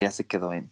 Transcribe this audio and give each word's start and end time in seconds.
ya 0.00 0.10
se 0.10 0.26
quedó 0.26 0.54
en 0.54 0.70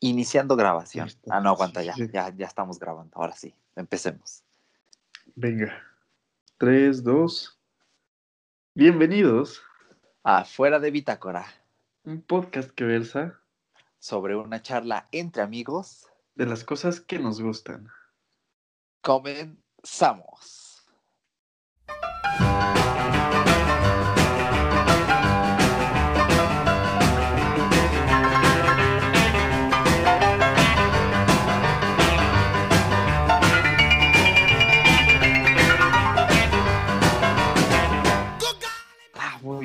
iniciando 0.00 0.56
grabación. 0.56 1.10
Ah, 1.28 1.40
no, 1.40 1.50
aguanta, 1.50 1.82
ya, 1.82 1.94
ya, 2.10 2.34
ya 2.34 2.46
estamos 2.46 2.78
grabando. 2.78 3.14
Ahora 3.14 3.34
sí, 3.36 3.54
empecemos. 3.76 4.42
Venga. 5.34 5.82
3, 6.56 7.04
2. 7.04 7.60
Bienvenidos. 8.74 9.62
Afuera 10.22 10.80
de 10.80 10.90
Bitácora, 10.90 11.46
Un 12.04 12.22
podcast 12.22 12.70
que 12.70 12.84
versa 12.84 13.38
sobre 13.98 14.34
una 14.36 14.62
charla 14.62 15.06
entre 15.12 15.42
amigos, 15.42 16.06
de 16.34 16.46
las 16.46 16.64
cosas 16.64 17.00
que 17.00 17.18
nos 17.18 17.40
gustan. 17.42 17.90
comenzamos. 19.02 20.65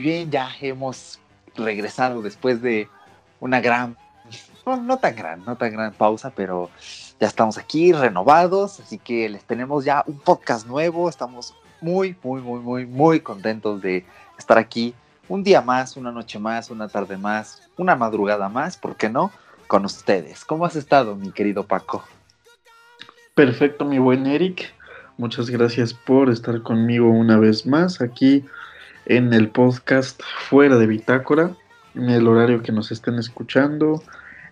Bien, 0.01 0.31
ya 0.31 0.49
hemos 0.59 1.19
regresado 1.55 2.21
después 2.21 2.61
de 2.61 2.89
una 3.39 3.61
gran, 3.61 3.97
no, 4.65 4.77
no 4.77 4.97
tan 4.97 5.15
gran, 5.15 5.45
no 5.45 5.55
tan 5.55 5.71
gran 5.71 5.93
pausa, 5.93 6.31
pero 6.35 6.69
ya 7.19 7.27
estamos 7.27 7.57
aquí 7.57 7.93
renovados, 7.93 8.79
así 8.79 8.97
que 8.97 9.29
les 9.29 9.43
tenemos 9.43 9.85
ya 9.85 10.03
un 10.07 10.19
podcast 10.19 10.67
nuevo, 10.67 11.07
estamos 11.07 11.55
muy, 11.79 12.15
muy, 12.23 12.41
muy, 12.41 12.59
muy, 12.59 12.85
muy 12.85 13.19
contentos 13.21 13.81
de 13.81 14.05
estar 14.37 14.57
aquí 14.57 14.93
un 15.27 15.43
día 15.43 15.61
más, 15.61 15.95
una 15.97 16.11
noche 16.11 16.39
más, 16.39 16.69
una 16.69 16.87
tarde 16.87 17.17
más, 17.17 17.69
una 17.77 17.95
madrugada 17.95 18.49
más, 18.49 18.77
¿por 18.77 18.95
qué 18.95 19.09
no? 19.09 19.31
Con 19.67 19.85
ustedes. 19.85 20.43
¿Cómo 20.43 20.65
has 20.65 20.75
estado, 20.75 21.15
mi 21.15 21.31
querido 21.31 21.65
Paco? 21.65 22.03
Perfecto, 23.35 23.85
mi 23.85 23.97
buen 23.97 24.25
Eric. 24.27 24.73
Muchas 25.17 25.49
gracias 25.49 25.93
por 25.93 26.29
estar 26.29 26.61
conmigo 26.63 27.09
una 27.09 27.37
vez 27.37 27.65
más 27.65 28.01
aquí 28.01 28.43
en 29.05 29.33
el 29.33 29.49
podcast 29.49 30.21
Fuera 30.49 30.77
de 30.77 30.87
Bitácora, 30.87 31.51
en 31.95 32.09
el 32.09 32.27
horario 32.27 32.63
que 32.63 32.71
nos 32.71 32.91
estén 32.91 33.15
escuchando. 33.15 34.03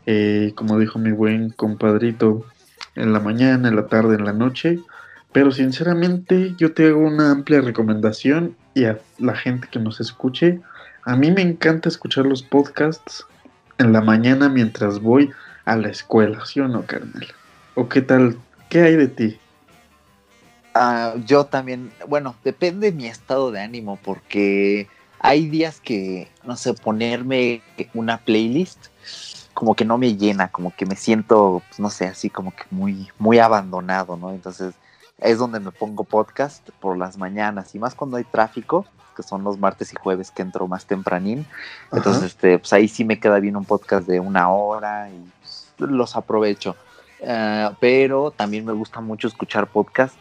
Eh, 0.05 0.53
como 0.55 0.79
dijo 0.79 0.97
mi 0.97 1.11
buen 1.11 1.51
compadrito, 1.51 2.45
en 2.95 3.13
la 3.13 3.19
mañana, 3.19 3.69
en 3.69 3.75
la 3.75 3.87
tarde, 3.87 4.15
en 4.15 4.25
la 4.25 4.33
noche. 4.33 4.79
Pero 5.31 5.51
sinceramente 5.51 6.55
yo 6.57 6.73
te 6.73 6.87
hago 6.87 6.99
una 6.99 7.31
amplia 7.31 7.61
recomendación 7.61 8.55
y 8.73 8.85
a 8.85 8.99
la 9.19 9.35
gente 9.35 9.67
que 9.71 9.79
nos 9.79 9.99
escuche. 9.99 10.59
A 11.03 11.15
mí 11.15 11.31
me 11.31 11.41
encanta 11.41 11.89
escuchar 11.89 12.25
los 12.25 12.41
podcasts 12.41 13.25
en 13.77 13.93
la 13.93 14.01
mañana 14.01 14.49
mientras 14.49 14.99
voy 14.99 15.29
a 15.65 15.75
la 15.75 15.89
escuela, 15.89 16.45
¿sí 16.45 16.59
o 16.59 16.67
no, 16.67 16.85
carnal? 16.85 17.27
¿O 17.75 17.87
qué 17.87 18.01
tal? 18.01 18.37
¿Qué 18.69 18.81
hay 18.81 18.95
de 18.95 19.07
ti? 19.07 19.39
Ah, 20.73 21.15
yo 21.25 21.45
también, 21.45 21.91
bueno, 22.07 22.35
depende 22.43 22.91
de 22.91 22.97
mi 22.97 23.07
estado 23.07 23.51
de 23.51 23.61
ánimo, 23.61 23.97
porque 24.03 24.87
hay 25.19 25.47
días 25.47 25.81
que, 25.81 26.29
no 26.43 26.55
sé, 26.55 26.73
ponerme 26.73 27.61
una 27.93 28.19
playlist 28.19 28.87
como 29.53 29.75
que 29.75 29.83
no 29.83 29.97
me 29.97 30.15
llena, 30.15 30.47
como 30.47 30.73
que 30.73 30.85
me 30.85 30.95
siento, 30.95 31.61
pues, 31.67 31.79
no 31.79 31.89
sé, 31.89 32.07
así 32.07 32.29
como 32.29 32.51
que 32.51 32.63
muy, 32.71 33.09
muy 33.17 33.39
abandonado, 33.39 34.15
¿no? 34.15 34.31
Entonces 34.31 34.73
es 35.17 35.37
donde 35.37 35.59
me 35.59 35.71
pongo 35.71 36.05
podcast 36.05 36.69
por 36.79 36.97
las 36.97 37.17
mañanas 37.17 37.75
y 37.75 37.79
más 37.79 37.93
cuando 37.93 38.15
hay 38.15 38.23
tráfico, 38.23 38.85
que 39.17 39.23
son 39.23 39.43
los 39.43 39.57
martes 39.57 39.91
y 39.91 39.97
jueves 39.97 40.31
que 40.31 40.43
entro 40.43 40.65
más 40.67 40.85
tempranín. 40.85 41.45
Entonces, 41.91 42.23
este, 42.23 42.57
pues 42.59 42.71
ahí 42.71 42.87
sí 42.87 43.03
me 43.03 43.19
queda 43.19 43.39
bien 43.41 43.57
un 43.57 43.65
podcast 43.65 44.07
de 44.07 44.21
una 44.21 44.49
hora 44.49 45.09
y 45.09 45.29
pues, 45.41 45.91
los 45.91 46.15
aprovecho. 46.15 46.77
Ah, 47.27 47.73
pero 47.81 48.31
también 48.31 48.63
me 48.65 48.71
gusta 48.71 49.01
mucho 49.01 49.27
escuchar 49.27 49.67
podcast 49.67 50.15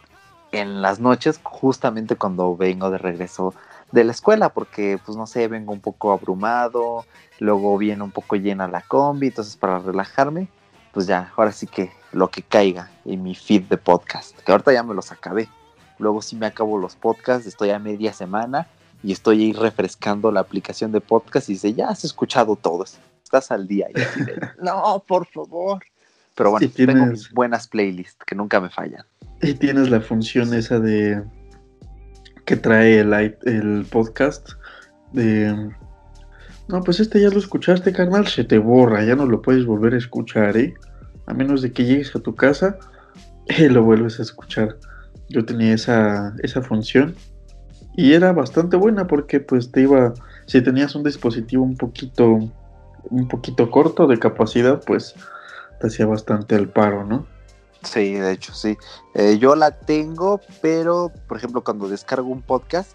en 0.52 0.82
las 0.82 1.00
noches, 1.00 1.40
justamente 1.42 2.16
cuando 2.16 2.56
vengo 2.56 2.90
de 2.90 2.98
regreso 2.98 3.54
de 3.92 4.04
la 4.04 4.12
escuela, 4.12 4.50
porque 4.50 4.98
pues 5.04 5.16
no 5.16 5.26
sé, 5.26 5.48
vengo 5.48 5.72
un 5.72 5.80
poco 5.80 6.12
abrumado, 6.12 7.04
luego 7.38 7.76
viene 7.78 8.02
un 8.02 8.10
poco 8.10 8.36
llena 8.36 8.68
la 8.68 8.82
combi, 8.82 9.28
entonces 9.28 9.56
para 9.56 9.78
relajarme, 9.78 10.48
pues 10.92 11.06
ya, 11.06 11.32
ahora 11.36 11.52
sí 11.52 11.66
que 11.66 11.90
lo 12.12 12.30
que 12.30 12.42
caiga 12.42 12.90
en 13.04 13.22
mi 13.22 13.34
feed 13.34 13.64
de 13.64 13.76
podcast, 13.76 14.38
que 14.40 14.52
ahorita 14.52 14.72
ya 14.72 14.82
me 14.82 14.94
los 14.94 15.12
acabé. 15.12 15.48
Luego 15.98 16.22
sí 16.22 16.36
me 16.36 16.46
acabo 16.46 16.78
los 16.78 16.96
podcasts, 16.96 17.46
estoy 17.46 17.70
a 17.70 17.78
media 17.78 18.12
semana 18.12 18.68
y 19.02 19.12
estoy 19.12 19.42
ahí 19.42 19.52
refrescando 19.52 20.30
la 20.30 20.40
aplicación 20.40 20.92
de 20.92 21.00
podcast 21.00 21.48
y 21.48 21.54
dice, 21.54 21.74
ya 21.74 21.88
has 21.88 22.04
escuchado 22.04 22.56
todos, 22.56 22.98
estás 23.22 23.50
al 23.50 23.66
día. 23.66 23.88
Y 23.94 24.00
así 24.00 24.24
de, 24.24 24.40
no, 24.62 25.02
por 25.06 25.26
favor. 25.26 25.82
Pero 26.34 26.52
bueno, 26.52 26.68
tengo 26.74 27.06
mis 27.06 27.32
buenas 27.32 27.66
playlists 27.66 28.24
que 28.24 28.36
nunca 28.36 28.60
me 28.60 28.70
fallan. 28.70 29.04
Y 29.42 29.54
tienes 29.54 29.90
la 29.90 30.00
función 30.00 30.52
esa 30.54 30.80
de 30.80 31.22
que 32.44 32.56
trae 32.56 33.00
el, 33.00 33.86
podcast 33.90 34.52
de 35.12 35.70
no, 36.68 36.82
pues 36.82 37.00
este 37.00 37.20
ya 37.20 37.30
lo 37.30 37.38
escuchaste, 37.38 37.92
carnal, 37.92 38.26
se 38.26 38.44
te 38.44 38.58
borra, 38.58 39.04
ya 39.04 39.16
no 39.16 39.26
lo 39.26 39.40
puedes 39.40 39.64
volver 39.64 39.94
a 39.94 39.98
escuchar, 39.98 40.56
¿eh? 40.56 40.74
A 41.26 41.32
menos 41.32 41.62
de 41.62 41.72
que 41.72 41.84
llegues 41.84 42.14
a 42.14 42.20
tu 42.20 42.34
casa 42.34 42.78
y 43.46 43.68
lo 43.68 43.82
vuelves 43.82 44.18
a 44.18 44.22
escuchar. 44.22 44.76
Yo 45.28 45.44
tenía 45.44 45.74
esa, 45.74 46.34
esa 46.42 46.62
función 46.62 47.14
y 47.96 48.12
era 48.12 48.32
bastante 48.32 48.76
buena 48.76 49.06
porque 49.06 49.40
pues 49.40 49.72
te 49.72 49.82
iba, 49.82 50.14
si 50.46 50.62
tenías 50.62 50.94
un 50.94 51.04
dispositivo 51.04 51.64
un 51.64 51.76
poquito, 51.76 52.38
un 53.10 53.28
poquito 53.28 53.70
corto 53.70 54.06
de 54.06 54.18
capacidad, 54.18 54.80
pues 54.86 55.14
te 55.80 55.86
hacía 55.86 56.06
bastante 56.06 56.54
el 56.54 56.68
paro, 56.68 57.04
¿no? 57.04 57.26
Sí, 57.82 58.14
de 58.14 58.32
hecho, 58.32 58.54
sí. 58.54 58.76
Eh, 59.14 59.38
yo 59.38 59.54
la 59.54 59.70
tengo, 59.70 60.40
pero, 60.60 61.12
por 61.26 61.36
ejemplo, 61.36 61.62
cuando 61.62 61.88
descargo 61.88 62.28
un 62.28 62.42
podcast, 62.42 62.92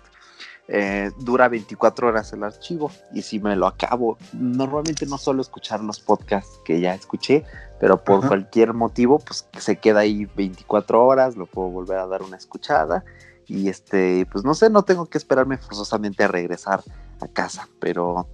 eh, 0.70 1.12
dura 1.20 1.50
24 1.50 2.08
horas 2.08 2.32
el 2.32 2.44
archivo 2.44 2.90
y 3.14 3.22
si 3.22 3.40
me 3.40 3.56
lo 3.58 3.68
acabo, 3.68 4.18
normalmente 4.32 5.06
no 5.06 5.18
suelo 5.18 5.42
escuchar 5.42 5.82
los 5.82 6.00
podcasts 6.00 6.60
que 6.64 6.80
ya 6.80 6.94
escuché, 6.94 7.44
pero 7.82 8.02
por 8.02 8.20
Ajá. 8.20 8.30
cualquier 8.30 8.74
motivo, 8.74 9.20
pues 9.20 9.46
se 9.58 9.76
queda 9.76 10.02
ahí 10.02 10.26
24 10.36 11.06
horas, 11.06 11.36
lo 11.36 11.48
puedo 11.48 11.68
volver 11.68 11.98
a 11.98 12.08
dar 12.08 12.24
una 12.24 12.38
escuchada 12.38 13.04
y 13.46 13.68
este, 13.68 14.26
pues 14.32 14.46
no 14.46 14.54
sé, 14.54 14.70
no 14.70 14.84
tengo 14.84 15.06
que 15.08 15.18
esperarme 15.18 15.58
forzosamente 15.58 16.24
a 16.24 16.30
regresar 16.30 16.82
a 17.20 17.28
casa, 17.28 17.68
pero 17.80 18.30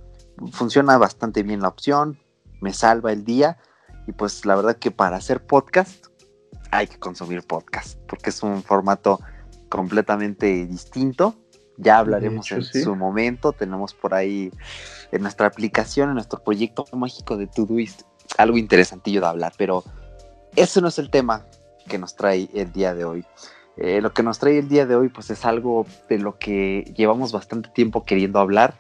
funciona 0.52 1.00
bastante 1.00 1.42
bien 1.42 1.62
la 1.62 1.70
opción, 1.70 2.20
me 2.62 2.74
salva 2.74 3.12
el 3.12 3.26
día 3.26 3.58
y 4.06 4.12
pues 4.12 4.46
la 4.46 4.56
verdad 4.56 4.78
que 4.78 4.92
para 4.92 5.18
hacer 5.18 5.44
podcast 5.46 6.09
hay 6.72 6.88
que 6.88 6.98
consumir 6.98 7.44
podcast 7.44 8.00
porque 8.08 8.30
es 8.30 8.44
un 8.44 8.64
formato 8.64 9.20
completamente 9.70 10.66
distinto. 10.66 11.36
Ya 11.78 12.00
hablaremos 12.00 12.46
hecho, 12.48 12.56
en 12.56 12.64
sí. 12.64 12.82
su 12.82 12.96
momento. 12.96 13.54
Tenemos 13.54 13.94
por 13.94 14.14
ahí 14.14 14.52
en 15.12 15.22
nuestra 15.22 15.48
aplicación, 15.48 16.10
en 16.10 16.16
nuestro 16.16 16.44
proyecto 16.44 16.86
mágico 16.94 17.38
de 17.38 17.48
Todoist, 17.48 18.02
algo 18.38 18.58
interesantillo 18.58 19.22
de 19.22 19.28
hablar, 19.28 19.54
pero 19.58 19.84
ese 20.56 20.82
no 20.82 20.90
es 20.90 21.00
el 21.00 21.10
tema 21.10 21.46
que 21.88 21.98
nos 21.98 22.16
trae 22.16 22.50
el 22.54 22.72
día 22.72 22.94
de 22.94 23.06
hoy. 23.06 23.26
Eh, 23.78 24.02
lo 24.02 24.14
que 24.14 24.24
nos 24.24 24.40
trae 24.40 24.60
el 24.60 24.68
día 24.68 24.86
de 24.86 24.96
hoy, 24.96 25.08
pues 25.08 25.30
es 25.30 25.46
algo 25.46 25.86
de 26.10 26.18
lo 26.18 26.38
que 26.38 26.92
llevamos 26.98 27.32
bastante 27.32 27.70
tiempo 27.70 28.04
queriendo 28.04 28.40
hablar. 28.40 28.76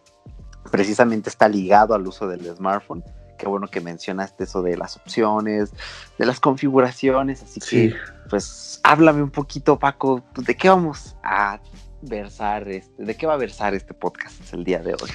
Precisamente 0.72 1.30
está 1.30 1.48
ligado 1.48 1.94
al 1.94 2.06
uso 2.06 2.28
del 2.28 2.44
smartphone. 2.54 3.04
Qué 3.40 3.48
bueno 3.48 3.68
que 3.70 3.80
mencionaste 3.82 4.44
eso 4.44 4.62
de 4.62 4.78
las 4.78 4.98
opciones, 4.98 5.72
de 6.18 6.26
las 6.26 6.40
configuraciones. 6.42 7.42
Así 7.42 7.62
Sí. 7.62 7.90
que, 7.90 7.96
pues, 8.30 8.82
háblame 8.84 9.24
un 9.24 9.32
poquito, 9.32 9.80
Paco, 9.80 10.22
¿de 10.36 10.56
qué 10.56 10.68
vamos 10.70 11.16
a 11.24 11.60
versar? 12.02 12.68
Este, 12.68 13.04
¿De 13.06 13.16
qué 13.16 13.26
va 13.26 13.34
a 13.36 13.38
versar 13.38 13.74
este 13.74 13.94
podcast 13.94 14.54
el 14.54 14.64
día 14.66 14.80
de 14.80 14.94
hoy? 14.94 15.10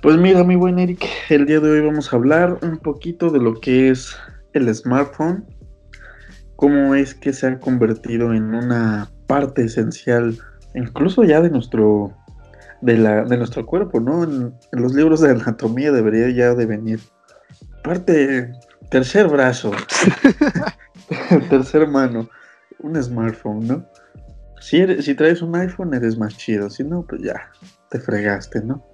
Pues 0.00 0.16
mira, 0.16 0.42
mi 0.42 0.56
buen 0.56 0.78
Eric, 0.78 1.04
el 1.28 1.44
día 1.46 1.60
de 1.60 1.70
hoy 1.70 1.80
vamos 1.84 2.12
a 2.12 2.16
hablar 2.16 2.58
un 2.62 2.78
poquito 2.78 3.30
de 3.30 3.40
lo 3.40 3.60
que 3.60 3.90
es 3.90 4.16
el 4.54 4.74
smartphone, 4.74 5.44
cómo 6.56 6.94
es 6.94 7.14
que 7.14 7.32
se 7.32 7.46
ha 7.48 7.58
convertido 7.60 8.32
en 8.32 8.54
una 8.54 9.10
parte 9.26 9.64
esencial, 9.64 10.38
incluso 10.74 11.24
ya 11.24 11.40
de 11.40 11.50
nuestro, 11.50 12.16
de 12.80 12.96
la, 12.96 13.24
de 13.24 13.36
nuestro 13.36 13.66
cuerpo, 13.66 14.00
¿no? 14.00 14.24
En, 14.24 14.54
en 14.72 14.82
los 14.82 14.94
libros 14.94 15.20
de 15.20 15.32
anatomía 15.32 15.92
debería 15.92 16.30
ya 16.30 16.54
de 16.54 16.64
venir. 16.64 17.00
Parte, 17.88 18.52
tercer 18.90 19.28
brazo, 19.28 19.70
tercer 21.48 21.88
mano, 21.88 22.28
un 22.80 23.02
smartphone, 23.02 23.66
¿no? 23.66 23.86
Si, 24.60 24.76
eres- 24.76 25.06
si 25.06 25.14
traes 25.14 25.40
un 25.40 25.56
iPhone 25.56 25.94
eres 25.94 26.18
más 26.18 26.36
chido, 26.36 26.68
si 26.68 26.84
no, 26.84 27.06
pues 27.08 27.22
ya, 27.22 27.50
te 27.88 27.98
fregaste, 27.98 28.60
¿no? 28.60 28.84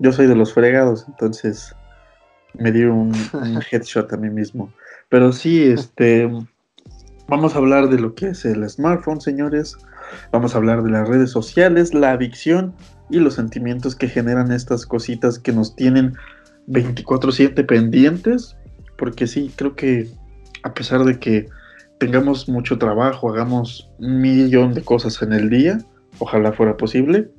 Yo 0.00 0.10
soy 0.10 0.26
de 0.26 0.34
los 0.34 0.52
fregados, 0.52 1.04
entonces 1.06 1.72
me 2.54 2.72
dio 2.72 2.92
un, 2.92 3.12
un 3.32 3.60
headshot 3.70 4.12
a 4.12 4.16
mí 4.16 4.28
mismo. 4.28 4.72
Pero 5.08 5.30
sí, 5.30 5.62
este, 5.62 6.28
vamos 7.28 7.54
a 7.54 7.58
hablar 7.58 7.90
de 7.90 8.00
lo 8.00 8.16
que 8.16 8.30
es 8.30 8.44
el 8.44 8.68
smartphone, 8.68 9.20
señores. 9.20 9.76
Vamos 10.32 10.56
a 10.56 10.58
hablar 10.58 10.82
de 10.82 10.90
las 10.90 11.08
redes 11.08 11.30
sociales, 11.30 11.94
la 11.94 12.10
adicción 12.10 12.74
y 13.08 13.20
los 13.20 13.34
sentimientos 13.34 13.94
que 13.94 14.08
generan 14.08 14.50
estas 14.50 14.84
cositas 14.84 15.38
que 15.38 15.52
nos 15.52 15.76
tienen 15.76 16.16
24/7 16.68 17.64
pendientes, 17.64 18.56
porque 18.96 19.26
sí, 19.26 19.52
creo 19.56 19.74
que 19.74 20.08
a 20.62 20.74
pesar 20.74 21.04
de 21.04 21.18
que 21.18 21.46
tengamos 21.98 22.48
mucho 22.48 22.78
trabajo, 22.78 23.30
hagamos 23.30 23.90
un 23.98 24.20
millón 24.20 24.74
de 24.74 24.82
cosas 24.82 25.22
en 25.22 25.32
el 25.32 25.50
día, 25.50 25.78
ojalá 26.18 26.52
fuera 26.52 26.76
posible, 26.76 27.30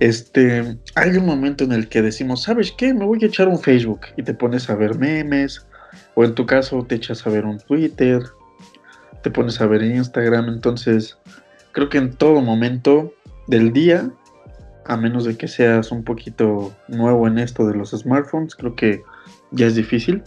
este, 0.00 0.78
hay 0.94 1.16
un 1.16 1.26
momento 1.26 1.64
en 1.64 1.72
el 1.72 1.88
que 1.88 2.02
decimos, 2.02 2.42
¿sabes 2.42 2.72
qué? 2.76 2.94
Me 2.94 3.04
voy 3.04 3.22
a 3.22 3.26
echar 3.26 3.48
un 3.48 3.58
Facebook 3.58 4.00
y 4.16 4.22
te 4.22 4.34
pones 4.34 4.70
a 4.70 4.74
ver 4.74 4.98
memes, 4.98 5.66
o 6.14 6.24
en 6.24 6.34
tu 6.34 6.46
caso 6.46 6.84
te 6.84 6.96
echas 6.96 7.26
a 7.26 7.30
ver 7.30 7.44
un 7.44 7.58
Twitter, 7.58 8.22
te 9.22 9.30
pones 9.30 9.60
a 9.60 9.66
ver 9.66 9.82
Instagram, 9.82 10.48
entonces 10.48 11.18
creo 11.72 11.88
que 11.88 11.98
en 11.98 12.12
todo 12.14 12.40
momento 12.40 13.12
del 13.46 13.72
día, 13.72 14.10
a 14.84 14.96
menos 14.96 15.24
de 15.24 15.36
que 15.36 15.48
seas 15.48 15.92
un 15.92 16.04
poquito 16.04 16.74
nuevo 16.88 17.26
en 17.26 17.38
esto 17.38 17.66
de 17.66 17.74
los 17.74 17.90
smartphones, 17.90 18.54
creo 18.54 18.74
que 18.74 19.02
ya 19.50 19.66
es 19.66 19.74
difícil. 19.74 20.22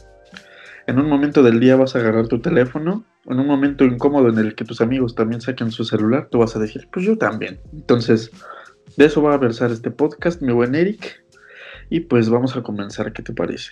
En 0.87 0.99
un 0.99 1.09
momento 1.09 1.41
del 1.41 1.59
día 1.59 1.75
vas 1.75 1.95
a 1.95 1.99
agarrar 1.99 2.27
tu 2.27 2.39
teléfono, 2.39 3.03
en 3.25 3.39
un 3.39 3.47
momento 3.47 3.85
incómodo 3.85 4.29
en 4.29 4.37
el 4.37 4.55
que 4.55 4.65
tus 4.65 4.81
amigos 4.81 5.15
también 5.15 5.41
saquen 5.41 5.71
su 5.71 5.83
celular, 5.83 6.27
tú 6.29 6.39
vas 6.39 6.55
a 6.55 6.59
decir, 6.59 6.87
pues 6.91 7.05
yo 7.05 7.17
también. 7.17 7.59
Entonces, 7.73 8.31
de 8.97 9.05
eso 9.05 9.21
va 9.21 9.33
a 9.33 9.37
versar 9.37 9.71
este 9.71 9.91
podcast, 9.91 10.41
mi 10.41 10.53
buen 10.53 10.75
Eric. 10.75 11.23
Y 11.89 12.01
pues 12.01 12.29
vamos 12.29 12.55
a 12.55 12.63
comenzar, 12.63 13.13
¿qué 13.13 13.23
te 13.23 13.33
parece? 13.33 13.71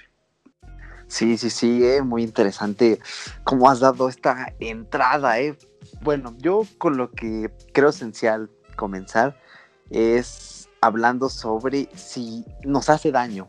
Sí, 1.07 1.38
sí, 1.38 1.50
sí, 1.50 1.86
eh, 1.86 2.01
muy 2.01 2.24
interesante 2.24 3.00
cómo 3.44 3.69
has 3.69 3.79
dado 3.79 4.09
esta 4.09 4.53
entrada. 4.59 5.39
Eh. 5.39 5.56
Bueno, 6.01 6.36
yo 6.39 6.63
con 6.79 6.97
lo 6.97 7.12
que 7.12 7.51
creo 7.74 7.89
esencial 7.89 8.50
comenzar 8.75 9.38
es 9.91 10.52
hablando 10.83 11.30
sobre 11.30 11.89
si 11.95 12.45
nos 12.63 12.89
hace 12.89 13.12
daño 13.12 13.47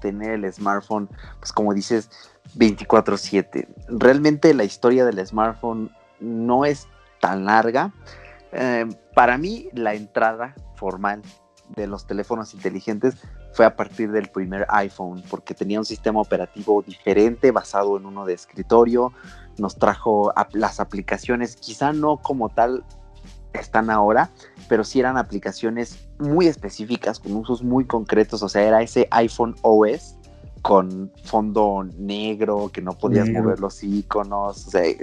tener 0.00 0.30
el 0.32 0.52
smartphone, 0.52 1.08
pues 1.38 1.52
como 1.52 1.74
dices, 1.74 2.08
24/7. 2.54 3.68
Realmente 3.88 4.54
la 4.54 4.64
historia 4.64 5.04
del 5.04 5.24
smartphone 5.26 5.90
no 6.20 6.64
es 6.64 6.88
tan 7.20 7.44
larga. 7.44 7.92
Eh, 8.52 8.88
para 9.14 9.36
mí 9.36 9.68
la 9.74 9.94
entrada 9.94 10.54
formal 10.76 11.22
de 11.76 11.86
los 11.86 12.06
teléfonos 12.06 12.54
inteligentes 12.54 13.16
fue 13.52 13.66
a 13.66 13.76
partir 13.76 14.10
del 14.10 14.28
primer 14.28 14.66
iPhone, 14.70 15.22
porque 15.28 15.54
tenía 15.54 15.78
un 15.78 15.84
sistema 15.84 16.20
operativo 16.20 16.82
diferente 16.82 17.50
basado 17.50 17.96
en 17.96 18.06
uno 18.06 18.24
de 18.24 18.32
escritorio, 18.34 19.12
nos 19.58 19.76
trajo 19.76 20.32
las 20.52 20.80
aplicaciones, 20.80 21.56
quizá 21.56 21.92
no 21.92 22.16
como 22.16 22.48
tal 22.48 22.84
están 23.52 23.90
ahora, 23.90 24.30
pero 24.68 24.84
sí 24.84 25.00
eran 25.00 25.16
aplicaciones 25.16 25.98
muy 26.18 26.46
específicas, 26.46 27.18
con 27.18 27.34
usos 27.36 27.62
muy 27.62 27.84
concretos, 27.86 28.42
o 28.42 28.48
sea, 28.48 28.62
era 28.62 28.82
ese 28.82 29.08
iPhone 29.10 29.56
OS 29.62 30.16
con 30.62 31.10
fondo 31.24 31.86
negro, 31.98 32.70
que 32.72 32.82
no 32.82 32.92
podías 32.92 33.28
mover 33.30 33.60
los 33.60 33.82
iconos, 33.82 34.66
o 34.66 34.70
sea, 34.70 34.84
eh, 34.84 34.98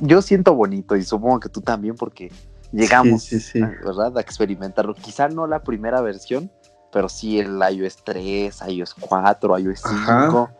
yo 0.00 0.20
siento 0.20 0.54
bonito 0.54 0.94
y 0.96 1.02
supongo 1.02 1.40
que 1.40 1.48
tú 1.48 1.62
también 1.62 1.94
porque 1.94 2.30
llegamos, 2.72 3.28
¿verdad? 3.54 4.16
A 4.18 4.20
experimentarlo. 4.20 4.94
Quizá 4.94 5.28
no 5.28 5.46
la 5.46 5.62
primera 5.62 6.00
versión, 6.00 6.50
pero 6.92 7.08
sí 7.08 7.38
el 7.38 7.58
iOS 7.58 8.04
3, 8.04 8.62
iOS 8.68 8.94
4, 8.94 9.58
iOS 9.58 9.82
5. 10.06 10.50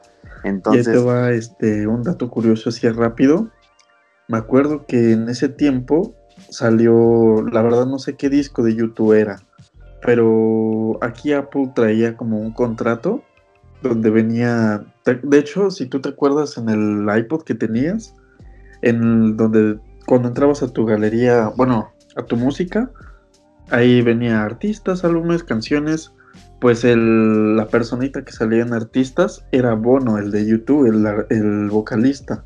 Entonces... 0.44 0.86
Te 0.86 0.98
va 0.98 1.30
este, 1.30 1.86
un 1.86 2.02
dato 2.02 2.30
curioso 2.30 2.70
así 2.70 2.88
rápido. 2.88 3.50
Me 4.28 4.38
acuerdo 4.38 4.86
que 4.86 5.12
en 5.12 5.28
ese 5.28 5.48
tiempo 5.48 6.14
salió, 6.48 7.44
la 7.52 7.62
verdad 7.62 7.86
no 7.86 7.98
sé 7.98 8.16
qué 8.16 8.28
disco 8.28 8.62
de 8.62 8.74
YouTube 8.74 9.12
era, 9.12 9.42
pero 10.02 10.98
aquí 11.02 11.32
Apple 11.32 11.72
traía 11.74 12.16
como 12.16 12.38
un 12.38 12.52
contrato 12.52 13.22
donde 13.82 14.10
venía, 14.10 14.84
de 15.04 15.38
hecho, 15.38 15.70
si 15.70 15.86
tú 15.86 16.00
te 16.00 16.10
acuerdas 16.10 16.58
en 16.58 16.68
el 16.68 17.18
iPod 17.18 17.42
que 17.42 17.54
tenías, 17.54 18.14
en 18.82 19.36
donde 19.36 19.78
cuando 20.06 20.28
entrabas 20.28 20.62
a 20.62 20.72
tu 20.72 20.84
galería, 20.84 21.52
bueno, 21.56 21.92
a 22.16 22.22
tu 22.24 22.36
música. 22.36 22.90
Ahí 23.70 24.02
venía 24.02 24.42
artistas, 24.42 25.04
álbumes, 25.04 25.44
canciones. 25.44 26.12
Pues 26.60 26.84
el, 26.84 27.56
la 27.56 27.68
personita 27.68 28.24
que 28.24 28.32
salía 28.32 28.62
en 28.62 28.74
artistas 28.74 29.44
era 29.52 29.74
Bono, 29.74 30.18
el 30.18 30.30
de 30.30 30.46
YouTube, 30.46 30.86
el, 31.30 31.70
vocalista. 31.70 32.44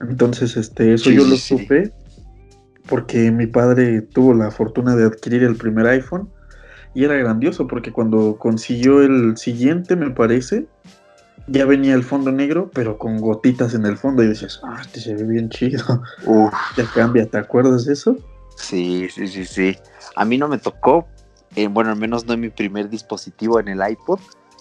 Entonces, 0.00 0.56
este, 0.56 0.94
eso 0.94 1.10
yo 1.10 1.24
lo 1.24 1.36
supe 1.36 1.92
porque 2.88 3.30
mi 3.30 3.46
padre 3.46 4.02
tuvo 4.02 4.34
la 4.34 4.50
fortuna 4.50 4.96
de 4.96 5.04
adquirir 5.04 5.42
el 5.42 5.56
primer 5.56 5.86
iPhone 5.86 6.28
y 6.94 7.04
era 7.04 7.14
grandioso 7.14 7.66
porque 7.66 7.92
cuando 7.92 8.36
consiguió 8.38 9.02
el 9.02 9.36
siguiente, 9.36 9.96
me 9.96 10.10
parece, 10.10 10.66
ya 11.48 11.66
venía 11.66 11.94
el 11.94 12.04
fondo 12.04 12.30
negro, 12.30 12.70
pero 12.72 12.98
con 12.98 13.18
gotitas 13.18 13.74
en 13.74 13.84
el 13.84 13.96
fondo. 13.96 14.22
Y 14.22 14.28
dices, 14.28 14.60
ah, 14.62 14.78
este 14.80 15.00
se 15.00 15.14
ve 15.14 15.24
bien 15.24 15.48
chido. 15.50 16.02
Ya 16.76 16.84
cambia, 16.94 17.26
¿te 17.26 17.38
acuerdas 17.38 17.84
de 17.84 17.94
eso? 17.94 18.16
Sí, 18.56 19.08
sí, 19.10 19.26
sí, 19.26 19.44
sí. 19.44 19.76
A 20.14 20.24
mí 20.24 20.38
no 20.38 20.48
me 20.48 20.58
tocó, 20.58 21.06
eh, 21.56 21.66
bueno, 21.68 21.90
al 21.90 21.96
menos 21.96 22.24
no 22.26 22.34
en 22.34 22.40
mi 22.40 22.50
primer 22.50 22.88
dispositivo 22.88 23.58
en 23.58 23.68
el 23.68 23.80
iPod, 23.88 24.20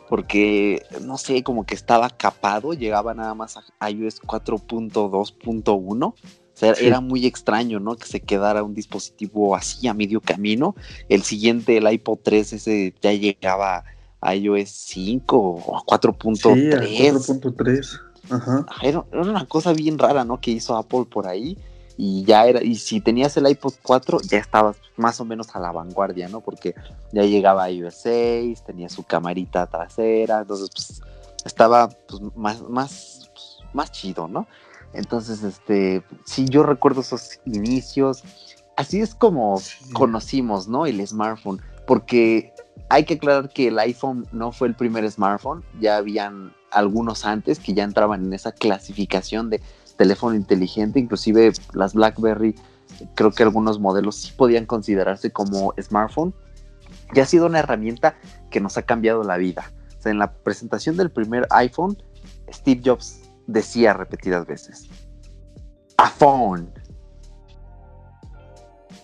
porque 0.09 0.83
no 1.01 1.17
sé, 1.17 1.43
como 1.43 1.65
que 1.65 1.75
estaba 1.75 2.09
capado, 2.09 2.73
llegaba 2.73 3.13
nada 3.13 3.35
más 3.35 3.57
a 3.79 3.89
iOS 3.89 4.21
4.2.1. 4.21 6.13
O 6.53 6.57
sea, 6.57 6.73
era 6.73 7.01
muy 7.01 7.25
extraño, 7.25 7.79
¿no? 7.79 7.95
Que 7.95 8.05
se 8.05 8.19
quedara 8.19 8.61
un 8.61 8.75
dispositivo 8.75 9.55
así 9.55 9.87
a 9.87 9.93
medio 9.93 10.21
camino. 10.21 10.75
El 11.09 11.23
siguiente, 11.23 11.77
el 11.77 11.91
iPod 11.91 12.19
3, 12.23 12.53
ese 12.53 12.93
ya 13.01 13.11
llegaba 13.11 13.83
iOS 14.21 14.69
5 14.69 15.37
o 15.37 15.77
a 15.77 15.81
4.3. 15.81 16.87
Sí, 16.87 17.03
4.3. 17.09 17.99
Ajá. 18.29 18.65
Era, 18.81 19.03
una 19.11 19.45
cosa 19.47 19.73
bien 19.73 19.97
rara, 19.97 20.23
¿no? 20.23 20.39
Que 20.39 20.51
hizo 20.51 20.75
Apple 20.77 21.05
por 21.11 21.27
ahí. 21.27 21.57
Y 21.97 22.23
ya 22.23 22.47
era, 22.47 22.63
y 22.63 22.75
si 22.75 23.01
tenías 23.01 23.37
el 23.37 23.47
iPod 23.47 23.73
4, 23.83 24.21
ya 24.21 24.39
estabas 24.39 24.77
más 24.97 25.19
o 25.19 25.25
menos 25.25 25.55
a 25.55 25.59
la 25.59 25.71
vanguardia, 25.71 26.27
¿no? 26.27 26.41
Porque 26.41 26.73
ya 27.11 27.23
llegaba 27.23 27.69
iOS 27.69 27.95
6, 27.95 28.63
tenía 28.63 28.89
su 28.89 29.03
camarita 29.03 29.67
trasera, 29.67 30.41
entonces 30.41 30.69
pues, 30.73 31.01
estaba 31.45 31.89
pues, 31.89 32.21
más, 32.35 32.61
más, 32.67 33.29
pues, 33.31 33.57
más 33.73 33.91
chido, 33.91 34.27
¿no? 34.27 34.47
Entonces, 34.93 35.43
este, 35.43 36.03
sí, 36.25 36.45
yo 36.49 36.63
recuerdo 36.63 37.01
esos 37.01 37.39
inicios. 37.45 38.23
Así 38.75 39.01
es 39.01 39.15
como 39.15 39.61
conocimos, 39.93 40.67
¿no? 40.67 40.85
El 40.85 41.05
smartphone, 41.05 41.61
porque 41.85 42.53
hay 42.89 43.05
que 43.05 43.15
aclarar 43.15 43.49
que 43.49 43.67
el 43.67 43.79
iPhone 43.79 44.27
no 44.31 44.51
fue 44.51 44.67
el 44.67 44.75
primer 44.75 45.09
smartphone, 45.09 45.63
ya 45.79 45.97
habían 45.97 46.53
algunos 46.71 47.25
antes 47.25 47.59
que 47.59 47.73
ya 47.73 47.83
entraban 47.83 48.25
en 48.25 48.33
esa 48.33 48.51
clasificación 48.51 49.49
de 49.49 49.61
teléfono 49.95 50.35
inteligente, 50.35 50.99
inclusive 50.99 51.53
las 51.73 51.93
BlackBerry, 51.93 52.55
creo 53.15 53.31
que 53.31 53.43
algunos 53.43 53.79
modelos 53.79 54.15
sí 54.15 54.33
podían 54.35 54.65
considerarse 54.65 55.31
como 55.31 55.73
smartphone. 55.81 56.33
Y 57.13 57.19
ha 57.19 57.25
sido 57.25 57.45
una 57.45 57.59
herramienta 57.59 58.15
que 58.49 58.59
nos 58.59 58.77
ha 58.77 58.83
cambiado 58.83 59.23
la 59.23 59.37
vida. 59.37 59.71
O 59.99 60.01
sea, 60.01 60.11
en 60.11 60.17
la 60.17 60.33
presentación 60.33 60.97
del 60.97 61.11
primer 61.11 61.47
iPhone, 61.51 62.01
Steve 62.51 62.81
Jobs 62.83 63.22
decía 63.47 63.93
repetidas 63.93 64.45
veces, 64.45 64.89
a 65.97 66.09
phone, 66.09 66.71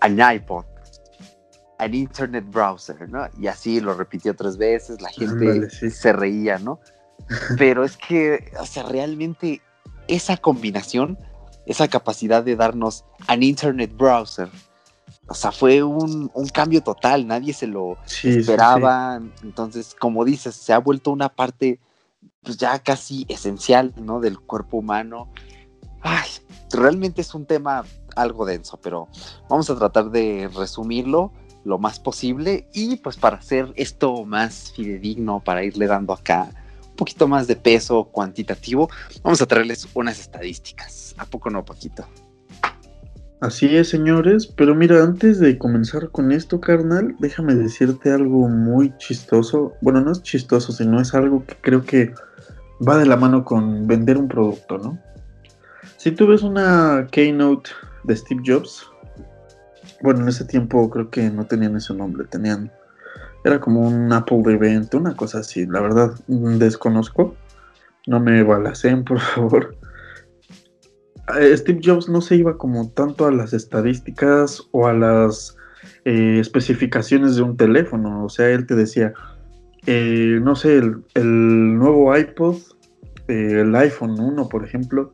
an 0.02 0.20
iPod, 0.36 0.66
al 1.78 1.96
Internet 1.96 2.46
Browser, 2.50 3.10
¿no? 3.10 3.28
Y 3.40 3.48
así 3.48 3.80
lo 3.80 3.94
repitió 3.94 4.36
tres 4.36 4.58
veces, 4.58 5.02
la 5.02 5.10
gente 5.10 5.70
se 5.70 6.14
reía, 6.14 6.58
¿no? 6.60 6.80
Pero 7.58 7.84
es 7.84 7.98
que, 7.98 8.52
o 8.60 8.66
sea, 8.66 8.84
realmente 8.84 9.62
esa 10.08 10.38
combinación, 10.38 11.18
esa 11.66 11.88
capacidad 11.88 12.44
de 12.44 12.56
darnos 12.56 13.06
an 13.28 13.44
Internet 13.44 13.96
Browser, 13.96 14.50
o 15.30 15.36
sea, 15.36 15.52
fue 15.52 15.84
un, 15.84 16.30
cambio 16.52 16.82
total, 16.82 17.28
nadie 17.28 17.54
se 17.54 17.68
lo 17.68 17.98
esperaba. 18.24 19.22
Entonces, 19.44 19.96
como 19.98 20.26
dices, 20.26 20.56
se 20.56 20.74
ha 20.74 20.80
vuelto 20.80 21.12
una 21.12 21.30
parte, 21.30 21.80
pues 22.44 22.58
ya 22.58 22.80
casi 22.80 23.26
esencial, 23.30 23.94
¿no? 23.98 24.20
Del 24.20 24.40
cuerpo 24.40 24.78
humano. 24.78 25.32
Ay, 26.02 26.30
realmente 26.72 27.22
es 27.22 27.34
un 27.34 27.46
tema 27.46 27.84
algo 28.16 28.46
denso, 28.46 28.80
pero 28.82 29.08
vamos 29.50 29.70
a 29.70 29.78
tratar 29.78 30.12
de 30.12 30.50
resumirlo 30.56 31.32
lo 31.66 31.78
más 31.78 32.00
posible 32.00 32.68
y 32.74 32.98
pues 32.98 33.18
para 33.18 33.38
hacer 33.38 33.72
esto 33.76 34.26
más 34.26 34.72
fidedigno, 34.76 35.42
para 35.44 35.64
irle 35.64 35.88
dando 35.88 36.14
acá 36.14 36.50
un 36.90 36.96
poquito 36.96 37.28
más 37.28 37.48
de 37.48 37.56
peso 37.56 38.06
cuantitativo, 38.06 38.90
vamos 39.24 39.42
a 39.42 39.46
traerles 39.46 39.88
unas 39.94 40.20
estadísticas. 40.20 41.16
¿A 41.18 41.26
poco 41.26 41.50
no, 41.50 41.64
Paquito? 41.64 42.06
Así 43.42 43.74
es, 43.78 43.88
señores, 43.88 44.48
pero 44.48 44.76
mira, 44.76 45.02
antes 45.02 45.40
de 45.40 45.58
comenzar 45.58 46.10
con 46.10 46.34
esto, 46.34 46.60
carnal, 46.60 47.16
déjame 47.20 47.56
decirte 47.56 48.12
algo 48.12 48.50
muy 48.50 48.94
chistoso. 48.98 49.76
Bueno, 49.82 50.02
no 50.02 50.12
es 50.12 50.22
chistoso, 50.24 50.74
sino 50.74 51.00
es 51.00 51.14
algo 51.14 51.46
que 51.46 51.56
creo 51.62 51.86
que 51.86 52.14
va 52.88 52.98
de 52.98 53.06
la 53.06 53.18
mano 53.18 53.44
con 53.44 53.88
vender 53.88 54.18
un 54.18 54.28
producto, 54.28 54.78
¿no? 54.78 55.00
Si 55.98 56.12
tú 56.12 56.28
ves 56.28 56.44
una 56.44 57.08
keynote 57.12 57.72
de 58.04 58.16
Steve 58.16 58.42
Jobs, 58.46 58.90
bueno, 60.02 60.22
en 60.22 60.30
ese 60.30 60.46
tiempo 60.46 60.90
creo 60.90 61.10
que 61.10 61.30
no 61.30 61.46
tenían 61.46 61.76
ese 61.76 61.94
nombre, 61.94 62.26
tenían 62.26 62.72
Era 63.44 63.60
como 63.60 63.82
un 63.82 64.12
Apple 64.14 64.42
de 64.44 64.54
evento, 64.54 64.98
una 64.98 65.16
cosa 65.16 65.40
así. 65.40 65.66
La 65.66 65.82
verdad, 65.82 66.12
desconozco. 66.28 67.36
No 68.08 68.20
me 68.20 68.44
balacen, 68.44 69.04
por 69.06 69.20
favor. 69.20 69.76
Eh, 71.38 71.56
Steve 71.56 71.80
Jobs 71.84 72.10
no 72.10 72.22
se 72.22 72.36
iba 72.36 72.58
como 72.58 72.90
tanto 72.90 73.28
a 73.28 73.32
las 73.32 73.54
estadísticas 73.54 74.64
o 74.72 74.88
a 74.88 74.94
las 74.94 75.56
eh, 76.06 76.40
especificaciones 76.40 77.36
de 77.36 77.44
un 77.44 77.56
teléfono. 77.56 78.26
O 78.26 78.30
sea, 78.30 78.50
él 78.50 78.66
te 78.66 78.76
decía, 78.76 79.14
eh, 79.86 80.40
no 80.42 80.56
sé, 80.56 80.78
el, 80.78 81.78
nuevo 81.78 82.16
iPod, 82.16 82.58
el 83.28 83.76
iPhone 83.76 84.20
1, 84.20 84.50
por 84.50 84.64
ejemplo, 84.64 85.14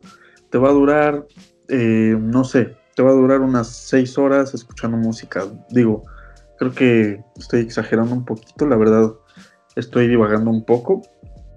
te 0.50 0.58
va 0.58 0.70
a 0.70 0.72
durar, 0.72 1.26
no 1.68 2.44
sé, 2.44 2.76
te 2.94 3.02
va 3.02 3.10
a 3.10 3.14
durar 3.14 3.40
unas 3.40 3.68
6 3.68 4.16
horas 4.18 4.54
escuchando 4.54 4.96
música. 4.96 5.44
Digo, 5.70 6.02
creo 6.58 6.72
que 6.72 7.20
estoy 7.36 7.60
exagerando 7.60 8.14
un 8.14 8.24
poquito, 8.24 8.66
la 8.66 8.76
verdad, 8.76 9.12
estoy 9.74 10.08
divagando 10.08 10.50
un 10.50 10.64
poco, 10.64 11.02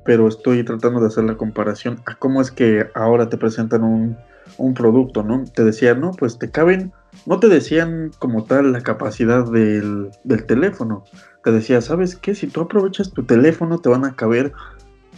pero 0.04 0.28
estoy 0.28 0.64
tratando 0.64 1.00
de 1.00 1.08
hacer 1.08 1.24
la 1.24 1.38
comparación 1.38 2.02
a 2.06 2.16
cómo 2.16 2.42
es 2.42 2.52
que 2.52 2.88
ahora 2.94 3.30
te 3.30 3.38
presentan 3.38 3.84
un 3.84 4.18
un 4.58 4.74
producto, 4.74 5.24
¿no? 5.24 5.44
Te 5.46 5.64
decían, 5.64 6.02
no, 6.02 6.12
pues 6.12 6.40
te 6.40 6.50
caben, 6.50 6.92
no 7.26 7.40
te 7.40 7.48
decían 7.48 8.12
como 8.20 8.44
tal 8.46 8.72
la 8.72 8.82
capacidad 8.82 9.50
del, 9.50 10.12
teléfono, 10.48 11.04
te 11.44 11.52
decía, 11.52 11.82
¿sabes 11.82 12.16
qué? 12.16 12.36
Si 12.36 12.48
tú 12.48 12.62
aprovechas 12.62 13.12
tu 13.12 13.24
teléfono 13.24 13.80
te 13.80 13.90
van 13.90 14.06
a 14.06 14.16
caber 14.16 14.52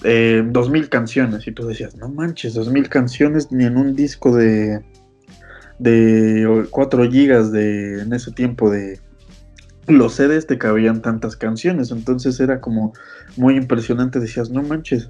eh, 0.03 0.43
dos 0.45 0.69
mil 0.69 0.89
canciones 0.89 1.47
y 1.47 1.51
tú 1.51 1.65
decías, 1.65 1.95
no 1.95 2.09
manches, 2.09 2.53
dos 2.53 2.71
mil 2.71 2.89
canciones 2.89 3.51
ni 3.51 3.65
en 3.65 3.77
un 3.77 3.95
disco 3.95 4.35
de 4.35 4.81
de 5.79 6.67
4 6.69 7.09
gigas 7.09 7.51
de 7.51 8.01
en 8.01 8.13
ese 8.13 8.31
tiempo 8.31 8.69
de 8.69 8.99
los 9.87 10.13
CDs 10.13 10.45
te 10.45 10.59
cabían 10.59 11.01
tantas 11.01 11.35
canciones, 11.35 11.91
entonces 11.91 12.39
era 12.39 12.61
como 12.61 12.93
muy 13.35 13.55
impresionante, 13.55 14.19
decías, 14.19 14.51
no 14.51 14.61
manches. 14.61 15.09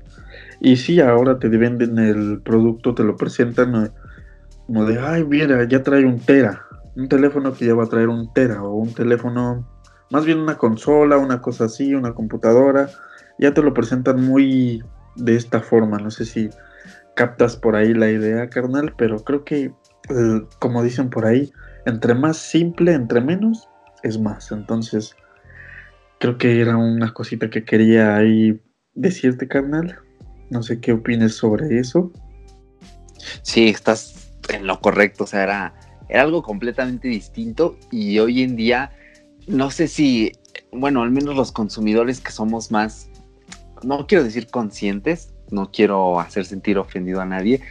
Y 0.62 0.78
sí, 0.78 1.02
ahora 1.02 1.40
te 1.40 1.50
venden 1.50 2.00
el 2.00 2.42
producto, 2.42 2.96
te 2.96 3.04
lo 3.04 3.18
presentan 3.18 3.92
como 4.66 4.86
de, 4.86 5.00
ay, 5.00 5.26
mira, 5.26 5.68
ya 5.68 5.84
trae 5.84 6.06
un 6.06 6.20
tera, 6.20 6.66
un 6.96 7.10
teléfono 7.10 7.54
que 7.54 7.66
ya 7.66 7.76
va 7.76 7.84
a 7.84 7.88
traer 7.88 8.08
un 8.08 8.32
tera, 8.34 8.64
o 8.64 8.76
un 8.76 8.94
teléfono, 8.94 9.68
más 10.12 10.26
bien 10.26 10.40
una 10.40 10.58
consola, 10.58 11.18
una 11.18 11.42
cosa 11.42 11.66
así, 11.66 11.96
una 11.96 12.14
computadora, 12.14 12.90
ya 13.40 13.54
te 13.54 13.62
lo 13.62 13.74
presentan 13.74 14.22
muy 14.22 14.84
de 15.16 15.36
esta 15.36 15.62
forma, 15.62 15.98
no 15.98 16.12
sé 16.12 16.26
si 16.26 16.50
captas 17.16 17.56
por 17.56 17.76
ahí 17.76 17.94
la 17.94 18.10
idea, 18.10 18.50
carnal, 18.50 18.94
pero 18.98 19.24
creo 19.24 19.44
que, 19.44 19.74
eh, 20.10 20.42
como 20.60 20.84
dicen 20.84 21.10
por 21.10 21.26
ahí, 21.26 21.52
entre 21.86 22.14
más 22.14 22.38
simple, 22.38 22.94
entre 22.94 23.22
menos, 23.22 23.70
es 24.04 24.20
más, 24.20 24.52
entonces, 24.52 25.16
creo 26.20 26.38
que 26.38 26.62
era 26.62 26.78
una 26.78 27.14
cosita 27.14 27.50
que 27.50 27.64
quería 27.64 28.16
ahí 28.16 28.62
decirte, 28.94 29.48
carnal, 29.48 29.98
no 30.50 30.62
sé 30.62 30.82
qué 30.82 30.92
opines 30.92 31.36
sobre 31.36 31.80
eso. 31.80 32.12
Sí, 33.44 33.70
estás 33.70 34.34
en 34.50 34.68
lo 34.68 34.80
correcto, 34.82 35.24
o 35.24 35.28
sea, 35.28 35.44
era, 35.44 35.74
era 36.10 36.22
algo 36.22 36.44
completamente 36.44 37.08
distinto 37.08 37.78
y 37.92 38.20
hoy 38.20 38.44
en 38.44 38.56
día 38.58 38.92
no 39.48 39.72
sé 39.72 39.88
si, 39.88 40.34
bueno, 40.72 41.02
al 41.04 41.12
menos 41.12 41.36
los 41.36 41.52
consumidores 41.52 42.20
que 42.20 42.32
somos 42.32 42.72
más, 42.72 43.10
no 43.84 44.08
quiero 44.08 44.24
decir 44.24 44.48
conscientes, 44.48 45.34
no 45.50 45.72
quiero 45.72 46.20
hacer 46.20 46.46
sentir 46.46 46.78
ofendido 46.78 47.22
a 47.22 47.26
nadie, 47.26 47.62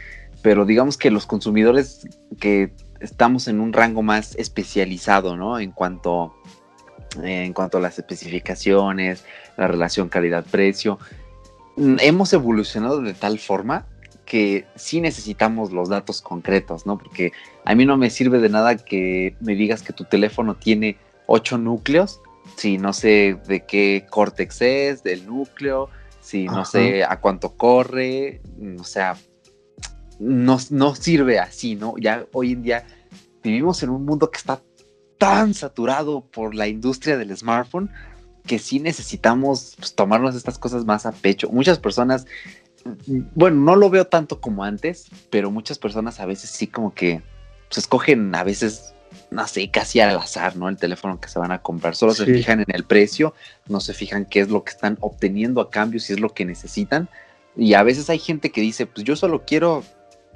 pero 0.41 0.65
digamos 0.65 0.97
que 0.97 1.11
los 1.11 1.25
consumidores 1.25 2.07
que 2.39 2.73
estamos 2.99 3.47
en 3.47 3.59
un 3.59 3.73
rango 3.73 4.01
más 4.01 4.35
especializado, 4.35 5.35
¿no? 5.35 5.59
En 5.59 5.71
cuanto, 5.71 6.35
en 7.21 7.53
cuanto 7.53 7.77
a 7.77 7.81
las 7.81 7.97
especificaciones, 7.97 9.23
la 9.57 9.67
relación 9.67 10.09
calidad-precio, 10.09 10.99
hemos 11.77 12.33
evolucionado 12.33 13.01
de 13.01 13.13
tal 13.13 13.39
forma 13.39 13.87
que 14.25 14.65
sí 14.75 15.01
necesitamos 15.01 15.71
los 15.71 15.89
datos 15.89 16.21
concretos, 16.21 16.85
¿no? 16.85 16.97
Porque 16.97 17.31
a 17.65 17.75
mí 17.75 17.85
no 17.85 17.97
me 17.97 18.09
sirve 18.09 18.39
de 18.39 18.49
nada 18.49 18.77
que 18.77 19.35
me 19.41 19.55
digas 19.55 19.81
que 19.81 19.93
tu 19.93 20.05
teléfono 20.05 20.55
tiene 20.55 20.97
ocho 21.31 21.57
núcleos, 21.57 22.21
si 22.55 22.77
no 22.77 22.93
sé 22.93 23.37
de 23.47 23.65
qué 23.65 24.05
córtex 24.09 24.61
es, 24.61 25.03
del 25.03 25.25
núcleo, 25.25 25.89
si 26.19 26.45
no 26.45 26.65
sé 26.65 27.03
a 27.03 27.19
cuánto 27.19 27.57
corre, 27.57 28.41
o 28.79 28.83
sea, 28.83 29.17
no, 30.19 30.59
no 30.69 30.95
sirve 30.95 31.39
así, 31.39 31.75
¿no? 31.75 31.95
Ya 31.97 32.25
hoy 32.33 32.53
en 32.53 32.63
día 32.63 32.87
vivimos 33.43 33.81
en 33.83 33.89
un 33.89 34.05
mundo 34.05 34.29
que 34.29 34.37
está 34.37 34.61
tan 35.17 35.53
saturado 35.53 36.21
por 36.21 36.53
la 36.53 36.67
industria 36.67 37.17
del 37.17 37.35
smartphone 37.35 37.91
que 38.45 38.57
sí 38.59 38.79
necesitamos 38.79 39.75
pues, 39.77 39.93
tomarnos 39.93 40.35
estas 40.35 40.57
cosas 40.57 40.83
más 40.83 41.05
a 41.05 41.11
pecho. 41.11 41.49
Muchas 41.49 41.77
personas 41.79 42.25
bueno, 43.35 43.57
no 43.57 43.75
lo 43.75 43.89
veo 43.89 44.07
tanto 44.07 44.41
como 44.41 44.63
antes, 44.63 45.07
pero 45.29 45.51
muchas 45.51 45.77
personas 45.77 46.19
a 46.19 46.25
veces 46.25 46.49
sí 46.49 46.67
como 46.67 46.93
que 46.93 47.21
se 47.69 47.79
escogen 47.79 48.33
a 48.35 48.43
veces, 48.43 48.93
no 49.31 49.47
sé, 49.47 49.71
casi 49.71 50.01
al 50.01 50.17
azar, 50.17 50.57
¿no? 50.57 50.67
El 50.67 50.75
teléfono 50.75 51.19
que 51.19 51.29
se 51.29 51.39
van 51.39 51.53
a 51.53 51.61
comprar. 51.61 51.95
Solo 51.95 52.13
se 52.13 52.25
fijan 52.25 52.59
en 52.59 52.75
el 52.75 52.83
precio, 52.83 53.33
no 53.67 53.79
se 53.79 53.93
fijan 53.93 54.25
qué 54.25 54.41
es 54.41 54.49
lo 54.49 54.65
que 54.65 54.71
están 54.71 54.97
obteniendo 54.99 55.61
a 55.61 55.69
cambio, 55.69 56.01
si 56.01 56.11
es 56.11 56.19
lo 56.19 56.33
que 56.33 56.43
necesitan. 56.43 57.07
Y 57.55 57.73
a 57.73 57.83
veces 57.83 58.09
hay 58.09 58.19
gente 58.19 58.51
que 58.51 58.59
dice, 58.59 58.85
pues 58.85 59.05
yo 59.05 59.15
solo 59.15 59.45
quiero 59.45 59.83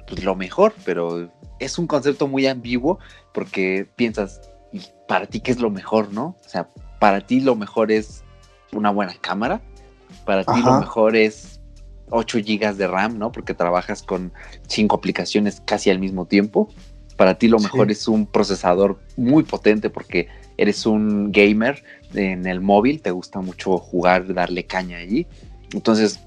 pues, 0.08 0.24
lo 0.24 0.34
mejor, 0.34 0.74
pero 0.86 1.30
es 1.58 1.78
un 1.78 1.86
concepto 1.86 2.26
muy 2.26 2.46
ambiguo 2.46 2.98
porque 3.34 3.86
piensas, 3.96 4.40
¿y 4.72 4.80
para 5.06 5.26
ti 5.26 5.40
qué 5.40 5.52
es 5.52 5.60
lo 5.60 5.70
mejor, 5.70 6.10
no? 6.12 6.34
O 6.44 6.48
sea, 6.48 6.70
para 6.98 7.20
ti 7.20 7.40
lo 7.40 7.54
mejor 7.54 7.92
es 7.92 8.24
una 8.72 8.90
buena 8.90 9.14
cámara, 9.20 9.60
para 10.24 10.42
ti 10.42 10.62
lo 10.62 10.80
mejor 10.80 11.16
es 11.16 11.60
8 12.08 12.38
GB 12.38 12.76
de 12.76 12.86
RAM, 12.86 13.18
¿no? 13.18 13.30
Porque 13.30 13.52
trabajas 13.52 14.02
con 14.02 14.32
5 14.68 14.96
aplicaciones 14.96 15.60
casi 15.66 15.90
al 15.90 15.98
mismo 15.98 16.24
tiempo. 16.24 16.70
Para 17.16 17.38
ti 17.38 17.48
lo 17.48 17.58
mejor 17.58 17.90
es 17.90 18.08
un 18.08 18.26
procesador 18.26 18.98
muy 19.16 19.42
potente 19.42 19.90
porque 19.90 20.28
eres 20.56 20.86
un 20.86 21.32
gamer 21.32 21.82
en 22.14 22.46
el 22.46 22.60
móvil, 22.60 23.00
te 23.00 23.10
gusta 23.10 23.40
mucho 23.40 23.78
jugar, 23.78 24.32
darle 24.34 24.66
caña 24.66 24.98
allí. 24.98 25.26
Entonces, 25.72 26.20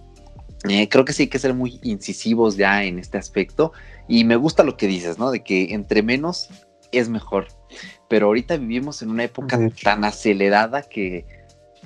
eh, 0.67 0.89
creo 0.89 1.05
que 1.05 1.13
sí 1.13 1.23
hay 1.23 1.29
que 1.29 1.39
ser 1.39 1.53
muy 1.53 1.79
incisivos 1.83 2.57
ya 2.57 2.83
en 2.83 2.99
este 2.99 3.17
aspecto. 3.17 3.71
Y 4.07 4.23
me 4.23 4.35
gusta 4.35 4.63
lo 4.63 4.77
que 4.77 4.87
dices, 4.87 5.19
¿no? 5.19 5.31
De 5.31 5.43
que 5.43 5.73
entre 5.73 6.01
menos 6.01 6.49
es 6.91 7.09
mejor. 7.09 7.47
Pero 8.07 8.27
ahorita 8.27 8.57
vivimos 8.57 9.01
en 9.01 9.11
una 9.11 9.23
época 9.23 9.59
tan 9.83 10.03
acelerada 10.03 10.81
que 10.81 11.25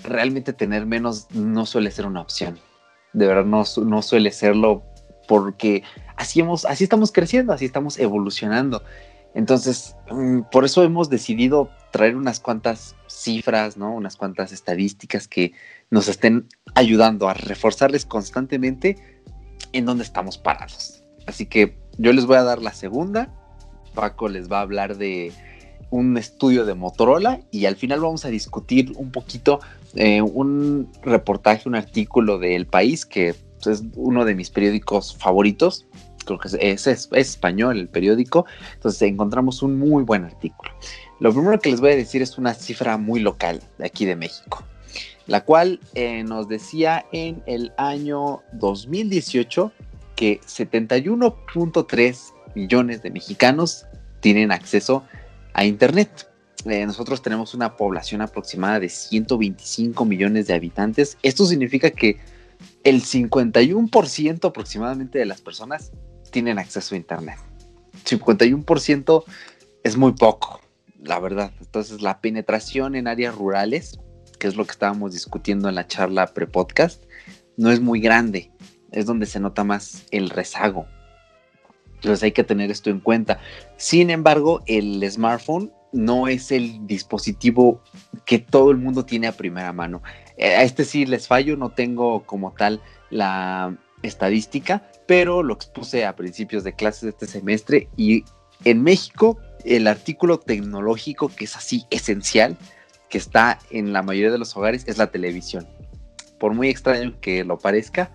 realmente 0.02 0.54
tener 0.54 0.86
menos 0.86 1.28
no 1.32 1.66
suele 1.66 1.92
ser 1.92 2.06
una 2.06 2.22
opción 2.22 2.58
de 3.14 3.28
verdad 3.28 3.46
no, 3.46 3.64
no 3.86 4.02
suele 4.02 4.32
serlo 4.32 4.84
porque 5.28 5.84
así, 6.16 6.40
hemos, 6.40 6.66
así 6.66 6.84
estamos 6.84 7.12
creciendo, 7.12 7.54
así 7.54 7.66
estamos 7.66 8.00
evolucionando. 8.00 8.84
Entonces, 9.34 9.96
mm, 10.12 10.42
por 10.52 10.66
eso 10.66 10.84
hemos 10.84 11.10
decidido 11.10 11.70
traer 11.92 12.16
unas 12.16 12.40
cuantas 12.40 12.96
cifras, 13.08 13.78
¿no? 13.78 13.94
Unas 13.94 14.16
cuantas 14.16 14.52
estadísticas 14.52 15.28
que 15.28 15.54
nos 15.90 16.08
estén 16.08 16.48
ayudando 16.76 17.30
a 17.30 17.34
reforzarles 17.34 18.06
constantemente 18.06 18.98
en 19.72 19.86
dónde 19.86 20.04
estamos 20.04 20.38
parados. 20.38 21.04
Así 21.26 21.46
que 21.46 21.78
yo 21.98 22.14
les 22.14 22.26
voy 22.26 22.38
a 22.38 22.44
dar 22.44 22.62
la 22.62 22.74
segunda. 22.74 23.34
Paco 23.94 24.28
les 24.28 24.52
va 24.52 24.60
a 24.60 24.62
hablar 24.62 24.98
de 24.98 25.32
un 25.90 26.18
estudio 26.18 26.66
de 26.66 26.74
Motorola 26.74 27.42
y 27.52 27.66
al 27.66 27.76
final 27.76 28.00
vamos 28.00 28.26
a 28.26 28.30
discutir 28.30 28.94
un 28.96 29.12
poquito 29.12 29.60
eh, 29.94 30.22
un 30.22 30.92
reportaje, 31.04 31.70
un 31.70 31.76
artículo 31.76 32.40
del 32.40 32.66
país 32.66 33.06
que 33.06 33.36
pues, 33.64 33.80
es 33.80 33.86
uno 33.96 34.26
de 34.26 34.34
mis 34.34 34.50
periódicos 34.50 35.16
favoritos. 35.16 35.86
Es, 36.60 36.88
español 36.88 37.80
el 37.80 37.90
periódico. 37.90 38.46
Entonces 38.74 39.02
encontramos 39.04 39.62
un 39.62 39.78
muy 39.78 40.04
buen 40.04 40.26
artículo. 40.26 40.72
Lo 41.20 41.32
primero 41.34 41.60
que 41.60 41.72
les 41.72 41.80
voy 41.80 41.92
a 41.92 41.96
decir 41.96 42.22
es 42.22 42.38
una 42.38 42.54
cifra 42.54 42.98
muy 42.98 43.20
local 43.20 43.62
de 43.78 43.86
aquí 43.86 44.06
de 44.06 44.16
México, 44.16 44.64
la 45.28 45.42
cual 45.42 45.80
eh, 45.94 46.24
nos 46.24 46.48
decía 46.48 47.06
en 47.12 47.44
el 47.46 47.72
año 47.78 48.42
2018 48.54 49.72
que 50.16 50.42
71.3 50.42 52.34
millones 52.56 53.02
de 53.02 53.12
mexicanos 53.12 53.86
tienen 54.20 54.52
acceso 54.52 55.04
a 55.54 55.66
Internet. 55.66 56.30
Eh, 56.66 56.86
nosotros 56.86 57.22
tenemos 57.22 57.54
una 57.54 57.76
población 57.76 58.22
aproximada 58.22 58.80
de 58.80 58.90
125 58.90 60.06
millones 60.06 60.48
de 60.48 60.54
habitantes. 60.54 61.18
Esto 61.22 61.46
significa 61.46 61.90
que 61.92 62.20
el 62.84 63.02
51% 63.02 64.48
aproximadamente 64.48 65.20
de 65.20 65.26
las 65.26 65.42
personas 65.42 65.92
tienen 66.34 66.60
acceso 66.60 66.96
a 66.96 66.98
Internet. 66.98 67.38
51% 68.04 69.24
es 69.84 69.96
muy 69.96 70.12
poco, 70.14 70.60
la 71.02 71.20
verdad. 71.20 71.54
Entonces 71.62 72.02
la 72.02 72.20
penetración 72.20 72.96
en 72.96 73.08
áreas 73.08 73.36
rurales, 73.36 74.00
que 74.40 74.48
es 74.48 74.58
lo 74.58 74.66
que 74.66 74.72
estábamos 74.72 75.14
discutiendo 75.14 75.70
en 75.70 75.76
la 75.76 75.88
charla 75.88 76.34
pre-podcast, 76.34 77.04
no 77.56 77.72
es 77.72 77.80
muy 77.80 78.02
grande. 78.02 78.52
Es 78.92 79.06
donde 79.06 79.26
se 79.26 79.40
nota 79.40 79.64
más 79.64 80.04
el 80.12 80.30
rezago. 80.30 80.86
Entonces 81.96 82.24
hay 82.24 82.34
que 82.34 82.44
tener 82.44 82.70
esto 82.70 82.90
en 82.90 83.00
cuenta. 83.00 83.40
Sin 83.78 84.10
embargo, 84.10 84.62
el 84.66 85.10
smartphone 85.10 85.72
no 85.94 86.28
es 86.28 86.52
el 86.52 86.86
dispositivo 86.86 87.82
que 88.26 88.40
todo 88.40 88.72
el 88.72 88.78
mundo 88.78 89.06
tiene 89.06 89.28
a 89.28 89.38
primera 89.38 89.72
mano. 89.72 90.02
Eh, 90.38 90.56
a 90.56 90.64
este 90.64 90.84
sí 90.84 91.06
les 91.06 91.28
fallo, 91.28 91.56
no 91.56 91.70
tengo 91.70 92.24
como 92.26 92.52
tal 92.52 92.82
la 93.10 93.78
estadística, 94.04 94.88
pero 95.08 95.42
lo 95.42 95.54
expuse 95.54 96.06
a 96.06 96.16
principios 96.16 96.64
de 96.64 96.74
clases 96.74 97.02
de 97.02 97.10
este 97.10 97.28
semestre 97.28 97.90
y 97.98 98.24
en 98.64 98.84
México 98.84 99.40
el 99.66 99.88
artículo 99.88 100.40
tecnológico 100.40 101.30
que 101.30 101.46
es 101.46 101.56
así 101.56 101.86
esencial, 101.90 102.58
que 103.10 103.18
está 103.18 103.60
en 103.72 103.94
la 103.94 104.04
mayoría 104.04 104.32
de 104.32 104.38
los 104.38 104.56
hogares, 104.56 104.84
es 104.88 104.98
la 104.98 105.08
televisión. 105.08 105.68
Por 106.40 106.54
muy 106.54 106.70
extraño 106.70 107.20
que 107.22 107.44
lo 107.44 107.58
parezca, 107.58 108.12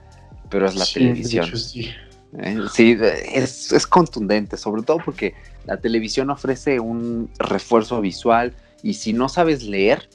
pero 0.50 0.66
es 0.66 0.74
la 0.74 0.86
televisión. 0.86 1.56
sí, 1.56 1.90
¿Eh? 2.38 2.58
sí 2.72 2.96
es, 3.00 3.72
es, 3.72 3.86
contundente, 3.86 4.56
sobre 4.56 4.82
todo 4.82 4.98
porque 5.02 5.34
la 5.64 5.78
televisión 5.78 6.30
ofrece 6.30 6.80
un 6.80 7.30
refuerzo 7.38 8.00
visual 8.00 8.54
y 8.82 8.94
si 8.94 9.12
no 9.12 9.28
sabes 9.28 9.62
leer, 9.62 10.08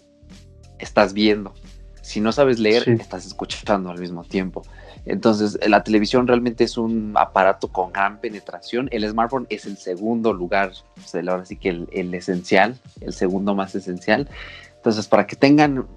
estás 0.80 1.14
viendo. 1.14 1.54
Si 2.02 2.20
no 2.20 2.32
sabes 2.32 2.60
leer, 2.60 2.88
estás 2.90 3.26
escuchando 3.26 3.90
al 3.90 4.00
mismo 4.00 4.24
tiempo. 4.24 4.64
Entonces, 5.06 5.60
la 5.68 5.84
televisión 5.84 6.28
realmente 6.28 6.64
es 6.64 6.78
un 6.78 7.14
aparato 7.18 7.68
con 7.68 7.92
gran 7.92 8.20
penetración. 8.20 8.88
El 8.92 9.08
smartphone 9.10 9.48
es 9.50 9.66
el 9.66 9.78
segundo 9.78 10.32
lugar, 10.32 10.72
pues, 10.96 11.14
ahora 11.28 11.46
sí 11.46 11.58
que 11.58 11.70
el, 11.70 12.14
esencial, 12.14 12.80
el 13.02 13.14
segundo 13.14 13.54
más 13.54 13.76
esencial. 13.76 14.30
Entonces, 14.76 15.08
para 15.08 15.28
que 15.28 15.36
tengan 15.36 15.88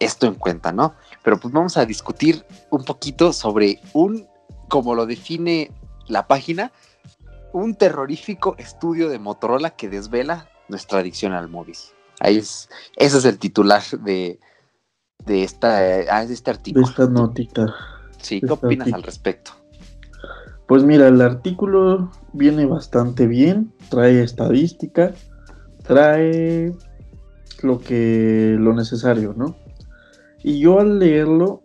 esto 0.00 0.26
en 0.26 0.34
cuenta, 0.34 0.72
¿no? 0.72 0.94
Pero 1.22 1.38
pues 1.38 1.52
vamos 1.52 1.76
a 1.76 1.84
discutir 1.84 2.44
un 2.70 2.84
poquito 2.84 3.32
sobre 3.32 3.80
un, 3.92 4.26
como 4.68 4.94
lo 4.94 5.04
define 5.04 5.70
la 6.06 6.26
página, 6.26 6.72
un 7.52 7.74
terrorífico 7.74 8.54
estudio 8.58 9.08
de 9.10 9.18
Motorola 9.18 9.70
que 9.70 9.88
desvela 9.88 10.48
nuestra 10.68 11.00
adicción 11.00 11.32
al 11.32 11.48
móvil. 11.48 11.76
Ahí 12.20 12.38
es, 12.38 12.70
ese 12.96 13.18
es 13.18 13.24
el 13.26 13.38
titular 13.38 13.82
de, 14.00 14.40
de, 15.26 15.44
esta, 15.44 15.78
de 15.78 16.32
este 16.32 16.50
artículo. 16.50 16.86
De 16.86 16.90
esta 16.90 17.06
notita. 17.06 17.74
Sí, 18.18 18.40
¿qué 18.40 18.52
opinas 18.52 18.92
al 18.92 19.02
respecto? 19.02 19.52
Pues 20.66 20.82
mira, 20.82 21.08
el 21.08 21.20
artículo 21.20 22.10
viene 22.32 22.66
bastante 22.66 23.26
bien, 23.26 23.72
trae 23.88 24.22
estadística, 24.22 25.12
trae 25.84 26.74
lo 27.62 27.78
que 27.78 28.56
lo 28.58 28.74
necesario, 28.74 29.32
¿no? 29.36 29.56
Y 30.42 30.58
yo 30.60 30.80
al 30.80 30.98
leerlo 30.98 31.62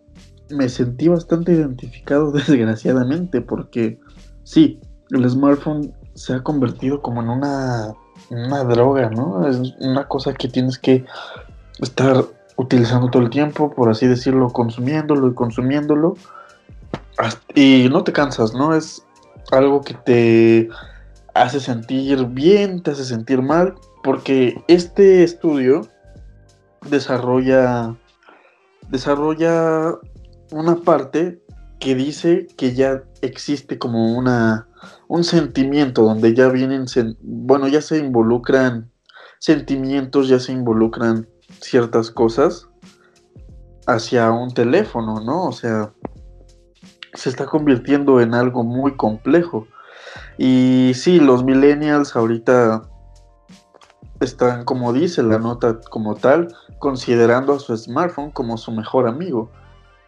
me 0.50 0.68
sentí 0.68 1.08
bastante 1.08 1.52
identificado 1.52 2.30
desgraciadamente 2.32 3.40
porque 3.40 3.98
sí, 4.44 4.80
el 5.10 5.28
smartphone 5.28 5.92
se 6.14 6.34
ha 6.34 6.42
convertido 6.42 7.02
como 7.02 7.22
en 7.22 7.28
una, 7.28 7.94
una 8.30 8.64
droga, 8.64 9.10
¿no? 9.10 9.46
Es 9.48 9.74
una 9.80 10.06
cosa 10.06 10.32
que 10.34 10.48
tienes 10.48 10.78
que 10.78 11.04
estar 11.80 12.24
utilizando 12.56 13.10
todo 13.10 13.22
el 13.22 13.30
tiempo, 13.30 13.72
por 13.74 13.88
así 13.88 14.06
decirlo, 14.06 14.48
consumiéndolo 14.50 15.28
y 15.28 15.34
consumiéndolo 15.34 16.14
y 17.54 17.88
no 17.90 18.04
te 18.04 18.12
cansas, 18.12 18.54
¿no? 18.54 18.74
Es 18.74 19.04
algo 19.50 19.82
que 19.82 19.94
te 19.94 20.68
hace 21.34 21.60
sentir 21.60 22.26
bien, 22.26 22.82
te 22.82 22.92
hace 22.92 23.04
sentir 23.04 23.42
mal, 23.42 23.74
porque 24.02 24.62
este 24.68 25.22
estudio 25.22 25.88
desarrolla, 26.88 27.96
desarrolla 28.88 29.98
una 30.50 30.76
parte 30.76 31.42
que 31.78 31.94
dice 31.94 32.46
que 32.56 32.74
ya 32.74 33.02
existe 33.22 33.78
como 33.78 34.16
una, 34.16 34.68
un 35.08 35.24
sentimiento 35.24 36.02
donde 36.02 36.34
ya 36.34 36.48
vienen, 36.48 36.86
bueno, 37.22 37.68
ya 37.68 37.80
se 37.80 37.98
involucran 37.98 38.90
sentimientos, 39.38 40.28
ya 40.28 40.38
se 40.38 40.52
involucran 40.52 41.28
ciertas 41.60 42.10
cosas 42.10 42.68
hacia 43.86 44.30
un 44.30 44.54
teléfono, 44.54 45.20
¿no? 45.20 45.46
O 45.46 45.52
sea, 45.52 45.92
se 47.14 47.28
está 47.28 47.46
convirtiendo 47.46 48.20
en 48.20 48.34
algo 48.34 48.64
muy 48.64 48.96
complejo. 48.96 49.66
Y 50.38 50.92
sí, 50.94 51.20
los 51.20 51.44
millennials 51.44 52.16
ahorita 52.16 52.82
están, 54.20 54.64
como 54.64 54.92
dice 54.92 55.22
la 55.22 55.38
nota 55.38 55.80
como 55.90 56.14
tal, 56.14 56.54
considerando 56.78 57.54
a 57.54 57.58
su 57.58 57.76
smartphone 57.76 58.30
como 58.30 58.56
su 58.56 58.72
mejor 58.72 59.06
amigo. 59.06 59.50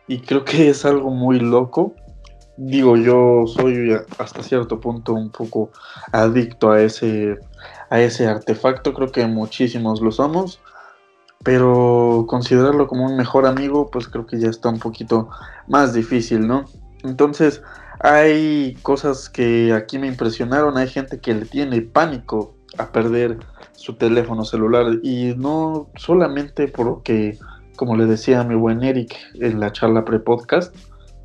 Y 0.07 0.21
creo 0.21 0.45
que 0.45 0.69
es 0.69 0.85
algo 0.85 1.11
muy 1.11 1.41
loco. 1.41 1.95
Digo, 2.57 2.97
yo 2.97 3.45
soy 3.47 3.97
hasta 4.19 4.43
cierto 4.43 4.81
punto 4.81 5.13
un 5.13 5.31
poco 5.31 5.71
adicto 6.13 6.71
a 6.71 6.81
ese, 6.83 7.39
a 7.91 8.01
ese 8.01 8.29
artefacto, 8.29 8.95
creo 8.95 9.11
que 9.11 9.27
muchísimos 9.27 10.01
lo 10.01 10.13
somos, 10.13 10.61
pero 11.43 12.27
considerarlo 12.29 12.87
como 12.87 13.07
un 13.07 13.17
mejor 13.17 13.47
amigo, 13.47 13.91
pues 13.91 14.07
creo 14.07 14.27
que 14.27 14.39
ya 14.39 14.51
está 14.51 14.69
un 14.69 14.79
poquito 14.79 15.29
más 15.67 15.95
difícil, 15.95 16.47
¿no? 16.47 16.65
Entonces, 17.05 17.63
hay 18.01 18.75
cosas 18.83 19.29
que 19.29 19.73
aquí 19.73 19.99
me 19.99 20.07
impresionaron, 20.09 20.77
hay 20.77 20.89
gente 20.89 21.21
que 21.21 21.35
le 21.35 21.45
tiene 21.47 21.81
pánico 21.83 22.55
a 22.79 22.91
perder 22.91 23.39
su 23.73 23.95
teléfono 23.95 24.45
celular 24.45 24.99
y 25.03 25.35
no 25.37 25.91
solamente 25.97 26.69
porque, 26.69 27.39
como 27.77 27.97
le 27.97 28.07
decía 28.07 28.43
mi 28.43 28.55
buen 28.55 28.83
Eric 28.83 29.15
en 29.35 29.61
la 29.61 29.71
charla 29.73 30.05
pre-podcast, 30.05 30.75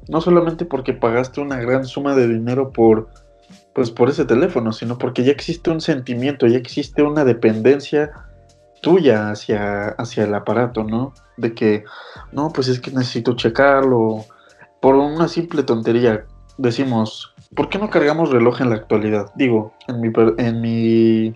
no 0.07 0.21
solamente 0.21 0.65
porque 0.65 0.93
pagaste 0.93 1.41
una 1.41 1.57
gran 1.57 1.85
suma 1.85 2.15
de 2.15 2.27
dinero 2.27 2.71
por 2.71 3.09
pues 3.73 3.91
por 3.91 4.09
ese 4.09 4.25
teléfono, 4.25 4.73
sino 4.73 4.97
porque 4.97 5.23
ya 5.23 5.31
existe 5.31 5.69
un 5.69 5.79
sentimiento, 5.79 6.47
ya 6.47 6.57
existe 6.57 7.01
una 7.01 7.23
dependencia 7.23 8.11
tuya 8.81 9.29
hacia, 9.31 9.89
hacia 9.89 10.23
el 10.25 10.33
aparato, 10.33 10.83
¿no? 10.83 11.13
De 11.37 11.53
que, 11.53 11.83
no, 12.31 12.49
pues 12.49 12.67
es 12.67 12.79
que 12.79 12.91
necesito 12.91 13.35
checarlo, 13.35 14.25
por 14.81 14.95
una 14.95 15.27
simple 15.27 15.63
tontería. 15.63 16.25
Decimos, 16.57 17.33
¿por 17.55 17.69
qué 17.69 17.77
no 17.77 17.89
cargamos 17.89 18.31
reloj 18.31 18.61
en 18.61 18.69
la 18.69 18.75
actualidad? 18.75 19.31
Digo, 19.35 19.73
en 19.87 20.01
mi, 20.01 20.11
en 20.37 20.61
mi, 20.61 21.35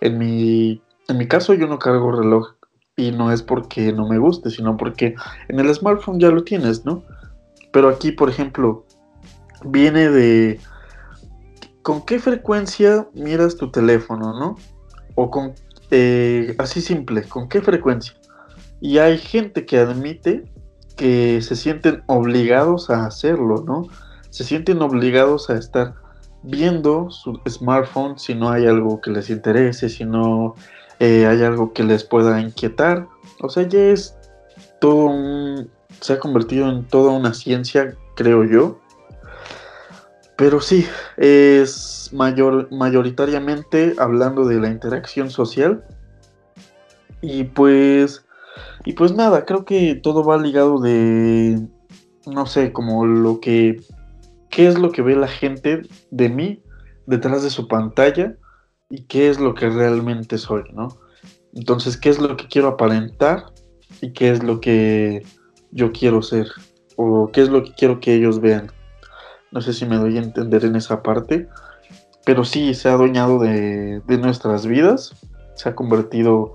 en 0.00 0.18
mi, 0.18 0.82
en 1.08 1.18
mi 1.18 1.28
caso 1.28 1.54
yo 1.54 1.66
no 1.66 1.78
cargo 1.78 2.12
reloj 2.12 2.54
y 2.96 3.10
no 3.12 3.32
es 3.32 3.42
porque 3.42 3.92
no 3.92 4.08
me 4.08 4.18
guste, 4.18 4.50
sino 4.50 4.76
porque 4.76 5.14
en 5.48 5.60
el 5.60 5.74
smartphone 5.74 6.18
ya 6.18 6.30
lo 6.30 6.44
tienes, 6.44 6.84
¿no? 6.84 7.02
Pero 7.72 7.88
aquí, 7.88 8.12
por 8.12 8.30
ejemplo, 8.30 8.86
viene 9.64 10.08
de 10.08 10.60
con 11.82 12.04
qué 12.04 12.18
frecuencia 12.18 13.06
miras 13.14 13.56
tu 13.56 13.70
teléfono, 13.70 14.38
¿no? 14.38 14.56
O 15.14 15.30
con, 15.30 15.54
eh, 15.90 16.54
así 16.58 16.80
simple, 16.80 17.22
con 17.24 17.48
qué 17.48 17.60
frecuencia. 17.60 18.14
Y 18.80 18.98
hay 18.98 19.18
gente 19.18 19.66
que 19.66 19.78
admite 19.78 20.44
que 20.96 21.40
se 21.42 21.56
sienten 21.56 22.02
obligados 22.06 22.90
a 22.90 23.06
hacerlo, 23.06 23.62
¿no? 23.66 23.86
Se 24.30 24.44
sienten 24.44 24.82
obligados 24.82 25.50
a 25.50 25.56
estar 25.56 25.94
viendo 26.42 27.10
su 27.10 27.40
smartphone 27.48 28.18
si 28.18 28.34
no 28.34 28.50
hay 28.50 28.66
algo 28.66 29.00
que 29.00 29.10
les 29.10 29.30
interese, 29.30 29.88
si 29.88 30.04
no 30.04 30.54
eh, 31.00 31.26
hay 31.26 31.42
algo 31.42 31.72
que 31.72 31.84
les 31.84 32.04
pueda 32.04 32.40
inquietar. 32.40 33.06
O 33.40 33.48
sea, 33.48 33.64
ya 33.68 33.80
es 33.80 34.16
todo 34.80 35.06
un... 35.06 35.70
se 36.00 36.14
ha 36.14 36.18
convertido 36.18 36.68
en 36.70 36.84
toda 36.84 37.12
una 37.12 37.34
ciencia, 37.34 37.94
creo 38.14 38.44
yo. 38.44 38.78
Pero 40.36 40.60
sí, 40.60 40.86
es 41.16 42.10
mayor, 42.12 42.70
mayoritariamente 42.70 43.94
hablando 43.98 44.46
de 44.46 44.60
la 44.60 44.68
interacción 44.68 45.30
social. 45.30 45.82
Y 47.22 47.44
pues 47.44 48.25
y 48.86 48.92
pues 48.92 49.12
nada, 49.12 49.44
creo 49.44 49.64
que 49.64 49.96
todo 49.96 50.22
va 50.22 50.38
ligado 50.38 50.78
de, 50.78 51.60
no 52.24 52.46
sé, 52.46 52.72
como 52.72 53.04
lo 53.04 53.40
que, 53.40 53.82
qué 54.48 54.68
es 54.68 54.78
lo 54.78 54.92
que 54.92 55.02
ve 55.02 55.16
la 55.16 55.26
gente 55.26 55.82
de 56.12 56.28
mí 56.28 56.62
detrás 57.04 57.42
de 57.42 57.50
su 57.50 57.66
pantalla 57.66 58.36
y 58.88 59.02
qué 59.02 59.28
es 59.28 59.40
lo 59.40 59.54
que 59.54 59.68
realmente 59.68 60.38
soy, 60.38 60.62
¿no? 60.72 60.86
Entonces, 61.52 61.96
¿qué 61.96 62.10
es 62.10 62.20
lo 62.20 62.36
que 62.36 62.46
quiero 62.46 62.68
aparentar 62.68 63.46
y 64.00 64.12
qué 64.12 64.30
es 64.30 64.44
lo 64.44 64.60
que 64.60 65.26
yo 65.72 65.90
quiero 65.90 66.22
ser? 66.22 66.46
O 66.94 67.30
qué 67.32 67.42
es 67.42 67.48
lo 67.48 67.64
que 67.64 67.72
quiero 67.72 67.98
que 67.98 68.14
ellos 68.14 68.40
vean. 68.40 68.70
No 69.50 69.62
sé 69.62 69.72
si 69.72 69.84
me 69.84 69.96
doy 69.96 70.16
a 70.16 70.22
entender 70.22 70.64
en 70.64 70.76
esa 70.76 71.02
parte, 71.02 71.48
pero 72.24 72.44
sí 72.44 72.72
se 72.72 72.88
ha 72.88 72.92
adueñado 72.92 73.40
de, 73.40 74.00
de 74.06 74.18
nuestras 74.18 74.64
vidas, 74.64 75.16
se 75.56 75.68
ha 75.70 75.74
convertido 75.74 76.54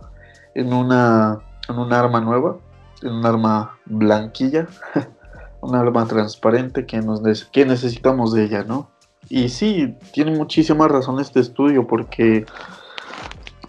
en 0.55 0.71
una 0.71 1.41
en 1.71 1.79
un 1.79 1.93
arma 1.93 2.21
nueva, 2.21 2.57
un 3.03 3.25
arma 3.25 3.77
blanquilla, 3.85 4.67
un 5.61 5.75
arma 5.75 6.05
transparente 6.05 6.85
que, 6.85 7.01
nos 7.01 7.21
que 7.45 7.65
necesitamos 7.65 8.33
de 8.33 8.45
ella, 8.45 8.63
¿no? 8.63 8.89
Y 9.29 9.49
sí, 9.49 9.95
tiene 10.13 10.31
muchísima 10.31 10.87
razón 10.87 11.19
este 11.19 11.39
estudio 11.39 11.87
porque 11.87 12.45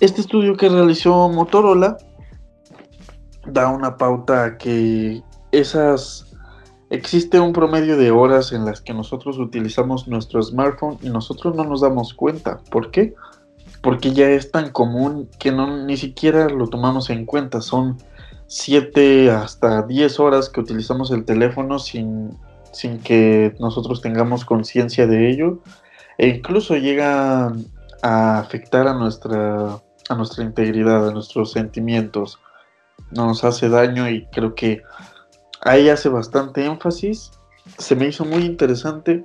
este 0.00 0.20
estudio 0.20 0.56
que 0.56 0.68
realizó 0.68 1.28
Motorola 1.28 1.96
da 3.46 3.68
una 3.68 3.96
pauta 3.96 4.58
que 4.58 5.22
esas 5.52 6.26
existe 6.90 7.40
un 7.40 7.52
promedio 7.52 7.96
de 7.96 8.10
horas 8.10 8.52
en 8.52 8.64
las 8.64 8.80
que 8.80 8.92
nosotros 8.92 9.38
utilizamos 9.38 10.08
nuestro 10.08 10.42
smartphone 10.42 10.98
y 11.02 11.08
nosotros 11.08 11.54
no 11.56 11.64
nos 11.64 11.80
damos 11.80 12.12
cuenta. 12.12 12.60
¿Por 12.70 12.90
qué? 12.90 13.14
Porque 13.82 14.12
ya 14.12 14.30
es 14.30 14.50
tan 14.50 14.70
común 14.70 15.28
que 15.38 15.50
no 15.50 15.84
ni 15.84 15.96
siquiera 15.96 16.48
lo 16.48 16.68
tomamos 16.68 17.10
en 17.10 17.26
cuenta. 17.26 17.60
Son 17.60 17.98
7 18.46 19.30
hasta 19.30 19.82
10 19.82 20.20
horas 20.20 20.48
que 20.48 20.60
utilizamos 20.60 21.10
el 21.10 21.24
teléfono 21.24 21.78
sin, 21.78 22.38
sin 22.72 23.00
que 23.00 23.54
nosotros 23.58 24.00
tengamos 24.00 24.44
conciencia 24.44 25.06
de 25.06 25.30
ello 25.30 25.58
e 26.16 26.28
incluso 26.28 26.76
llega 26.76 27.52
a 28.02 28.38
afectar 28.38 28.86
a 28.86 28.94
nuestra, 28.94 29.80
a 30.08 30.14
nuestra 30.14 30.44
integridad, 30.44 31.08
a 31.08 31.12
nuestros 31.12 31.50
sentimientos. 31.50 32.38
Nos 33.10 33.42
hace 33.42 33.68
daño 33.68 34.08
y 34.08 34.26
creo 34.26 34.54
que 34.54 34.82
ahí 35.60 35.88
hace 35.88 36.08
bastante 36.08 36.64
énfasis. 36.64 37.32
Se 37.78 37.96
me 37.96 38.06
hizo 38.06 38.24
muy 38.24 38.44
interesante 38.44 39.24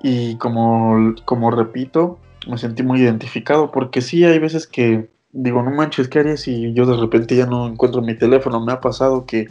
y 0.00 0.36
como, 0.36 1.14
como 1.24 1.50
repito, 1.50 2.18
me 2.48 2.58
sentí 2.58 2.82
muy 2.82 3.00
identificado 3.00 3.70
porque 3.70 4.00
sí 4.00 4.24
hay 4.24 4.38
veces 4.38 4.66
que 4.66 5.10
digo, 5.32 5.62
no 5.62 5.70
manches, 5.70 6.08
¿qué 6.08 6.20
haría 6.20 6.36
si 6.36 6.72
yo 6.72 6.86
de 6.86 6.96
repente 6.96 7.36
ya 7.36 7.46
no 7.46 7.68
encuentro 7.68 8.02
mi 8.02 8.16
teléfono? 8.16 8.64
Me 8.64 8.72
ha 8.72 8.80
pasado 8.80 9.26
que 9.26 9.48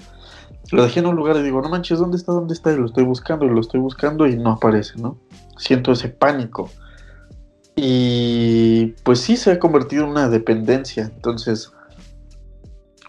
lo 0.71 0.83
dejé 0.83 0.99
en 0.99 1.05
un 1.05 1.15
lugar 1.15 1.37
y 1.37 1.43
digo, 1.43 1.61
no 1.61 1.69
manches, 1.69 1.99
¿dónde 1.99 2.17
está? 2.17 2.33
¿Dónde 2.33 2.53
está? 2.53 2.73
Y 2.73 2.77
lo 2.77 2.85
estoy 2.85 3.03
buscando 3.03 3.45
y 3.45 3.49
lo 3.49 3.61
estoy 3.61 3.79
buscando 3.79 4.27
y 4.27 4.37
no 4.37 4.51
aparece, 4.51 4.99
¿no? 4.99 5.17
Siento 5.57 5.91
ese 5.91 6.09
pánico. 6.09 6.69
Y 7.75 8.87
pues 9.03 9.21
sí 9.21 9.37
se 9.37 9.51
ha 9.51 9.59
convertido 9.59 10.03
en 10.03 10.09
una 10.09 10.29
dependencia. 10.29 11.11
Entonces, 11.15 11.71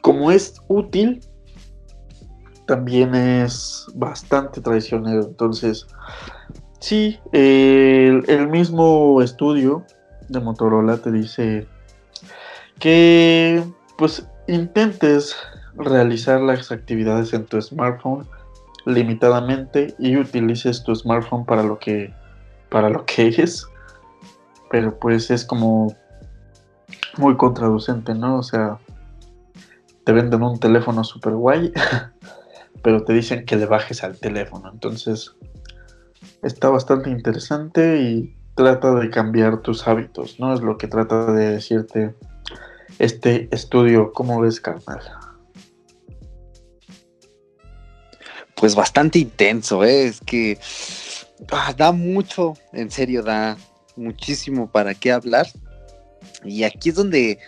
como 0.03 0.31
es 0.31 0.61
útil, 0.68 1.20
también 2.66 3.14
es 3.14 3.87
bastante 3.94 4.61
traicionero. 4.61 5.22
Entonces, 5.22 5.87
sí, 6.80 7.18
el, 7.32 8.48
mismo 8.48 9.20
estudio 9.22 9.84
de 10.28 10.40
Motorola 10.40 10.98
te 10.98 11.10
dice 11.10 11.66
que 12.78 13.62
pues 13.96 14.26
intentes 14.46 15.36
realizar 15.76 16.40
las 16.40 16.70
actividades 16.70 17.32
en 17.32 17.46
tu 17.46 17.60
smartphone 17.60 18.26
limitadamente 18.86 19.94
y 19.98 20.16
utilices 20.16 20.82
tu 20.82 20.94
smartphone 20.94 21.44
para 21.44 21.62
lo 21.62 21.78
que 21.78 22.12
para 22.68 22.90
lo 22.90 23.04
que 23.04 23.28
es. 23.28 23.66
Pero 24.70 24.98
pues 24.98 25.30
es 25.30 25.44
como 25.44 25.94
muy 27.16 27.36
contraducente 27.36 28.14
no 28.14 28.38
o 28.38 28.42
sea 28.42 28.78
te 30.04 30.12
venden 30.12 30.42
un 30.42 30.58
teléfono 30.58 31.04
super 31.04 31.34
guay 31.34 31.72
pero 32.82 33.04
te 33.04 33.12
dicen 33.12 33.44
que 33.44 33.56
le 33.56 33.66
bajes 33.66 34.04
al 34.04 34.18
teléfono. 34.18 34.70
Entonces 34.72 35.34
está 36.42 36.68
bastante 36.68 37.11
interesante 37.11 38.00
y 38.00 38.37
trata 38.54 38.94
de 38.94 39.11
cambiar 39.11 39.62
tus 39.62 39.87
hábitos 39.87 40.40
no 40.40 40.52
es 40.52 40.61
lo 40.61 40.78
que 40.78 40.88
trata 40.88 41.33
de 41.33 41.50
decirte 41.52 42.14
este 42.98 43.48
estudio 43.52 44.12
cómo 44.12 44.40
ves 44.40 44.61
carnal 44.61 45.00
pues 48.59 48.74
bastante 48.74 49.18
intenso, 49.18 49.85
¿eh? 49.85 50.07
es 50.07 50.20
que 50.20 50.59
ah, 51.52 51.72
da 51.76 51.92
mucho, 51.92 52.54
en 52.72 52.90
serio, 52.90 53.22
da 53.22 53.57
muchísimo 53.96 54.70
para 54.70 54.94
qué 54.94 55.12
hablar. 55.12 55.46
Y 56.44 56.64
aquí 56.64 56.90
es 56.90 56.96
donde 56.96 57.38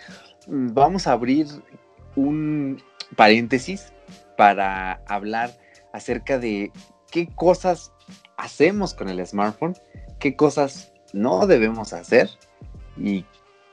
vamos 0.47 1.07
a 1.07 1.13
abrir 1.13 1.47
un 2.15 2.81
paréntesis 3.15 3.91
para 4.37 5.01
hablar 5.07 5.57
acerca 5.93 6.39
de 6.39 6.71
qué 7.11 7.27
cosas 7.35 7.91
hacemos 8.41 8.93
con 8.93 9.07
el 9.09 9.25
smartphone, 9.25 9.75
qué 10.19 10.35
cosas 10.35 10.91
no 11.13 11.45
debemos 11.45 11.93
hacer 11.93 12.29
y 12.97 13.25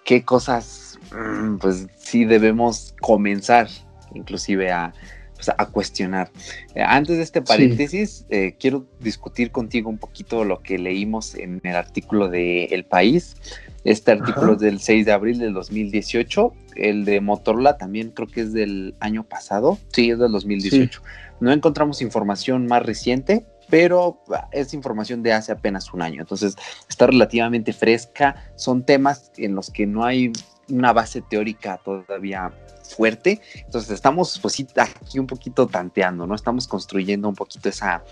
qué 0.05 0.25
cosas 0.25 0.99
mm, 1.13 1.57
pues 1.57 1.87
sí 1.97 2.25
debemos 2.25 2.95
comenzar 3.01 3.69
inclusive 4.15 4.71
a, 4.71 4.93
pues, 5.35 5.49
a 5.49 5.67
cuestionar. 5.67 6.31
Eh, 6.75 6.83
antes 6.83 7.17
de 7.17 7.23
este 7.23 7.43
paréntesis, 7.43 8.27
eh, 8.29 8.57
quiero 8.59 8.87
discutir 9.01 9.51
contigo 9.51 9.89
un 9.89 9.99
poquito 9.99 10.45
lo 10.45 10.61
que 10.63 10.79
leímos 10.79 11.35
en 11.35 11.61
el 11.65 11.77
artículo 11.77 12.29
de 12.29 12.65
El 12.67 12.85
País. 12.85 13.37
Este 13.85 14.13
artículo 14.13 14.55
es 14.55 14.59
del 14.59 14.81
6 14.81 15.07
de 15.07 15.13
abril 15.13 15.39
del 15.39 15.55
2018. 15.55 16.53
El 16.77 17.05
de 17.05 17.21
Motorola 17.21 17.77
también 17.77 18.11
creo 18.11 18.29
que 18.29 18.43
es 18.43 18.53
del 18.53 18.95
año 19.01 19.25
pasado. 19.25 19.79
Sí, 19.93 20.11
es 20.11 20.19
del 20.19 20.33
2018. 20.33 21.03
No 21.41 21.53
encontramos 21.53 22.03
información 22.03 22.67
más 22.67 22.83
reciente, 22.83 23.47
pero 23.71 24.23
es 24.51 24.75
información 24.75 25.23
de 25.23 25.33
hace 25.33 25.53
apenas 25.53 25.93
un 25.93 26.03
año. 26.03 26.21
Entonces 26.21 26.57
está 26.89 27.07
relativamente 27.07 27.73
fresca. 27.73 28.51
Son 28.57 28.85
temas 28.85 29.33
en 29.37 29.55
los 29.55 29.71
que 29.71 29.87
no 29.87 30.05
hay 30.05 30.33
una 30.69 30.93
base 30.93 31.23
teórica 31.23 31.81
todavía 31.85 32.53
fuerte. 32.83 33.41
Entonces 33.65 33.91
estamos 33.91 34.39
pues 34.41 34.65
aquí 34.77 35.19
un 35.19 35.27
poquito 35.27 35.67
tanteando, 35.67 36.27
¿no? 36.27 36.35
Estamos 36.35 36.67
construyendo 36.67 37.29
un 37.29 37.35
poquito 37.35 37.69
esa, 37.69 38.03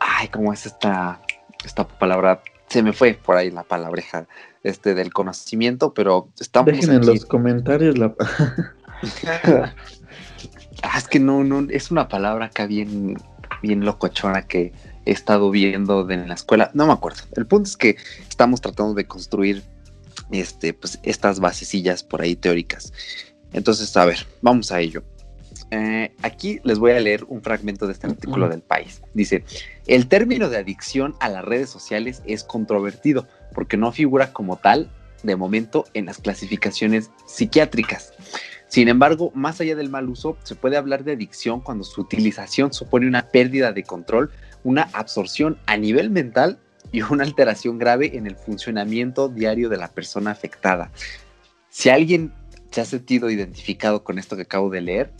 ay, 0.00 0.28
¿cómo 0.28 0.52
es 0.52 0.66
esta, 0.66 1.20
esta 1.64 1.86
palabra? 1.86 2.42
Se 2.68 2.82
me 2.82 2.92
fue 2.92 3.14
por 3.14 3.36
ahí 3.36 3.50
la 3.50 3.62
palabreja 3.62 4.26
este, 4.62 4.94
del 4.94 5.12
conocimiento, 5.12 5.94
pero 5.94 6.28
estamos... 6.38 6.72
Dejen 6.72 6.94
en 6.94 7.06
los 7.06 7.24
comentarios 7.24 7.98
la... 7.98 8.14
ah, 10.82 10.98
es 10.98 11.08
que 11.08 11.20
no, 11.20 11.44
no, 11.44 11.66
es 11.70 11.90
una 11.90 12.08
palabra 12.08 12.46
acá 12.46 12.66
bien, 12.66 13.16
bien 13.62 13.84
locochona 13.84 14.46
que 14.46 14.72
he 15.06 15.12
estado 15.12 15.50
viendo 15.50 16.08
en 16.10 16.28
la 16.28 16.34
escuela, 16.34 16.70
no 16.74 16.86
me 16.86 16.92
acuerdo. 16.92 17.22
El 17.36 17.46
punto 17.46 17.68
es 17.68 17.76
que 17.76 17.96
estamos 18.28 18.60
tratando 18.60 18.94
de 18.94 19.06
construir 19.06 19.62
este, 20.30 20.74
pues, 20.74 20.98
estas 21.02 21.40
basecillas 21.40 22.02
por 22.02 22.20
ahí 22.20 22.36
teóricas. 22.36 22.92
Entonces, 23.52 23.96
a 23.96 24.04
ver, 24.04 24.26
vamos 24.42 24.70
a 24.72 24.80
ello. 24.80 25.02
Eh, 25.70 26.12
aquí 26.22 26.60
les 26.64 26.78
voy 26.78 26.92
a 26.92 27.00
leer 27.00 27.24
un 27.28 27.42
fragmento 27.42 27.86
de 27.86 27.92
este 27.92 28.06
artículo 28.06 28.48
del 28.48 28.62
país. 28.62 29.02
Dice, 29.14 29.44
el 29.86 30.08
término 30.08 30.48
de 30.48 30.56
adicción 30.56 31.14
a 31.20 31.28
las 31.28 31.44
redes 31.44 31.68
sociales 31.68 32.22
es 32.26 32.44
controvertido 32.44 33.26
porque 33.54 33.76
no 33.76 33.92
figura 33.92 34.32
como 34.32 34.56
tal 34.56 34.90
de 35.22 35.36
momento 35.36 35.84
en 35.94 36.06
las 36.06 36.18
clasificaciones 36.18 37.10
psiquiátricas. 37.26 38.12
Sin 38.68 38.88
embargo, 38.88 39.32
más 39.34 39.60
allá 39.60 39.74
del 39.76 39.88
mal 39.88 40.08
uso, 40.08 40.36
se 40.42 40.54
puede 40.54 40.76
hablar 40.76 41.02
de 41.02 41.12
adicción 41.12 41.60
cuando 41.60 41.84
su 41.84 42.02
utilización 42.02 42.72
supone 42.72 43.06
una 43.06 43.28
pérdida 43.28 43.72
de 43.72 43.82
control, 43.82 44.30
una 44.62 44.82
absorción 44.92 45.58
a 45.66 45.76
nivel 45.76 46.10
mental 46.10 46.58
y 46.92 47.02
una 47.02 47.24
alteración 47.24 47.78
grave 47.78 48.16
en 48.16 48.26
el 48.26 48.36
funcionamiento 48.36 49.28
diario 49.28 49.68
de 49.68 49.78
la 49.78 49.88
persona 49.88 50.30
afectada. 50.30 50.90
Si 51.70 51.88
alguien 51.88 52.32
se 52.70 52.82
ha 52.82 52.84
sentido 52.84 53.30
identificado 53.30 54.04
con 54.04 54.18
esto 54.18 54.36
que 54.36 54.42
acabo 54.42 54.70
de 54.70 54.82
leer, 54.82 55.12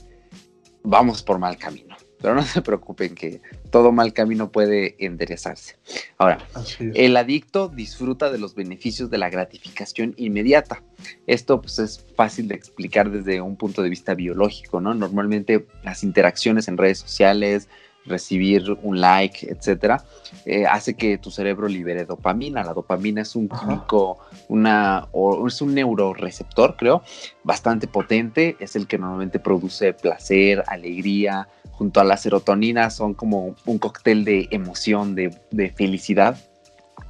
vamos 0.82 1.22
por 1.22 1.38
mal 1.38 1.56
camino. 1.56 1.96
Pero 2.20 2.34
no 2.34 2.42
se 2.42 2.62
preocupen 2.62 3.14
que 3.14 3.40
todo 3.70 3.92
mal 3.92 4.12
camino 4.12 4.50
puede 4.50 4.96
enderezarse. 4.98 5.76
Ahora, 6.16 6.38
el 6.80 7.16
adicto 7.16 7.68
disfruta 7.68 8.30
de 8.30 8.38
los 8.38 8.56
beneficios 8.56 9.08
de 9.08 9.18
la 9.18 9.30
gratificación 9.30 10.14
inmediata. 10.16 10.82
Esto 11.28 11.60
pues, 11.60 11.78
es 11.78 12.04
fácil 12.16 12.48
de 12.48 12.56
explicar 12.56 13.10
desde 13.10 13.40
un 13.40 13.56
punto 13.56 13.82
de 13.82 13.90
vista 13.90 14.14
biológico, 14.14 14.80
¿no? 14.80 14.94
Normalmente 14.94 15.66
las 15.84 16.02
interacciones 16.02 16.66
en 16.66 16.76
redes 16.76 16.98
sociales, 16.98 17.68
recibir 18.06 18.76
un 18.82 19.00
like, 19.00 19.46
etcétera, 19.50 20.04
eh, 20.44 20.66
hace 20.66 20.94
que 20.94 21.18
tu 21.18 21.30
cerebro 21.30 21.68
libere 21.68 22.04
dopamina. 22.04 22.64
La 22.64 22.72
dopamina 22.72 23.22
es 23.22 23.36
un 23.36 23.48
químico, 23.48 24.18
una, 24.48 25.08
o 25.12 25.46
es 25.46 25.60
un 25.60 25.74
neuroreceptor, 25.74 26.76
creo, 26.76 27.02
bastante 27.44 27.86
potente. 27.86 28.56
Es 28.60 28.76
el 28.76 28.86
que 28.86 28.98
normalmente 28.98 29.38
produce 29.38 29.92
placer, 29.92 30.64
alegría. 30.66 31.48
Junto 31.72 32.00
a 32.00 32.04
la 32.04 32.16
serotonina 32.16 32.90
son 32.90 33.14
como 33.14 33.54
un 33.64 33.78
cóctel 33.78 34.24
de 34.24 34.48
emoción, 34.50 35.14
de, 35.14 35.38
de 35.50 35.70
felicidad. 35.70 36.36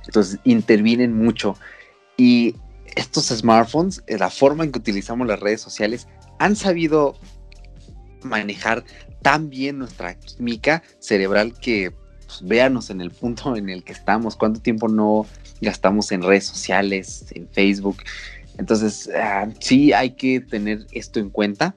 Entonces 0.07 0.40
intervienen 0.44 1.16
mucho. 1.16 1.57
Y 2.16 2.55
estos 2.96 3.27
smartphones, 3.27 4.03
eh, 4.07 4.18
la 4.18 4.31
forma 4.31 4.64
en 4.64 4.72
que 4.72 4.79
utilizamos 4.79 5.27
las 5.27 5.40
redes 5.40 5.61
sociales, 5.61 6.09
han 6.38 6.57
sabido 6.57 7.14
manejar 8.22 8.85
tan 9.22 9.50
bien 9.50 9.78
nuestra 9.78 10.14
química 10.18 10.83
cerebral 10.98 11.54
que 11.54 11.92
pues, 12.26 12.42
véanos 12.42 12.90
en 12.90 13.00
el 13.00 13.11
punto 13.11 13.57
en 13.57 13.68
el 13.68 13.85
que 13.85 13.92
estamos, 13.92 14.37
cuánto 14.37 14.61
tiempo 14.61 14.88
no 14.88 15.26
gastamos 15.61 16.12
en 16.12 16.22
redes 16.22 16.46
sociales, 16.46 17.26
en 17.31 17.48
Facebook. 17.48 17.98
Entonces, 18.59 19.11
ah, 19.16 19.48
sí 19.61 19.92
hay 19.92 20.11
que 20.11 20.40
tener 20.40 20.87
esto 20.92 21.20
en 21.20 21.31
cuenta. 21.31 21.74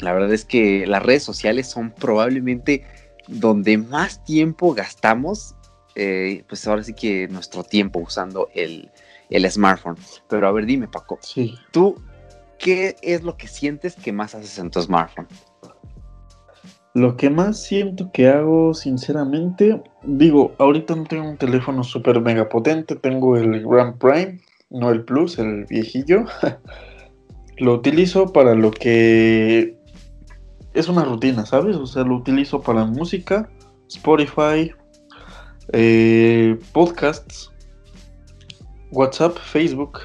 La 0.00 0.12
verdad 0.12 0.32
es 0.32 0.44
que 0.44 0.86
las 0.86 1.02
redes 1.02 1.22
sociales 1.22 1.68
son 1.68 1.92
probablemente 1.92 2.84
donde 3.28 3.78
más 3.78 4.24
tiempo 4.24 4.74
gastamos, 4.74 5.54
eh, 5.94 6.44
pues 6.48 6.66
ahora 6.66 6.82
sí 6.82 6.94
que 6.94 7.28
nuestro 7.28 7.62
tiempo 7.62 8.00
usando 8.00 8.48
el, 8.54 8.90
el 9.28 9.50
smartphone. 9.50 9.96
Pero 10.28 10.48
a 10.48 10.52
ver, 10.52 10.66
dime 10.66 10.88
Paco, 10.88 11.18
sí. 11.22 11.54
¿tú 11.70 12.02
qué 12.58 12.96
es 13.02 13.22
lo 13.22 13.36
que 13.36 13.46
sientes 13.46 13.94
que 13.94 14.12
más 14.12 14.34
haces 14.34 14.58
en 14.58 14.70
tu 14.70 14.82
smartphone? 14.82 15.28
Lo 16.94 17.16
que 17.16 17.30
más 17.30 17.62
siento 17.62 18.10
que 18.12 18.28
hago, 18.28 18.74
sinceramente, 18.74 19.80
digo, 20.02 20.52
ahorita 20.58 20.96
no 20.96 21.04
tengo 21.04 21.28
un 21.28 21.36
teléfono 21.36 21.84
súper 21.84 22.20
mega 22.20 22.48
potente, 22.48 22.96
tengo 22.96 23.36
el 23.36 23.64
Grand 23.64 23.96
Prime, 23.98 24.40
no 24.70 24.90
el 24.90 25.04
Plus, 25.04 25.38
el 25.38 25.66
viejillo. 25.66 26.24
lo 27.58 27.74
utilizo 27.74 28.32
para 28.32 28.54
lo 28.54 28.70
que 28.70 29.78
es 30.74 30.88
una 30.88 31.04
rutina, 31.04 31.46
¿sabes? 31.46 31.76
O 31.76 31.86
sea, 31.86 32.02
lo 32.02 32.16
utilizo 32.16 32.60
para 32.60 32.84
música, 32.84 33.48
Spotify, 33.88 34.72
eh, 35.72 36.58
podcasts, 36.72 37.52
WhatsApp, 38.90 39.36
Facebook 39.38 40.00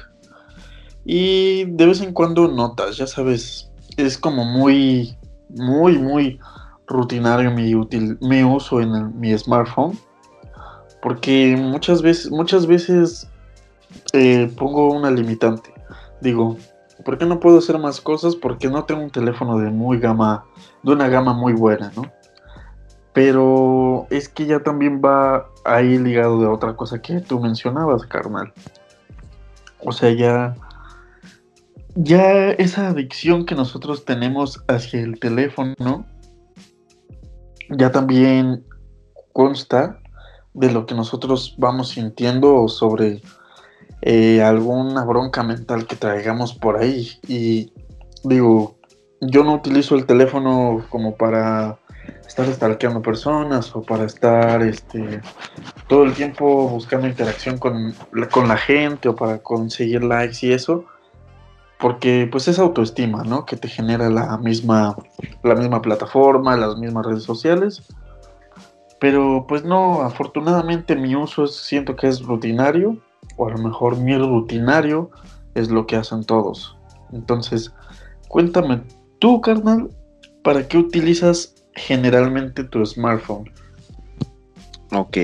y 1.04 1.64
de 1.64 1.86
vez 1.86 2.00
en 2.00 2.12
cuando 2.12 2.48
notas, 2.48 2.96
ya 2.96 3.06
sabes, 3.06 3.70
es 3.96 4.18
como 4.18 4.44
muy, 4.44 5.16
muy, 5.48 5.98
muy 5.98 6.38
rutinario 6.86 7.50
mi, 7.50 7.74
mi 8.20 8.44
uso 8.44 8.80
en 8.80 9.18
mi 9.18 9.36
smartphone 9.36 9.98
porque 11.06 11.56
muchas 11.56 12.02
veces, 12.02 12.32
muchas 12.32 12.66
veces 12.66 13.28
eh, 14.12 14.50
pongo 14.56 14.92
una 14.92 15.08
limitante. 15.08 15.72
Digo, 16.20 16.56
¿por 17.04 17.16
qué 17.16 17.24
no 17.26 17.38
puedo 17.38 17.58
hacer 17.58 17.78
más 17.78 18.00
cosas? 18.00 18.34
Porque 18.34 18.68
no 18.68 18.84
tengo 18.86 19.02
un 19.02 19.10
teléfono 19.10 19.56
de 19.58 19.70
muy 19.70 20.00
gama, 20.00 20.44
de 20.82 20.90
una 20.90 21.08
gama 21.08 21.32
muy 21.32 21.52
buena, 21.52 21.92
¿no? 21.94 22.10
Pero 23.12 24.08
es 24.10 24.28
que 24.28 24.46
ya 24.46 24.64
también 24.64 25.00
va 25.00 25.46
ahí 25.64 25.96
ligado 25.96 26.40
de 26.40 26.48
otra 26.48 26.74
cosa 26.74 27.00
que 27.00 27.20
tú 27.20 27.38
mencionabas, 27.38 28.04
carnal. 28.04 28.52
O 29.84 29.92
sea, 29.92 30.10
ya, 30.10 30.56
ya 31.94 32.50
esa 32.50 32.88
adicción 32.88 33.46
que 33.46 33.54
nosotros 33.54 34.04
tenemos 34.04 34.64
hacia 34.66 35.02
el 35.02 35.20
teléfono, 35.20 36.04
ya 37.70 37.90
también 37.90 38.64
consta 39.32 40.00
de 40.54 40.72
lo 40.72 40.86
que 40.86 40.94
nosotros 40.94 41.54
vamos 41.58 41.90
sintiendo 41.90 42.68
sobre 42.68 43.22
eh, 44.02 44.42
alguna 44.42 45.04
bronca 45.04 45.42
mental 45.42 45.86
que 45.86 45.96
traigamos 45.96 46.54
por 46.54 46.78
ahí. 46.78 47.08
Y 47.28 47.72
digo, 48.24 48.76
yo 49.20 49.44
no 49.44 49.54
utilizo 49.54 49.94
el 49.94 50.06
teléfono 50.06 50.84
como 50.88 51.16
para 51.16 51.78
estar 52.26 52.46
stalkeando 52.46 53.02
personas 53.02 53.74
o 53.74 53.82
para 53.82 54.04
estar 54.04 54.62
este 54.62 55.20
todo 55.88 56.04
el 56.04 56.14
tiempo 56.14 56.68
buscando 56.68 57.06
interacción 57.06 57.58
con, 57.58 57.94
con 58.30 58.48
la 58.48 58.56
gente 58.56 59.08
o 59.08 59.16
para 59.16 59.38
conseguir 59.38 60.04
likes 60.04 60.46
y 60.46 60.52
eso 60.52 60.84
porque 61.78 62.28
pues 62.30 62.48
es 62.48 62.58
autoestima, 62.58 63.22
¿no? 63.24 63.44
Que 63.44 63.56
te 63.56 63.68
genera 63.68 64.08
la 64.10 64.36
misma 64.38 64.96
la 65.42 65.54
misma 65.54 65.82
plataforma, 65.82 66.56
las 66.56 66.76
mismas 66.76 67.06
redes 67.06 67.24
sociales 67.24 67.82
pero 68.98 69.44
pues 69.46 69.64
no, 69.64 70.02
afortunadamente 70.02 70.96
mi 70.96 71.14
uso 71.14 71.44
es, 71.44 71.54
siento 71.54 71.96
que 71.96 72.08
es 72.08 72.22
rutinario, 72.22 72.96
o 73.36 73.48
a 73.48 73.50
lo 73.50 73.58
mejor 73.58 73.98
mi 73.98 74.16
rutinario 74.16 75.10
es 75.54 75.70
lo 75.70 75.86
que 75.86 75.96
hacen 75.96 76.24
todos. 76.24 76.76
Entonces, 77.12 77.72
cuéntame, 78.28 78.82
tú, 79.18 79.40
carnal, 79.40 79.90
¿para 80.42 80.66
qué 80.66 80.78
utilizas 80.78 81.54
generalmente 81.74 82.64
tu 82.64 82.84
smartphone? 82.86 83.50
Ok. 84.92 85.18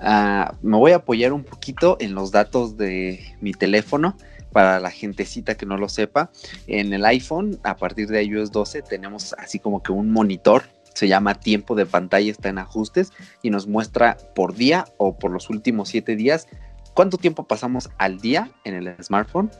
Ah, 0.00 0.54
me 0.62 0.76
voy 0.76 0.92
a 0.92 0.96
apoyar 0.96 1.32
un 1.32 1.44
poquito 1.44 1.96
en 2.00 2.14
los 2.14 2.32
datos 2.32 2.76
de 2.76 3.20
mi 3.40 3.52
teléfono 3.52 4.16
para 4.52 4.80
la 4.80 4.90
gentecita 4.90 5.56
que 5.56 5.66
no 5.66 5.76
lo 5.76 5.88
sepa. 5.88 6.30
En 6.66 6.92
el 6.92 7.04
iPhone, 7.04 7.58
a 7.62 7.76
partir 7.76 8.08
de 8.08 8.22
iOS 8.22 8.52
12, 8.52 8.82
tenemos 8.82 9.34
así 9.38 9.58
como 9.58 9.82
que 9.82 9.92
un 9.92 10.10
monitor 10.10 10.64
se 10.94 11.08
llama 11.08 11.34
tiempo 11.34 11.74
de 11.74 11.86
pantalla, 11.86 12.30
está 12.30 12.50
en 12.50 12.58
ajustes 12.58 13.12
y 13.42 13.50
nos 13.50 13.66
muestra 13.66 14.18
por 14.34 14.54
día 14.54 14.84
o 14.98 15.16
por 15.18 15.30
los 15.30 15.48
últimos 15.48 15.88
siete 15.88 16.16
días 16.16 16.48
cuánto 16.94 17.16
tiempo 17.18 17.44
pasamos 17.44 17.90
al 17.98 18.20
día 18.20 18.50
en 18.64 18.74
el 18.74 18.94
smartphone. 19.02 19.50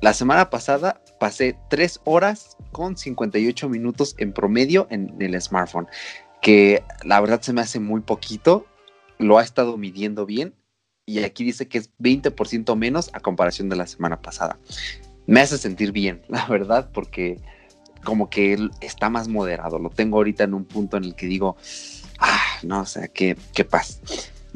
La 0.00 0.12
semana 0.12 0.50
pasada 0.50 1.00
pasé 1.18 1.56
3 1.70 2.00
horas 2.04 2.56
con 2.70 2.96
58 2.96 3.68
minutos 3.68 4.14
en 4.18 4.32
promedio 4.32 4.86
en 4.90 5.14
el 5.20 5.40
smartphone, 5.40 5.88
que 6.42 6.82
la 7.02 7.20
verdad 7.20 7.40
se 7.40 7.52
me 7.52 7.62
hace 7.62 7.80
muy 7.80 8.02
poquito, 8.02 8.66
lo 9.18 9.38
ha 9.38 9.42
estado 9.42 9.76
midiendo 9.78 10.26
bien 10.26 10.54
y 11.06 11.22
aquí 11.22 11.44
dice 11.44 11.68
que 11.68 11.78
es 11.78 11.90
20% 11.98 12.76
menos 12.76 13.10
a 13.12 13.20
comparación 13.20 13.68
de 13.68 13.76
la 13.76 13.86
semana 13.86 14.20
pasada. 14.20 14.58
Me 15.26 15.40
hace 15.40 15.56
sentir 15.56 15.92
bien, 15.92 16.22
la 16.28 16.46
verdad, 16.46 16.90
porque 16.92 17.40
como 18.04 18.28
que 18.28 18.58
está 18.80 19.08
más 19.08 19.28
moderado. 19.28 19.78
Lo 19.78 19.90
tengo 19.90 20.18
ahorita 20.18 20.44
en 20.44 20.54
un 20.54 20.64
punto 20.64 20.96
en 20.96 21.04
el 21.04 21.14
que 21.14 21.26
digo, 21.26 21.56
ah, 22.18 22.40
no, 22.62 22.80
o 22.80 22.86
sea, 22.86 23.08
qué, 23.08 23.36
qué 23.54 23.64
paz. 23.64 24.00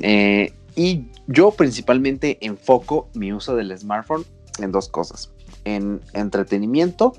Eh, 0.02 0.52
y 0.76 1.06
yo 1.26 1.50
principalmente 1.52 2.38
enfoco 2.40 3.08
mi 3.14 3.32
uso 3.32 3.56
del 3.56 3.76
smartphone 3.76 4.24
en 4.60 4.72
dos 4.72 4.88
cosas, 4.88 5.32
en 5.64 6.00
entretenimiento 6.14 7.12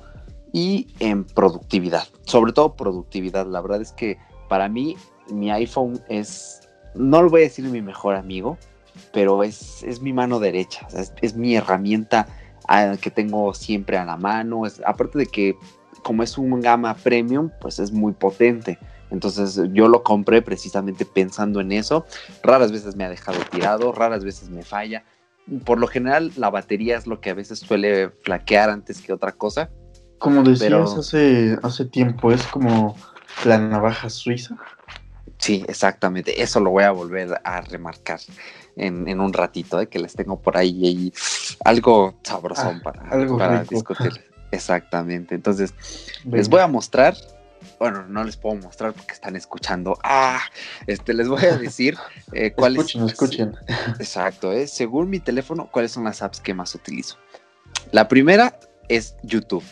y 0.54 0.88
en 1.00 1.26
productividad, 1.26 2.08
sobre 2.26 2.54
todo 2.54 2.76
productividad. 2.76 3.46
La 3.48 3.62
verdad 3.62 3.82
es 3.82 3.91
que 3.91 4.17
para 4.50 4.67
mí 4.67 4.96
mi 5.30 5.52
iPhone 5.52 6.02
es, 6.10 6.62
no 6.96 7.22
lo 7.22 7.30
voy 7.30 7.41
a 7.41 7.44
decir 7.46 7.65
mi 7.65 7.82
mejor 7.82 8.15
amigo, 8.15 8.58
pero 9.13 9.43
es, 9.43 9.84
es 9.84 10.01
mi 10.01 10.13
mano 10.13 10.39
derecha, 10.39 10.88
es, 10.93 11.13
es, 11.21 11.36
mi 11.36 11.56
herramienta 11.56 12.27
que 13.01 13.12
tengo 13.12 13.54
siempre 13.54 13.97
a 13.97 14.06
la 14.06 14.17
mano. 14.17 14.65
Es, 14.65 14.82
aparte 14.86 15.17
de 15.17 15.25
que 15.25 15.56
como 16.04 16.23
es 16.23 16.38
un 16.38 16.62
gama 16.62 16.95
premium, 16.95 17.51
pues 17.60 17.80
es 17.80 17.91
muy 17.91 18.13
potente. 18.13 18.80
Entonces 19.10 19.60
yo 19.73 19.89
lo 19.89 20.04
compré 20.04 20.41
precisamente 20.41 21.06
pensando 21.06 21.60
en 21.60 21.71
eso. 21.71 22.06
Raras 22.43 22.71
veces 22.71 22.95
me 22.95 23.04
ha 23.04 23.10
dejado 23.10 23.39
tirado, 23.51 23.91
raras 23.91 24.23
veces 24.23 24.49
me 24.49 24.63
falla. 24.63 25.04
Por 25.65 25.80
lo 25.80 25.88
general 25.88 26.32
la 26.38 26.49
batería 26.49 26.97
es 26.97 27.08
lo 27.08 27.19
que 27.19 27.32
a 27.32 27.34
veces 27.34 27.60
suele 27.60 28.10
flaquear 28.23 28.69
antes 28.69 29.01
que 29.01 29.12
otra 29.12 29.34
cosa. 29.34 29.69
Como 30.17 30.43
decías 30.43 30.95
hace, 30.95 31.58
hace 31.63 31.86
tiempo, 31.86 32.32
es 32.32 32.43
como 32.43 32.95
la 33.43 33.58
navaja 33.58 34.10
suiza. 34.10 34.56
Sí, 35.39 35.65
exactamente. 35.67 36.41
Eso 36.41 36.60
lo 36.60 36.69
voy 36.69 36.84
a 36.84 36.91
volver 36.91 37.41
a 37.43 37.62
remarcar 37.62 38.19
en, 38.76 39.20
un 39.20 39.34
ratito, 39.34 39.80
¿eh? 39.80 39.88
que 39.88 40.00
les 40.00 40.14
tengo 40.14 40.40
por 40.40 40.58
ahí, 40.58 41.14
algo 41.64 42.16
sabrosón 42.24 42.78
ah, 42.80 42.84
para, 42.84 43.28
para 43.38 43.64
discutir. 43.64 44.12
Exactamente. 44.52 45.34
Entonces, 45.34 45.74
les 46.26 46.50
voy 46.50 46.60
a 46.62 46.68
mostrar. 46.68 47.16
Bueno, 47.80 48.06
no 48.08 48.24
les 48.24 48.38
puedo 48.38 48.56
mostrar 48.56 48.94
porque 48.94 49.14
están 49.14 49.36
escuchando. 49.36 49.98
Ah, 50.04 50.42
este, 50.88 51.14
les 51.14 51.28
voy 51.28 51.44
a 51.46 51.58
decir 51.58 51.98
eh, 52.34 52.52
cuáles. 52.52 52.96
Escuchen, 52.96 53.08
escuchen. 53.08 53.56
Exacto, 54.00 54.52
eh, 54.52 54.68
según 54.68 55.10
mi 55.10 55.20
teléfono, 55.20 55.70
cuáles 55.72 55.92
son 55.92 56.04
las 56.04 56.22
apps 56.22 56.42
que 56.42 56.54
más 56.54 56.76
utilizo. 56.76 57.18
La 57.92 58.08
primera 58.08 58.60
es 58.90 59.16
YouTube. 59.24 59.64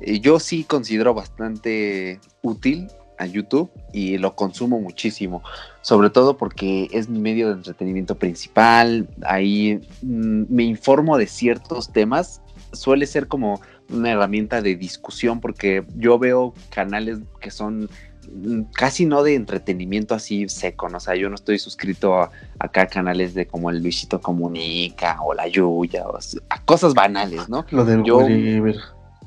Eh, 0.00 0.20
yo 0.20 0.40
sí 0.40 0.64
considero 0.64 1.14
bastante 1.14 2.20
útil 2.42 2.88
a 3.22 3.26
YouTube 3.26 3.70
y 3.92 4.18
lo 4.18 4.34
consumo 4.34 4.80
muchísimo, 4.80 5.42
sobre 5.80 6.10
todo 6.10 6.36
porque 6.36 6.88
es 6.92 7.08
mi 7.08 7.18
medio 7.18 7.48
de 7.48 7.54
entretenimiento 7.54 8.16
principal, 8.16 9.08
ahí 9.24 9.80
mm, 10.02 10.44
me 10.48 10.64
informo 10.64 11.16
de 11.16 11.26
ciertos 11.26 11.92
temas, 11.92 12.42
suele 12.72 13.06
ser 13.06 13.28
como 13.28 13.60
una 13.90 14.10
herramienta 14.10 14.62
de 14.62 14.76
discusión 14.76 15.40
porque 15.40 15.84
yo 15.96 16.18
veo 16.18 16.54
canales 16.70 17.18
que 17.40 17.50
son 17.50 17.88
mm, 18.32 18.62
casi 18.72 19.06
no 19.06 19.22
de 19.22 19.34
entretenimiento 19.34 20.14
así 20.14 20.48
seco, 20.48 20.88
¿no? 20.88 20.96
o 20.98 21.00
sea, 21.00 21.14
yo 21.14 21.28
no 21.28 21.34
estoy 21.36 21.58
suscrito 21.58 22.14
a, 22.14 22.30
acá 22.58 22.82
a 22.82 22.86
canales 22.86 23.34
de 23.34 23.46
como 23.46 23.70
el 23.70 23.82
Luisito 23.82 24.20
Comunica 24.20 25.18
o 25.22 25.34
la 25.34 25.46
Yuya, 25.46 26.06
o 26.06 26.18
a 26.48 26.64
cosas 26.64 26.94
banales, 26.94 27.48
¿no? 27.48 27.64
Lo 27.70 27.84
del 27.84 28.02
yo, 28.02 28.20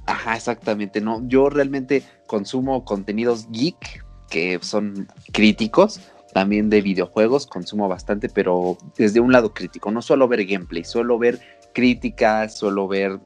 Ajá, 0.06 0.36
exactamente, 0.36 1.02
no, 1.02 1.28
yo 1.28 1.50
realmente 1.50 2.04
consumo 2.28 2.86
contenidos 2.86 3.48
geek 3.50 4.04
que 4.30 4.60
son 4.62 5.08
críticos, 5.32 6.00
también 6.34 6.70
de 6.70 6.82
videojuegos, 6.82 7.48
consumo 7.48 7.88
bastante, 7.88 8.28
pero 8.30 8.78
desde 8.98 9.20
un 9.20 9.32
lado 9.32 9.54
crítico, 9.54 9.90
no 9.92 10.02
suelo 10.02 10.28
ver 10.28 10.46
gameplay, 10.46 10.84
suelo 10.84 11.18
ver 11.18 11.40
críticas, 11.74 12.58
suelo 12.58 12.88
ver 12.88 13.20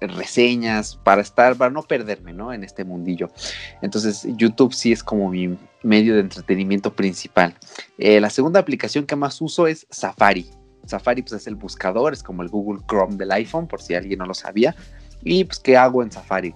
reseñas 0.00 0.96
para 0.96 1.20
estar, 1.20 1.56
para 1.56 1.70
no 1.70 1.82
perderme, 1.82 2.32
¿no? 2.32 2.52
En 2.52 2.64
este 2.64 2.84
mundillo. 2.84 3.30
Entonces, 3.82 4.26
YouTube 4.36 4.72
sí 4.72 4.92
es 4.92 5.02
como 5.02 5.30
mi 5.30 5.56
medio 5.82 6.14
de 6.14 6.20
entretenimiento 6.20 6.94
principal. 6.94 7.54
Eh, 7.98 8.20
la 8.20 8.30
segunda 8.30 8.60
aplicación 8.60 9.06
que 9.06 9.16
más 9.16 9.40
uso 9.40 9.66
es 9.66 9.86
Safari. 9.90 10.50
Safari 10.86 11.22
pues 11.22 11.32
es 11.40 11.46
el 11.46 11.54
buscador, 11.54 12.12
es 12.12 12.22
como 12.22 12.42
el 12.42 12.48
Google 12.48 12.82
Chrome 12.86 13.16
del 13.16 13.32
iPhone, 13.32 13.66
por 13.66 13.80
si 13.80 13.94
alguien 13.94 14.18
no 14.18 14.26
lo 14.26 14.34
sabía. 14.34 14.74
Y 15.24 15.44
pues, 15.44 15.58
¿qué 15.58 15.76
hago 15.76 16.02
en 16.02 16.12
Safari? 16.12 16.54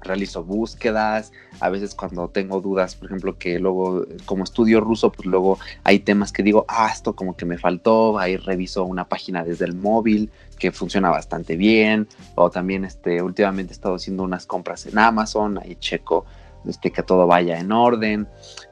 realizo 0.00 0.44
búsquedas, 0.44 1.32
a 1.60 1.68
veces 1.70 1.94
cuando 1.94 2.28
tengo 2.28 2.60
dudas, 2.60 2.94
por 2.94 3.06
ejemplo, 3.06 3.38
que 3.38 3.58
luego 3.58 4.06
como 4.26 4.44
estudio 4.44 4.80
ruso, 4.80 5.10
pues 5.10 5.26
luego 5.26 5.58
hay 5.84 6.00
temas 6.00 6.32
que 6.32 6.42
digo, 6.42 6.64
ah, 6.68 6.90
esto 6.92 7.14
como 7.14 7.36
que 7.36 7.44
me 7.44 7.58
faltó, 7.58 8.18
ahí 8.18 8.36
reviso 8.36 8.84
una 8.84 9.08
página 9.08 9.44
desde 9.44 9.64
el 9.64 9.74
móvil 9.74 10.30
que 10.58 10.72
funciona 10.72 11.10
bastante 11.10 11.56
bien, 11.56 12.08
o 12.34 12.50
también 12.50 12.84
este, 12.84 13.22
últimamente 13.22 13.72
he 13.72 13.74
estado 13.74 13.96
haciendo 13.96 14.22
unas 14.22 14.46
compras 14.46 14.86
en 14.86 14.98
Amazon, 14.98 15.58
ahí 15.58 15.76
checo 15.76 16.26
este, 16.66 16.90
que 16.90 17.02
todo 17.02 17.26
vaya 17.26 17.58
en 17.58 17.72
orden, 17.72 18.28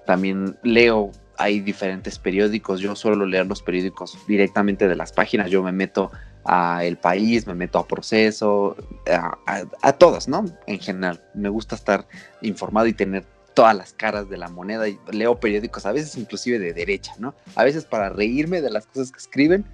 también 0.07 0.57
leo 0.63 1.11
hay 1.39 1.61
diferentes 1.61 2.19
periódicos. 2.19 2.81
Yo 2.81 2.97
suelo 2.97 3.27
leer 3.27 3.47
los 3.47 3.61
periódicos 3.61 4.17
directamente 4.27 4.89
de 4.89 4.97
las 4.97 5.13
páginas. 5.13 5.51
Yo 5.51 5.63
me 5.63 5.71
meto 5.71 6.11
a 6.47 6.85
El 6.85 6.97
País, 6.97 7.47
me 7.47 7.55
meto 7.55 7.79
a 7.79 7.87
Proceso, 7.87 8.77
a, 9.11 9.37
a, 9.83 9.93
todas, 9.93 10.29
¿no? 10.29 10.45
En 10.67 10.79
general, 10.79 11.23
me 11.35 11.49
gusta 11.49 11.75
estar 11.75 12.07
informado 12.41 12.87
y 12.87 12.93
tener 12.93 13.25
todas 13.55 13.75
las 13.75 13.93
caras 13.95 14.29
de 14.29 14.37
la 14.37 14.49
moneda 14.49 14.87
y 14.89 14.99
leo 15.11 15.41
periódicos, 15.41 15.87
a 15.87 15.93
veces 15.93 16.17
inclusive 16.17 16.59
de 16.59 16.73
derecha, 16.73 17.15
¿no? 17.19 17.35
A 17.55 17.65
veces 17.65 17.85
para 17.85 18.11
reírme 18.11 18.61
de 18.61 18.71
las 18.71 18.87
cosas 18.87 19.11
que 19.11 19.19
escriben 19.19 19.65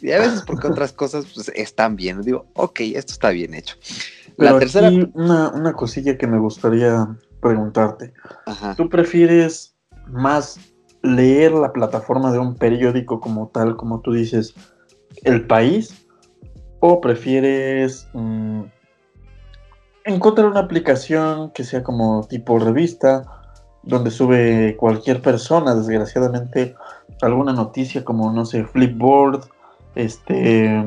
y 0.00 0.12
a 0.12 0.18
veces 0.18 0.42
porque 0.42 0.66
otras 0.68 0.92
cosas 0.92 1.26
pues, 1.34 1.50
están 1.54 1.96
bien. 1.96 2.20
Digo, 2.22 2.46
ok, 2.54 2.80
esto 2.80 3.12
está 3.12 3.30
bien 3.30 3.54
hecho. 3.54 3.76
la 4.36 4.58
tercera... 4.58 4.90
una, 5.14 5.48
una 5.50 5.72
cosilla 5.72 6.18
que 6.18 6.26
me 6.26 6.38
gustaría 6.38 7.08
preguntarte. 7.40 8.12
¿Tú 8.76 8.88
prefieres 8.88 9.74
más 10.06 10.60
leer 11.02 11.52
la 11.52 11.72
plataforma 11.72 12.32
de 12.32 12.38
un 12.38 12.54
periódico 12.54 13.18
como 13.18 13.48
tal, 13.48 13.76
como 13.76 14.00
tú 14.00 14.12
dices, 14.12 14.54
El 15.24 15.46
País? 15.46 16.01
¿O 16.84 17.00
prefieres 17.00 18.08
mm, 18.12 18.62
encontrar 20.04 20.48
una 20.48 20.58
aplicación 20.58 21.52
que 21.52 21.62
sea 21.62 21.84
como 21.84 22.26
tipo 22.26 22.58
revista, 22.58 23.22
donde 23.84 24.10
sube 24.10 24.76
cualquier 24.76 25.22
persona, 25.22 25.76
desgraciadamente, 25.76 26.74
alguna 27.20 27.52
noticia 27.52 28.04
como, 28.04 28.32
no 28.32 28.44
sé, 28.44 28.64
Flipboard, 28.64 29.44
este, 29.94 30.84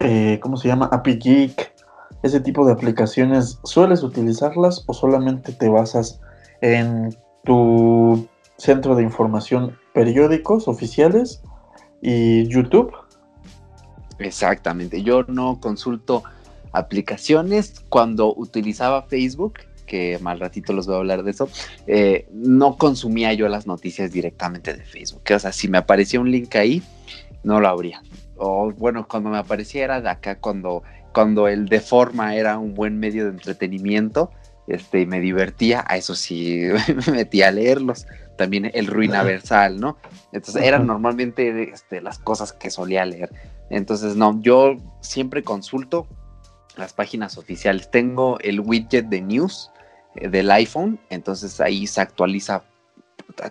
eh, 0.00 0.38
¿cómo 0.40 0.56
se 0.56 0.68
llama? 0.68 0.88
Api 0.90 1.18
Geek, 1.18 1.74
ese 2.22 2.40
tipo 2.40 2.64
de 2.64 2.72
aplicaciones, 2.72 3.60
¿sueles 3.62 4.02
utilizarlas 4.02 4.84
o 4.86 4.94
solamente 4.94 5.52
te 5.52 5.68
basas 5.68 6.18
en 6.62 7.14
tu 7.44 8.26
centro 8.56 8.94
de 8.94 9.02
información 9.02 9.76
periódicos 9.92 10.66
oficiales 10.66 11.42
y 12.00 12.48
YouTube? 12.48 13.03
Exactamente, 14.18 15.02
yo 15.02 15.24
no 15.24 15.60
consulto 15.60 16.22
aplicaciones 16.72 17.84
cuando 17.88 18.34
utilizaba 18.34 19.02
Facebook, 19.02 19.60
que 19.86 20.18
mal 20.20 20.40
ratito 20.40 20.72
los 20.72 20.86
voy 20.86 20.96
a 20.96 20.98
hablar 20.98 21.22
de 21.22 21.30
eso, 21.30 21.48
eh, 21.86 22.26
no 22.32 22.76
consumía 22.76 23.32
yo 23.32 23.48
las 23.48 23.66
noticias 23.66 24.12
directamente 24.12 24.74
de 24.74 24.84
Facebook. 24.84 25.22
O 25.34 25.38
sea, 25.38 25.52
si 25.52 25.68
me 25.68 25.78
aparecía 25.78 26.20
un 26.20 26.30
link 26.30 26.54
ahí, 26.56 26.82
no 27.44 27.60
lo 27.60 27.68
abría. 27.68 28.02
O 28.36 28.72
bueno, 28.72 29.06
cuando 29.06 29.30
me 29.30 29.38
aparecía 29.38 29.84
era 29.84 30.00
de 30.00 30.08
acá, 30.08 30.36
cuando, 30.40 30.82
cuando 31.12 31.46
el 31.46 31.66
de 31.66 31.80
forma 31.80 32.34
era 32.34 32.58
un 32.58 32.74
buen 32.74 32.98
medio 32.98 33.24
de 33.24 33.30
entretenimiento, 33.30 34.30
este, 34.66 35.02
y 35.02 35.06
me 35.06 35.20
divertía, 35.20 35.84
a 35.86 35.96
eso 35.96 36.14
sí 36.14 36.68
me 37.06 37.12
metía 37.12 37.48
a 37.48 37.52
leerlos. 37.52 38.06
También 38.36 38.70
el 38.74 38.88
Ruinaversal, 38.88 39.78
¿no? 39.78 39.96
Entonces 40.32 40.62
eran 40.62 40.88
normalmente 40.88 41.70
este, 41.70 42.00
las 42.00 42.18
cosas 42.18 42.52
que 42.52 42.68
solía 42.68 43.04
leer. 43.04 43.30
Entonces, 43.70 44.16
no, 44.16 44.40
yo 44.42 44.76
siempre 45.00 45.44
consulto 45.44 46.08
las 46.76 46.92
páginas 46.92 47.38
oficiales. 47.38 47.90
Tengo 47.92 48.38
el 48.40 48.58
widget 48.58 49.06
de 49.06 49.20
news 49.20 49.70
eh, 50.16 50.28
del 50.28 50.50
iPhone, 50.50 50.98
entonces 51.10 51.60
ahí 51.60 51.86
se 51.86 52.00
actualiza, 52.00 52.64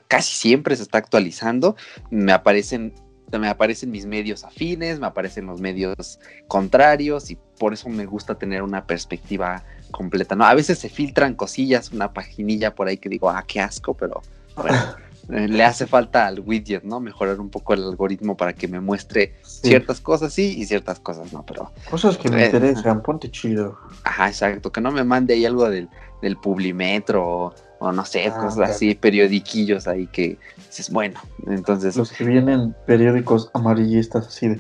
casi 0.10 0.36
siempre 0.36 0.76
se 0.76 0.84
está 0.84 0.98
actualizando. 0.98 1.78
Me 2.10 2.34
aparecen 2.34 2.94
me 3.40 3.48
aparecen 3.48 3.92
mis 3.92 4.06
medios 4.06 4.44
afines, 4.44 5.00
me 5.00 5.08
aparecen 5.08 5.48
los 5.48 5.60
medios 5.60 6.20
contrarios 6.48 7.32
y 7.32 7.38
por 7.58 7.74
eso 7.74 7.90
me 7.90 8.06
gusta 8.06 8.36
tener 8.36 8.62
una 8.62 8.86
perspectiva 8.86 9.64
completa. 9.94 10.36
¿no? 10.36 10.44
A 10.44 10.54
veces 10.54 10.78
se 10.78 10.90
filtran 10.90 11.36
cosillas, 11.36 11.94
una 11.94 12.12
paginilla 12.12 12.76
por 12.76 12.90
ahí 12.90 12.98
que 12.98 13.08
digo, 13.08 13.30
ah, 13.30 13.46
qué 13.48 13.62
asco, 13.62 13.94
pero 13.94 14.22
bueno, 14.58 14.78
eh, 15.30 15.48
le 15.48 15.64
hace 15.64 15.88
falta 15.88 16.28
al 16.28 16.42
widget, 16.42 16.84
¿no? 16.84 17.00
Mejorar 17.00 17.40
un 17.40 17.50
poco 17.50 17.74
el 17.74 17.84
algoritmo 17.84 18.36
para 18.36 18.52
que 18.52 18.68
me 18.68 18.82
muestre 18.82 19.36
ciertas 19.44 20.02
cosas 20.02 20.34
sí 20.34 20.56
y 20.58 20.66
ciertas 20.66 21.00
cosas 21.00 21.32
no, 21.32 21.46
pero... 21.46 21.72
Cosas 21.90 22.18
que 22.18 22.30
me 22.30 22.44
eh, 22.44 22.46
interesan, 22.48 23.02
ponte 23.02 23.32
chido. 23.32 23.78
Ajá, 24.04 24.28
exacto, 24.28 24.72
que 24.72 24.82
no 24.82 24.92
me 24.92 25.06
mande 25.06 25.36
ahí 25.36 25.46
algo 25.46 25.70
del, 25.70 25.88
del 26.22 26.36
Publimetro 26.38 27.54
o, 27.80 27.92
no 27.92 28.04
sé, 28.06 28.28
ah, 28.28 28.38
cosas 28.38 28.72
así, 28.72 28.96
periodiquillos 28.96 29.88
ahí 29.88 30.08
que 30.08 30.38
dices, 30.68 30.90
bueno, 30.90 31.20
entonces... 31.48 31.96
Los 31.96 32.12
que 32.12 32.26
vienen 32.26 32.76
periódicos 32.86 33.50
amarillistas 33.54 34.28
así 34.28 34.50
de... 34.50 34.60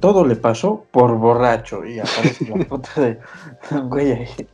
Todo 0.00 0.26
le 0.26 0.36
pasó 0.36 0.86
por 0.90 1.16
borracho 1.18 1.84
y 1.84 1.98
aparece 1.98 2.46
la 2.46 2.56
de 2.96 3.80
güey 3.82 4.12
ahí. 4.12 4.48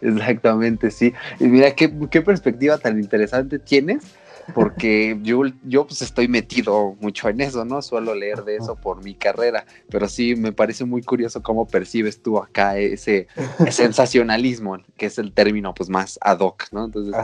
Exactamente, 0.00 0.90
sí. 0.90 1.12
Y 1.38 1.44
mira 1.44 1.74
qué, 1.74 1.88
perspectiva 1.88 2.78
tan 2.78 2.98
interesante 2.98 3.58
tienes, 3.58 4.02
porque 4.54 5.18
yo, 5.22 5.42
yo 5.64 5.86
pues 5.86 6.02
estoy 6.02 6.28
metido 6.28 6.96
mucho 7.00 7.28
en 7.28 7.40
eso, 7.40 7.64
¿no? 7.64 7.80
Suelo 7.80 8.14
leer 8.14 8.44
de 8.44 8.56
eso 8.56 8.74
por 8.76 9.02
mi 9.04 9.14
carrera, 9.14 9.64
pero 9.88 10.08
sí 10.08 10.34
me 10.34 10.52
parece 10.52 10.84
muy 10.84 11.02
curioso 11.02 11.42
cómo 11.42 11.66
percibes 11.66 12.22
tú 12.22 12.38
acá 12.38 12.78
ese 12.78 13.28
sensacionalismo, 13.70 14.78
que 14.96 15.06
es 15.06 15.18
el 15.18 15.32
término 15.32 15.74
pues 15.74 15.88
más 15.88 16.18
ad 16.22 16.40
hoc, 16.40 16.64
¿no? 16.72 16.86
Entonces, 16.86 17.14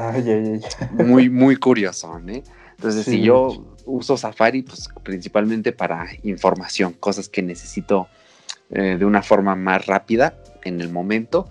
muy, 0.92 1.28
muy 1.28 1.56
curioso, 1.56 2.20
¿eh? 2.28 2.42
Entonces, 2.78 3.06
si 3.06 3.22
yo 3.22 3.76
uso 3.86 4.16
Safari, 4.16 4.62
pues 4.62 4.88
principalmente 5.02 5.72
para 5.72 6.06
información, 6.22 6.92
cosas 6.92 7.28
que 7.28 7.42
necesito 7.42 8.06
eh, 8.70 8.96
de 8.96 9.04
una 9.04 9.22
forma 9.22 9.56
más 9.56 9.86
rápida 9.86 10.40
en 10.62 10.80
el 10.80 10.88
momento, 10.88 11.50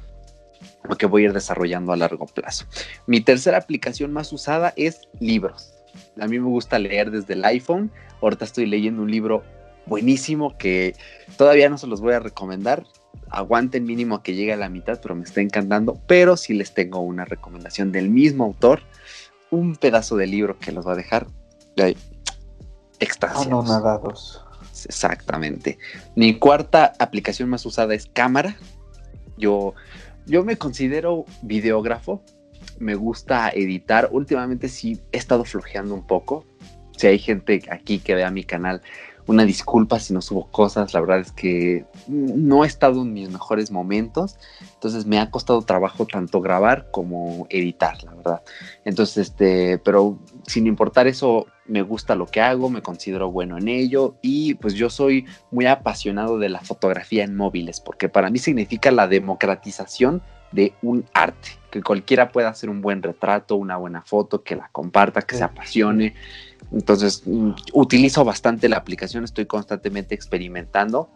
que 0.98 1.06
voy 1.06 1.24
a 1.24 1.26
ir 1.26 1.34
desarrollando 1.34 1.92
a 1.92 1.98
largo 1.98 2.28
plazo. 2.28 2.66
Mi 3.08 3.20
tercera 3.22 3.58
aplicación 3.58 4.14
más 4.14 4.32
usada 4.32 4.74
es 4.78 5.02
libros. 5.20 5.74
A 6.20 6.28
mí 6.28 6.40
me 6.40 6.48
gusta 6.48 6.80
leer 6.80 7.12
desde 7.12 7.34
el 7.34 7.44
iPhone. 7.44 7.92
Ahorita 8.22 8.46
estoy 8.46 8.66
leyendo 8.66 9.02
un 9.02 9.12
libro 9.12 9.44
buenísimo 9.86 10.58
que 10.58 10.96
todavía 11.38 11.70
no 11.70 11.78
se 11.78 11.88
los 11.88 12.02
voy 12.02 12.14
a 12.14 12.20
recomendar. 12.20 12.86
Aguanten 13.30 13.84
mínimo 13.84 14.24
que 14.24 14.36
llegue 14.36 14.54
a 14.54 14.58
la 14.58 14.70
mitad, 14.70 15.00
pero 15.02 15.16
me 15.16 15.24
está 15.24 15.42
encantando. 15.42 16.00
Pero 16.08 16.38
sí 16.38 16.54
les 16.54 16.74
tengo 16.74 17.00
una 17.00 17.26
recomendación 17.26 17.92
del 17.92 18.10
mismo 18.10 18.46
autor. 18.46 18.82
Un 19.52 19.76
pedazo 19.76 20.18
de 20.18 20.28
libro 20.28 20.58
que 20.60 20.72
los 20.72 20.86
va 20.86 20.94
a 20.94 20.96
dejar 20.96 21.28
extasiados. 23.00 23.70
nadados. 23.70 24.44
Exactamente. 24.86 25.78
Mi 26.16 26.38
cuarta 26.38 26.94
aplicación 27.00 27.50
más 27.50 27.66
usada 27.66 27.94
es 27.94 28.08
cámara. 28.08 28.58
Yo 29.38 29.74
yo 30.28 30.44
me 30.44 30.58
considero 30.58 31.26
videógrafo, 31.42 32.22
me 32.80 32.96
gusta 32.96 33.50
editar. 33.50 34.10
Últimamente 34.12 34.68
sí 34.68 35.02
he 35.14 35.18
estado 35.18 35.46
flojeando 35.46 35.94
un 35.96 36.06
poco. 36.06 36.46
Si 36.98 37.08
hay 37.08 37.18
gente 37.18 37.64
aquí 37.72 38.00
que 38.00 38.14
vea 38.14 38.30
mi 38.30 38.44
canal, 38.44 38.82
una 39.28 39.46
disculpa 39.46 40.00
si 40.00 40.14
no 40.14 40.22
subo 40.22 40.48
cosas. 40.48 40.94
La 40.94 41.02
verdad 41.02 41.20
es 41.20 41.32
que 41.32 41.86
no 42.08 42.64
he 42.64 42.68
estado 42.68 43.02
en 43.02 43.14
mis 43.14 43.30
mejores 43.30 43.72
momentos. 43.72 44.38
Entonces 44.74 45.06
me 45.06 45.20
ha 45.20 45.30
costado 45.30 45.62
trabajo 45.62 46.06
tanto 46.06 46.42
grabar 46.42 46.90
como 46.92 47.46
editar, 47.50 48.04
la 48.04 48.16
verdad. 48.16 48.42
Entonces, 48.86 49.30
este, 49.30 49.78
pero 49.80 50.18
sin 50.48 50.66
importar 50.66 51.08
eso, 51.08 51.46
me 51.66 51.82
gusta 51.82 52.16
lo 52.16 52.26
que 52.26 52.40
hago, 52.40 52.70
me 52.70 52.82
considero 52.82 53.30
bueno 53.30 53.58
en 53.58 53.68
ello 53.68 54.16
y 54.22 54.54
pues 54.56 54.74
yo 54.74 54.90
soy 54.90 55.26
muy 55.52 55.66
apasionado 55.66 56.40
de 56.40 56.48
la 56.48 56.62
fotografía 56.62 57.26
en 57.26 57.36
móviles 57.36 57.82
porque 57.82 58.08
para 58.08 58.30
mí 58.30 58.40
significa 58.40 58.90
la 58.90 59.08
democratización 59.08 60.22
de 60.52 60.74
un 60.82 61.06
arte, 61.14 61.50
que 61.72 61.82
cualquiera 61.82 62.32
pueda 62.32 62.50
hacer 62.50 62.70
un 62.70 62.82
buen 62.82 63.04
retrato, 63.04 63.56
una 63.56 63.78
buena 63.78 64.02
foto, 64.02 64.44
que 64.44 64.56
la 64.56 64.70
comparta, 64.72 65.22
que 65.22 65.36
se 65.36 65.44
apasione. 65.44 66.16
Entonces, 66.72 67.24
mm, 67.26 67.52
utilizo 67.74 68.26
bastante 68.26 68.70
la 68.70 68.78
aplicación, 68.78 69.24
estoy 69.24 69.46
constantemente 69.46 70.16
experimentando. 70.16 71.10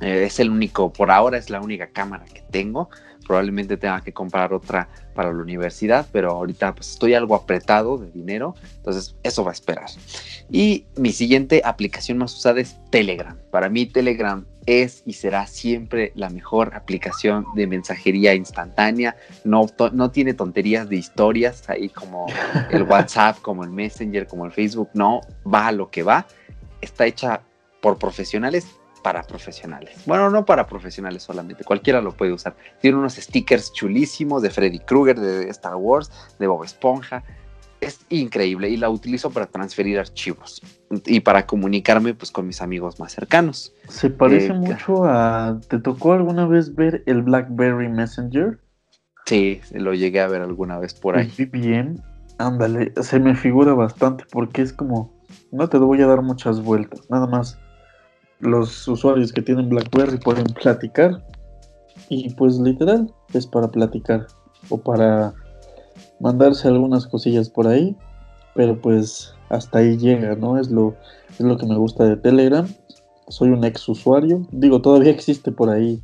Eh, 0.00 0.24
es 0.26 0.40
el 0.40 0.50
único, 0.50 0.92
por 0.92 1.10
ahora 1.10 1.38
es 1.38 1.50
la 1.50 1.60
única 1.60 1.88
cámara 1.88 2.24
que 2.24 2.42
tengo 2.50 2.88
probablemente 3.22 3.76
tenga 3.76 4.00
que 4.00 4.12
comprar 4.12 4.52
otra 4.52 4.88
para 5.14 5.32
la 5.32 5.42
universidad, 5.42 6.06
pero 6.12 6.30
ahorita 6.32 6.74
pues 6.74 6.90
estoy 6.90 7.14
algo 7.14 7.34
apretado 7.34 7.98
de 7.98 8.10
dinero, 8.10 8.54
entonces 8.76 9.16
eso 9.22 9.44
va 9.44 9.50
a 9.50 9.54
esperar. 9.54 9.86
Y 10.50 10.86
mi 10.96 11.12
siguiente 11.12 11.62
aplicación 11.64 12.18
más 12.18 12.34
usada 12.34 12.60
es 12.60 12.76
Telegram. 12.90 13.36
Para 13.50 13.68
mí 13.68 13.86
Telegram 13.86 14.44
es 14.66 15.02
y 15.06 15.14
será 15.14 15.46
siempre 15.46 16.12
la 16.14 16.28
mejor 16.30 16.74
aplicación 16.74 17.46
de 17.54 17.66
mensajería 17.66 18.34
instantánea. 18.34 19.16
No, 19.44 19.66
no 19.92 20.10
tiene 20.10 20.34
tonterías 20.34 20.88
de 20.88 20.96
historias 20.96 21.68
ahí 21.68 21.88
como 21.88 22.26
el 22.70 22.82
WhatsApp, 22.84 23.38
como 23.40 23.64
el 23.64 23.70
Messenger, 23.70 24.26
como 24.26 24.46
el 24.46 24.52
Facebook. 24.52 24.90
No, 24.94 25.20
va 25.46 25.68
a 25.68 25.72
lo 25.72 25.90
que 25.90 26.02
va. 26.02 26.26
Está 26.80 27.06
hecha 27.06 27.42
por 27.80 27.98
profesionales 27.98 28.66
para 29.02 29.22
profesionales. 29.24 29.96
Bueno, 30.06 30.30
no 30.30 30.44
para 30.44 30.66
profesionales 30.66 31.24
solamente, 31.24 31.64
cualquiera 31.64 32.00
lo 32.00 32.12
puede 32.12 32.32
usar. 32.32 32.54
Tiene 32.80 32.96
unos 32.96 33.14
stickers 33.14 33.72
chulísimos 33.72 34.42
de 34.42 34.50
Freddy 34.50 34.78
Krueger, 34.78 35.18
de 35.18 35.48
Star 35.50 35.74
Wars, 35.74 36.10
de 36.38 36.46
Bob 36.46 36.64
Esponja. 36.64 37.24
Es 37.82 38.00
increíble 38.08 38.70
y 38.70 38.78
la 38.78 38.88
utilizo 38.88 39.30
para 39.30 39.46
transferir 39.46 39.98
archivos 39.98 40.62
y 41.04 41.20
para 41.20 41.46
comunicarme 41.46 42.14
pues 42.14 42.30
con 42.30 42.46
mis 42.46 42.62
amigos 42.62 42.98
más 42.98 43.12
cercanos. 43.12 43.74
Se 43.88 44.08
parece 44.08 44.46
eh, 44.46 44.54
mucho 44.54 45.04
a... 45.04 45.60
¿Te 45.68 45.78
tocó 45.78 46.14
alguna 46.14 46.46
vez 46.46 46.74
ver 46.74 47.02
el 47.06 47.22
BlackBerry 47.22 47.88
Messenger? 47.88 48.58
Sí, 49.26 49.60
lo 49.72 49.92
llegué 49.94 50.20
a 50.20 50.28
ver 50.28 50.42
alguna 50.42 50.78
vez 50.78 50.94
por 50.94 51.16
ahí. 51.16 51.30
bien 51.52 52.02
Ándale, 52.38 52.92
se 53.02 53.20
me 53.20 53.34
figura 53.34 53.74
bastante 53.74 54.24
porque 54.32 54.62
es 54.62 54.72
como, 54.72 55.12
no 55.50 55.68
te 55.68 55.78
voy 55.78 56.00
a 56.02 56.06
dar 56.06 56.22
muchas 56.22 56.62
vueltas, 56.62 57.08
nada 57.10 57.26
más 57.26 57.58
los 58.40 58.88
usuarios 58.88 59.32
que 59.32 59.42
tienen 59.42 59.68
BlackBerry 59.68 60.18
pueden 60.18 60.46
platicar 60.46 61.24
y 62.08 62.34
pues 62.34 62.58
literal 62.58 63.12
es 63.32 63.46
para 63.46 63.70
platicar 63.70 64.26
o 64.68 64.78
para 64.78 65.32
mandarse 66.22 66.68
algunas 66.68 67.06
cosillas 67.06 67.50
por 67.50 67.66
ahí, 67.66 67.96
pero 68.54 68.80
pues 68.80 69.34
hasta 69.50 69.80
ahí 69.80 69.98
llega, 69.98 70.34
¿no? 70.36 70.58
Es 70.58 70.70
lo, 70.70 70.94
es 71.30 71.40
lo 71.40 71.58
que 71.58 71.66
me 71.66 71.76
gusta 71.76 72.04
de 72.04 72.16
Telegram. 72.16 72.66
Soy 73.28 73.50
un 73.50 73.64
ex 73.64 73.88
usuario, 73.88 74.46
digo, 74.52 74.80
todavía 74.80 75.10
existe 75.18 75.52
por 75.52 75.68
ahí 75.68 76.00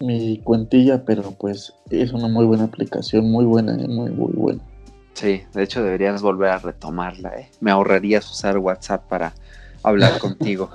mi 0.00 0.38
cuentilla, 0.38 1.04
pero 1.04 1.30
pues 1.30 1.72
es 1.90 2.12
una 2.12 2.28
muy 2.28 2.44
buena 2.44 2.64
aplicación, 2.64 3.30
muy 3.30 3.44
buena, 3.44 3.74
muy, 3.88 4.10
muy 4.10 4.32
buena. 4.32 4.60
Sí, 5.14 5.42
de 5.54 5.62
hecho 5.62 5.82
deberías 5.82 6.20
volver 6.20 6.50
a 6.50 6.58
retomarla, 6.58 7.30
¿eh? 7.38 7.48
Me 7.60 7.70
ahorrarías 7.70 8.30
usar 8.30 8.58
WhatsApp 8.58 9.08
para 9.08 9.32
hablar 9.82 10.18
contigo. 10.20 10.70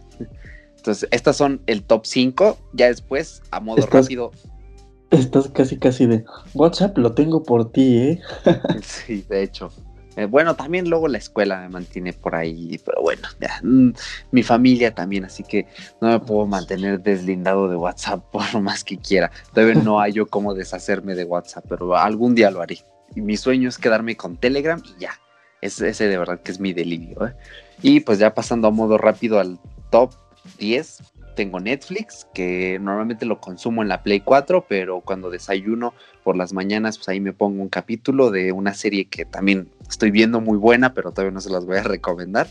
Entonces, 0.78 1.08
estas 1.12 1.38
son 1.38 1.62
el 1.68 1.84
top 1.84 2.06
5. 2.06 2.58
Ya 2.74 2.88
después, 2.88 3.44
a 3.52 3.60
modo 3.60 3.86
rápido. 3.86 4.32
Estás 5.12 5.50
casi, 5.50 5.78
casi 5.78 6.06
de 6.06 6.24
WhatsApp, 6.54 6.98
lo 6.98 7.14
tengo 7.14 7.44
por 7.44 7.72
ti, 7.72 7.98
¿eh? 7.98 8.22
sí, 8.82 9.26
de 9.30 9.44
hecho. 9.44 9.70
Eh, 10.16 10.26
bueno, 10.26 10.56
también 10.56 10.90
luego 10.90 11.08
la 11.08 11.18
escuela 11.18 11.62
me 11.62 11.70
mantiene 11.70 12.12
por 12.14 12.36
ahí, 12.36 12.80
pero 12.86 13.02
bueno, 13.02 13.28
ya, 13.40 13.60
mm, 13.64 13.92
mi 14.32 14.44
familia 14.44 14.94
también, 14.94 15.24
así 15.24 15.44
que 15.44 15.68
no 16.02 16.10
me 16.10 16.20
puedo 16.20 16.46
mantener 16.46 17.02
deslindado 17.02 17.70
de 17.70 17.76
WhatsApp 17.76 18.24
por 18.32 18.54
lo 18.54 18.62
más 18.62 18.84
que 18.84 18.98
quiera. 18.98 19.32
Todavía 19.54 19.76
no 19.76 20.00
hay 20.00 20.14
yo 20.14 20.28
cómo 20.28 20.54
deshacerme 20.54 21.16
de 21.16 21.26
WhatsApp, 21.26 21.66
pero 21.68 21.96
algún 21.96 22.36
día 22.36 22.52
lo 22.52 22.62
haré. 22.62 22.80
Y 23.16 23.22
mi 23.22 23.38
sueño 23.38 23.70
es 23.70 23.78
quedarme 23.78 24.16
con 24.16 24.38
Telegram 24.38 24.82
y 24.86 25.02
ya. 25.02 25.12
Ese, 25.62 25.90
ese 25.90 26.08
de 26.08 26.18
verdad 26.18 26.42
que 26.42 26.52
es 26.52 26.60
mi 26.60 26.74
delirio. 26.74 27.28
¿eh? 27.28 27.36
Y 27.82 28.00
pues 28.00 28.18
ya 28.18 28.34
pasando 28.34 28.70
a 28.70 28.72
modo 28.72 28.98
rápido 28.98 29.40
al 29.40 29.60
top 29.92 30.12
10, 30.58 31.04
tengo 31.36 31.60
Netflix, 31.60 32.28
que 32.34 32.80
normalmente 32.80 33.26
lo 33.26 33.40
consumo 33.40 33.82
en 33.82 33.88
la 33.88 34.04
Play 34.04 34.22
4, 34.22 34.66
pero 34.68 35.02
cuando 35.02 35.30
desayuno 35.30 35.94
por 36.24 36.36
las 36.38 36.54
mañanas, 36.54 36.98
pues 36.98 37.10
ahí 37.10 37.20
me 37.20 37.34
pongo 37.34 37.62
un 37.62 37.70
capítulo 37.70 38.32
de 38.32 38.52
una 38.52 38.74
serie 38.74 39.06
que 39.06 39.26
también 39.26 39.70
estoy 39.90 40.12
viendo 40.12 40.42
muy 40.42 40.58
buena, 40.58 40.94
pero 40.94 41.12
todavía 41.12 41.32
no 41.32 41.42
se 41.42 41.50
las 41.50 41.66
voy 41.66 41.78
a 41.78 41.84
recomendar. 41.96 42.48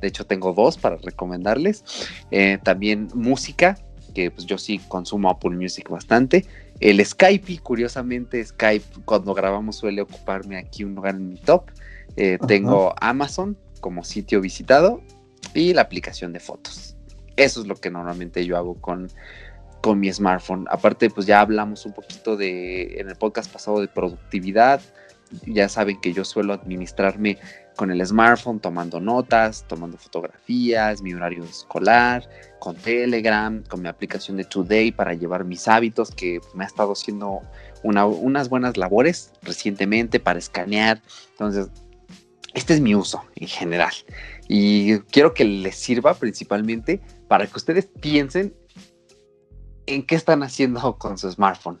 De 0.00 0.08
hecho, 0.08 0.26
tengo 0.26 0.52
dos 0.52 0.78
para 0.78 0.96
recomendarles. 0.96 1.84
Eh, 2.30 2.58
también 2.62 3.08
música, 3.14 3.78
que 4.14 4.30
pues 4.30 4.46
yo 4.46 4.58
sí 4.58 4.80
consumo 4.88 5.30
Apple 5.30 5.50
Music 5.56 5.88
bastante. 5.88 6.44
El 6.80 7.04
Skype, 7.04 7.58
curiosamente, 7.62 8.44
Skype 8.44 9.02
cuando 9.04 9.34
grabamos 9.34 9.76
suele 9.76 10.02
ocuparme 10.02 10.58
aquí 10.58 10.84
un 10.84 10.96
lugar 10.96 11.14
en 11.14 11.28
mi 11.28 11.36
top. 11.36 11.70
Eh, 12.16 12.38
tengo 12.48 12.94
Amazon 13.00 13.56
como 13.80 14.04
sitio 14.04 14.40
visitado 14.40 15.00
y 15.54 15.72
la 15.72 15.82
aplicación 15.82 16.32
de 16.32 16.40
fotos. 16.40 16.96
Eso 17.36 17.60
es 17.60 17.66
lo 17.66 17.76
que 17.76 17.90
normalmente 17.90 18.44
yo 18.44 18.56
hago 18.56 18.74
con, 18.74 19.08
con 19.80 20.00
mi 20.00 20.12
smartphone. 20.12 20.66
Aparte, 20.70 21.10
pues 21.10 21.26
ya 21.26 21.40
hablamos 21.40 21.86
un 21.86 21.92
poquito 21.92 22.36
de, 22.36 23.00
en 23.00 23.08
el 23.08 23.16
podcast 23.16 23.52
pasado 23.52 23.80
de 23.80 23.88
productividad. 23.88 24.80
Ya 25.46 25.68
saben 25.68 26.00
que 26.00 26.12
yo 26.12 26.24
suelo 26.24 26.52
administrarme 26.52 27.38
con 27.76 27.90
el 27.90 28.04
smartphone, 28.06 28.60
tomando 28.60 29.00
notas, 29.00 29.64
tomando 29.66 29.96
fotografías, 29.96 31.00
mi 31.00 31.14
horario 31.14 31.44
escolar, 31.44 32.28
con 32.58 32.76
Telegram, 32.76 33.62
con 33.64 33.82
mi 33.82 33.88
aplicación 33.88 34.36
de 34.36 34.44
Today 34.44 34.92
para 34.92 35.14
llevar 35.14 35.44
mis 35.44 35.66
hábitos, 35.68 36.10
que 36.10 36.40
me 36.54 36.64
ha 36.64 36.66
estado 36.66 36.92
haciendo 36.92 37.40
unas 37.82 38.48
buenas 38.48 38.76
labores 38.76 39.32
recientemente 39.42 40.20
para 40.20 40.38
escanear. 40.38 41.00
Entonces, 41.30 41.70
este 42.54 42.74
es 42.74 42.80
mi 42.80 42.94
uso 42.94 43.24
en 43.36 43.48
general. 43.48 43.92
Y 44.48 44.98
quiero 45.10 45.32
que 45.32 45.44
les 45.44 45.76
sirva 45.76 46.14
principalmente 46.14 47.00
para 47.32 47.46
que 47.46 47.56
ustedes 47.56 47.86
piensen 47.86 48.52
en 49.86 50.02
qué 50.02 50.16
están 50.16 50.42
haciendo 50.42 50.98
con 50.98 51.16
su 51.16 51.32
smartphone. 51.32 51.80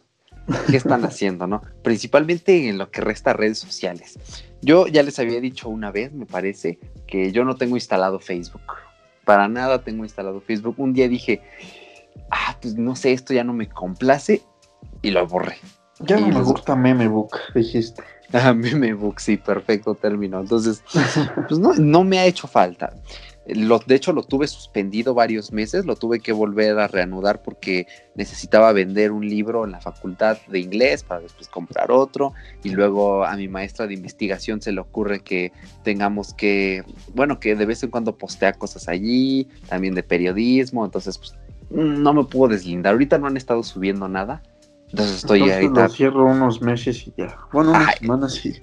¿Qué 0.70 0.78
están 0.78 1.04
haciendo, 1.04 1.46
no? 1.46 1.60
Principalmente 1.84 2.70
en 2.70 2.78
lo 2.78 2.90
que 2.90 3.02
resta 3.02 3.34
redes 3.34 3.58
sociales. 3.58 4.18
Yo 4.62 4.86
ya 4.86 5.02
les 5.02 5.18
había 5.18 5.42
dicho 5.42 5.68
una 5.68 5.90
vez, 5.90 6.10
me 6.10 6.24
parece, 6.24 6.78
que 7.06 7.32
yo 7.32 7.44
no 7.44 7.56
tengo 7.56 7.76
instalado 7.76 8.18
Facebook. 8.18 8.62
Para 9.26 9.46
nada 9.46 9.84
tengo 9.84 10.04
instalado 10.04 10.40
Facebook. 10.40 10.76
Un 10.78 10.94
día 10.94 11.06
dije, 11.06 11.42
ah, 12.30 12.56
pues 12.62 12.74
no 12.76 12.96
sé, 12.96 13.12
esto 13.12 13.34
ya 13.34 13.44
no 13.44 13.52
me 13.52 13.68
complace 13.68 14.40
y 15.02 15.10
lo 15.10 15.26
borré. 15.26 15.58
Ya 16.00 16.18
no 16.18 16.28
me 16.28 16.40
gusta 16.40 16.74
Memebook, 16.74 17.36
dijiste. 17.54 18.02
Ah, 18.32 18.54
Memebook, 18.54 19.20
sí, 19.20 19.36
perfecto 19.36 19.94
término. 19.94 20.40
Entonces, 20.40 20.82
pues 21.46 21.60
no, 21.60 21.74
no 21.74 22.04
me 22.04 22.20
ha 22.20 22.24
hecho 22.24 22.48
falta. 22.48 22.94
De 23.44 23.94
hecho, 23.94 24.12
lo 24.12 24.22
tuve 24.22 24.46
suspendido 24.46 25.14
varios 25.14 25.52
meses, 25.52 25.84
lo 25.84 25.96
tuve 25.96 26.20
que 26.20 26.32
volver 26.32 26.78
a 26.78 26.86
reanudar 26.86 27.42
porque 27.42 27.88
necesitaba 28.14 28.72
vender 28.72 29.10
un 29.10 29.28
libro 29.28 29.64
en 29.64 29.72
la 29.72 29.80
facultad 29.80 30.38
de 30.46 30.60
inglés 30.60 31.02
para 31.02 31.22
después 31.22 31.48
comprar 31.48 31.90
otro. 31.90 32.34
Y 32.62 32.70
luego 32.70 33.24
a 33.24 33.36
mi 33.36 33.48
maestra 33.48 33.86
de 33.86 33.94
investigación 33.94 34.62
se 34.62 34.70
le 34.70 34.80
ocurre 34.80 35.20
que 35.20 35.52
tengamos 35.82 36.34
que, 36.34 36.84
bueno, 37.14 37.40
que 37.40 37.56
de 37.56 37.66
vez 37.66 37.82
en 37.82 37.90
cuando 37.90 38.16
postea 38.16 38.52
cosas 38.52 38.88
allí, 38.88 39.48
también 39.68 39.94
de 39.94 40.04
periodismo. 40.04 40.84
Entonces, 40.84 41.18
pues 41.18 41.34
no 41.70 42.14
me 42.14 42.24
puedo 42.24 42.52
deslindar. 42.52 42.92
Ahorita 42.92 43.18
no 43.18 43.26
han 43.26 43.36
estado 43.36 43.62
subiendo 43.64 44.08
nada. 44.08 44.42
Entonces 44.92 45.16
estoy 45.16 45.40
Entonces 45.40 45.64
ahorita. 45.64 45.82
Lo 45.82 45.88
cierro 45.88 46.26
unos 46.26 46.60
meses 46.60 47.06
y 47.06 47.14
ya. 47.16 47.38
Bueno, 47.52 47.70
unas 47.70 47.96
semanas 47.96 48.46
y. 48.46 48.54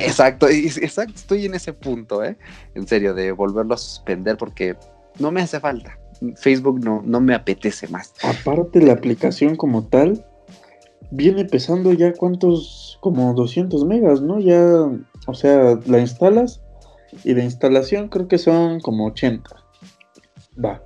Exacto, 0.00 0.48
exacto, 0.48 1.14
estoy 1.14 1.46
en 1.46 1.54
ese 1.54 1.72
punto, 1.72 2.24
¿eh? 2.24 2.36
En 2.74 2.86
serio, 2.86 3.14
de 3.14 3.30
volverlo 3.32 3.74
a 3.74 3.78
suspender 3.78 4.36
porque 4.36 4.76
no 5.18 5.30
me 5.30 5.42
hace 5.42 5.60
falta. 5.60 5.96
Facebook 6.36 6.80
no, 6.82 7.00
no 7.04 7.20
me 7.20 7.32
apetece 7.34 7.86
más. 7.88 8.12
Aparte, 8.24 8.82
la 8.82 8.94
aplicación 8.94 9.54
como 9.54 9.86
tal 9.86 10.24
viene 11.12 11.44
pesando 11.44 11.92
ya 11.92 12.12
cuántos, 12.12 12.98
como 13.00 13.32
200 13.34 13.84
megas, 13.84 14.20
¿no? 14.20 14.40
Ya, 14.40 14.60
o 15.26 15.34
sea, 15.34 15.78
la 15.86 16.00
instalas 16.00 16.60
y 17.22 17.34
de 17.34 17.44
instalación 17.44 18.08
creo 18.08 18.26
que 18.26 18.38
son 18.38 18.80
como 18.80 19.06
80. 19.06 19.48
Va. 20.62 20.82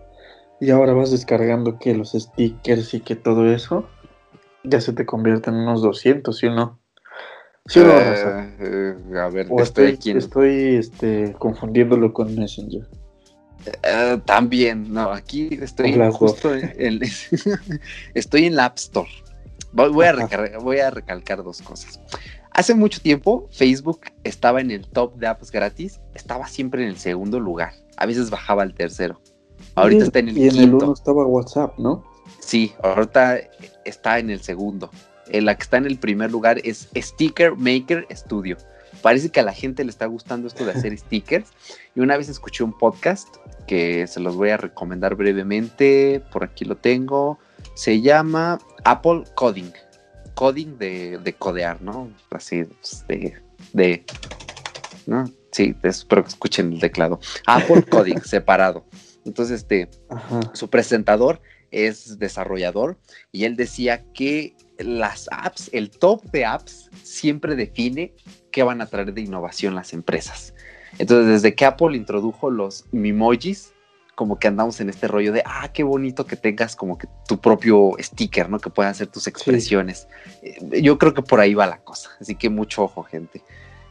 Y 0.60 0.70
ahora 0.70 0.92
vas 0.92 1.10
descargando 1.10 1.78
que 1.78 1.94
los 1.94 2.12
stickers 2.12 2.92
y 2.92 3.00
que 3.00 3.16
todo 3.16 3.50
eso 3.50 3.88
ya 4.64 4.80
se 4.80 4.92
te 4.92 5.06
convierte 5.06 5.50
en 5.50 5.56
unos 5.56 5.82
200, 5.82 6.36
¿sí 6.36 6.46
o 6.46 6.54
no? 6.54 6.78
¿Sí 7.66 7.80
o 7.80 7.84
no? 7.84 7.92
Eh, 7.92 8.46
eh, 8.60 9.18
a 9.18 9.28
ver, 9.28 9.48
estoy, 9.58 9.98
estoy 10.04 10.76
este, 10.76 11.34
confundiéndolo 11.38 12.12
con 12.12 12.34
Messenger. 12.34 12.88
Eh, 13.82 14.20
también, 14.24 14.92
no, 14.92 15.10
aquí 15.12 15.48
estoy 15.60 15.94
justo 16.12 16.52
en, 16.54 17.00
estoy 18.14 18.46
en 18.46 18.56
la 18.56 18.66
App 18.66 18.78
Store. 18.78 19.08
Voy, 19.72 20.04
a 20.04 20.58
voy 20.58 20.78
a 20.78 20.90
recalcar 20.90 21.42
dos 21.42 21.62
cosas. 21.62 22.00
Hace 22.50 22.74
mucho 22.74 23.00
tiempo 23.00 23.48
Facebook 23.50 24.00
estaba 24.24 24.60
en 24.60 24.70
el 24.70 24.86
top 24.86 25.16
de 25.16 25.26
apps 25.26 25.50
gratis, 25.50 26.00
estaba 26.14 26.46
siempre 26.46 26.82
en 26.82 26.90
el 26.90 26.98
segundo 26.98 27.40
lugar, 27.40 27.72
a 27.96 28.04
veces 28.04 28.28
bajaba 28.28 28.62
al 28.62 28.74
tercero. 28.74 29.20
Ahorita 29.74 30.04
está 30.04 30.18
en 30.18 30.28
el 30.28 30.38
y 30.38 30.48
en 30.48 30.56
el 30.58 30.74
uno 30.74 30.92
estaba 30.92 31.24
WhatsApp, 31.24 31.78
¿no? 31.78 32.04
Sí, 32.44 32.74
ahorita 32.82 33.38
está 33.84 34.18
en 34.18 34.30
el 34.30 34.42
segundo. 34.42 34.90
En 35.28 35.44
la 35.44 35.56
que 35.56 35.62
está 35.62 35.76
en 35.76 35.86
el 35.86 35.98
primer 35.98 36.30
lugar 36.30 36.60
es 36.64 36.88
Sticker 36.94 37.56
Maker 37.56 38.06
Studio. 38.10 38.56
Parece 39.00 39.30
que 39.30 39.40
a 39.40 39.44
la 39.44 39.52
gente 39.52 39.84
le 39.84 39.90
está 39.90 40.06
gustando 40.06 40.48
esto 40.48 40.64
de 40.64 40.72
hacer 40.76 40.96
stickers. 40.98 41.50
Y 41.94 42.00
una 42.00 42.16
vez 42.16 42.28
escuché 42.28 42.64
un 42.64 42.76
podcast 42.76 43.28
que 43.66 44.06
se 44.06 44.20
los 44.20 44.36
voy 44.36 44.50
a 44.50 44.56
recomendar 44.56 45.14
brevemente. 45.14 46.20
Por 46.32 46.44
aquí 46.44 46.64
lo 46.64 46.76
tengo. 46.76 47.38
Se 47.74 48.00
llama 48.00 48.58
Apple 48.84 49.24
Coding. 49.34 49.72
Coding 50.34 50.78
de, 50.78 51.34
codear, 51.38 51.80
¿no? 51.80 52.10
Así, 52.30 52.64
pues, 52.64 53.04
de, 53.06 53.34
de 53.72 54.04
¿no? 55.06 55.24
Sí, 55.52 55.76
espero 55.82 56.24
que 56.24 56.30
escuchen 56.30 56.72
el 56.72 56.80
teclado. 56.80 57.20
Apple 57.46 57.84
Coding, 57.84 58.20
separado. 58.24 58.84
Entonces, 59.24 59.60
este, 59.60 59.88
su 60.52 60.68
presentador 60.68 61.40
es 61.72 62.18
desarrollador 62.18 62.98
y 63.32 63.44
él 63.44 63.56
decía 63.56 64.04
que 64.12 64.54
las 64.78 65.28
apps, 65.32 65.70
el 65.72 65.90
top 65.90 66.22
de 66.30 66.44
apps, 66.44 66.90
siempre 67.02 67.56
define 67.56 68.14
qué 68.50 68.62
van 68.62 68.80
a 68.80 68.86
traer 68.86 69.12
de 69.12 69.20
innovación 69.22 69.74
las 69.74 69.92
empresas. 69.92 70.54
Entonces, 70.98 71.26
desde 71.26 71.54
que 71.54 71.64
Apple 71.64 71.96
introdujo 71.96 72.50
los 72.50 72.84
Mimojis, 72.92 73.72
como 74.14 74.38
que 74.38 74.48
andamos 74.48 74.80
en 74.80 74.90
este 74.90 75.08
rollo 75.08 75.32
de, 75.32 75.42
ah, 75.46 75.70
qué 75.72 75.82
bonito 75.82 76.26
que 76.26 76.36
tengas 76.36 76.76
como 76.76 76.98
que 76.98 77.08
tu 77.26 77.40
propio 77.40 77.92
sticker, 77.98 78.50
¿no? 78.50 78.58
Que 78.58 78.70
puedan 78.70 78.90
hacer 78.90 79.06
tus 79.06 79.26
expresiones. 79.26 80.06
Eh, 80.42 80.82
yo 80.82 80.98
creo 80.98 81.14
que 81.14 81.22
por 81.22 81.40
ahí 81.40 81.54
va 81.54 81.66
la 81.66 81.82
cosa, 81.82 82.10
así 82.20 82.34
que 82.34 82.50
mucho 82.50 82.84
ojo, 82.84 83.02
gente. 83.02 83.42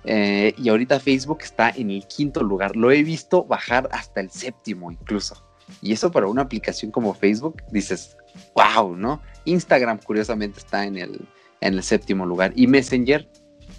Eh, 0.04 0.54
y 0.58 0.70
ahorita 0.70 1.00
Facebook 1.00 1.40
está 1.42 1.70
en 1.70 1.92
el 1.92 2.08
quinto 2.08 2.44
lugar. 2.44 2.76
Lo 2.76 2.92
he 2.92 3.04
visto 3.04 3.44
bajar 3.44 3.90
hasta 3.92 4.22
el 4.22 4.30
séptimo 4.32 4.92
incluso. 4.92 5.44
Y 5.82 5.94
eso 5.94 6.12
para 6.12 6.28
una 6.28 6.44
aplicación 6.44 6.92
como 6.92 7.14
Facebook, 7.14 7.64
dices, 7.72 8.18
wow, 8.56 8.96
¿no? 8.96 9.22
Instagram, 9.46 10.00
curiosamente, 10.00 10.60
está 10.60 10.86
en 10.86 10.98
el, 10.98 11.28
en 11.62 11.74
el 11.76 11.84
séptimo 11.84 12.26
lugar. 12.26 12.54
Y 12.56 12.68
Messenger 12.68 13.30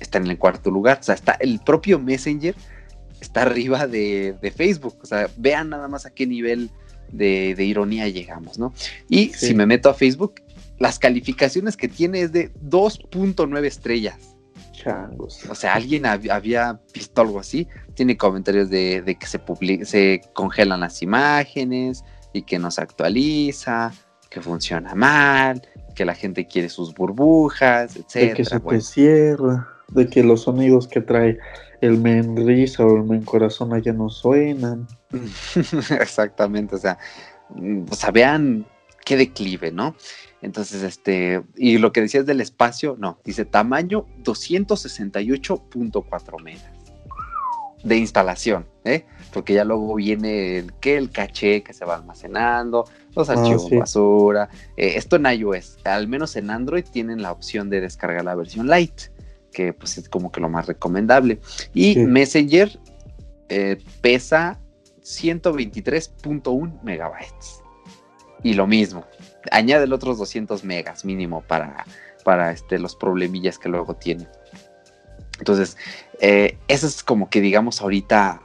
está 0.00 0.18
en 0.18 0.26
el 0.26 0.38
cuarto 0.38 0.70
lugar. 0.70 0.98
O 1.00 1.02
sea, 1.02 1.14
está 1.14 1.32
el 1.40 1.60
propio 1.60 1.98
Messenger 1.98 2.54
está 3.22 3.42
arriba 3.42 3.86
de, 3.86 4.52
Facebook. 4.54 4.98
O 5.02 5.06
sea, 5.06 5.30
vean 5.36 5.70
nada 5.70 5.88
más 5.88 6.04
a 6.04 6.10
qué 6.10 6.26
nivel 6.26 6.70
de, 7.10 7.54
ironía 7.58 8.08
llegamos, 8.08 8.58
¿no? 8.58 8.74
Y 9.08 9.30
si 9.30 9.54
me 9.54 9.64
meto 9.64 9.88
a 9.88 9.94
Facebook, 9.94 10.34
las 10.78 10.98
calificaciones 10.98 11.76
que 11.76 11.88
tiene 11.88 12.22
es 12.22 12.32
de 12.32 12.52
2.9 12.54 13.64
estrellas. 13.64 14.31
Changos. 14.82 15.44
O 15.48 15.54
sea, 15.54 15.74
alguien 15.74 16.06
había 16.06 16.80
visto 16.92 17.20
algo 17.20 17.38
así. 17.38 17.68
Tiene 17.94 18.16
comentarios 18.16 18.68
de, 18.68 19.16
que 19.18 19.26
se, 19.26 19.40
se 19.84 20.20
congelan 20.32 20.80
las 20.80 21.02
imágenes 21.02 22.04
y 22.32 22.42
que 22.42 22.58
no 22.58 22.70
se 22.70 22.82
actualiza, 22.82 23.92
que 24.28 24.40
funciona 24.40 24.94
mal, 24.94 25.62
que 25.94 26.04
la 26.04 26.14
gente 26.14 26.46
quiere 26.46 26.68
sus 26.68 26.94
burbujas, 26.94 27.96
etc. 27.96 28.14
De 28.14 28.34
que 28.34 28.44
se 28.44 28.60
te 28.60 28.80
cierra, 28.80 29.68
de 29.88 30.08
que 30.08 30.24
los 30.24 30.42
sonidos 30.42 30.88
que 30.88 31.00
trae 31.00 31.38
el 31.80 31.98
men 31.98 32.36
risa 32.36 32.84
o 32.84 32.96
el 32.96 33.04
men 33.04 33.22
corazón 33.22 33.80
ya 33.82 33.92
no 33.92 34.08
suenan. 34.08 34.86
Exactamente, 36.00 36.76
o 36.76 36.78
sea, 36.78 36.98
mm, 37.50 37.84
o 37.90 37.94
sea, 37.94 38.10
vean 38.10 38.66
qué 39.04 39.16
declive, 39.16 39.70
¿no? 39.70 39.94
Entonces, 40.42 40.82
este, 40.82 41.42
y 41.56 41.78
lo 41.78 41.92
que 41.92 42.02
decías 42.02 42.26
del 42.26 42.40
espacio, 42.40 42.96
no, 42.98 43.20
dice 43.24 43.44
tamaño 43.44 44.06
268.4 44.24 46.42
megas 46.42 46.82
de 47.84 47.96
instalación, 47.96 48.66
¿eh? 48.84 49.04
Porque 49.32 49.54
ya 49.54 49.64
luego 49.64 49.94
viene 49.94 50.58
el, 50.58 50.72
que 50.74 50.96
el 50.96 51.10
caché 51.10 51.62
que 51.62 51.72
se 51.72 51.84
va 51.84 51.96
almacenando, 51.96 52.84
los 53.14 53.28
ah, 53.28 53.32
archivos 53.32 53.68
basura. 53.70 54.48
Eh, 54.76 54.94
esto 54.96 55.16
en 55.16 55.26
iOS, 55.26 55.78
al 55.84 56.06
menos 56.06 56.36
en 56.36 56.50
Android 56.50 56.84
tienen 56.84 57.22
la 57.22 57.32
opción 57.32 57.70
de 57.70 57.80
descargar 57.80 58.24
la 58.24 58.34
versión 58.34 58.68
light, 58.68 59.02
que 59.52 59.72
pues 59.72 59.98
es 59.98 60.08
como 60.08 60.30
que 60.30 60.40
lo 60.40 60.48
más 60.48 60.66
recomendable. 60.66 61.40
Y 61.74 61.96
Messenger 61.96 62.78
eh, 63.48 63.78
pesa 64.00 64.60
123.1 65.02 66.82
megabytes. 66.82 67.62
Y 68.44 68.54
lo 68.54 68.66
mismo, 68.66 69.04
añade 69.50 69.86
los 69.86 69.96
otros 69.96 70.18
200 70.18 70.64
megas 70.64 71.04
mínimo 71.04 71.42
para, 71.42 71.84
para 72.24 72.52
este, 72.52 72.78
los 72.78 72.96
problemillas 72.96 73.58
que 73.58 73.68
luego 73.68 73.94
tiene. 73.94 74.26
Entonces, 75.38 75.76
eh, 76.20 76.56
eso 76.68 76.86
es 76.86 77.02
como 77.02 77.28
que 77.28 77.40
digamos 77.40 77.80
ahorita 77.80 78.40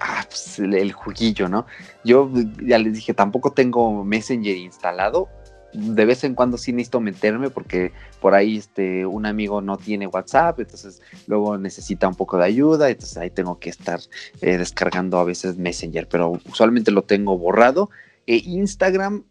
ah, 0.00 0.24
pues, 0.28 0.58
el, 0.58 0.92
juguillo, 0.92 1.48
¿no? 1.48 1.66
Yo 2.04 2.30
ya 2.60 2.78
les 2.78 2.94
dije, 2.94 3.14
tampoco 3.14 3.52
tengo 3.52 4.04
Messenger 4.04 4.56
instalado. 4.56 5.28
De 5.72 6.04
vez 6.04 6.22
en 6.24 6.34
cuando 6.34 6.58
sí 6.58 6.72
necesito 6.72 7.00
meterme 7.00 7.48
porque 7.48 7.92
por 8.20 8.34
ahí 8.34 8.58
este, 8.58 9.06
un 9.06 9.24
amigo 9.24 9.62
no 9.62 9.78
tiene 9.78 10.06
WhatsApp, 10.06 10.60
entonces 10.60 11.00
luego 11.26 11.56
necesita 11.56 12.08
un 12.08 12.14
poco 12.14 12.36
de 12.36 12.44
ayuda, 12.44 12.90
entonces 12.90 13.16
ahí 13.16 13.30
tengo 13.30 13.58
que 13.58 13.70
estar 13.70 14.00
eh, 14.42 14.58
descargando 14.58 15.18
a 15.18 15.24
veces 15.24 15.56
Messenger, 15.56 16.08
pero 16.08 16.32
usualmente 16.50 16.90
lo 16.90 17.02
tengo 17.02 17.38
borrado. 17.38 17.88
E 18.26 18.36
Instagram 18.36 19.24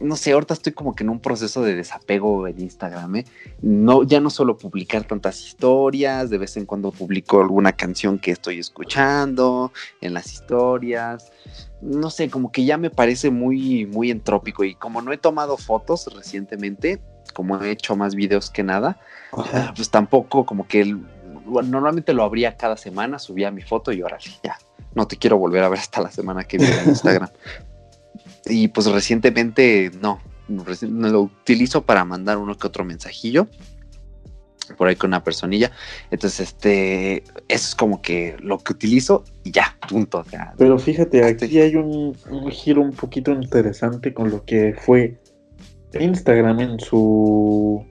no 0.00 0.16
sé, 0.16 0.32
ahorita 0.32 0.54
estoy 0.54 0.72
como 0.72 0.94
que 0.94 1.04
en 1.04 1.10
un 1.10 1.20
proceso 1.20 1.62
de 1.62 1.74
desapego 1.74 2.46
en 2.48 2.60
Instagram, 2.60 3.16
¿eh? 3.16 3.24
No, 3.60 4.02
ya 4.02 4.20
no 4.20 4.30
solo 4.30 4.56
publicar 4.56 5.04
tantas 5.04 5.40
historias, 5.40 6.30
de 6.30 6.38
vez 6.38 6.56
en 6.56 6.66
cuando 6.66 6.90
publico 6.90 7.40
alguna 7.40 7.72
canción 7.72 8.18
que 8.18 8.32
estoy 8.32 8.58
escuchando 8.58 9.72
en 10.00 10.14
las 10.14 10.32
historias. 10.32 11.32
No 11.80 12.10
sé, 12.10 12.30
como 12.30 12.50
que 12.50 12.64
ya 12.64 12.78
me 12.78 12.90
parece 12.90 13.30
muy, 13.30 13.86
muy 13.86 14.10
entrópico. 14.10 14.64
Y 14.64 14.74
como 14.74 15.02
no 15.02 15.12
he 15.12 15.18
tomado 15.18 15.56
fotos 15.56 16.08
recientemente, 16.14 17.00
como 17.32 17.60
he 17.60 17.70
hecho 17.70 17.96
más 17.96 18.14
videos 18.14 18.50
que 18.50 18.62
nada, 18.62 18.98
pues 19.76 19.90
tampoco 19.90 20.44
como 20.44 20.66
que 20.66 20.96
normalmente 21.44 22.12
lo 22.12 22.24
abría 22.24 22.56
cada 22.56 22.76
semana, 22.76 23.18
subía 23.18 23.50
mi 23.50 23.62
foto 23.62 23.92
y 23.92 24.02
ahora 24.02 24.18
ya, 24.42 24.58
no 24.94 25.06
te 25.06 25.16
quiero 25.16 25.38
volver 25.38 25.62
a 25.62 25.68
ver 25.68 25.78
hasta 25.78 26.00
la 26.00 26.10
semana 26.10 26.44
que 26.44 26.58
viene 26.58 26.76
en 26.82 26.88
Instagram. 26.90 27.28
Y 28.46 28.68
pues 28.68 28.86
recientemente 28.86 29.90
no, 30.00 30.20
lo 30.48 31.20
utilizo 31.22 31.82
para 31.82 32.04
mandar 32.04 32.38
uno 32.38 32.56
que 32.56 32.66
otro 32.66 32.84
mensajillo 32.84 33.46
por 34.76 34.88
ahí 34.88 34.96
con 34.96 35.08
una 35.10 35.24
personilla. 35.24 35.70
Entonces, 36.10 36.48
este, 36.48 37.24
eso 37.48 37.68
es 37.68 37.74
como 37.74 38.00
que 38.00 38.36
lo 38.40 38.58
que 38.58 38.72
utilizo 38.72 39.24
y 39.44 39.50
ya, 39.50 39.76
punto. 39.88 40.24
Pero 40.56 40.78
fíjate, 40.78 41.24
aquí 41.24 41.60
hay 41.60 41.76
un, 41.76 42.14
giro 42.50 42.82
un 42.82 42.92
poquito 42.92 43.32
interesante 43.32 44.14
con 44.14 44.30
lo 44.30 44.44
que 44.44 44.74
fue 44.78 45.18
Instagram 45.98 46.60
en 46.60 46.80
su 46.80 47.84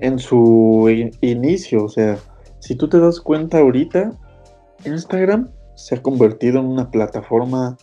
en 0.00 0.18
su 0.18 0.88
inicio. 1.20 1.84
O 1.84 1.88
sea, 1.88 2.18
si 2.58 2.74
tú 2.74 2.88
te 2.88 2.98
das 2.98 3.20
cuenta 3.20 3.58
ahorita, 3.58 4.12
Instagram 4.84 5.50
se 5.76 5.96
ha 5.96 6.02
convertido 6.02 6.60
en 6.60 6.66
una 6.66 6.90
plataforma 6.90 7.76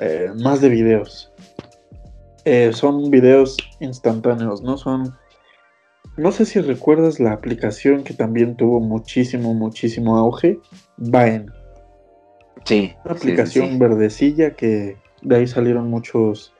eh, 0.00 0.30
más 0.36 0.60
de 0.60 0.68
videos. 0.68 1.32
Eh, 2.44 2.70
son 2.72 3.10
videos 3.10 3.56
instantáneos, 3.80 4.62
no 4.62 4.76
son... 4.76 5.14
No 6.16 6.32
sé 6.32 6.46
si 6.46 6.60
recuerdas 6.60 7.20
la 7.20 7.32
aplicación 7.32 8.02
que 8.02 8.14
también 8.14 8.56
tuvo 8.56 8.80
muchísimo, 8.80 9.54
muchísimo 9.54 10.18
auge, 10.18 10.58
Vine. 10.96 11.46
Sí. 12.64 12.92
Una 13.04 13.14
aplicación 13.14 13.78
verdecilla 13.78 14.52
que 14.52 14.96
de 15.22 15.36
ahí 15.36 15.46
salieron 15.46 15.88
muchos, 15.88 16.52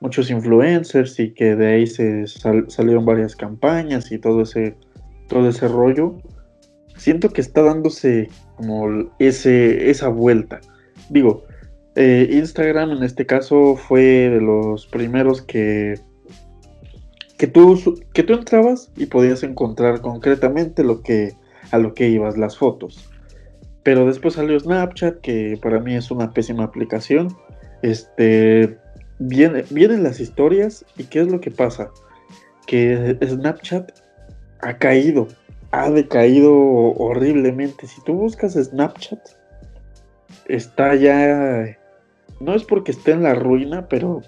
muchos 0.00 0.30
influencers 0.30 1.18
y 1.20 1.34
que 1.34 1.56
de 1.56 1.66
ahí 1.66 1.86
se 1.86 2.26
salieron 2.26 3.04
varias 3.04 3.36
campañas 3.36 4.10
y 4.12 4.18
todo 4.18 4.42
ese, 4.42 4.76
todo 5.28 5.48
ese 5.48 5.68
rollo. 5.68 6.16
Siento 6.96 7.30
que 7.30 7.40
está 7.42 7.62
dándose 7.62 8.28
como 8.56 9.10
ese, 9.18 9.90
esa 9.90 10.08
vuelta. 10.08 10.60
Digo, 11.10 11.44
eh, 11.94 12.28
Instagram 12.30 12.92
en 12.92 13.02
este 13.02 13.26
caso 13.26 13.76
fue 13.76 14.02
de 14.02 14.40
los 14.40 14.86
primeros 14.86 15.42
que, 15.42 16.00
que, 17.36 17.46
tú, 17.46 18.00
que 18.14 18.22
tú 18.22 18.32
entrabas 18.34 18.90
y 18.96 19.06
podías 19.06 19.42
encontrar 19.42 20.00
concretamente 20.00 20.84
lo 20.84 21.02
que, 21.02 21.34
a 21.70 21.78
lo 21.78 21.94
que 21.94 22.08
ibas, 22.08 22.38
las 22.38 22.56
fotos. 22.56 23.10
Pero 23.82 24.06
después 24.06 24.34
salió 24.34 24.58
Snapchat, 24.58 25.20
que 25.20 25.58
para 25.60 25.80
mí 25.80 25.94
es 25.94 26.10
una 26.10 26.30
pésima 26.30 26.64
aplicación. 26.64 27.36
Este, 27.82 28.78
viene, 29.18 29.64
vienen 29.70 30.02
las 30.02 30.20
historias 30.20 30.84
y 30.96 31.04
¿qué 31.04 31.20
es 31.20 31.28
lo 31.28 31.40
que 31.40 31.50
pasa? 31.50 31.90
Que 32.66 33.18
Snapchat 33.22 33.90
ha 34.60 34.78
caído, 34.78 35.28
ha 35.72 35.90
decaído 35.90 36.54
horriblemente. 36.54 37.86
Si 37.86 38.02
tú 38.04 38.14
buscas 38.14 38.54
Snapchat, 38.54 39.20
está 40.46 40.94
ya 40.94 41.76
no 42.42 42.54
es 42.54 42.64
porque 42.64 42.92
esté 42.92 43.12
en 43.12 43.22
la 43.22 43.34
ruina, 43.34 43.88
pero 43.88 44.20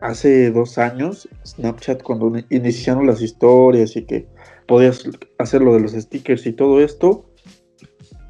hace 0.00 0.50
dos 0.50 0.78
años, 0.78 1.28
Snapchat, 1.44 2.02
cuando 2.02 2.32
iniciaron 2.50 3.06
las 3.06 3.20
historias 3.20 3.96
y 3.96 4.04
que 4.04 4.26
podías 4.66 5.04
hacer 5.38 5.62
lo 5.62 5.74
de 5.74 5.80
los 5.80 5.92
stickers 5.92 6.46
y 6.46 6.52
todo 6.52 6.80
esto, 6.80 7.30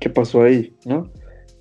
¿qué 0.01 0.09
pasó 0.11 0.43
ahí? 0.43 0.75
¿No? 0.87 1.11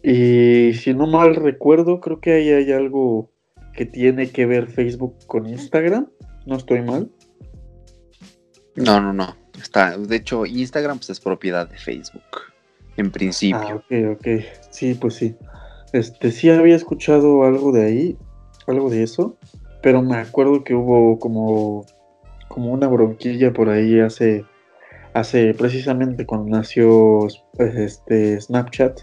Y 0.03 0.73
si 0.75 0.93
no 0.93 1.07
mal 1.07 1.35
recuerdo, 1.35 1.99
creo 1.99 2.21
que 2.21 2.33
ahí 2.33 2.49
hay 2.49 2.71
algo 2.71 3.29
que 3.73 3.85
tiene 3.85 4.29
que 4.29 4.45
ver 4.45 4.67
Facebook 4.67 5.15
con 5.27 5.47
Instagram. 5.47 6.07
¿No 6.45 6.55
estoy 6.55 6.81
mal? 6.81 7.11
No, 8.75 9.01
no, 9.01 9.11
no. 9.11 9.35
Está, 9.61 9.97
de 9.97 10.15
hecho, 10.15 10.45
Instagram 10.45 10.99
pues, 10.99 11.09
es 11.09 11.19
propiedad 11.19 11.67
de 11.67 11.77
Facebook, 11.77 12.21
en 12.95 13.11
principio. 13.11 13.59
Ah, 13.59 13.75
ok, 13.75 14.17
ok. 14.17 14.27
Sí, 14.69 14.93
pues 14.93 15.15
sí. 15.15 15.35
Este, 15.93 16.31
sí 16.31 16.49
había 16.49 16.75
escuchado 16.75 17.43
algo 17.43 17.71
de 17.71 17.85
ahí, 17.85 18.17
algo 18.67 18.89
de 18.89 19.03
eso, 19.03 19.37
pero 19.81 20.01
me 20.01 20.17
acuerdo 20.17 20.63
que 20.63 20.75
hubo 20.75 21.17
como, 21.19 21.85
como 22.47 22.73
una 22.73 22.87
bronquilla 22.87 23.53
por 23.53 23.69
ahí 23.69 23.99
hace, 23.99 24.45
hace 25.13 25.53
precisamente 25.53 26.25
cuando 26.25 26.57
nació 26.57 27.27
este, 27.57 28.39
Snapchat. 28.41 29.01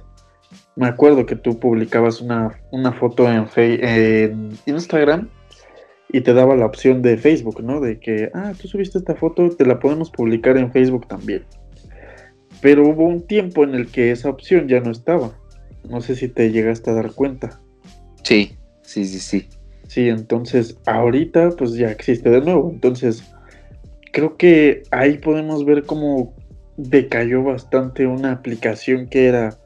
Me 0.77 0.87
acuerdo 0.87 1.25
que 1.25 1.37
tú 1.37 1.59
publicabas 1.59 2.21
una, 2.21 2.61
una 2.71 2.93
foto 2.93 3.31
en, 3.31 3.49
en 3.57 4.51
Instagram 4.67 5.31
y 6.15 6.21
te 6.21 6.33
daba 6.33 6.55
la 6.55 6.67
opción 6.67 7.03
de 7.03 7.17
Facebook, 7.17 7.63
¿no? 7.63 7.81
De 7.81 7.99
que, 7.99 8.31
ah, 8.35 8.53
tú 8.61 8.69
subiste 8.69 8.99
esta 8.99 9.17
foto, 9.17 9.49
te 9.51 9.67
la 9.67 9.81
podemos 9.81 10.11
publicar 10.11 10.57
en 10.57 10.71
Facebook 10.71 11.09
también. 11.09 11.45
Pero 12.61 12.87
hubo 12.89 13.05
un 13.05 13.27
tiempo 13.27 13.65
en 13.65 13.75
el 13.75 13.91
que 13.91 14.11
esa 14.13 14.31
opción 14.31 14.69
ya 14.69 14.81
no 14.81 14.91
estaba. 14.91 15.33
No 15.89 16.01
sé 16.01 16.17
si 16.17 16.29
te 16.29 16.51
llegaste 16.51 16.91
a 16.91 16.95
dar 16.95 17.13
cuenta. 17.13 17.61
Sí, 18.23 18.57
sí, 18.83 19.05
sí, 19.05 19.19
sí. 19.19 19.49
Sí, 19.87 20.09
entonces 20.09 20.79
ahorita 20.87 21.51
pues 21.51 21.75
ya 21.75 21.91
existe 21.91 22.31
de 22.31 22.41
nuevo. 22.41 22.71
Entonces 22.71 23.23
creo 24.13 24.37
que 24.37 24.83
ahí 24.91 25.19
podemos 25.19 25.65
ver 25.65 25.85
cómo 25.85 26.35
decayó 26.77 27.43
bastante 27.43 28.07
una 28.07 28.33
aplicación 28.33 29.09
que 29.09 29.27
era 29.27 29.59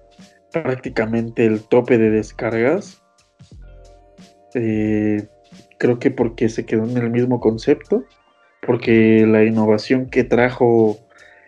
prácticamente 0.53 1.47
el 1.47 1.63
tope 1.63 1.99
de 1.99 2.11
descargas. 2.11 3.03
Eh, 4.55 5.29
creo 5.79 5.99
que 5.99 6.11
porque 6.11 6.49
se 6.49 6.67
quedó 6.67 6.85
en 6.85 6.97
el 6.97 7.11
mismo 7.11 7.41
concepto, 7.41 8.05
porque 8.67 9.27
la 9.27 9.45
innovación 9.45 10.11
que 10.11 10.25
trajo 10.25 10.99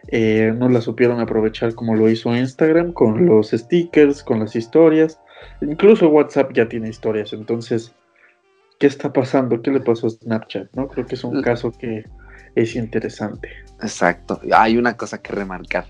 eh, 0.09 0.53
no 0.57 0.69
la 0.69 0.81
supieron 0.81 1.21
aprovechar 1.21 1.75
como 1.75 1.95
lo 1.95 2.09
hizo 2.09 2.35
Instagram, 2.35 2.93
con 2.93 3.27
los 3.27 3.51
stickers, 3.51 4.23
con 4.23 4.41
las 4.41 4.57
historias. 4.57 5.19
Incluso 5.61 6.09
WhatsApp 6.09 6.53
ya 6.55 6.69
tiene 6.69 6.89
historias, 6.89 7.33
entonces, 7.33 7.93
¿qué 8.79 8.87
está 8.87 9.13
pasando? 9.13 9.61
¿Qué 9.63 9.71
le 9.71 9.81
pasó 9.81 10.07
a 10.07 10.11
Snapchat? 10.11 10.69
¿no? 10.75 10.89
Creo 10.89 11.07
que 11.07 11.15
es 11.15 11.25
un 11.25 11.43
caso 11.43 11.71
que 11.73 12.05
es 12.55 12.75
interesante. 12.77 13.49
Exacto. 13.83 14.41
Hay 14.53 14.77
una 14.77 14.97
cosa 14.97 15.21
que 15.23 15.33
remarcar. 15.33 15.87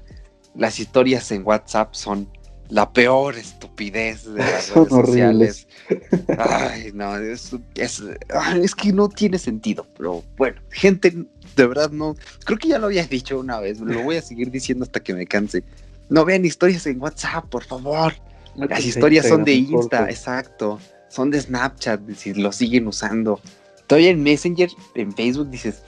Las 0.55 0.79
historias 0.81 1.31
en 1.33 1.45
WhatsApp 1.47 1.95
son 1.95 2.29
la 2.69 2.93
peor 2.93 3.37
estupidez 3.37 4.25
de 4.33 4.39
las 4.39 4.65
Son 4.65 4.85
redes 4.85 4.93
horribles. 4.93 5.69
sociales. 5.89 6.39
Ay, 6.39 6.91
no, 6.95 7.17
es, 7.17 7.53
es- 7.75 8.75
que 8.77 8.93
no 8.93 9.09
tiene 9.09 9.39
sentido, 9.39 9.87
pero 9.97 10.23
bueno, 10.37 10.61
gente, 10.71 11.13
de 11.57 11.67
verdad 11.67 11.91
no, 11.91 12.17
creo 12.45 12.59
que 12.59 12.69
ya 12.69 12.79
lo 12.79 12.87
había 12.87 13.05
dicho 13.05 13.39
una 13.39 13.61
vez, 13.61 13.81
lo 13.81 14.03
voy 14.03 14.17
a 14.17 14.23
seguir 14.23 14.51
diciendo 14.51 14.85
hasta 14.85 15.01
que 15.01 15.15
me 15.15 15.27
canse. 15.27 15.63
No 16.09 16.25
vean 16.25 16.45
historias 16.45 16.87
en 16.87 17.01
WhatsApp, 17.01 17.47
por 17.47 17.65
favor. 17.65 18.15
Las 18.57 18.85
historias 18.85 19.29
son 19.29 19.45
de 19.45 19.53
Insta, 19.53 20.11
exacto. 20.11 20.81
Son 21.09 21.31
de 21.31 21.41
Snapchat, 21.41 22.01
si 22.17 22.35
lo 22.35 22.53
siguen 22.53 22.87
usando. 22.89 23.41
Todavía 23.87 24.11
en 24.11 24.23
Messenger, 24.23 24.71
en 24.95 25.13
Facebook 25.13 25.51
dices, 25.51 25.83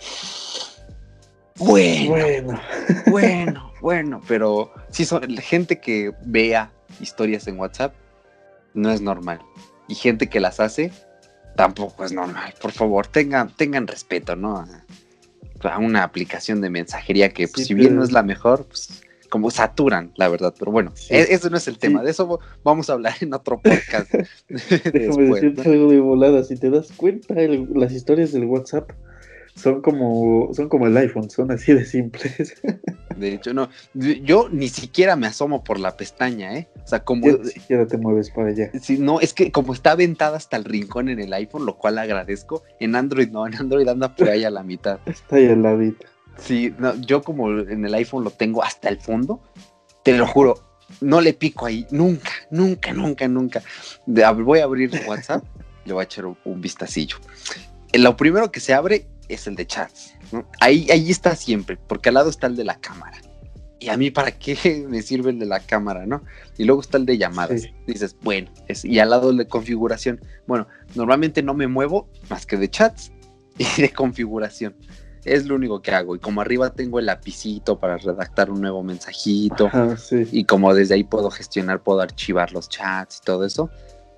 bueno, 1.56 2.10
Bueno, 2.10 2.60
bueno, 3.10 3.72
bueno, 3.80 4.20
pero 4.26 4.72
si 4.90 5.04
son 5.04 5.36
gente 5.36 5.80
que 5.80 6.12
vea 6.24 6.72
historias 7.00 7.46
en 7.46 7.58
WhatsApp, 7.58 7.94
no 8.74 8.90
es 8.90 9.00
normal. 9.00 9.40
Y 9.88 9.94
gente 9.94 10.28
que 10.28 10.40
las 10.40 10.60
hace, 10.60 10.92
tampoco 11.56 12.04
es 12.04 12.12
normal. 12.12 12.54
Por 12.60 12.72
favor, 12.72 13.06
tengan, 13.06 13.54
tengan 13.54 13.86
respeto, 13.86 14.36
¿no? 14.36 14.66
A, 15.64 15.78
una 15.78 16.02
aplicación 16.02 16.60
de 16.60 16.70
mensajería 16.70 17.30
que, 17.30 17.48
pues, 17.48 17.62
Sí, 17.62 17.68
si 17.68 17.74
bien 17.74 17.88
pero- 17.88 17.98
no 18.00 18.04
es 18.04 18.12
la 18.12 18.22
mejor, 18.22 18.66
pues 18.66 19.02
como 19.28 19.50
saturan, 19.50 20.12
la 20.16 20.28
verdad. 20.28 20.52
Pero 20.58 20.72
bueno, 20.72 20.92
Sí. 20.94 21.14
e- 21.14 21.32
ese 21.34 21.48
no 21.48 21.56
es 21.56 21.66
el 21.66 21.78
tema. 21.78 22.00
Sí. 22.00 22.04
De 22.06 22.10
eso 22.10 22.38
vamos 22.62 22.90
a 22.90 22.92
hablar 22.92 23.14
en 23.20 23.32
otro 23.32 23.60
podcast. 23.60 24.12
déjame 24.48 24.90
después, 24.92 25.28
decirte 25.42 25.64
¿no? 25.64 25.72
algo 25.72 25.90
de 25.90 26.00
volada. 26.00 26.44
Si 26.44 26.56
te 26.56 26.68
das 26.70 26.92
cuenta, 26.96 27.34
el- 27.40 27.68
las 27.74 27.92
historias 27.92 28.32
del 28.32 28.44
WhatsApp 28.44 28.90
son 29.55 29.82
como, 29.82 30.50
son 30.55 30.68
como 30.68 30.86
el 30.86 30.96
iPhone, 30.96 31.28
son 31.28 31.50
así 31.50 31.72
de 31.72 31.84
simples. 31.84 32.61
De 33.16 33.34
hecho, 33.34 33.53
no. 33.53 33.68
Yo 33.94 34.48
ni 34.50 34.68
siquiera 34.68 35.16
me 35.16 35.26
asomo 35.26 35.62
por 35.62 35.78
la 35.78 35.96
pestaña, 35.96 36.57
¿eh? 36.57 36.68
O 36.82 36.86
sea, 36.86 37.05
como 37.05 37.26
Ya 37.26 37.36
ni 37.36 37.50
siquiera 37.50 37.86
te 37.86 37.98
mueves 37.98 38.30
para 38.30 38.48
allá. 38.48 38.70
Sí, 38.80 38.98
no, 38.98 39.20
es 39.20 39.34
que 39.34 39.53
como 39.53 39.74
está 39.74 39.92
aventada 39.92 40.36
hasta 40.36 40.57
el 40.57 40.64
rincón 40.64 41.09
en 41.09 41.20
el 41.20 41.32
iPhone, 41.34 41.66
lo 41.66 41.76
cual 41.76 41.98
agradezco, 41.98 42.62
en 42.80 42.96
Android 42.96 43.28
no, 43.28 43.46
en 43.46 43.55
Android 43.55 43.86
anda 43.86 44.16
por 44.16 44.30
ahí 44.30 44.44
a 44.44 44.50
la 44.50 44.62
mitad. 44.62 45.00
Está 45.07 45.36
ahí 45.36 45.46
al 45.46 45.62
ladito. 45.62 46.07
Sí, 46.38 46.74
no, 46.78 46.94
yo 46.96 47.22
como 47.22 47.50
en 47.50 47.84
el 47.84 47.94
iPhone 47.94 48.24
lo 48.24 48.30
tengo 48.30 48.64
hasta 48.64 48.88
el 48.88 48.98
fondo, 48.98 49.42
te 50.03 50.16
lo 50.16 50.26
juro, 50.26 50.55
no 51.03 51.20
le 51.20 51.34
pico 51.34 51.66
ahí, 51.66 51.86
nunca, 51.90 52.32
nunca, 52.50 52.94
nunca, 52.94 53.28
nunca. 53.28 53.62
Voy 54.07 54.61
a 54.61 54.64
abrir 54.64 54.90
WhatsApp, 55.07 55.44
le 55.84 55.92
voy 55.92 56.00
a 56.00 56.05
echar 56.05 56.24
un, 56.24 56.38
un 56.44 56.61
vistacillo. 56.61 57.18
Eh, 57.92 57.98
Lo 57.98 58.16
primero 58.16 58.50
que 58.50 58.61
se 58.61 58.72
abre 58.72 59.07
es 59.28 59.46
el 59.46 59.54
de 59.56 59.66
chats, 59.66 60.14
¿no? 60.32 60.46
Ahí, 60.60 60.86
ahí 60.90 61.10
está 61.10 61.34
siempre, 61.36 61.78
porque 61.86 62.08
al 62.10 62.14
lado 62.16 62.30
está 62.30 62.46
el 62.46 62.56
de 62.56 62.64
la 62.64 62.76
cámara. 62.76 63.18
Y 63.78 63.88
a 63.88 63.96
mí, 63.96 64.10
¿para 64.12 64.30
qué 64.32 64.84
me 64.88 65.02
sirve 65.02 65.30
el 65.30 65.38
de 65.38 65.46
la 65.46 65.60
cámara, 65.60 66.06
no? 66.06 66.22
Y 66.56 66.64
luego 66.64 66.80
está 66.82 66.98
el 66.98 67.06
de 67.06 67.18
llamadas. 67.18 67.62
Sí. 67.62 67.74
Dices, 67.86 68.16
bueno, 68.22 68.50
es- 68.68 68.84
y 68.84 68.98
al 69.00 69.10
lado 69.10 69.30
el 69.30 69.36
de 69.38 69.48
configuración. 69.48 70.20
Bueno, 70.46 70.68
normalmente 70.94 71.42
no 71.42 71.54
me 71.54 71.66
muevo 71.66 72.08
más 72.30 72.46
que 72.46 72.56
de 72.56 72.70
chats 72.70 73.10
y 73.58 73.80
de 73.82 73.92
configuración. 73.92 74.76
Es 75.24 75.46
lo 75.46 75.54
único 75.54 75.82
que 75.82 75.92
hago. 75.92 76.16
Y 76.16 76.18
como 76.18 76.40
arriba 76.40 76.70
tengo 76.74 76.98
el 76.98 77.06
lapicito 77.06 77.78
para 77.78 77.96
redactar 77.96 78.50
un 78.50 78.60
nuevo 78.60 78.82
mensajito. 78.82 79.66
Ajá, 79.68 79.96
sí. 79.96 80.28
Y 80.32 80.44
como 80.44 80.74
desde 80.74 80.94
ahí 80.94 81.04
puedo 81.04 81.30
gestionar, 81.30 81.80
puedo 81.82 82.00
archivar 82.00 82.52
los 82.52 82.68
chats 82.68 83.18
y 83.18 83.24
todo 83.24 83.44
eso, 83.44 83.70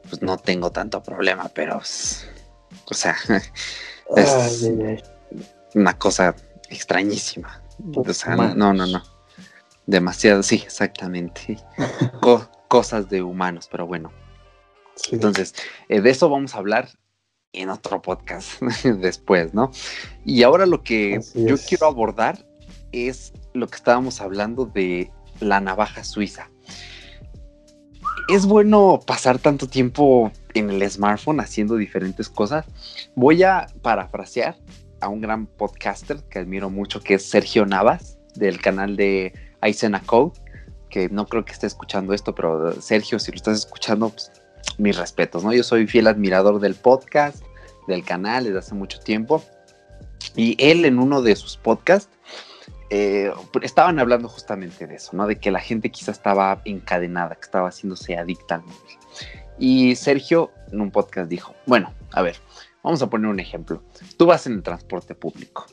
pues 0.09 0.21
no 0.23 0.37
tengo 0.39 0.73
tanto 0.73 1.03
problema, 1.03 1.49
pero, 1.55 1.79
pues, 1.79 2.27
o 2.87 2.95
sea, 2.95 3.17
es 4.17 4.63
Ay, 4.65 4.77
ay, 4.81 4.87
ay. 4.87 5.03
una 5.75 5.99
cosa 5.99 6.35
extrañísima. 6.71 7.63
O 7.97 8.13
sea, 8.13 8.37
no, 8.37 8.73
no, 8.73 8.87
no. 8.87 9.03
Demasiado, 9.87 10.43
sí, 10.43 10.57
exactamente. 10.65 11.59
Co- 12.21 12.49
cosas 12.69 13.09
de 13.09 13.23
humanos, 13.23 13.69
pero 13.71 13.87
bueno. 13.87 14.13
Sí. 14.97 15.11
Entonces, 15.17 15.55
eh, 15.89 16.01
de 16.01 16.11
eso 16.11 16.29
vamos 16.29 16.55
a 16.55 16.59
hablar 16.59 16.89
en 17.53 17.69
otro 17.69 18.01
podcast 18.03 18.61
después, 18.85 19.55
¿no? 19.55 19.71
Y 20.25 20.43
ahora 20.43 20.67
lo 20.67 20.83
que 20.83 21.17
Así 21.17 21.45
yo 21.47 21.55
es. 21.57 21.67
quiero 21.67 21.87
abordar 21.87 22.47
es 22.93 23.33
lo 23.53 23.67
que 23.69 23.77
estábamos 23.77 24.21
hablando 24.21 24.67
de 24.67 25.11
la 25.41 25.61
navaja 25.61 26.05
suiza. 26.05 26.51
Es 28.29 28.47
bueno 28.47 29.01
pasar 29.07 29.39
tanto 29.39 29.67
tiempo 29.67 30.33
en 30.55 30.71
el 30.71 30.89
smartphone 30.91 31.41
haciendo 31.41 31.77
diferentes 31.77 32.29
cosas. 32.29 32.65
Voy 33.15 33.43
a 33.43 33.67
parafrasear 33.83 34.57
a 35.01 35.09
un 35.09 35.21
gran 35.21 35.47
podcaster 35.47 36.23
que 36.31 36.39
admiro 36.39 36.71
mucho, 36.71 37.01
que 37.01 37.15
es 37.15 37.29
Sergio 37.29 37.67
Navas, 37.67 38.19
del 38.35 38.61
canal 38.61 38.97
de 38.97 39.33
Aisena 39.61 40.01
Code, 40.01 40.33
que 40.89 41.09
no 41.09 41.27
creo 41.27 41.45
que 41.45 41.53
esté 41.53 41.67
escuchando 41.67 42.15
esto, 42.15 42.35
pero 42.35 42.81
Sergio, 42.81 43.19
si 43.19 43.33
lo 43.33 43.37
estás 43.37 43.59
escuchando, 43.59 44.11
pues, 44.11 44.31
mis 44.79 44.97
respetos, 44.97 45.45
¿no? 45.45 45.53
Yo 45.53 45.63
soy 45.63 45.87
fiel 45.87 46.07
admirador 46.07 46.61
del 46.61 46.75
podcast, 46.75 47.45
del 47.87 48.05
canal 48.05 48.45
desde 48.45 48.59
hace 48.59 48.75
mucho 48.75 48.99
tiempo. 49.01 49.43
Y 50.37 50.57
él 50.59 50.85
en 50.85 50.99
uno 50.99 51.23
de 51.23 51.37
sus 51.37 51.57
podcasts 51.57 52.09
eh, 52.91 53.31
estaban 53.63 53.99
hablando 53.99 54.29
justamente 54.29 54.87
de 54.87 54.97
eso, 54.97 55.17
¿no? 55.17 55.27
De 55.27 55.37
que 55.37 55.51
la 55.51 55.61
gente 55.61 55.91
quizá 55.91 56.13
estaba 56.13 56.61
encadenada, 56.65 57.35
que 57.35 57.43
estaba 57.43 57.69
haciéndose 57.69 58.17
adicta 58.17 58.57
al 58.57 58.63
móvil. 58.63 58.99
Y 59.59 59.95
Sergio 59.97 60.51
en 60.73 60.81
un 60.81 60.91
podcast 60.91 61.31
dijo, 61.31 61.55
bueno, 61.67 61.93
a 62.13 62.23
ver, 62.23 62.37
vamos 62.83 63.03
a 63.03 63.09
poner 63.09 63.29
un 63.29 63.41
ejemplo. 63.41 63.83
Tú 64.17 64.27
vas 64.27 64.47
en 64.47 64.55
el 64.55 64.63
transporte 64.63 65.15
público. 65.15 65.67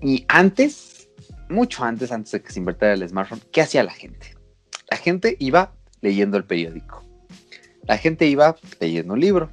Y 0.00 0.24
antes, 0.28 1.08
mucho 1.48 1.84
antes, 1.84 2.12
antes 2.12 2.32
de 2.32 2.42
que 2.42 2.52
se 2.52 2.58
invirtiera 2.58 2.94
el 2.94 3.08
smartphone, 3.08 3.42
¿qué 3.52 3.62
hacía 3.62 3.82
la 3.84 3.92
gente? 3.92 4.34
La 4.90 4.96
gente 4.96 5.36
iba 5.38 5.72
leyendo 6.00 6.36
el 6.36 6.44
periódico. 6.44 7.04
La 7.82 7.98
gente 7.98 8.26
iba 8.26 8.56
leyendo 8.80 9.14
un 9.14 9.20
libro. 9.20 9.50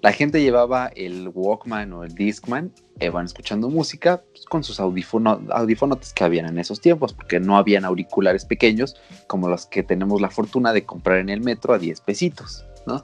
La 0.00 0.12
gente 0.12 0.42
llevaba 0.42 0.90
el 0.94 1.30
Walkman 1.32 1.92
o 1.92 2.04
el 2.04 2.14
Discman, 2.14 2.70
iban 3.00 3.24
escuchando 3.24 3.70
música 3.70 4.22
pues, 4.32 4.44
con 4.44 4.62
sus 4.62 4.78
audífonos, 4.78 5.40
audífonos 5.50 6.12
que 6.12 6.24
habían 6.24 6.46
en 6.46 6.58
esos 6.58 6.80
tiempos, 6.80 7.12
porque 7.14 7.40
no 7.40 7.56
habían 7.56 7.84
auriculares 7.84 8.44
pequeños 8.44 8.96
como 9.26 9.48
los 9.48 9.66
que 9.66 9.82
tenemos 9.82 10.20
la 10.20 10.30
fortuna 10.30 10.72
de 10.72 10.84
comprar 10.84 11.18
en 11.18 11.30
el 11.30 11.40
metro 11.40 11.72
a 11.72 11.78
10 11.78 12.00
pesitos, 12.02 12.66
¿no? 12.86 13.02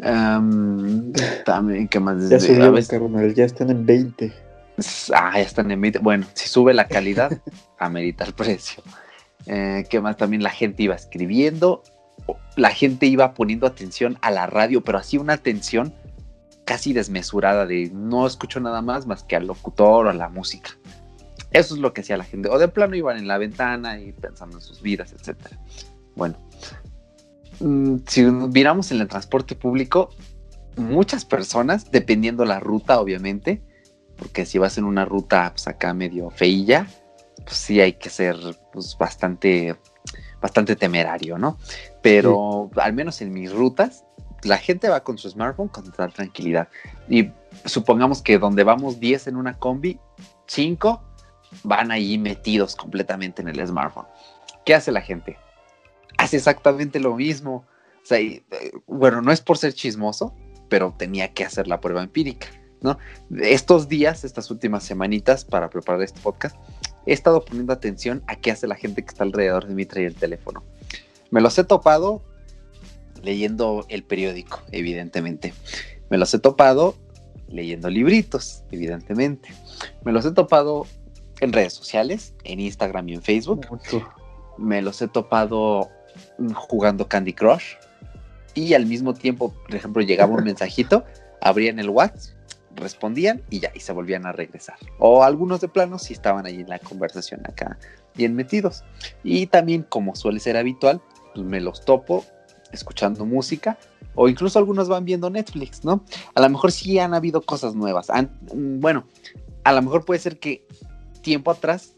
Am, 0.00 1.12
también, 1.44 1.88
¿qué 1.88 1.98
más? 1.98 2.28
Ya 2.28 2.38
subieron, 2.38 2.74
veces- 2.74 2.90
carnal, 2.90 3.34
ya 3.34 3.44
están 3.44 3.70
en 3.70 3.84
20. 3.84 4.32
Ah, 5.12 5.32
ya 5.34 5.40
están 5.42 5.70
en 5.72 5.80
20. 5.80 5.98
Bueno, 5.98 6.24
si 6.34 6.48
sube 6.48 6.72
la 6.72 6.86
calidad, 6.86 7.36
amerita 7.78 8.24
el 8.24 8.32
precio. 8.32 8.82
Eh, 9.46 9.84
¿Qué 9.90 10.00
más? 10.00 10.16
También 10.16 10.44
la 10.44 10.50
gente 10.50 10.84
iba 10.84 10.94
escribiendo, 10.94 11.82
la 12.54 12.70
gente 12.70 13.06
iba 13.06 13.34
poniendo 13.34 13.66
atención 13.66 14.18
a 14.22 14.30
la 14.30 14.46
radio, 14.46 14.84
pero 14.84 14.98
así 14.98 15.18
una 15.18 15.32
atención 15.32 15.92
casi 16.68 16.92
desmesurada 16.92 17.64
de 17.64 17.90
no 17.94 18.26
escucho 18.26 18.60
nada 18.60 18.82
más 18.82 19.06
más 19.06 19.22
que 19.22 19.36
al 19.36 19.46
locutor 19.46 20.04
o 20.04 20.10
a 20.10 20.12
la 20.12 20.28
música. 20.28 20.72
Eso 21.50 21.74
es 21.74 21.80
lo 21.80 21.94
que 21.94 22.02
hacía 22.02 22.18
la 22.18 22.24
gente. 22.24 22.50
O 22.50 22.58
de 22.58 22.68
plano 22.68 22.94
iban 22.94 23.16
en 23.16 23.26
la 23.26 23.38
ventana 23.38 23.98
y 23.98 24.12
pensando 24.12 24.58
en 24.58 24.62
sus 24.62 24.82
vidas, 24.82 25.14
etcétera. 25.14 25.58
Bueno, 26.14 26.36
mm, 27.60 28.00
si 28.06 28.22
miramos 28.22 28.92
en 28.92 29.00
el 29.00 29.08
transporte 29.08 29.54
público, 29.54 30.10
muchas 30.76 31.24
personas, 31.24 31.90
dependiendo 31.90 32.44
la 32.44 32.60
ruta, 32.60 33.00
obviamente, 33.00 33.62
porque 34.18 34.44
si 34.44 34.58
vas 34.58 34.76
en 34.76 34.84
una 34.84 35.06
ruta 35.06 35.50
pues 35.54 35.68
acá 35.68 35.94
medio 35.94 36.28
feilla, 36.28 36.86
pues 37.46 37.56
sí 37.56 37.80
hay 37.80 37.94
que 37.94 38.10
ser 38.10 38.36
pues 38.74 38.94
bastante, 38.98 39.74
bastante 40.42 40.76
temerario, 40.76 41.38
¿no? 41.38 41.56
Pero 42.02 42.68
al 42.76 42.92
menos 42.92 43.22
en 43.22 43.32
mis 43.32 43.50
rutas, 43.50 44.04
la 44.42 44.58
gente 44.58 44.88
va 44.88 45.02
con 45.02 45.18
su 45.18 45.28
smartphone 45.30 45.68
con 45.68 45.84
total 45.84 46.12
tranquilidad. 46.12 46.68
Y 47.08 47.30
supongamos 47.64 48.22
que 48.22 48.38
donde 48.38 48.64
vamos 48.64 49.00
10 49.00 49.28
en 49.28 49.36
una 49.36 49.58
combi, 49.58 49.98
5 50.46 51.02
van 51.62 51.90
ahí 51.90 52.18
metidos 52.18 52.76
completamente 52.76 53.42
en 53.42 53.48
el 53.48 53.66
smartphone. 53.66 54.06
¿Qué 54.64 54.74
hace 54.74 54.92
la 54.92 55.00
gente? 55.00 55.38
Hace 56.18 56.36
exactamente 56.36 57.00
lo 57.00 57.16
mismo. 57.16 57.64
O 58.02 58.06
sea, 58.06 58.18
eh, 58.18 58.42
bueno, 58.86 59.22
no 59.22 59.32
es 59.32 59.40
por 59.40 59.58
ser 59.58 59.72
chismoso, 59.72 60.34
pero 60.68 60.94
tenía 60.96 61.32
que 61.32 61.44
hacer 61.44 61.66
la 61.68 61.80
prueba 61.80 62.02
empírica, 62.02 62.48
¿no? 62.80 62.98
Estos 63.40 63.88
días, 63.88 64.24
estas 64.24 64.50
últimas 64.50 64.84
semanitas 64.84 65.44
para 65.44 65.70
preparar 65.70 66.02
este 66.02 66.20
podcast, 66.20 66.56
he 67.06 67.12
estado 67.12 67.44
poniendo 67.44 67.72
atención 67.72 68.22
a 68.26 68.36
qué 68.36 68.50
hace 68.50 68.66
la 68.66 68.74
gente 68.74 69.02
que 69.02 69.08
está 69.08 69.24
alrededor 69.24 69.66
de 69.66 69.74
mí 69.74 69.86
trae 69.86 70.06
el 70.06 70.14
teléfono. 70.14 70.62
Me 71.30 71.40
los 71.40 71.58
he 71.58 71.64
topado 71.64 72.22
leyendo 73.22 73.84
el 73.88 74.02
periódico, 74.04 74.62
evidentemente. 74.72 75.54
Me 76.10 76.18
los 76.18 76.32
he 76.34 76.38
topado 76.38 76.96
leyendo 77.48 77.90
libritos, 77.90 78.64
evidentemente. 78.70 79.48
Me 80.04 80.12
los 80.12 80.24
he 80.24 80.32
topado 80.32 80.86
en 81.40 81.52
redes 81.52 81.72
sociales, 81.72 82.34
en 82.44 82.60
Instagram 82.60 83.08
y 83.08 83.14
en 83.14 83.22
Facebook. 83.22 83.66
Me 84.56 84.82
los 84.82 85.00
he 85.02 85.08
topado 85.08 85.88
jugando 86.54 87.08
Candy 87.08 87.32
Crush. 87.32 87.74
Y 88.54 88.74
al 88.74 88.86
mismo 88.86 89.14
tiempo, 89.14 89.54
por 89.66 89.74
ejemplo, 89.74 90.02
llegaba 90.02 90.34
un 90.34 90.44
mensajito, 90.44 91.04
abrían 91.40 91.78
el 91.78 91.90
WhatsApp, 91.90 92.34
respondían 92.74 93.42
y 93.50 93.60
ya, 93.60 93.70
y 93.74 93.80
se 93.80 93.92
volvían 93.92 94.26
a 94.26 94.32
regresar. 94.32 94.76
O 94.98 95.22
algunos 95.22 95.60
de 95.60 95.68
plano 95.68 95.98
sí 95.98 96.12
estaban 96.12 96.46
ahí 96.46 96.60
en 96.60 96.68
la 96.68 96.78
conversación 96.78 97.40
acá 97.44 97.78
bien 98.14 98.34
metidos. 98.34 98.84
Y 99.22 99.46
también, 99.46 99.84
como 99.84 100.14
suele 100.16 100.40
ser 100.40 100.56
habitual, 100.56 101.00
pues 101.34 101.46
me 101.46 101.60
los 101.60 101.84
topo 101.84 102.24
escuchando 102.72 103.24
música 103.24 103.78
o 104.14 104.28
incluso 104.28 104.58
algunos 104.58 104.88
van 104.88 105.04
viendo 105.04 105.30
Netflix, 105.30 105.84
¿no? 105.84 106.04
A 106.34 106.40
lo 106.40 106.48
mejor 106.48 106.72
sí 106.72 106.98
han 106.98 107.14
habido 107.14 107.40
cosas 107.40 107.74
nuevas. 107.74 108.08
Mm, 108.54 108.80
bueno, 108.80 109.04
a 109.64 109.72
lo 109.72 109.82
mejor 109.82 110.04
puede 110.04 110.20
ser 110.20 110.38
que 110.38 110.66
tiempo 111.22 111.50
atrás 111.50 111.94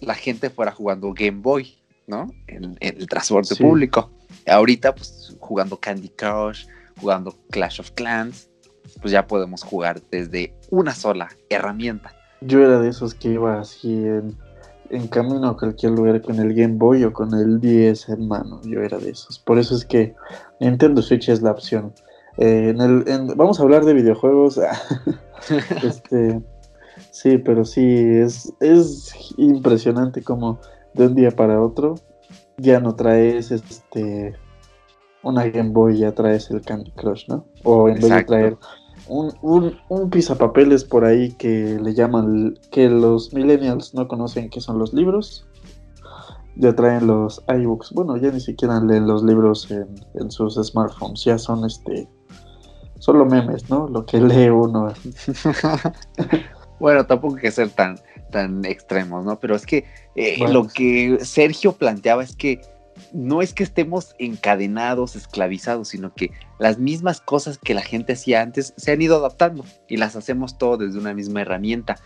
la 0.00 0.14
gente 0.14 0.50
fuera 0.50 0.72
jugando 0.72 1.12
Game 1.12 1.40
Boy, 1.40 1.76
¿no? 2.06 2.30
En, 2.46 2.76
el 2.80 3.06
transporte 3.06 3.56
público. 3.56 4.10
Ahorita, 4.46 4.94
pues 4.94 5.36
jugando 5.40 5.78
Candy 5.78 6.08
Crush, 6.10 6.66
jugando 7.00 7.34
Clash 7.50 7.80
of 7.80 7.90
Clans, 7.92 8.48
pues 9.00 9.12
ya 9.12 9.26
podemos 9.26 9.62
jugar 9.62 10.00
desde 10.10 10.54
una 10.70 10.94
sola 10.94 11.30
herramienta. 11.48 12.14
Yo 12.42 12.62
era 12.62 12.78
de 12.80 12.90
esos 12.90 13.14
que 13.14 13.30
iba 13.30 13.58
así 13.58 13.92
en 13.92 14.36
en 14.90 15.08
camino 15.08 15.48
a 15.48 15.56
cualquier 15.56 15.92
lugar 15.92 16.20
con 16.22 16.38
el 16.38 16.54
Game 16.54 16.74
Boy 16.76 17.04
o 17.04 17.12
con 17.12 17.34
el 17.34 17.60
10 17.60 18.08
en 18.10 18.28
mano. 18.28 18.60
Yo 18.64 18.80
era 18.80 18.98
de 18.98 19.10
esos. 19.10 19.38
Por 19.38 19.58
eso 19.58 19.74
es 19.74 19.84
que 19.84 20.14
Nintendo 20.60 21.02
Switch 21.02 21.28
es 21.28 21.42
la 21.42 21.52
opción. 21.52 21.92
Eh, 22.38 22.68
en 22.70 22.80
el, 22.80 23.04
vamos 23.36 23.58
a 23.58 23.62
hablar 23.62 23.84
de 23.84 23.94
videojuegos. 23.94 24.60
este, 25.82 26.40
sí, 27.10 27.38
pero 27.38 27.64
sí, 27.64 27.84
es, 27.84 28.52
es 28.60 29.12
impresionante 29.36 30.22
como 30.22 30.58
de 30.94 31.06
un 31.06 31.14
día 31.14 31.30
para 31.30 31.60
otro 31.60 31.96
ya 32.58 32.80
no 32.80 32.94
traes 32.94 33.50
este 33.50 34.34
una 35.22 35.48
Game 35.48 35.70
Boy, 35.70 35.98
ya 35.98 36.12
traes 36.12 36.50
el 36.50 36.60
Candy 36.60 36.92
Crush, 36.92 37.26
¿no? 37.28 37.44
O 37.64 37.88
en 37.88 37.96
vez 37.96 38.10
de 38.10 38.24
traer 38.24 38.56
un, 39.08 39.32
un, 39.42 39.78
un 39.88 40.10
pisapapeles 40.10 40.84
por 40.84 41.04
ahí 41.04 41.32
que 41.32 41.78
le 41.80 41.94
llaman, 41.94 42.58
que 42.70 42.88
los 42.88 43.32
millennials 43.32 43.94
no 43.94 44.08
conocen 44.08 44.50
que 44.50 44.60
son 44.60 44.78
los 44.78 44.92
libros. 44.92 45.46
Ya 46.56 46.74
traen 46.74 47.06
los 47.06 47.44
iBooks. 47.48 47.92
Bueno, 47.92 48.16
ya 48.16 48.30
ni 48.30 48.40
siquiera 48.40 48.80
leen 48.80 49.06
los 49.06 49.22
libros 49.22 49.70
en, 49.70 50.30
sus 50.30 50.54
smartphones. 50.54 51.24
Ya 51.24 51.38
son 51.38 51.64
este. 51.66 52.08
Solo 52.98 53.26
memes, 53.26 53.68
¿no? 53.68 53.88
Lo 53.88 54.06
que 54.06 54.18
lee 54.18 54.48
uno. 54.48 54.92
bueno, 56.80 57.04
tampoco 57.06 57.36
hay 57.36 57.42
que 57.42 57.50
ser 57.50 57.68
tan, 57.70 57.98
tan 58.30 58.64
extremos, 58.64 59.24
¿no? 59.24 59.38
Pero 59.38 59.54
es 59.54 59.66
que 59.66 59.84
eh, 60.14 60.38
lo 60.48 60.66
que 60.66 61.18
Sergio 61.20 61.72
planteaba 61.72 62.22
es 62.22 62.34
que 62.34 62.62
no 63.12 63.42
es 63.42 63.52
que 63.52 63.62
estemos 63.62 64.14
encadenados, 64.18 65.16
esclavizados, 65.16 65.88
sino 65.88 66.14
que 66.14 66.30
las 66.58 66.78
mismas 66.78 67.20
cosas 67.20 67.58
que 67.58 67.74
la 67.74 67.82
gente 67.82 68.14
hacía 68.14 68.42
antes 68.42 68.74
se 68.76 68.92
han 68.92 69.02
ido 69.02 69.16
adaptando 69.16 69.64
y 69.88 69.96
las 69.96 70.16
hacemos 70.16 70.58
todo 70.58 70.78
desde 70.78 70.98
una 70.98 71.14
misma 71.14 71.42
herramienta. 71.42 71.96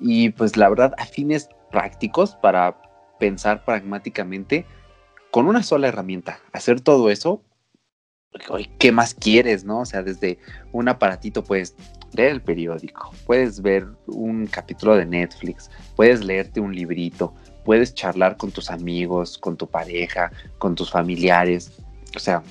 Y 0.00 0.30
pues 0.30 0.56
la 0.56 0.68
verdad, 0.68 0.94
a 0.98 1.06
fines 1.06 1.48
prácticos, 1.70 2.36
para 2.36 2.80
pensar 3.18 3.64
pragmáticamente, 3.64 4.66
con 5.30 5.46
una 5.46 5.62
sola 5.62 5.88
herramienta, 5.88 6.40
hacer 6.52 6.80
todo 6.80 7.10
eso, 7.10 7.42
¿qué 8.78 8.92
más 8.92 9.14
quieres, 9.14 9.64
no? 9.64 9.80
O 9.80 9.86
sea, 9.86 10.02
desde 10.02 10.38
un 10.72 10.88
aparatito 10.88 11.44
puedes 11.44 11.74
leer 12.12 12.32
el 12.32 12.42
periódico, 12.42 13.12
puedes 13.26 13.60
ver 13.60 13.86
un 14.06 14.46
capítulo 14.46 14.96
de 14.96 15.06
Netflix, 15.06 15.70
puedes 15.96 16.24
leerte 16.24 16.60
un 16.60 16.74
librito, 16.74 17.34
puedes 17.68 17.92
charlar 17.92 18.38
con 18.38 18.50
tus 18.50 18.70
amigos, 18.70 19.36
con 19.36 19.58
tu 19.58 19.66
pareja, 19.66 20.32
con 20.56 20.74
tus 20.74 20.90
familiares. 20.90 21.70
O 22.16 22.18
sea, 22.18 22.42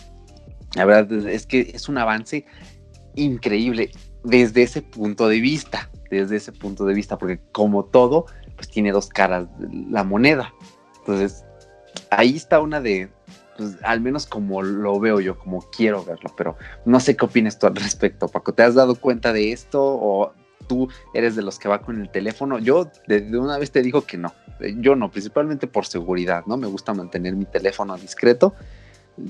la 0.76 0.86
verdad 0.86 1.12
es 1.28 1.48
que 1.48 1.72
es 1.74 1.90
un 1.90 1.98
avance 1.98 2.46
increíble 3.16 3.90
desde 4.24 4.62
ese 4.62 4.84
punto 4.84 5.28
de 5.28 5.42
vista, 5.42 5.90
desde 6.12 6.36
ese 6.36 6.52
punto 6.52 6.86
de 6.86 6.94
vista, 6.94 7.18
porque 7.18 7.40
como 7.52 7.86
todo, 7.86 8.28
pues 8.56 8.70
tiene 8.70 8.92
dos 8.92 9.10
caras 9.10 9.48
la 9.90 10.04
moneda. 10.04 10.54
Entonces, 11.00 11.44
ahí 12.12 12.36
está 12.36 12.60
una 12.60 12.80
de, 12.80 13.10
pues, 13.58 13.76
al 13.82 14.02
menos 14.02 14.28
como 14.28 14.62
lo 14.62 15.00
veo 15.00 15.20
yo, 15.20 15.40
como 15.40 15.64
quiero 15.76 16.06
verlo, 16.06 16.32
pero 16.38 16.58
no 16.86 17.00
sé 17.00 17.16
qué 17.16 17.26
opinas 17.26 17.58
tú 17.58 17.66
al 17.66 17.76
respecto, 17.76 18.28
Paco. 18.28 18.54
¿Te 18.54 18.62
has 18.62 18.76
dado 18.76 18.94
cuenta 18.94 19.34
de 19.34 19.52
esto 19.52 19.84
o 19.84 20.32
tú 20.68 20.90
eres 21.14 21.36
de 21.36 21.42
los 21.42 21.60
que 21.60 21.70
va 21.70 21.82
con 21.82 22.02
el 22.02 22.10
teléfono? 22.10 22.60
Yo 22.60 22.90
de 23.08 23.38
una 23.38 23.58
vez 23.58 23.72
te 23.72 23.82
digo 23.82 24.02
que 24.02 24.18
no. 24.18 24.34
Eh, 24.60 24.76
yo 24.80 24.96
no, 24.96 25.10
principalmente 25.12 25.68
por 25.68 25.86
seguridad, 25.86 26.44
¿no? 26.46 26.58
Me 26.58 26.68
gusta 26.68 26.94
mantener 26.94 27.36
mi 27.36 27.46
teléfono 27.46 27.96
discreto. 27.98 28.54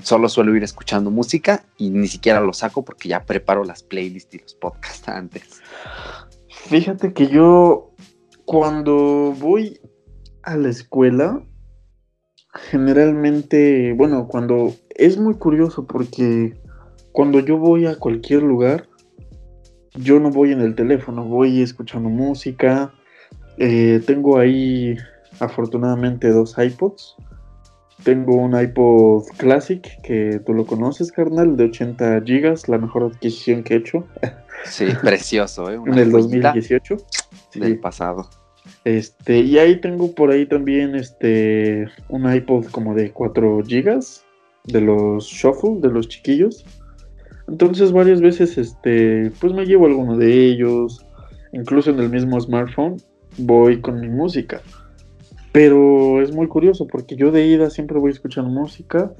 Solo 0.02 0.28
suelo 0.28 0.54
ir 0.54 0.62
escuchando 0.62 1.10
música 1.10 1.64
y 1.78 1.90
ni 1.90 2.08
siquiera 2.08 2.40
lo 2.40 2.52
saco 2.52 2.84
porque 2.84 3.08
ya 3.08 3.24
preparo 3.24 3.64
las 3.64 3.82
playlists 3.82 4.34
y 4.34 4.38
los 4.38 4.54
podcasts 4.54 5.08
antes. 5.08 5.62
Fíjate 6.48 7.12
que 7.14 7.28
yo 7.28 7.92
cuando 8.44 9.34
voy 9.38 9.80
a 10.42 10.56
la 10.56 10.68
escuela, 10.68 11.42
generalmente, 12.70 13.92
bueno, 13.94 14.28
cuando 14.28 14.74
es 14.90 15.18
muy 15.18 15.34
curioso 15.34 15.86
porque 15.86 16.58
cuando 17.12 17.40
yo 17.40 17.58
voy 17.58 17.86
a 17.86 17.96
cualquier 17.96 18.42
lugar, 18.42 18.87
yo 19.94 20.20
no 20.20 20.30
voy 20.30 20.52
en 20.52 20.60
el 20.60 20.74
teléfono, 20.74 21.24
voy 21.24 21.62
escuchando 21.62 22.08
música. 22.08 22.92
Eh, 23.58 24.00
tengo 24.06 24.38
ahí 24.38 24.96
afortunadamente 25.40 26.30
dos 26.30 26.56
iPods. 26.58 27.16
Tengo 28.04 28.36
un 28.36 28.58
iPod 28.58 29.24
Classic 29.36 29.82
que 30.02 30.40
tú 30.46 30.54
lo 30.54 30.66
conoces, 30.66 31.10
carnal, 31.10 31.56
de 31.56 31.64
80 31.64 32.20
GB, 32.20 32.68
la 32.68 32.78
mejor 32.78 33.10
adquisición 33.12 33.64
que 33.64 33.74
he 33.74 33.76
hecho. 33.78 34.06
Sí, 34.64 34.86
precioso, 35.02 35.70
¿eh? 35.70 35.80
en 35.84 35.98
el 35.98 36.12
2018. 36.12 36.96
Del 37.54 37.80
pasado. 37.80 38.28
Este, 38.84 39.40
y 39.40 39.58
ahí 39.58 39.80
tengo 39.80 40.14
por 40.14 40.30
ahí 40.30 40.46
también 40.46 40.94
este 40.94 41.88
un 42.08 42.32
iPod 42.32 42.66
como 42.66 42.94
de 42.94 43.10
4 43.12 43.58
GB 43.58 44.00
de 44.64 44.80
los 44.80 45.24
Shuffle, 45.26 45.80
de 45.80 45.88
los 45.88 46.08
chiquillos. 46.08 46.64
Entonces 47.48 47.92
varias 47.92 48.20
veces 48.20 48.58
este, 48.58 49.32
pues 49.40 49.52
me 49.52 49.64
llevo 49.64 49.86
alguno 49.86 50.16
de 50.16 50.46
ellos, 50.46 51.04
incluso 51.52 51.90
en 51.90 51.98
el 52.00 52.10
mismo 52.10 52.38
smartphone 52.40 52.96
voy 53.38 53.80
con 53.80 54.00
mi 54.00 54.08
música. 54.08 54.60
Pero 55.52 56.20
es 56.22 56.32
muy 56.32 56.46
curioso 56.46 56.86
porque 56.86 57.16
yo 57.16 57.30
de 57.30 57.46
ida 57.46 57.70
siempre 57.70 57.98
voy 57.98 58.12
escuchando 58.12 58.50
música 58.50 59.12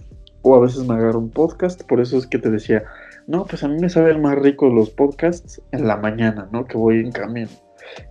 o 0.43 0.55
a 0.55 0.61
veces 0.61 0.87
me 0.87 0.95
agarro 0.95 1.19
un 1.19 1.31
podcast, 1.31 1.83
por 1.85 2.01
eso 2.01 2.19
es 2.19 2.27
que 2.27 2.39
te 2.39 2.51
decía, 2.51 2.85
no, 3.27 3.45
pues 3.45 3.65
a 3.65 3.69
mí 3.69 3.77
me 3.81 3.89
saben 3.89 4.21
más 4.23 4.39
rico 4.39 4.69
los 4.69 4.91
podcasts 4.91 5.61
en 5.73 5.87
la 5.87 5.97
mañana, 5.97 6.49
¿no? 6.53 6.67
Que 6.67 6.77
voy 6.77 7.01
en 7.01 7.13
camino. 7.13 7.51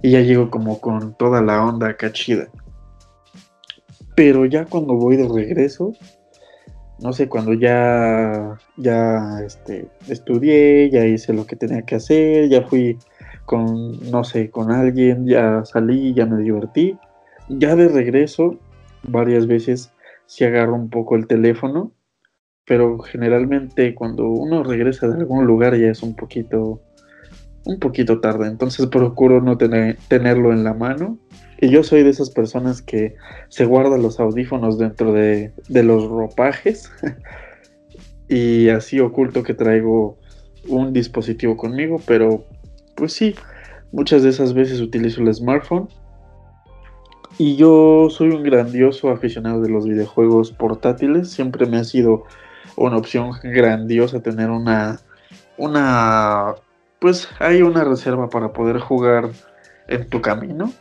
Y 0.01 0.11
ya 0.11 0.21
llego 0.21 0.49
como 0.49 0.81
con 0.81 1.15
toda 1.15 1.41
la 1.41 1.63
onda 1.63 1.95
cachida. 1.95 2.47
Pero 4.15 4.45
ya 4.45 4.65
cuando 4.65 4.95
voy 4.95 5.15
de 5.15 5.27
regreso, 5.27 5.93
no 6.99 7.13
sé, 7.13 7.29
cuando 7.29 7.53
ya, 7.53 8.57
ya 8.75 9.39
este, 9.45 9.89
estudié, 10.07 10.89
ya 10.89 11.05
hice 11.05 11.33
lo 11.33 11.45
que 11.45 11.55
tenía 11.55 11.83
que 11.83 11.95
hacer, 11.95 12.49
ya 12.49 12.63
fui 12.63 12.97
con, 13.45 14.11
no 14.11 14.23
sé, 14.23 14.49
con 14.49 14.71
alguien, 14.71 15.25
ya 15.25 15.63
salí, 15.63 16.13
ya 16.13 16.25
me 16.25 16.41
divertí, 16.41 16.97
ya 17.49 17.75
de 17.75 17.87
regreso, 17.87 18.57
varias 19.03 19.47
veces 19.47 19.91
se 20.25 20.45
agarra 20.45 20.73
un 20.73 20.89
poco 20.89 21.15
el 21.15 21.27
teléfono, 21.27 21.91
pero 22.65 22.99
generalmente 22.99 23.95
cuando 23.95 24.27
uno 24.27 24.63
regresa 24.63 25.07
de 25.07 25.19
algún 25.19 25.45
lugar 25.45 25.77
ya 25.77 25.89
es 25.89 26.03
un 26.03 26.15
poquito, 26.15 26.81
un 27.65 27.79
poquito 27.79 28.19
tarde, 28.19 28.47
entonces 28.47 28.87
procuro 28.87 29.39
no 29.39 29.57
tener, 29.57 29.97
tenerlo 30.09 30.51
en 30.51 30.63
la 30.63 30.73
mano. 30.73 31.17
Y 31.59 31.69
yo 31.69 31.83
soy 31.83 32.03
de 32.03 32.09
esas 32.09 32.29
personas 32.29 32.81
que 32.81 33.15
se 33.49 33.65
guardan 33.65 34.01
los 34.01 34.19
audífonos 34.19 34.77
dentro 34.77 35.11
de, 35.13 35.53
de 35.67 35.83
los 35.83 36.07
ropajes 36.07 36.91
y 38.29 38.69
así 38.69 38.99
oculto 38.99 39.43
que 39.43 39.53
traigo 39.53 40.17
un 40.67 40.93
dispositivo 40.93 41.57
conmigo, 41.57 42.01
pero 42.05 42.45
pues 42.95 43.13
sí, 43.13 43.35
muchas 43.91 44.23
de 44.23 44.29
esas 44.29 44.53
veces 44.53 44.81
utilizo 44.81 45.21
el 45.21 45.33
smartphone 45.33 45.87
y 47.39 47.55
yo 47.55 48.07
soy 48.09 48.29
un 48.29 48.41
grandioso 48.41 49.11
aficionado 49.11 49.61
de 49.61 49.69
los 49.69 49.87
videojuegos 49.87 50.51
portátiles. 50.51 51.29
Siempre 51.29 51.67
me 51.67 51.77
ha 51.77 51.83
sido 51.83 52.23
una 52.75 52.97
opción 52.97 53.31
grandiosa 53.43 54.21
tener 54.21 54.49
una. 54.49 54.99
Una. 55.57 56.55
Pues 56.99 57.29
hay 57.39 57.61
una 57.61 57.83
reserva 57.83 58.29
para 58.29 58.53
poder 58.53 58.79
jugar 58.79 59.29
en 59.87 60.09
tu 60.09 60.19
camino. 60.19 60.71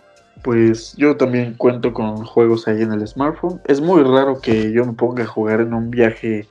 Pues 0.47 0.94
yo 0.97 1.16
también 1.16 1.55
cuento 1.55 1.92
con 1.92 2.24
juegos 2.24 2.68
ahí 2.68 2.80
en 2.80 2.92
el 2.92 3.05
smartphone. 3.05 3.61
Es 3.64 3.80
muy 3.80 4.05
raro 4.05 4.40
que 4.40 4.70
yo 4.70 4.86
me 4.86 4.92
ponga 4.92 5.24
a 5.24 5.26
jugar 5.26 5.61
en 5.61 5.74
un 5.74 5.90
viaje. 5.90 6.47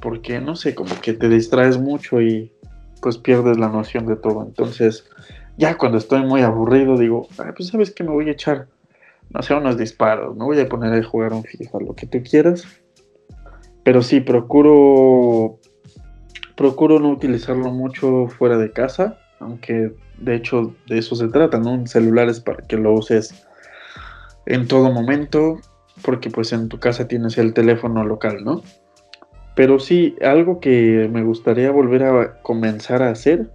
Porque 0.00 0.40
no 0.40 0.54
sé, 0.54 0.76
como 0.76 0.94
que 1.00 1.12
te 1.12 1.28
distraes 1.28 1.76
mucho 1.76 2.22
y 2.22 2.52
pues 3.02 3.18
pierdes 3.18 3.58
la 3.58 3.68
noción 3.68 4.06
de 4.06 4.14
todo. 4.14 4.44
Entonces, 4.44 5.10
ya 5.56 5.76
cuando 5.76 5.98
estoy 5.98 6.22
muy 6.22 6.42
aburrido, 6.42 6.96
digo, 6.96 7.26
pues 7.56 7.66
sabes 7.66 7.90
que 7.90 8.04
me 8.04 8.10
voy 8.10 8.28
a 8.28 8.32
echar 8.32 8.68
no 9.30 9.42
sé, 9.42 9.54
unos 9.54 9.76
disparos, 9.76 10.36
no 10.36 10.44
voy 10.44 10.60
a 10.60 10.68
poner 10.68 10.94
a 10.94 11.04
jugar 11.04 11.32
un 11.32 11.42
FIFA, 11.42 11.80
lo 11.80 11.94
que 11.96 12.06
tú 12.06 12.22
quieras. 12.22 12.64
Pero 13.82 14.02
sí, 14.02 14.20
procuro 14.20 15.58
procuro 16.56 17.00
no 17.00 17.10
utilizarlo 17.10 17.72
mucho 17.72 18.28
fuera 18.28 18.56
de 18.56 18.70
casa, 18.70 19.18
aunque 19.40 19.96
de 20.18 20.36
hecho 20.36 20.74
de 20.86 20.98
eso 20.98 21.14
se 21.16 21.28
trata, 21.28 21.58
¿no? 21.58 21.72
Un 21.72 21.86
celular 21.86 22.28
es 22.28 22.40
para 22.40 22.62
que 22.66 22.76
lo 22.76 22.92
uses 22.92 23.46
en 24.46 24.68
todo 24.68 24.92
momento, 24.92 25.58
porque 26.02 26.30
pues 26.30 26.52
en 26.52 26.68
tu 26.68 26.78
casa 26.78 27.08
tienes 27.08 27.38
el 27.38 27.54
teléfono 27.54 28.04
local, 28.04 28.44
¿no? 28.44 28.62
Pero 29.54 29.78
sí, 29.78 30.16
algo 30.22 30.60
que 30.60 31.08
me 31.10 31.22
gustaría 31.22 31.70
volver 31.70 32.04
a 32.04 32.42
comenzar 32.42 33.02
a 33.02 33.10
hacer 33.10 33.50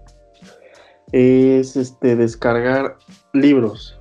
es 1.12 1.76
este 1.76 2.16
descargar 2.16 2.98
libros. 3.34 4.00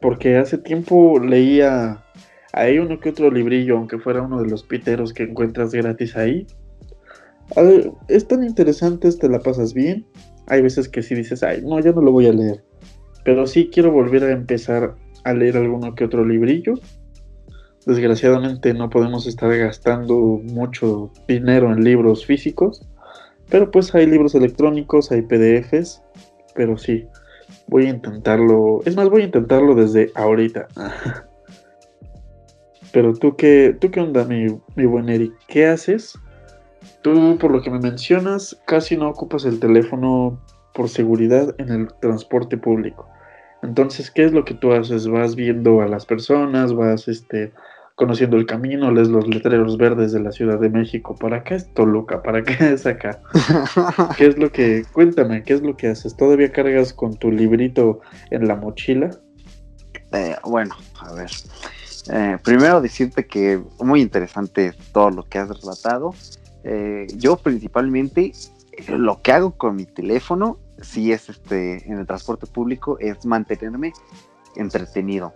Porque 0.00 0.36
hace 0.36 0.58
tiempo 0.58 1.18
leía 1.18 2.04
ahí 2.52 2.78
uno 2.78 3.00
que 3.00 3.08
otro 3.10 3.30
librillo, 3.30 3.76
aunque 3.76 3.98
fuera 3.98 4.22
uno 4.22 4.42
de 4.42 4.48
los 4.48 4.62
piteros 4.62 5.12
que 5.12 5.24
encuentras 5.24 5.72
gratis 5.72 6.16
ahí. 6.16 6.46
Es 8.08 8.28
tan 8.28 8.44
interesante, 8.44 9.10
te 9.10 9.28
la 9.28 9.40
pasas 9.40 9.72
bien. 9.72 10.06
Hay 10.48 10.62
veces 10.62 10.88
que 10.88 11.02
sí 11.02 11.14
dices, 11.14 11.42
ay, 11.42 11.62
no, 11.62 11.78
ya 11.80 11.92
no 11.92 12.00
lo 12.00 12.12
voy 12.12 12.26
a 12.26 12.32
leer. 12.32 12.64
Pero 13.24 13.46
sí 13.46 13.68
quiero 13.72 13.92
volver 13.92 14.24
a 14.24 14.32
empezar 14.32 14.94
a 15.24 15.32
leer 15.34 15.56
alguno 15.56 15.94
que 15.94 16.04
otro 16.04 16.24
librillo. 16.24 16.74
Desgraciadamente 17.86 18.72
no 18.74 18.90
podemos 18.90 19.26
estar 19.26 19.54
gastando 19.56 20.40
mucho 20.42 21.10
dinero 21.26 21.72
en 21.72 21.84
libros 21.84 22.24
físicos. 22.24 22.86
Pero 23.50 23.70
pues 23.70 23.94
hay 23.94 24.06
libros 24.06 24.34
electrónicos, 24.34 25.12
hay 25.12 25.22
PDFs. 25.22 26.02
Pero 26.54 26.78
sí, 26.78 27.06
voy 27.66 27.86
a 27.86 27.90
intentarlo. 27.90 28.80
Es 28.84 28.96
más, 28.96 29.08
voy 29.10 29.22
a 29.22 29.26
intentarlo 29.26 29.74
desde 29.74 30.10
ahorita. 30.14 30.68
pero 32.92 33.12
tú 33.12 33.36
qué, 33.36 33.76
tú 33.78 33.90
qué 33.90 34.00
onda, 34.00 34.24
mi, 34.24 34.46
mi 34.76 34.86
buen 34.86 35.10
Eric. 35.10 35.32
¿Qué 35.46 35.66
haces 35.66 36.18
Tú, 37.02 37.36
por 37.38 37.50
lo 37.50 37.62
que 37.62 37.70
me 37.70 37.78
mencionas, 37.78 38.60
casi 38.66 38.96
no 38.96 39.08
ocupas 39.08 39.44
el 39.44 39.60
teléfono 39.60 40.38
por 40.74 40.88
seguridad 40.88 41.54
en 41.58 41.70
el 41.70 41.88
transporte 42.00 42.56
público. 42.56 43.08
Entonces, 43.62 44.10
¿qué 44.10 44.24
es 44.24 44.32
lo 44.32 44.44
que 44.44 44.54
tú 44.54 44.72
haces? 44.72 45.08
Vas 45.08 45.34
viendo 45.34 45.80
a 45.80 45.88
las 45.88 46.06
personas, 46.06 46.72
vas 46.74 47.08
este, 47.08 47.52
conociendo 47.96 48.36
el 48.36 48.46
camino, 48.46 48.92
lees 48.92 49.08
los 49.08 49.26
letreros 49.26 49.76
verdes 49.76 50.12
de 50.12 50.20
la 50.20 50.30
Ciudad 50.30 50.60
de 50.60 50.70
México. 50.70 51.16
¿Para 51.16 51.42
qué 51.42 51.56
es 51.56 51.72
Toluca? 51.74 52.22
¿Para 52.22 52.44
qué 52.44 52.72
es 52.72 52.86
acá? 52.86 53.20
¿Qué 54.16 54.26
es 54.26 54.38
lo 54.38 54.52
que... 54.52 54.84
Cuéntame, 54.92 55.42
¿qué 55.42 55.54
es 55.54 55.62
lo 55.62 55.76
que 55.76 55.88
haces? 55.88 56.16
¿Todavía 56.16 56.52
cargas 56.52 56.92
con 56.92 57.16
tu 57.16 57.32
librito 57.32 58.00
en 58.30 58.46
la 58.46 58.54
mochila? 58.54 59.10
Eh, 60.12 60.36
bueno, 60.44 60.76
a 61.00 61.12
ver. 61.14 61.30
Eh, 62.12 62.38
primero 62.42 62.80
decirte 62.80 63.26
que 63.26 63.60
muy 63.80 64.00
interesante 64.00 64.72
todo 64.92 65.10
lo 65.10 65.24
que 65.24 65.38
has 65.38 65.48
relatado. 65.48 66.14
Eh, 66.70 67.06
yo 67.16 67.38
principalmente 67.38 68.32
lo 68.88 69.22
que 69.22 69.32
hago 69.32 69.52
con 69.52 69.74
mi 69.74 69.86
teléfono, 69.86 70.58
si 70.82 71.12
es 71.12 71.30
este 71.30 71.90
en 71.90 71.98
el 71.98 72.06
transporte 72.06 72.46
público, 72.46 72.98
es 72.98 73.24
mantenerme 73.24 73.94
entretenido. 74.54 75.32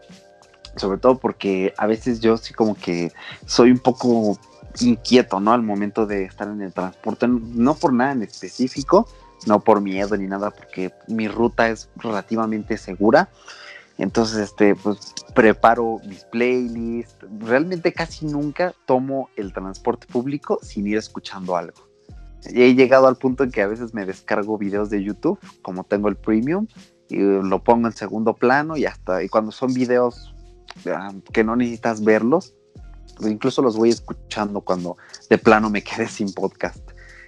Sobre 0.76 0.98
todo 0.98 1.18
porque 1.18 1.72
a 1.78 1.86
veces 1.86 2.20
yo 2.20 2.36
sí 2.36 2.52
como 2.52 2.74
que 2.74 3.12
soy 3.46 3.70
un 3.70 3.78
poco 3.78 4.38
inquieto, 4.80 5.40
¿no? 5.40 5.52
Al 5.52 5.62
momento 5.62 6.04
de 6.04 6.24
estar 6.24 6.48
en 6.48 6.60
el 6.60 6.72
transporte, 6.74 7.26
no 7.28 7.74
por 7.76 7.94
nada 7.94 8.12
en 8.12 8.22
específico, 8.22 9.08
no 9.46 9.60
por 9.60 9.80
miedo 9.80 10.18
ni 10.18 10.26
nada, 10.26 10.50
porque 10.50 10.92
mi 11.08 11.28
ruta 11.28 11.70
es 11.70 11.88
relativamente 11.96 12.76
segura. 12.76 13.30
Entonces, 13.98 14.38
este, 14.38 14.74
pues 14.74 15.14
preparo 15.34 15.98
mis 16.06 16.24
playlists. 16.24 17.16
Realmente 17.38 17.92
casi 17.92 18.26
nunca 18.26 18.74
tomo 18.86 19.28
el 19.36 19.52
transporte 19.52 20.06
público 20.06 20.58
sin 20.62 20.86
ir 20.86 20.96
escuchando 20.96 21.56
algo. 21.56 21.92
He 22.44 22.74
llegado 22.74 23.06
al 23.06 23.16
punto 23.16 23.44
en 23.44 23.50
que 23.50 23.62
a 23.62 23.68
veces 23.68 23.94
me 23.94 24.04
descargo 24.04 24.58
videos 24.58 24.90
de 24.90 25.02
YouTube, 25.02 25.38
como 25.62 25.84
tengo 25.84 26.08
el 26.08 26.16
premium, 26.16 26.66
y 27.08 27.18
lo 27.18 27.62
pongo 27.62 27.86
en 27.86 27.92
segundo 27.92 28.34
plano 28.34 28.76
y 28.76 28.86
hasta, 28.86 29.22
y 29.22 29.28
cuando 29.28 29.52
son 29.52 29.72
videos 29.72 30.34
ah, 30.86 31.12
que 31.32 31.44
no 31.44 31.54
necesitas 31.54 32.02
verlos, 32.02 32.54
pues 33.16 33.30
incluso 33.30 33.62
los 33.62 33.76
voy 33.76 33.90
escuchando 33.90 34.62
cuando 34.62 34.96
de 35.28 35.38
plano 35.38 35.70
me 35.70 35.82
quede 35.82 36.08
sin 36.08 36.32
podcast. 36.32 36.80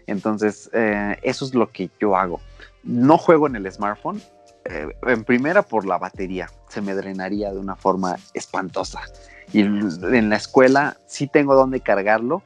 Entonces, 0.06 0.68
eh, 0.72 1.16
eso 1.22 1.44
es 1.44 1.54
lo 1.54 1.70
que 1.70 1.90
yo 2.00 2.16
hago. 2.16 2.40
No 2.82 3.16
juego 3.18 3.46
en 3.46 3.56
el 3.56 3.70
smartphone, 3.70 4.20
eh, 4.64 4.88
en 5.06 5.24
primera 5.24 5.62
por 5.62 5.86
la 5.86 5.98
batería, 5.98 6.48
se 6.68 6.80
me 6.80 6.94
drenaría 6.94 7.52
de 7.52 7.58
una 7.58 7.76
forma 7.76 8.16
espantosa. 8.32 9.00
Y 9.52 9.60
en 9.60 10.30
la 10.30 10.36
escuela 10.36 10.96
sí 11.06 11.26
tengo 11.26 11.54
donde 11.54 11.80
cargarlo, 11.80 12.42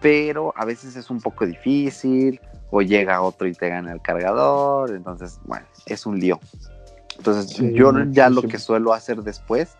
pero 0.00 0.52
a 0.56 0.64
veces 0.64 0.96
es 0.96 1.10
un 1.10 1.20
poco 1.20 1.46
difícil 1.46 2.40
o 2.70 2.82
llega 2.82 3.22
otro 3.22 3.46
y 3.46 3.52
te 3.52 3.68
gana 3.68 3.92
el 3.92 4.00
cargador, 4.00 4.90
entonces, 4.90 5.38
bueno, 5.44 5.66
es 5.86 6.06
un 6.06 6.18
lío. 6.18 6.40
Entonces, 7.16 7.56
yo 7.74 7.92
ya 8.10 8.30
lo 8.30 8.42
que 8.42 8.58
suelo 8.58 8.92
hacer 8.94 9.22
después 9.22 9.76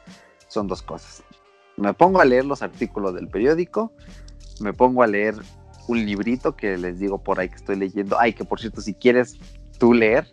son 0.49 0.67
dos 0.67 0.83
cosas. 0.83 1.23
Me 1.77 1.95
pongo 1.95 2.21
a 2.21 2.25
leer 2.25 2.45
los 2.45 2.63
artículos 2.63 3.15
del 3.15 3.29
periódico, 3.29 3.93
me 4.61 4.73
pongo 4.73 5.03
a 5.03 5.07
leer 5.07 5.35
un 5.89 6.05
librito 6.05 6.55
que 6.55 6.77
les 6.77 6.99
digo 6.99 7.19
por 7.19 7.41
ahí 7.41 7.49
que 7.49 7.57
estoy 7.57 7.77
leyendo. 7.77 8.19
Ay, 8.21 8.35
que 8.35 8.45
por 8.45 8.61
cierto, 8.61 8.81
si 8.81 8.95
quieres 8.95 9.39
tú 9.79 9.95
leer, 9.95 10.27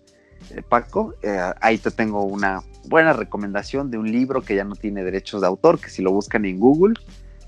Paco, 0.70 1.16
eh, 1.22 1.40
ahí 1.62 1.78
te 1.78 1.92
tengo 1.92 2.24
una 2.24 2.62
buena 2.88 3.14
recomendación 3.14 3.92
de 3.92 3.98
un 3.98 4.12
libro 4.12 4.42
que 4.42 4.56
ya 4.56 4.64
no 4.64 4.76
tiene 4.76 5.04
derechos 5.04 5.42
de 5.42 5.48
autor, 5.48 5.80
que 5.80 5.90
si 5.90 6.02
lo 6.02 6.12
buscan 6.12 6.46
en 6.46 6.60
Google 6.60 6.96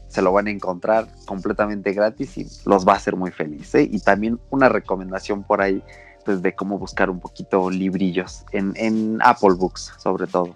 se 0.09 0.23
lo 0.23 0.33
van 0.33 0.47
a 0.47 0.49
encontrar 0.49 1.07
completamente 1.25 1.93
gratis 1.93 2.37
y 2.37 2.47
los 2.65 2.85
va 2.85 2.93
a 2.93 2.95
hacer 2.97 3.15
muy 3.15 3.31
feliz. 3.31 3.73
¿eh? 3.75 3.87
Y 3.89 3.99
también 3.99 4.39
una 4.49 4.67
recomendación 4.67 5.43
por 5.43 5.61
ahí 5.61 5.83
pues, 6.25 6.41
de 6.41 6.53
cómo 6.53 6.77
buscar 6.77 7.09
un 7.09 7.19
poquito 7.19 7.69
librillos 7.69 8.43
en, 8.51 9.19
Apple 9.21 9.53
Books, 9.53 9.93
sobre 9.97 10.27
todo. 10.27 10.55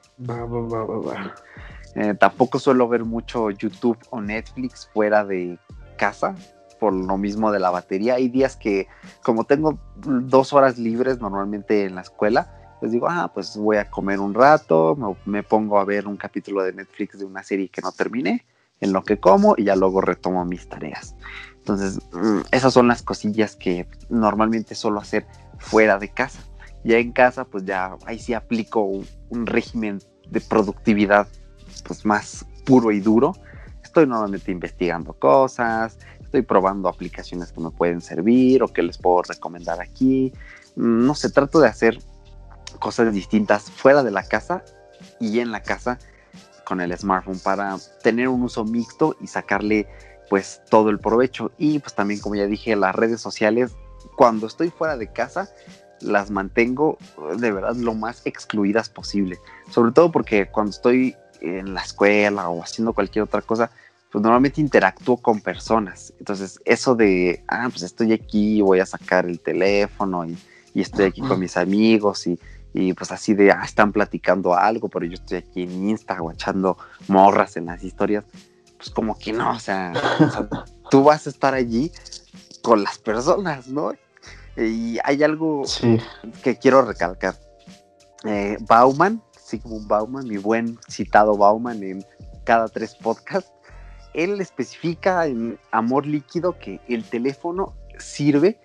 tampoco 2.19 2.57
suelo 2.57 2.87
ver 2.87 3.05
mucho 3.05 3.51
YouTube 3.51 3.97
o 4.09 4.19
Netflix 4.19 4.89
fuera 4.91 5.23
de 5.23 5.59
casa, 5.97 6.35
por 6.83 6.93
lo 6.93 7.17
mismo 7.17 7.49
de 7.53 7.61
la 7.61 7.69
batería. 7.69 8.15
Hay 8.15 8.27
días 8.27 8.57
que, 8.57 8.89
como 9.23 9.45
tengo 9.45 9.79
dos 9.95 10.51
horas 10.51 10.77
libres 10.77 11.21
normalmente 11.21 11.85
en 11.85 11.95
la 11.95 12.01
escuela, 12.01 12.77
les 12.81 12.91
digo, 12.91 13.07
ah, 13.09 13.31
pues 13.33 13.55
voy 13.55 13.77
a 13.77 13.89
comer 13.89 14.19
un 14.19 14.33
rato, 14.33 14.97
me, 15.23 15.43
pongo 15.43 15.79
a 15.79 15.85
ver 15.85 16.09
un 16.09 16.17
capítulo 16.17 16.61
de 16.61 16.73
Netflix 16.73 17.17
de 17.17 17.23
una 17.23 17.41
serie 17.41 17.69
que 17.69 17.81
no 17.81 17.93
terminé, 17.93 18.45
en 18.81 18.91
lo 18.91 19.01
que 19.05 19.17
como 19.17 19.55
y 19.57 19.63
ya 19.63 19.77
luego 19.77 20.01
retomo 20.01 20.43
mis 20.43 20.67
tareas. 20.67 21.15
Entonces, 21.59 22.01
mm, 22.11 22.39
esas 22.51 22.73
son 22.73 22.89
las 22.89 23.01
cosillas 23.01 23.55
que 23.55 23.87
normalmente 24.09 24.75
suelo 24.75 24.99
hacer 24.99 25.25
fuera 25.59 25.97
de 25.99 26.09
casa. 26.09 26.43
Ya 26.83 26.97
en 26.97 27.13
casa, 27.13 27.45
pues 27.45 27.63
ya 27.63 27.95
ahí 28.05 28.19
sí 28.19 28.33
aplico 28.33 28.81
un, 28.81 29.07
un 29.29 29.45
régimen 29.45 29.99
de 30.29 30.41
productividad 30.41 31.29
pues 31.87 32.05
más 32.05 32.45
puro 32.65 32.91
y 32.91 32.99
duro. 32.99 33.31
Estoy 33.81 34.05
normalmente 34.05 34.51
investigando 34.51 35.13
cosas, 35.13 35.97
estoy 36.33 36.41
probando 36.41 36.89
aplicaciones 36.89 37.51
que 37.51 37.61
me 37.61 37.69
pueden 37.69 38.01
servir 38.01 38.63
o 38.63 38.67
que 38.67 38.81
les 38.81 38.97
puedo 38.97 39.21
recomendar 39.21 39.79
aquí. 39.79 40.33
Mm, 40.75 41.05
no 41.05 41.13
sé, 41.13 41.29
trato 41.29 41.59
de 41.59 41.67
hacer 41.67 41.99
cosas 42.79 43.13
distintas 43.13 43.69
fuera 43.69 44.01
de 44.01 44.09
la 44.09 44.23
casa 44.23 44.63
y 45.19 45.39
en 45.39 45.51
la 45.51 45.61
casa 45.61 45.99
con 46.65 46.81
el 46.81 46.97
smartphone 46.97 47.37
para 47.37 47.77
tener 48.01 48.29
un 48.29 48.41
uso 48.41 48.65
mixto 48.65 49.15
y 49.21 49.27
sacarle 49.27 49.87
pues 50.27 50.63
todo 50.71 50.89
el 50.89 50.97
provecho. 50.97 51.51
Y 51.59 51.77
pues 51.77 51.93
también 51.93 52.19
como 52.19 52.33
ya 52.33 52.47
dije, 52.47 52.75
las 52.75 52.95
redes 52.95 53.21
sociales, 53.21 53.75
cuando 54.17 54.47
estoy 54.47 54.71
fuera 54.71 54.97
de 54.97 55.11
casa, 55.11 55.49
las 56.01 56.31
mantengo 56.31 56.97
de 57.37 57.51
verdad 57.51 57.75
lo 57.75 57.93
más 57.93 58.25
excluidas 58.25 58.89
posible. 58.89 59.37
Sobre 59.69 59.91
todo 59.91 60.11
porque 60.11 60.49
cuando 60.49 60.71
estoy 60.71 61.15
en 61.41 61.75
la 61.75 61.81
escuela 61.81 62.49
o 62.49 62.63
haciendo 62.63 62.93
cualquier 62.93 63.23
otra 63.23 63.43
cosa, 63.43 63.69
pues 64.13 64.21
normalmente 64.21 64.61
interactúo 64.61 65.17
con 65.17 65.41
personas. 65.41 66.13
Entonces, 66.19 66.59
eso 66.65 66.93
de, 66.93 67.43
ah, 67.47 67.67
pues 67.71 67.81
estoy 67.81 68.13
aquí, 68.13 68.61
voy 68.61 68.79
a 68.79 68.85
sacar 68.85 69.25
el 69.25 69.39
teléfono 69.39 70.23
y, 70.23 70.37
estoy 70.75 71.05
aquí 71.05 71.21
con 71.21 71.39
mis 71.39 71.57
amigos 71.57 72.27
y, 72.27 72.39
y, 72.75 72.93
pues 72.93 73.11
así 73.11 73.33
de, 73.33 73.51
ah, 73.51 73.63
están 73.65 73.91
platicando 73.91 74.53
algo, 74.53 74.87
pero 74.87 75.05
yo 75.07 75.15
estoy 75.15 75.39
aquí 75.39 75.63
en 75.63 75.89
Insta 75.89 76.15
echando 76.31 76.77
morras 77.07 77.57
en 77.57 77.65
las 77.65 77.83
historias. 77.83 78.23
Pues 78.77 78.91
como 78.91 79.17
que 79.17 79.33
no, 79.33 79.49
o 79.49 79.59
sea, 79.59 79.93
tú 80.91 81.03
vas 81.03 81.25
a 81.25 81.31
estar 81.31 81.55
allí 81.55 81.91
con 82.61 82.83
las 82.83 82.99
personas, 82.99 83.67
¿no? 83.67 83.93
Y 84.55 84.99
hay 85.03 85.23
algo 85.23 85.63
que 86.43 86.57
quiero 86.57 86.83
recalcar. 86.83 87.33
Eh, 88.25 88.57
Bauman, 88.61 89.23
Sigmund 89.43 89.87
Bauman, 89.87 90.27
mi 90.27 90.37
buen 90.37 90.77
citado 90.87 91.35
Bauman 91.35 91.81
en 91.81 92.05
cada 92.43 92.67
tres 92.67 92.93
podcasts, 92.93 93.51
él 94.13 94.39
especifica 94.41 95.25
en 95.27 95.59
Amor 95.71 96.05
Líquido 96.05 96.57
que 96.59 96.79
el 96.87 97.03
teléfono 97.03 97.75
sirve 97.97 98.59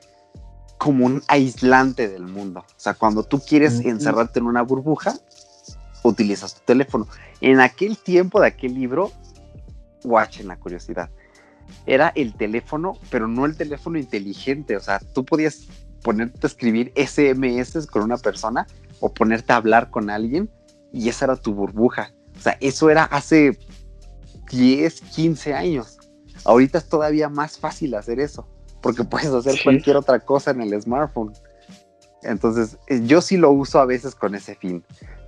como 0.78 1.06
un 1.06 1.22
aislante 1.28 2.08
del 2.08 2.26
mundo. 2.26 2.60
O 2.60 2.80
sea, 2.80 2.94
cuando 2.94 3.24
tú 3.24 3.40
quieres 3.40 3.80
encerrarte 3.80 4.38
en 4.38 4.46
una 4.46 4.62
burbuja, 4.62 5.14
utilizas 6.02 6.54
tu 6.54 6.60
teléfono. 6.64 7.06
En 7.40 7.60
aquel 7.60 7.98
tiempo 7.98 8.40
de 8.40 8.48
aquel 8.48 8.74
libro, 8.74 9.12
en 10.38 10.48
la 10.48 10.56
curiosidad, 10.56 11.10
era 11.86 12.12
el 12.14 12.34
teléfono, 12.34 12.94
pero 13.10 13.28
no 13.28 13.44
el 13.44 13.56
teléfono 13.56 13.98
inteligente. 13.98 14.76
O 14.76 14.80
sea, 14.80 15.00
tú 15.00 15.24
podías 15.24 15.66
ponerte 16.02 16.38
a 16.42 16.46
escribir 16.46 16.92
SMS 16.96 17.86
con 17.86 18.02
una 18.02 18.16
persona 18.16 18.66
o 19.00 19.12
ponerte 19.12 19.52
a 19.52 19.56
hablar 19.56 19.90
con 19.90 20.10
alguien 20.10 20.50
y 20.92 21.08
esa 21.08 21.26
era 21.26 21.36
tu 21.36 21.54
burbuja. 21.54 22.12
O 22.36 22.40
sea, 22.40 22.56
eso 22.60 22.88
era 22.88 23.04
hace 23.04 23.58
10, 24.50 25.00
15 25.00 25.54
años. 25.54 25.98
Ahorita 26.44 26.78
es 26.78 26.88
todavía 26.88 27.28
más 27.28 27.58
fácil 27.58 27.94
hacer 27.94 28.20
eso, 28.20 28.48
porque 28.80 29.04
puedes 29.04 29.28
hacer 29.28 29.56
cualquier 29.62 29.96
otra 29.96 30.20
cosa 30.20 30.50
en 30.50 30.62
el 30.62 30.80
smartphone. 30.80 31.32
Entonces, 32.22 32.78
eh, 32.86 33.00
yo 33.04 33.20
sí 33.20 33.36
lo 33.36 33.50
uso 33.50 33.80
a 33.80 33.84
veces 33.84 34.14
con 34.14 34.34
ese 34.34 34.54
fin, 34.54 34.84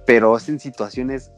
pero 0.07 0.37
es 0.37 0.49
en 0.49 0.59
situaciones 0.59 1.31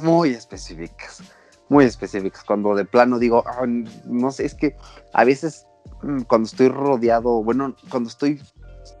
muy 0.00 0.30
específicas, 0.30 1.22
muy 1.68 1.84
específicas. 1.84 2.44
Cuando 2.44 2.74
de 2.74 2.84
plano 2.84 3.18
digo, 3.18 3.44
ah, 3.46 3.66
no 3.66 4.30
sé, 4.30 4.44
es 4.44 4.54
que 4.54 4.76
a 5.12 5.24
veces 5.24 5.66
mm, 6.02 6.22
cuando 6.22 6.46
estoy 6.46 6.68
rodeado, 6.68 7.42
bueno, 7.42 7.74
cuando 7.90 8.08
estoy 8.08 8.40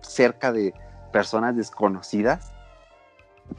cerca 0.00 0.52
de 0.52 0.74
personas 1.12 1.56
desconocidas, 1.56 2.52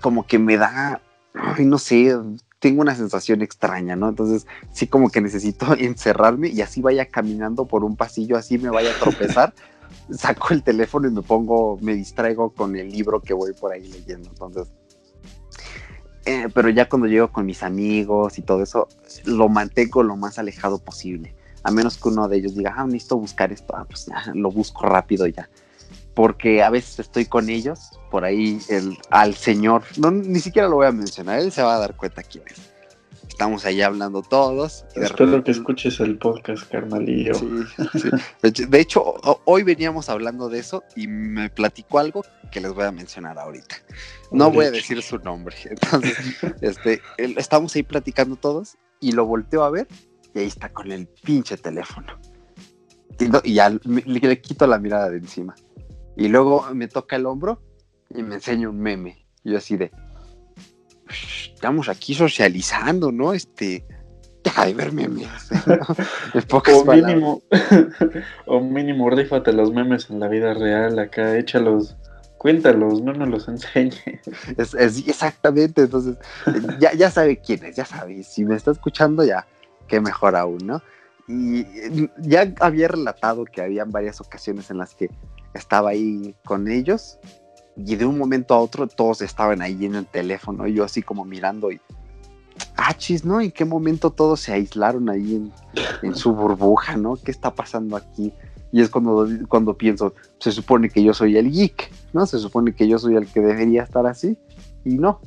como 0.01 0.25
que 0.25 0.39
me 0.39 0.57
da, 0.57 1.01
ay, 1.33 1.65
no 1.65 1.77
sé, 1.77 2.15
tengo 2.63 2.81
una 2.81 2.95
sensación 2.95 3.41
extraña, 3.41 3.97
¿no? 3.97 4.07
Entonces, 4.07 4.47
sí 4.71 4.87
como 4.87 5.09
que 5.09 5.19
necesito 5.19 5.73
encerrarme 5.77 6.47
y 6.47 6.61
así 6.61 6.81
vaya 6.81 7.07
caminando 7.07 7.65
por 7.65 7.83
un 7.83 7.97
pasillo, 7.97 8.37
así 8.37 8.57
me 8.57 8.69
vaya 8.69 8.91
a 8.91 8.99
tropezar, 9.01 9.53
saco 10.09 10.53
el 10.53 10.63
teléfono 10.63 11.09
y 11.09 11.11
me 11.11 11.21
pongo, 11.21 11.77
me 11.81 11.93
distraigo 11.93 12.51
con 12.51 12.77
el 12.77 12.89
libro 12.89 13.21
que 13.21 13.33
voy 13.33 13.51
por 13.51 13.73
ahí 13.73 13.85
leyendo. 13.89 14.29
Entonces, 14.29 14.71
eh, 16.23 16.47
pero 16.53 16.69
ya 16.69 16.87
cuando 16.87 17.09
llego 17.09 17.33
con 17.33 17.45
mis 17.45 17.63
amigos 17.63 18.39
y 18.39 18.43
todo 18.43 18.63
eso, 18.63 18.87
lo 19.25 19.49
mantengo 19.49 20.01
lo 20.01 20.15
más 20.15 20.39
alejado 20.39 20.79
posible. 20.79 21.35
A 21.63 21.71
menos 21.71 21.97
que 21.97 22.07
uno 22.07 22.29
de 22.29 22.37
ellos 22.37 22.55
diga, 22.55 22.75
ah, 22.77 22.85
necesito 22.85 23.17
buscar 23.17 23.51
esto, 23.51 23.75
ah, 23.75 23.83
pues 23.83 24.05
ya, 24.05 24.31
lo 24.33 24.51
busco 24.51 24.85
rápido 24.85 25.27
ya 25.27 25.49
porque 26.13 26.61
a 26.63 26.69
veces 26.69 26.99
estoy 26.99 27.25
con 27.25 27.49
ellos, 27.49 27.79
por 28.11 28.23
ahí 28.23 28.59
el, 28.69 28.97
al 29.09 29.35
señor, 29.35 29.83
no, 29.97 30.11
ni 30.11 30.39
siquiera 30.39 30.67
lo 30.67 30.75
voy 30.75 30.87
a 30.87 30.91
mencionar, 30.91 31.39
él 31.39 31.51
se 31.51 31.63
va 31.63 31.75
a 31.75 31.79
dar 31.79 31.95
cuenta 31.95 32.23
quién 32.23 32.43
es. 32.47 32.73
Estamos 33.33 33.65
ahí 33.65 33.81
hablando 33.81 34.21
todos. 34.21 34.85
Y 34.95 35.01
Espero 35.01 35.43
que 35.43 35.49
escuches 35.49 35.99
el 35.99 36.19
podcast, 36.19 36.69
carnalillo. 36.69 37.33
De 38.41 38.79
hecho, 38.79 39.15
hoy 39.45 39.63
veníamos 39.63 40.07
hablando 40.09 40.49
de 40.49 40.59
eso 40.59 40.83
y 40.95 41.07
me 41.07 41.49
platicó 41.49 41.97
algo 41.97 42.23
que 42.51 42.61
les 42.61 42.71
voy 42.71 42.83
a 42.85 42.91
mencionar 42.91 43.39
ahorita. 43.39 43.75
No 44.31 44.51
voy 44.51 44.65
a 44.65 44.71
decir 44.71 45.01
su 45.01 45.17
nombre. 45.17 45.55
Entonces, 45.65 46.15
este, 46.61 47.01
estamos 47.17 47.75
ahí 47.75 47.81
platicando 47.81 48.35
todos 48.35 48.77
y 48.99 49.13
lo 49.13 49.25
volteo 49.25 49.63
a 49.63 49.71
ver 49.71 49.87
y 50.35 50.39
ahí 50.39 50.45
está 50.45 50.69
con 50.69 50.91
el 50.91 51.07
pinche 51.07 51.57
teléfono. 51.57 52.19
Y, 53.43 53.55
ya 53.55 53.69
le 53.69 54.41
quito 54.41 54.67
la 54.67 54.77
mirada 54.77 55.09
de 55.09 55.17
encima. 55.17 55.55
Y 56.15 56.27
luego 56.27 56.67
me 56.73 56.87
toca 56.87 57.15
el 57.15 57.25
hombro 57.25 57.61
y 58.09 58.23
me 58.23 58.35
enseña 58.35 58.69
un 58.69 58.79
meme. 58.79 59.25
Yo 59.43 59.57
así 59.57 59.75
de, 59.77 59.91
estamos 61.53 61.89
aquí 61.89 62.13
socializando, 62.13 63.11
¿no? 63.11 63.33
Este, 63.33 63.85
deja 64.43 64.65
de 64.65 64.73
ver 64.73 64.91
memes. 64.91 65.49
o 66.51 66.85
mínimo, 66.85 67.41
o 68.45 68.59
mínimo, 68.59 69.09
rífate 69.09 69.53
los 69.53 69.71
memes 69.71 70.09
en 70.09 70.19
la 70.19 70.27
vida 70.27 70.53
real 70.53 70.99
acá, 70.99 71.37
échalos, 71.37 71.95
cuéntalos, 72.37 73.01
no 73.01 73.13
nos 73.13 73.29
los 73.29 73.47
enseñes. 73.47 74.03
Es, 74.57 74.73
exactamente, 75.07 75.83
entonces, 75.83 76.17
ya, 76.79 76.93
ya 76.93 77.09
sabe 77.09 77.37
quién 77.37 77.63
es, 77.65 77.75
ya 77.75 77.85
sabe, 77.85 78.23
si 78.23 78.43
me 78.45 78.55
está 78.55 78.71
escuchando 78.71 79.23
ya, 79.23 79.47
qué 79.87 80.01
mejor 80.01 80.35
aún, 80.35 80.59
¿no? 80.65 80.81
Y 81.27 81.65
ya 82.17 82.53
había 82.59 82.89
relatado 82.89 83.45
que 83.45 83.61
habían 83.61 83.91
varias 83.91 84.19
ocasiones 84.19 84.69
en 84.69 84.77
las 84.77 84.93
que 84.93 85.09
estaba 85.53 85.91
ahí 85.91 86.35
con 86.45 86.69
ellos 86.69 87.19
y 87.75 87.95
de 87.95 88.05
un 88.05 88.17
momento 88.17 88.53
a 88.53 88.59
otro 88.59 88.87
todos 88.87 89.21
estaban 89.21 89.61
ahí 89.61 89.85
en 89.85 89.95
el 89.95 90.05
teléfono 90.05 90.67
y 90.67 90.73
yo 90.73 90.83
así 90.83 91.01
como 91.01 91.25
mirando 91.25 91.71
y 91.71 91.79
ah 92.77 92.93
chis, 92.95 93.25
¿no? 93.25 93.41
¿En 93.41 93.51
qué 93.51 93.65
momento 93.65 94.11
todos 94.11 94.39
se 94.39 94.53
aislaron 94.53 95.09
ahí 95.09 95.51
en, 96.01 96.15
su 96.15 96.33
burbuja, 96.33 96.97
¿no? 96.97 97.15
¿Qué 97.15 97.31
está 97.31 97.53
pasando 97.53 97.95
aquí? 97.95 98.33
Y 98.71 98.81
es 98.81 98.89
cuando, 98.89 99.27
cuando 99.47 99.77
pienso, 99.77 100.13
se 100.39 100.51
supone 100.51 100.89
que 100.89 101.03
yo 101.03 101.13
soy 101.13 101.37
el 101.37 101.51
geek, 101.51 101.91
¿no? 102.13 102.25
Se 102.25 102.39
supone 102.39 102.73
que 102.73 102.87
yo 102.87 102.97
soy 102.97 103.15
el 103.15 103.27
que 103.27 103.39
debería 103.39 103.83
estar 103.83 104.05
así 104.05 104.37
y 104.83 104.95
no. 104.95 105.21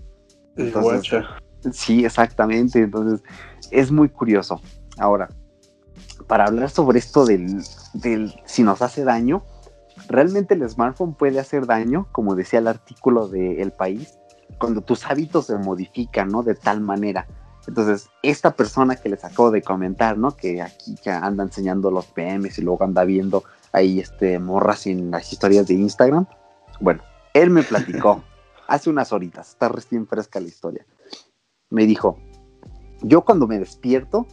Entonces, 0.57 1.25
sí, 1.73 2.05
exactamente. 2.05 2.81
Entonces, 2.81 3.23
es 3.71 3.91
muy 3.91 4.09
curioso. 4.09 4.61
Ahora, 4.99 5.29
para 6.27 6.47
hablar 6.47 6.71
sobre 6.71 6.99
esto 6.99 7.25
del, 7.25 7.63
del 7.95 8.35
si 8.45 8.63
nos 8.63 8.83
hace 8.83 9.05
daño, 9.05 9.45
realmente 10.09 10.55
el 10.55 10.69
smartphone 10.69 11.15
puede 11.15 11.39
hacer 11.41 11.67
daño, 11.67 12.07
como 12.13 12.35
decía 12.35 12.59
el 12.59 12.69
artículo 12.69 13.29
de 13.29 13.63
El 13.63 13.73
País, 13.73 14.19
cuando 14.59 14.81
tus 14.81 15.07
hábitos 15.07 15.47
se 15.47 15.57
modifican, 15.57 16.29
¿no? 16.29 16.43
De 16.43 16.55
tal 16.55 16.81
manera. 16.81 17.27
Entonces, 17.67 18.09
esta 18.23 18.53
persona 18.55 18.97
que 18.97 19.09
les 19.09 19.25
acabo 19.25 19.51
de 19.51 19.63
comentar, 19.63 20.17
¿no? 20.17 20.37
Que 20.37 20.63
aquí 20.63 20.95
que 21.03 21.11
anda 21.11 21.43
enseñando 21.43 21.91
los 21.91 22.07
PMs 22.07 22.59
y 22.59 22.63
luego 22.63 22.85
anda 22.85 23.05
viendo 23.05 23.43
ahí 23.73 24.01
este 24.01 24.39
morras 24.39 24.87
en 24.87 25.11
las 25.11 25.33
historias 25.33 25.67
de 25.67 25.75
Instagram. 25.75 26.27
Bueno, 26.81 27.03
él 27.35 27.51
me 27.51 27.63
platicó 27.63 28.23
hace 28.69 28.89
unas 28.89 29.13
horitas, 29.13 29.51
está 29.51 29.69
recién 29.69 30.07
fresca 30.07 30.41
la 30.41 30.47
historia. 30.47 30.87
Me 31.71 31.87
dijo, 31.87 32.19
yo 33.03 33.23
cuando 33.23 33.47
me 33.47 33.59
despierto, 33.59 34.27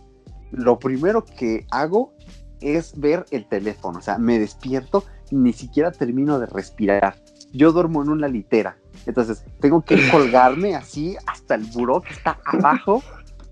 lo 0.51 0.77
primero 0.77 1.25
que 1.25 1.65
hago 1.71 2.13
es 2.61 2.97
ver 2.97 3.25
el 3.31 3.47
teléfono, 3.47 3.99
o 3.99 4.01
sea, 4.01 4.17
me 4.17 4.39
despierto 4.39 5.03
ni 5.33 5.53
siquiera 5.53 5.91
termino 5.91 6.39
de 6.39 6.45
respirar. 6.45 7.15
Yo 7.51 7.71
duermo 7.71 8.01
en 8.01 8.09
una 8.09 8.27
litera. 8.27 8.77
Entonces, 9.05 9.43
tengo 9.59 9.81
que 9.83 10.09
colgarme 10.09 10.75
así 10.75 11.15
hasta 11.27 11.55
el 11.55 11.63
buró 11.65 12.01
que 12.01 12.13
está 12.13 12.39
abajo 12.45 13.03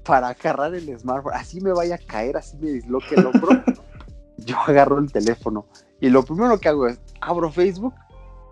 para 0.03 0.29
agarrar 0.29 0.73
el 0.73 0.97
smartphone. 0.97 1.33
Así 1.33 1.61
me 1.61 1.71
vaya 1.71 1.95
a 1.95 1.97
caer, 1.97 2.37
así 2.37 2.57
me 2.57 2.71
disloque 2.71 3.15
el 3.15 3.25
hombro. 3.25 3.63
Yo 4.37 4.57
agarro 4.59 4.97
el 4.99 5.11
teléfono. 5.11 5.65
Y 5.99 6.09
lo 6.09 6.23
primero 6.23 6.59
que 6.59 6.69
hago 6.69 6.87
es 6.87 6.99
abro 7.19 7.51
Facebook 7.51 7.93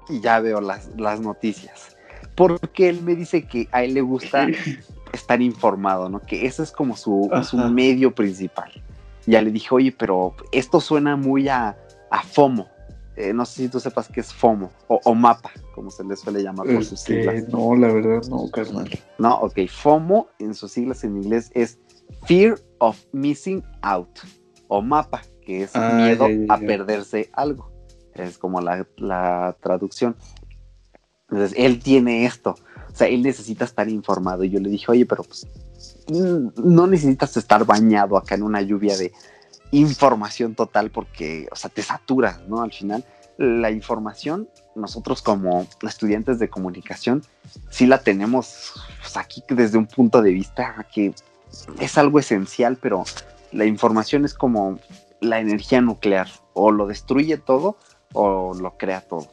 y 0.08 0.20
ya 0.20 0.40
veo 0.40 0.62
las, 0.62 0.90
las 0.98 1.20
noticias. 1.20 1.98
Porque 2.36 2.90
él 2.90 3.02
me 3.02 3.16
dice 3.16 3.48
que 3.48 3.68
a 3.72 3.84
él 3.84 3.96
le 3.96 4.02
gusta 4.02 4.48
estar 5.14 5.42
informado, 5.42 6.10
¿no? 6.10 6.20
Que 6.20 6.46
ese 6.46 6.64
es 6.64 6.72
como 6.72 6.96
su, 6.96 7.30
su 7.44 7.58
medio 7.58 8.14
principal. 8.14 8.72
Ya 9.26 9.42
le 9.42 9.52
dije, 9.52 9.68
oye, 9.72 9.92
pero 9.92 10.36
esto 10.52 10.80
suena 10.80 11.16
muy 11.16 11.50
a, 11.50 11.78
a 12.10 12.24
FOMO. 12.24 12.68
Eh, 13.20 13.34
no 13.34 13.46
sé 13.46 13.64
si 13.64 13.68
tú 13.68 13.82
sepas 13.82 14.08
qué 14.08 14.22
es 14.22 14.34
FOMO 14.34 14.72
o, 14.88 15.14
MAPA, 15.14 15.52
como 15.76 15.92
se 15.92 16.06
le 16.06 16.16
suele 16.16 16.42
llamar 16.42 16.66
por 16.66 16.86
sus 16.86 17.02
este, 17.02 17.22
siglas. 17.22 17.50
No, 17.50 17.76
la 17.76 17.92
verdad 17.92 18.22
no, 18.30 18.50
carnal. 18.50 18.90
No, 19.18 19.36
ok. 19.42 19.60
FOMO 19.70 20.30
en 20.40 20.56
sus 20.56 20.72
siglas 20.72 21.04
en 21.04 21.18
inglés 21.18 21.52
es 21.54 21.80
Fear 22.28 22.58
of 22.78 22.98
Missing 23.12 23.62
Out 23.82 24.20
o 24.70 24.82
MAPA, 24.82 25.22
que 25.42 25.64
es 25.64 25.76
ah, 25.76 25.92
miedo 25.96 26.28
a 26.48 26.58
perderse 26.60 27.30
algo. 27.34 27.70
Es 28.14 28.38
como 28.38 28.62
la, 28.62 28.88
la 28.96 29.58
traducción. 29.60 30.16
Entonces, 31.30 31.58
él 31.60 31.80
tiene 31.84 32.24
esto. 32.24 32.56
O 32.90 32.96
sea, 32.96 33.10
él 33.10 33.22
necesita 33.22 33.66
estar 33.66 33.90
informado. 33.90 34.46
Y 34.46 34.50
yo 34.50 34.62
le 34.62 34.70
dije, 34.70 34.86
oye, 34.90 35.06
pero 35.06 35.24
pues 35.24 35.46
no 36.08 36.88
necesitas 36.88 37.36
estar 37.36 37.66
bañado 37.66 38.16
acá 38.16 38.36
en 38.36 38.44
una 38.44 38.62
lluvia 38.62 38.96
de 38.96 39.12
información 39.72 40.56
total 40.56 40.90
porque, 40.90 41.48
o 41.52 41.56
sea, 41.56 41.70
te 41.70 41.82
satura, 41.82 42.42
¿no? 42.48 42.62
Al 42.62 42.72
final, 42.72 43.06
la 43.38 43.72
información, 43.72 44.50
nosotros 44.76 45.22
como 45.22 45.68
estudiantes 45.82 46.40
de 46.40 46.50
comunicación, 46.50 47.24
sí 47.70 47.86
la 47.86 48.02
tenemos 48.02 48.74
pues, 49.02 49.18
aquí 49.18 49.44
desde 49.50 49.78
un 49.78 49.88
punto 49.88 50.22
de 50.22 50.32
vista 50.32 50.86
que 50.94 51.14
es 51.80 51.98
algo 51.98 52.20
esencial, 52.20 52.78
pero 52.82 53.04
la 53.52 53.66
información 53.66 54.26
es 54.26 54.34
como 54.34 54.80
la 55.22 55.40
energía 55.40 55.82
nuclear, 55.82 56.28
o 56.54 56.72
lo 56.72 56.88
destruye 56.88 57.38
todo 57.38 57.78
o 58.14 58.54
lo 58.54 58.78
crea 58.78 59.02
todo. 59.02 59.28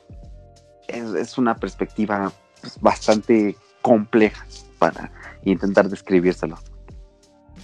Es, 0.89 1.37
una 1.39 1.57
perspectiva 1.57 2.33
pues, 2.61 2.81
bastante 2.81 3.57
compleja 3.83 4.47
para 4.79 5.11
intentar 5.45 5.89
describírselo. 5.89 6.59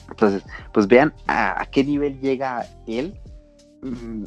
Entonces, 0.09 0.43
pues 0.73 0.87
vean 0.87 1.13
a, 1.27 1.67
qué 1.71 1.85
nivel 1.85 2.21
llega 2.21 2.67
él. 2.87 3.19
Mm, 3.83 4.25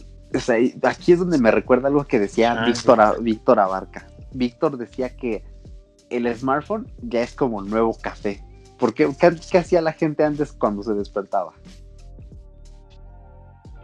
aquí 0.83 1.11
es 1.11 1.19
donde 1.19 1.37
me 1.37 1.51
recuerda 1.51 1.87
algo 1.87 2.03
que 2.05 2.19
decía 2.19 2.53
ah, 2.53 2.65
Víctor, 2.65 3.21
Víctor 3.21 3.59
Abarca. 3.59 4.07
Víctor 4.33 4.77
decía 4.77 5.15
que 5.15 5.43
el 6.09 6.33
smartphone 6.35 6.91
ya 7.01 7.21
es 7.21 7.33
como 7.33 7.61
el 7.61 7.69
nuevo 7.69 7.95
café. 8.01 8.43
Porque, 8.77 9.09
¿qué, 9.19 9.57
hacía 9.57 9.81
la 9.81 9.93
gente 9.93 10.23
antes 10.23 10.51
cuando 10.51 10.83
se 10.83 10.93
despertaba? 10.93 11.53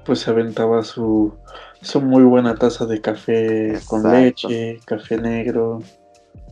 Pues 0.05 0.19
se 0.19 0.32
aventaba 0.32 0.84
su, 0.84 1.34
su 1.82 2.01
muy 2.01 2.23
buena 2.23 2.55
taza 2.55 2.86
de 2.86 2.99
café 2.99 3.79
con 3.86 4.03
leche, 4.03 4.79
café 4.86 5.17
negro. 5.17 5.79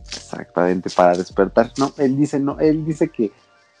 Exactamente, 0.06 0.88
para 0.90 1.16
despertar. 1.16 1.70
No, 1.78 1.92
él 1.98 2.16
dice, 2.16 2.40
no, 2.40 2.58
él 2.58 2.84
dice 2.84 3.10
que 3.10 3.30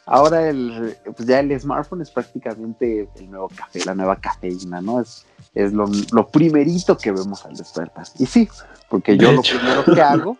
ahora 0.06 0.48
el, 0.48 0.96
pues 1.04 1.26
ya 1.26 1.40
el 1.40 1.58
smartphone 1.60 2.02
es 2.02 2.10
prácticamente 2.10 3.08
el 3.16 3.30
nuevo 3.30 3.48
café, 3.48 3.84
la 3.84 3.94
nueva 3.94 4.16
cafeína, 4.16 4.80
¿no? 4.80 5.00
Es, 5.00 5.26
es 5.54 5.72
lo, 5.72 5.86
lo 6.12 6.28
primerito 6.28 6.96
que 6.96 7.12
vemos 7.12 7.44
al 7.44 7.56
despertar. 7.56 8.06
Y 8.18 8.26
sí, 8.26 8.48
porque 8.88 9.16
yo 9.16 9.32
lo 9.32 9.42
primero 9.42 9.84
que 9.84 10.02
hago, 10.02 10.36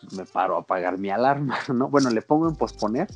pues, 0.00 0.12
me 0.12 0.24
paro 0.24 0.56
a 0.56 0.60
apagar 0.60 0.98
mi 0.98 1.10
alarma, 1.10 1.58
¿no? 1.74 1.88
Bueno, 1.88 2.10
le 2.10 2.22
pongo 2.22 2.48
en 2.48 2.56
posponer 2.56 3.08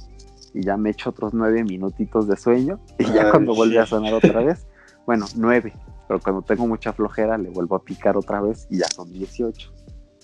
y 0.53 0.63
ya 0.63 0.77
me 0.77 0.91
echo 0.91 1.11
otros 1.11 1.35
nueve 1.35 1.65
minutitos 1.65 2.29
de 2.29 2.37
sueño 2.37 2.79
y 2.99 3.05
ya 3.13 3.31
cuando 3.31 3.55
vuelve 3.55 3.79
a 3.79 3.87
sonar 3.87 4.15
otra 4.15 4.41
vez, 4.41 4.67
bueno, 5.07 5.27
nueve, 5.35 5.75
pero 6.07 6.21
cuando 6.21 6.43
tengo 6.43 6.67
mucha 6.67 6.93
flojera 6.93 7.37
le 7.39 7.51
vuelvo 7.51 7.77
a 7.77 7.83
picar 7.83 8.17
otra 8.17 8.41
vez 8.41 8.67
y 8.71 8.79
ya 8.79 8.87
son 8.89 9.13
18, 9.13 9.73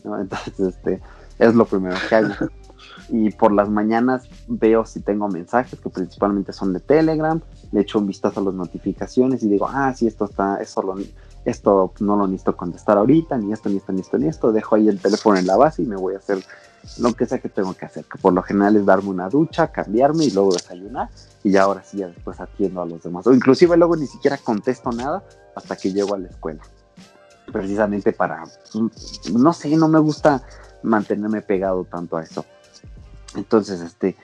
¿no? 0.05 0.21
Entonces, 0.21 0.61
este, 0.61 1.01
es 1.39 1.55
lo 1.55 1.65
primero 1.65 1.97
que 2.09 2.15
hago. 2.15 2.35
Y 3.09 3.31
por 3.31 3.53
las 3.53 3.69
mañanas 3.69 4.29
veo 4.47 4.85
si 4.85 5.01
tengo 5.01 5.29
mensajes, 5.29 5.81
que 5.81 5.91
principalmente 5.91 6.53
son 6.53 6.73
de 6.73 6.81
Telegram, 6.81 7.41
le 7.73 7.81
echo 7.81 7.99
un 7.99 8.07
vistazo 8.07 8.41
a 8.41 8.45
las 8.45 8.55
notificaciones 8.55 9.43
y 9.43 9.49
digo, 9.49 9.69
ah, 9.69 9.93
sí, 9.95 10.07
esto 10.07 10.25
está, 10.25 10.57
eso 10.61 10.83
lo, 10.83 10.97
esto 11.45 11.93
no 12.01 12.17
lo 12.17 12.27
necesito 12.27 12.57
contestar 12.57 12.99
ahorita, 12.99 13.39
ni 13.39 13.53
esto, 13.53 13.69
ni 13.69 13.77
esto, 13.77 13.93
ni 13.93 14.01
esto, 14.01 14.19
ni 14.19 14.29
esto, 14.29 14.53
dejo 14.53 14.77
ahí 14.77 14.89
el 14.89 15.01
teléfono 15.01 15.39
en 15.39 15.47
la 15.47 15.57
base 15.57 15.83
y 15.83 15.87
me 15.87 15.97
voy 15.97 16.15
a 16.15 16.19
hacer 16.19 16.39
lo 16.99 17.13
que 17.13 17.27
sea 17.27 17.39
que 17.39 17.49
tengo 17.49 17.75
que 17.75 17.87
hacer, 17.87 18.05
que 18.05 18.19
por 18.19 18.33
lo 18.33 18.43
general 18.43 18.77
es 18.77 18.87
darme 18.87 19.11
una 19.11 19.29
ducha, 19.29 19.69
cambiarme 19.69 20.25
y 20.25 20.31
luego 20.31 20.53
desayunar 20.53 21.09
y 21.43 21.51
ya 21.51 21.63
ahora 21.63 21.83
sí 21.83 21.99
ya 21.99 22.09
después 22.09 22.41
atiendo 22.41 22.83
a 22.83 22.87
los 22.87 23.03
demás. 23.03 23.27
O 23.27 23.35
inclusive 23.35 23.77
luego 23.77 23.97
ni 23.97 24.07
siquiera 24.07 24.39
contesto 24.39 24.91
nada 24.91 25.23
hasta 25.55 25.77
que 25.77 25.93
llego 25.93 26.15
a 26.15 26.19
la 26.19 26.29
escuela. 26.29 26.63
Precisamente 27.53 28.13
para, 28.13 28.45
no 29.33 29.53
sé, 29.53 29.77
no 29.77 29.89
me 29.89 29.99
gusta 29.99 30.43
mantenerme 30.83 31.43
pegado 31.43 31.85
tanto 31.85 32.17
a 32.17 32.23
eso. 32.23 32.45
Entonces, 33.37 33.81
este, 33.81 34.17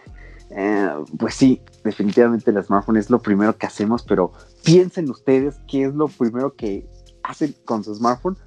eh, 0.51 0.91
pues 1.19 1.35
sí, 1.35 1.63
definitivamente 1.85 2.51
el 2.51 2.63
smartphone 2.63 2.97
es 2.97 3.11
lo 3.11 3.21
primero 3.21 3.57
que 3.57 3.67
hacemos, 3.67 4.03
pero 4.03 4.33
piensen 4.65 5.11
ustedes 5.11 5.57
qué 5.69 5.85
es 5.85 5.95
lo 5.95 6.09
primero 6.09 6.55
que 6.55 6.87
hacen 7.23 7.55
con 7.65 7.85
su 7.85 7.95
smartphone 7.95 8.39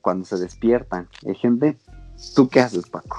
cuando 0.00 0.24
se 0.24 0.36
despiertan. 0.36 1.08
Hay 1.26 1.34
gente, 1.34 1.76
¿tú 2.34 2.48
qué 2.48 2.60
haces, 2.60 2.88
Paco? 2.88 3.18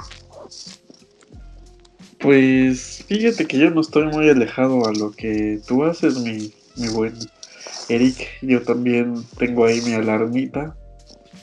Pues 2.19 3.05
fíjate 3.07 3.45
que 3.45 3.57
yo 3.57 3.71
no 3.71 3.81
estoy 3.81 4.07
muy 4.07 4.29
alejado 4.29 4.85
a 4.85 4.91
lo 4.91 5.11
que 5.11 5.61
tú 5.65 5.85
haces, 5.85 6.17
mi, 6.19 6.53
mi 6.75 6.89
buen 6.89 7.13
Eric. 7.87 8.27
Yo 8.41 8.61
también 8.63 9.23
tengo 9.37 9.65
ahí 9.65 9.81
mi 9.81 9.93
alarmita 9.93 10.75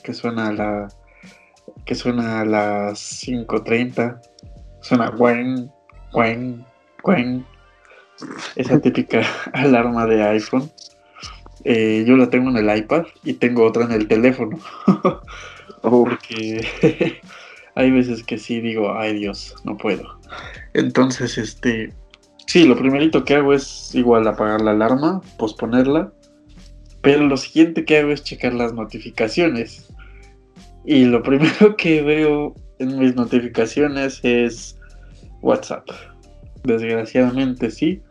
que 0.02 0.14
suena 0.14 0.48
a 0.48 0.52
la 0.52 0.88
que 1.84 1.94
suena 1.94 2.40
a 2.40 2.44
las 2.44 3.00
5.30. 3.24 4.20
Suena 4.86 5.10
guan, 5.10 5.68
guan, 6.12 6.64
guan. 7.02 7.44
Esa 8.54 8.80
típica 8.80 9.22
alarma 9.52 10.06
de 10.06 10.22
iPhone. 10.22 10.70
Eh, 11.64 12.04
yo 12.06 12.16
la 12.16 12.30
tengo 12.30 12.50
en 12.50 12.56
el 12.58 12.78
iPad 12.78 13.04
y 13.24 13.32
tengo 13.32 13.64
otra 13.64 13.84
en 13.86 13.90
el 13.90 14.06
teléfono. 14.06 14.60
Porque 15.82 16.68
hay 17.74 17.90
veces 17.90 18.22
que 18.22 18.38
sí 18.38 18.60
digo, 18.60 18.96
ay 18.96 19.18
Dios, 19.18 19.56
no 19.64 19.76
puedo. 19.76 20.20
Entonces, 20.72 21.36
este, 21.36 21.92
sí, 22.46 22.64
lo 22.64 22.78
primerito 22.78 23.24
que 23.24 23.34
hago 23.34 23.54
es 23.54 23.92
igual 23.92 24.28
apagar 24.28 24.60
la 24.60 24.70
alarma, 24.70 25.20
posponerla, 25.36 26.12
pero 27.00 27.24
lo 27.24 27.36
siguiente 27.36 27.84
que 27.84 27.98
hago 27.98 28.12
es 28.12 28.22
checar 28.22 28.54
las 28.54 28.72
notificaciones. 28.72 29.92
Y 30.84 31.06
lo 31.06 31.24
primero 31.24 31.76
que 31.76 32.02
veo 32.02 32.54
en 32.78 32.98
mis 32.98 33.14
notificaciones 33.14 34.20
es 34.22 34.78
WhatsApp. 35.42 35.88
Desgraciadamente 36.64 37.70
sí. 37.70 38.02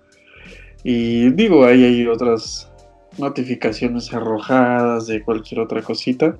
Y 0.84 1.30
digo, 1.32 1.66
ahí 1.66 1.84
hay 1.84 2.08
otras 2.08 2.72
notificaciones 3.18 4.14
arrojadas 4.14 5.08
de 5.08 5.24
cualquier 5.24 5.62
otra 5.62 5.82
cosita. 5.82 6.38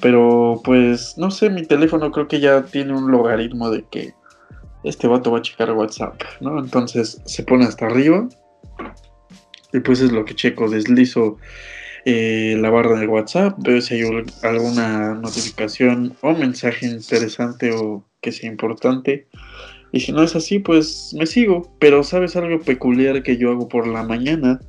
Pero 0.00 0.60
pues 0.64 1.16
no 1.18 1.30
sé, 1.30 1.50
mi 1.50 1.64
teléfono 1.66 2.10
creo 2.10 2.26
que 2.26 2.40
ya 2.40 2.64
tiene 2.64 2.94
un 2.94 3.10
logaritmo 3.10 3.70
de 3.70 3.84
que 3.90 4.14
este 4.82 5.06
vato 5.06 5.30
va 5.30 5.38
a 5.38 5.42
checar 5.42 5.72
WhatsApp, 5.72 6.22
¿no? 6.40 6.58
Entonces 6.58 7.20
se 7.26 7.42
pone 7.42 7.64
hasta 7.64 7.86
arriba. 7.86 8.28
Y 9.72 9.80
pues 9.80 10.00
es 10.00 10.10
lo 10.10 10.24
que 10.24 10.34
checo, 10.34 10.68
deslizo 10.68 11.36
eh, 12.04 12.56
la 12.58 12.70
barra 12.70 12.98
de 12.98 13.06
WhatsApp, 13.06 13.56
veo 13.58 13.80
si 13.80 13.94
hay 13.94 14.02
alguna 14.42 15.14
notificación 15.14 16.14
o 16.22 16.32
mensaje 16.32 16.86
interesante 16.86 17.72
o 17.72 18.04
que 18.20 18.32
sea 18.32 18.50
importante. 18.50 19.26
Y 19.92 20.00
si 20.00 20.12
no 20.12 20.22
es 20.22 20.36
así, 20.36 20.58
pues 20.58 21.14
me 21.18 21.26
sigo. 21.26 21.74
Pero 21.78 22.02
sabes 22.02 22.36
algo 22.36 22.60
peculiar 22.60 23.22
que 23.22 23.36
yo 23.36 23.50
hago 23.50 23.68
por 23.68 23.86
la 23.86 24.02
mañana 24.02 24.60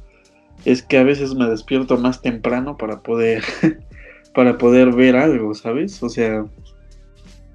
es 0.65 0.83
que 0.83 0.97
a 0.97 1.03
veces 1.03 1.33
me 1.35 1.47
despierto 1.47 1.97
más 1.97 2.21
temprano 2.21 2.77
para 2.77 3.01
poder 3.01 3.43
para 4.33 4.57
poder 4.57 4.93
ver 4.93 5.15
algo, 5.15 5.53
¿sabes? 5.53 6.01
O 6.03 6.09
sea, 6.09 6.45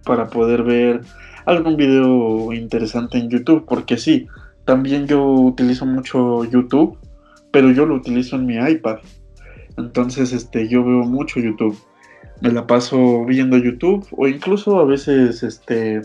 para 0.05 0.29
poder 0.29 0.63
ver 0.63 1.01
algún 1.47 1.77
video 1.77 2.53
interesante 2.53 3.19
en 3.19 3.31
YouTube, 3.31 3.65
porque 3.67 3.97
sí, 3.97 4.27
también 4.65 5.07
yo 5.07 5.25
utilizo 5.25 5.87
mucho 5.87 6.45
YouTube, 6.45 6.99
pero 7.51 7.71
yo 7.71 7.87
lo 7.87 7.95
utilizo 7.95 8.37
en 8.37 8.47
mi 8.47 8.57
iPad. 8.57 8.99
Entonces, 9.77 10.33
este, 10.33 10.69
yo 10.69 10.85
veo 10.85 11.05
mucho 11.05 11.41
YouTube. 11.41 11.79
Me 12.41 12.51
la 12.51 12.67
paso 12.67 13.25
viendo 13.25 13.57
YouTube 13.57 14.07
o 14.11 14.29
incluso 14.29 14.79
a 14.79 14.85
veces 14.85 15.43
este 15.43 16.03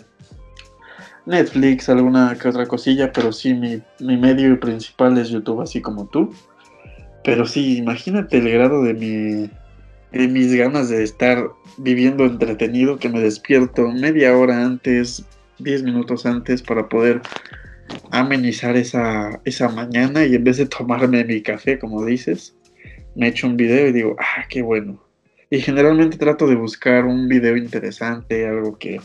Netflix, 1.25 1.89
alguna 1.89 2.37
que 2.39 2.47
otra 2.47 2.67
cosilla, 2.67 3.11
pero 3.11 3.31
sí 3.31 3.53
mi, 3.53 3.81
mi 3.99 4.17
medio 4.17 4.59
principal 4.59 5.17
es 5.17 5.29
YouTube, 5.29 5.61
así 5.61 5.81
como 5.81 6.07
tú. 6.07 6.33
Pero 7.23 7.45
sí, 7.45 7.77
imagínate 7.77 8.37
el 8.37 8.49
grado 8.49 8.83
de 8.83 8.93
mi 8.93 9.49
de 10.11 10.27
mis 10.27 10.53
ganas 10.53 10.89
de 10.89 11.03
estar 11.03 11.49
viviendo 11.77 12.25
entretenido 12.25 12.97
que 12.97 13.09
me 13.09 13.21
despierto 13.21 13.87
media 13.87 14.35
hora 14.35 14.65
antes, 14.65 15.25
10 15.59 15.83
minutos 15.83 16.25
antes 16.25 16.61
para 16.61 16.89
poder 16.89 17.21
amenizar 18.11 18.75
esa, 18.75 19.39
esa 19.45 19.69
mañana 19.69 20.25
y 20.25 20.35
en 20.35 20.43
vez 20.43 20.57
de 20.57 20.65
tomarme 20.65 21.23
mi 21.23 21.41
café, 21.41 21.79
como 21.79 22.05
dices, 22.05 22.55
me 23.15 23.27
echo 23.27 23.47
un 23.47 23.57
video 23.57 23.87
y 23.87 23.91
digo, 23.91 24.15
ah, 24.19 24.45
qué 24.49 24.61
bueno. 24.61 25.03
Y 25.49 25.59
generalmente 25.59 26.17
trato 26.17 26.47
de 26.47 26.55
buscar 26.55 27.05
un 27.05 27.27
video 27.27 27.57
interesante, 27.57 28.47
algo 28.47 28.77
que 28.77 29.01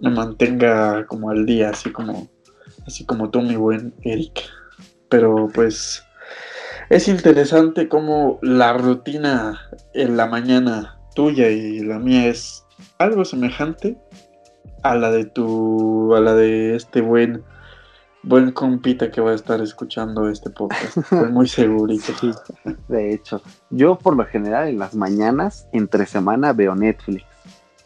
me 0.00 0.10
mantenga 0.10 1.06
como 1.06 1.30
al 1.30 1.44
día, 1.44 1.70
así 1.70 1.90
como, 1.90 2.28
así 2.86 3.04
como 3.04 3.30
tú, 3.30 3.42
mi 3.42 3.56
buen 3.56 3.94
Eric. 4.02 4.42
Pero 5.08 5.48
pues 5.52 6.04
es 6.90 7.08
interesante 7.08 7.88
cómo 7.88 8.38
la 8.42 8.72
rutina 8.74 9.60
en 9.94 10.16
la 10.16 10.26
mañana 10.26 10.98
tuya 11.14 11.50
y 11.50 11.80
la 11.80 11.98
mía 11.98 12.28
es 12.28 12.64
algo 12.98 13.24
semejante 13.24 13.96
a 14.82 14.94
la 14.94 15.10
de 15.10 15.24
tu, 15.24 16.14
a 16.14 16.20
la 16.20 16.34
de 16.34 16.76
este 16.76 17.00
buen 17.00 17.42
buen 18.22 18.52
compita 18.52 19.10
que 19.10 19.20
va 19.20 19.32
a 19.32 19.34
estar 19.34 19.60
escuchando 19.60 20.28
este 20.28 20.50
podcast. 20.50 20.96
Estoy 20.96 21.30
muy 21.32 21.48
segurito. 21.48 22.12
de 22.88 23.14
hecho, 23.14 23.42
yo 23.70 23.98
por 23.98 24.16
lo 24.16 24.24
general 24.26 24.68
en 24.68 24.78
las 24.78 24.94
mañanas, 24.94 25.68
entre 25.72 26.06
semana, 26.06 26.52
veo 26.52 26.74
Netflix. 26.74 27.24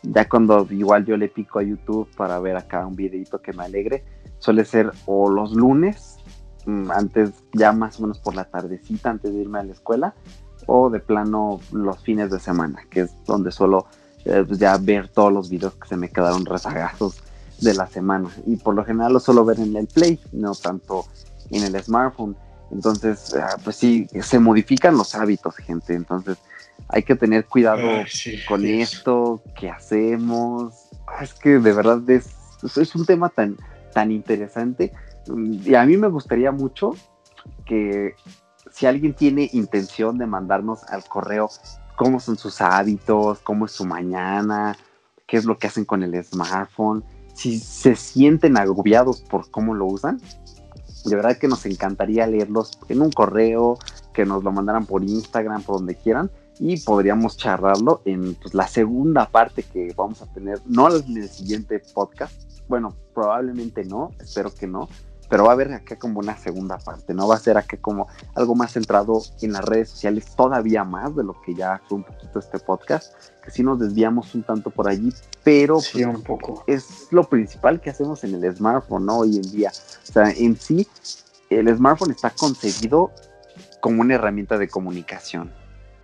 Ya 0.02 0.28
cuando 0.28 0.66
igual 0.70 1.04
yo 1.04 1.16
le 1.16 1.28
pico 1.28 1.58
a 1.58 1.62
YouTube 1.62 2.08
para 2.16 2.38
ver 2.40 2.56
acá 2.56 2.86
un 2.86 2.96
videito 2.96 3.40
que 3.40 3.52
me 3.52 3.64
alegre, 3.64 4.04
suele 4.38 4.64
ser 4.64 4.90
o 5.06 5.30
los 5.30 5.52
lunes, 5.52 6.16
mm, 6.66 6.90
antes 6.90 7.30
ya 7.52 7.72
más 7.72 7.98
o 7.98 8.02
menos 8.02 8.18
por 8.18 8.34
la 8.34 8.44
tardecita, 8.44 9.10
antes 9.10 9.32
de 9.32 9.40
irme 9.40 9.60
a 9.60 9.64
la 9.64 9.72
escuela, 9.72 10.14
o 10.66 10.90
de 10.90 10.98
plano 10.98 11.60
los 11.70 12.00
fines 12.00 12.30
de 12.30 12.40
semana, 12.40 12.82
que 12.90 13.02
es 13.02 13.14
donde 13.24 13.52
suelo 13.52 13.86
eh, 14.24 14.44
pues 14.46 14.58
ya 14.58 14.76
ver 14.76 15.08
todos 15.08 15.32
los 15.32 15.50
videos 15.50 15.74
que 15.74 15.88
se 15.88 15.96
me 15.96 16.08
quedaron 16.08 16.44
rezagados 16.46 17.21
de 17.62 17.74
la 17.74 17.86
semana. 17.86 18.28
Y 18.46 18.56
por 18.56 18.74
lo 18.74 18.84
general 18.84 19.12
lo 19.12 19.20
suelo 19.20 19.44
ver 19.44 19.60
en 19.60 19.76
el 19.76 19.86
Play, 19.86 20.20
no 20.32 20.54
tanto 20.54 21.06
en 21.50 21.62
el 21.62 21.82
smartphone. 21.82 22.36
Entonces, 22.70 23.34
ah, 23.34 23.56
pues 23.62 23.76
sí, 23.76 24.06
se 24.20 24.38
modifican 24.38 24.96
los 24.96 25.14
hábitos, 25.14 25.56
gente. 25.56 25.94
Entonces, 25.94 26.38
hay 26.88 27.02
que 27.02 27.14
tener 27.14 27.46
cuidado 27.46 27.82
con 28.48 28.66
esto, 28.66 29.42
qué 29.58 29.70
hacemos. 29.70 30.74
Ah, 31.06 31.22
es 31.22 31.34
que 31.34 31.58
de 31.58 31.72
verdad 31.72 32.08
es, 32.10 32.30
es 32.76 32.94
un 32.94 33.06
tema 33.06 33.28
tan, 33.28 33.56
tan 33.92 34.10
interesante. 34.10 34.92
Y 35.26 35.74
a 35.74 35.84
mí 35.84 35.96
me 35.96 36.08
gustaría 36.08 36.50
mucho 36.50 36.94
que 37.64 38.14
si 38.70 38.86
alguien 38.86 39.14
tiene 39.14 39.50
intención 39.52 40.18
de 40.18 40.26
mandarnos 40.26 40.82
al 40.84 41.04
correo 41.04 41.50
cómo 41.96 42.20
son 42.20 42.38
sus 42.38 42.60
hábitos, 42.60 43.38
cómo 43.40 43.66
es 43.66 43.72
su 43.72 43.84
mañana, 43.84 44.76
qué 45.26 45.36
es 45.36 45.44
lo 45.44 45.58
que 45.58 45.66
hacen 45.66 45.84
con 45.84 46.02
el 46.02 46.24
smartphone, 46.24 47.04
si 47.32 47.58
se 47.58 47.96
sienten 47.96 48.56
agobiados 48.56 49.22
por 49.22 49.50
cómo 49.50 49.74
lo 49.74 49.86
usan, 49.86 50.20
de 51.04 51.16
verdad 51.16 51.36
que 51.36 51.48
nos 51.48 51.66
encantaría 51.66 52.26
leerlos 52.26 52.70
en 52.88 53.02
un 53.02 53.10
correo, 53.10 53.78
que 54.12 54.24
nos 54.24 54.44
lo 54.44 54.52
mandaran 54.52 54.86
por 54.86 55.02
Instagram, 55.02 55.62
por 55.62 55.76
donde 55.76 55.96
quieran, 55.96 56.30
y 56.58 56.78
podríamos 56.80 57.36
charlarlo 57.36 58.02
en 58.04 58.34
pues, 58.34 58.54
la 58.54 58.68
segunda 58.68 59.28
parte 59.28 59.62
que 59.62 59.92
vamos 59.96 60.22
a 60.22 60.26
tener, 60.26 60.60
no 60.66 60.94
en 60.94 61.16
el 61.16 61.28
siguiente 61.28 61.80
podcast, 61.92 62.34
bueno, 62.68 62.94
probablemente 63.14 63.84
no, 63.84 64.10
espero 64.20 64.54
que 64.54 64.66
no, 64.66 64.88
pero 65.32 65.44
va 65.44 65.52
a 65.52 65.52
haber 65.54 65.72
acá 65.72 65.96
como 65.96 66.20
una 66.20 66.36
segunda 66.36 66.76
parte, 66.76 67.14
¿no? 67.14 67.26
Va 67.26 67.36
a 67.36 67.38
ser 67.38 67.56
acá 67.56 67.78
como 67.78 68.06
algo 68.34 68.54
más 68.54 68.72
centrado 68.72 69.22
en 69.40 69.54
las 69.54 69.64
redes 69.64 69.88
sociales, 69.88 70.26
todavía 70.36 70.84
más 70.84 71.16
de 71.16 71.24
lo 71.24 71.40
que 71.40 71.54
ya 71.54 71.80
fue 71.88 71.96
un 71.96 72.04
poquito 72.04 72.38
este 72.38 72.58
podcast, 72.58 73.14
que 73.42 73.50
sí 73.50 73.62
nos 73.62 73.78
desviamos 73.78 74.34
un 74.34 74.42
tanto 74.42 74.68
por 74.68 74.90
allí, 74.90 75.10
pero 75.42 75.80
sí, 75.80 76.04
un 76.04 76.22
poco. 76.22 76.64
es 76.66 77.08
lo 77.12 77.24
principal 77.24 77.80
que 77.80 77.88
hacemos 77.88 78.22
en 78.24 78.34
el 78.34 78.54
smartphone, 78.54 79.06
¿no? 79.06 79.20
Hoy 79.20 79.36
en 79.38 79.50
día. 79.50 79.70
O 79.70 80.12
sea, 80.12 80.28
en 80.32 80.54
sí, 80.54 80.86
el 81.48 81.74
smartphone 81.74 82.10
está 82.10 82.28
concebido 82.28 83.10
como 83.80 84.02
una 84.02 84.16
herramienta 84.16 84.58
de 84.58 84.68
comunicación, 84.68 85.50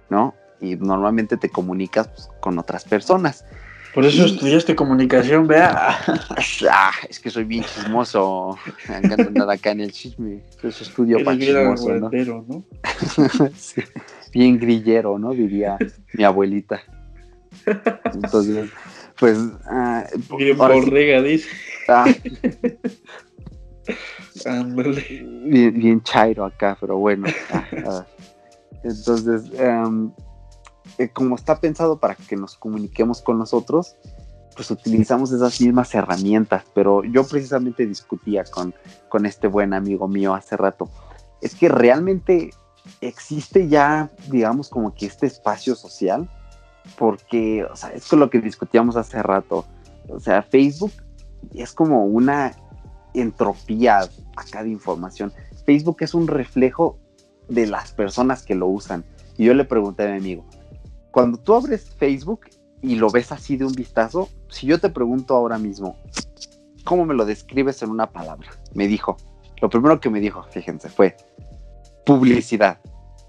¿no? 0.08 0.32
Y 0.58 0.76
normalmente 0.76 1.36
te 1.36 1.50
comunicas 1.50 2.08
pues, 2.08 2.30
con 2.40 2.58
otras 2.58 2.84
personas. 2.86 3.44
Por 3.94 4.04
eso 4.04 4.26
estudiaste 4.26 4.74
comunicación, 4.76 5.46
vea. 5.46 5.98
Ah, 6.70 6.92
es 7.08 7.18
que 7.20 7.30
soy 7.30 7.44
bien 7.44 7.64
chismoso. 7.64 8.58
Me 8.88 8.96
encanta 8.98 9.24
andar 9.24 9.50
acá 9.50 9.70
en 9.70 9.80
el 9.80 9.92
chisme. 9.92 10.42
Eso 10.62 10.84
estudio 10.84 11.24
para 11.24 11.38
chismoso, 11.38 11.94
¿no? 11.94 12.10
¿no? 12.10 12.64
Bien 14.32 14.58
grillero, 14.58 15.18
¿no? 15.18 15.30
Diría 15.32 15.78
mi 16.12 16.24
abuelita. 16.24 16.82
Entonces, 18.12 18.70
pues. 19.18 19.38
Ah, 19.66 20.06
bien 20.36 20.56
borrega, 20.56 21.22
dice. 21.22 21.48
Ah, 21.88 22.04
bien, 25.44 25.74
bien, 25.74 26.02
chairo 26.02 26.44
acá, 26.44 26.76
pero 26.80 26.98
bueno. 26.98 27.26
Ah, 27.50 28.04
Entonces, 28.84 29.50
em, 29.58 30.10
eh, 30.98 31.08
como 31.08 31.36
está 31.36 31.60
pensado 31.60 31.98
para 31.98 32.14
que 32.14 32.36
nos 32.36 32.56
comuniquemos 32.56 33.22
con 33.22 33.38
nosotros, 33.38 33.96
pues 34.54 34.70
utilizamos 34.70 35.30
esas 35.30 35.60
mismas 35.60 35.94
herramientas, 35.94 36.64
pero 36.74 37.04
yo 37.04 37.24
precisamente 37.24 37.86
discutía 37.86 38.44
con, 38.44 38.74
con 39.08 39.24
este 39.24 39.46
buen 39.46 39.72
amigo 39.72 40.08
mío 40.08 40.34
hace 40.34 40.56
rato, 40.56 40.90
es 41.40 41.54
que 41.54 41.68
realmente 41.68 42.50
existe 43.00 43.68
ya, 43.68 44.10
digamos, 44.28 44.68
como 44.68 44.94
que 44.94 45.06
este 45.06 45.26
espacio 45.26 45.76
social, 45.76 46.28
porque, 46.98 47.64
o 47.64 47.76
sea, 47.76 47.90
es 47.90 48.08
con 48.08 48.18
lo 48.18 48.30
que 48.30 48.40
discutíamos 48.40 48.96
hace 48.96 49.22
rato, 49.22 49.64
o 50.08 50.18
sea, 50.18 50.42
Facebook 50.42 50.92
es 51.54 51.72
como 51.72 52.04
una 52.04 52.52
entropía 53.14 54.00
acá 54.36 54.62
de 54.62 54.70
información. 54.70 55.32
Facebook 55.64 55.98
es 56.00 56.14
un 56.14 56.26
reflejo 56.26 56.98
de 57.48 57.66
las 57.66 57.92
personas 57.92 58.42
que 58.42 58.54
lo 58.54 58.66
usan. 58.66 59.04
Y 59.36 59.44
yo 59.44 59.54
le 59.54 59.64
pregunté 59.64 60.04
a 60.04 60.12
mi 60.12 60.18
amigo, 60.18 60.44
cuando 61.10 61.38
tú 61.38 61.54
abres 61.54 61.90
Facebook 61.90 62.46
y 62.82 62.96
lo 62.96 63.10
ves 63.10 63.32
así 63.32 63.56
de 63.56 63.64
un 63.64 63.72
vistazo, 63.72 64.28
si 64.48 64.66
yo 64.66 64.78
te 64.80 64.90
pregunto 64.90 65.34
ahora 65.34 65.58
mismo, 65.58 65.96
¿cómo 66.84 67.04
me 67.04 67.14
lo 67.14 67.24
describes 67.24 67.82
en 67.82 67.90
una 67.90 68.10
palabra? 68.10 68.50
Me 68.74 68.86
dijo, 68.86 69.16
lo 69.60 69.68
primero 69.68 70.00
que 70.00 70.10
me 70.10 70.20
dijo, 70.20 70.42
fíjense, 70.44 70.88
fue 70.88 71.16
publicidad. 72.06 72.80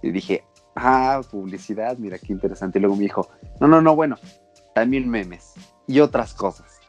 Y 0.02 0.12
dije, 0.12 0.44
ah, 0.76 1.22
publicidad, 1.30 1.98
mira 1.98 2.18
qué 2.18 2.32
interesante. 2.34 2.80
Y 2.80 2.82
luego 2.82 2.96
me 2.96 3.04
dijo, 3.04 3.28
no, 3.60 3.68
no, 3.68 3.82
no, 3.82 3.96
bueno, 3.96 4.18
también 4.74 5.10
memes 5.10 5.54
y 5.88 6.00
otras 6.00 6.34
cosas. 6.34 6.80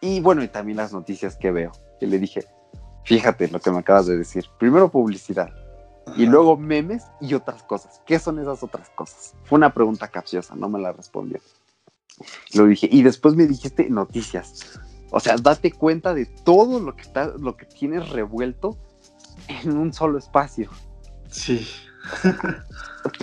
Y 0.00 0.20
bueno, 0.20 0.42
y 0.42 0.48
también 0.48 0.78
las 0.78 0.92
noticias 0.92 1.36
que 1.36 1.50
veo. 1.50 1.72
Y 2.00 2.06
le 2.06 2.18
dije, 2.18 2.46
fíjate 3.04 3.48
lo 3.48 3.60
que 3.60 3.70
me 3.70 3.78
acabas 3.78 4.06
de 4.06 4.16
decir. 4.16 4.46
Primero 4.58 4.90
publicidad, 4.90 5.50
y 6.16 6.26
luego 6.26 6.56
memes 6.56 7.04
y 7.20 7.34
otras 7.34 7.62
cosas. 7.62 8.00
¿Qué 8.06 8.18
son 8.18 8.38
esas 8.38 8.62
otras 8.62 8.90
cosas? 8.90 9.34
Fue 9.44 9.56
una 9.56 9.72
pregunta 9.72 10.08
capciosa, 10.08 10.54
no 10.54 10.68
me 10.68 10.80
la 10.80 10.92
respondió. 10.92 11.40
Lo 12.54 12.66
dije, 12.66 12.88
y 12.90 13.02
después 13.02 13.34
me 13.34 13.46
dijiste 13.46 13.88
noticias. 13.88 14.78
O 15.10 15.20
sea, 15.20 15.36
date 15.36 15.72
cuenta 15.72 16.14
de 16.14 16.26
todo 16.26 16.80
lo 16.80 16.94
que 16.94 17.02
está, 17.02 17.32
lo 17.38 17.56
que 17.56 17.66
tienes 17.66 18.10
revuelto 18.10 18.78
en 19.48 19.76
un 19.76 19.92
solo 19.92 20.18
espacio. 20.18 20.70
Sí. 21.28 21.66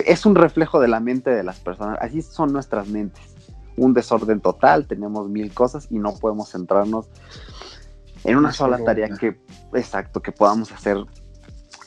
es 0.04 0.26
un 0.26 0.34
reflejo 0.34 0.80
de 0.80 0.88
la 0.88 1.00
mente 1.00 1.30
de 1.30 1.42
las 1.42 1.60
personas. 1.60 1.98
Así 2.00 2.22
son 2.22 2.52
nuestras 2.52 2.88
mentes. 2.88 3.22
Un 3.76 3.94
desorden 3.94 4.40
total, 4.40 4.86
tenemos 4.86 5.28
mil 5.28 5.54
cosas 5.54 5.86
y 5.90 5.98
no 5.98 6.14
podemos 6.14 6.50
centrarnos 6.50 7.06
en 8.24 8.36
una 8.36 8.52
sola 8.52 8.82
tarea 8.84 9.08
que, 9.08 9.40
exacto, 9.72 10.20
que 10.20 10.32
podamos 10.32 10.72
hacer 10.72 10.98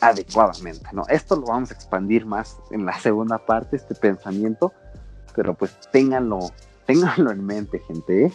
adecuadamente, 0.02 0.90
¿no? 0.94 1.06
Esto 1.08 1.36
lo 1.36 1.44
vamos 1.44 1.72
a 1.72 1.76
expandir 1.76 2.26
más 2.26 2.58
en 2.72 2.86
la 2.86 3.00
segunda 3.00 3.38
parte, 3.38 3.76
este 3.76 3.96
pensamiento, 3.96 4.74
pero 5.36 5.54
pues 5.54 5.78
ténganlo, 5.92 6.52
ténganlo 6.86 7.32
en 7.32 7.46
mente, 7.46 7.80
gente, 7.88 8.26
¿eh? 8.26 8.34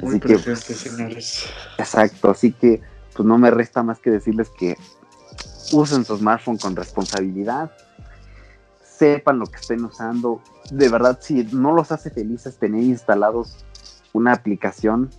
Muy 0.00 0.20
presente, 0.20 0.74
señores. 0.74 1.46
Exacto, 1.76 2.30
así 2.30 2.52
que 2.52 2.80
pues 3.14 3.26
no 3.26 3.36
me 3.36 3.50
resta 3.50 3.82
más 3.82 3.98
que 3.98 4.10
decirles 4.10 4.48
que 4.50 4.76
usen 5.72 6.04
su 6.04 6.16
smartphone 6.16 6.56
con 6.56 6.76
responsabilidad, 6.76 7.72
sepan 8.82 9.40
lo 9.40 9.46
que 9.46 9.56
estén 9.56 9.84
usando, 9.84 10.40
de 10.70 10.88
verdad 10.88 11.18
si 11.20 11.44
no 11.52 11.72
los 11.72 11.90
hace 11.90 12.10
felices 12.10 12.58
tener 12.58 12.82
instalados 12.82 13.64
una 14.12 14.32
aplicación, 14.32 15.10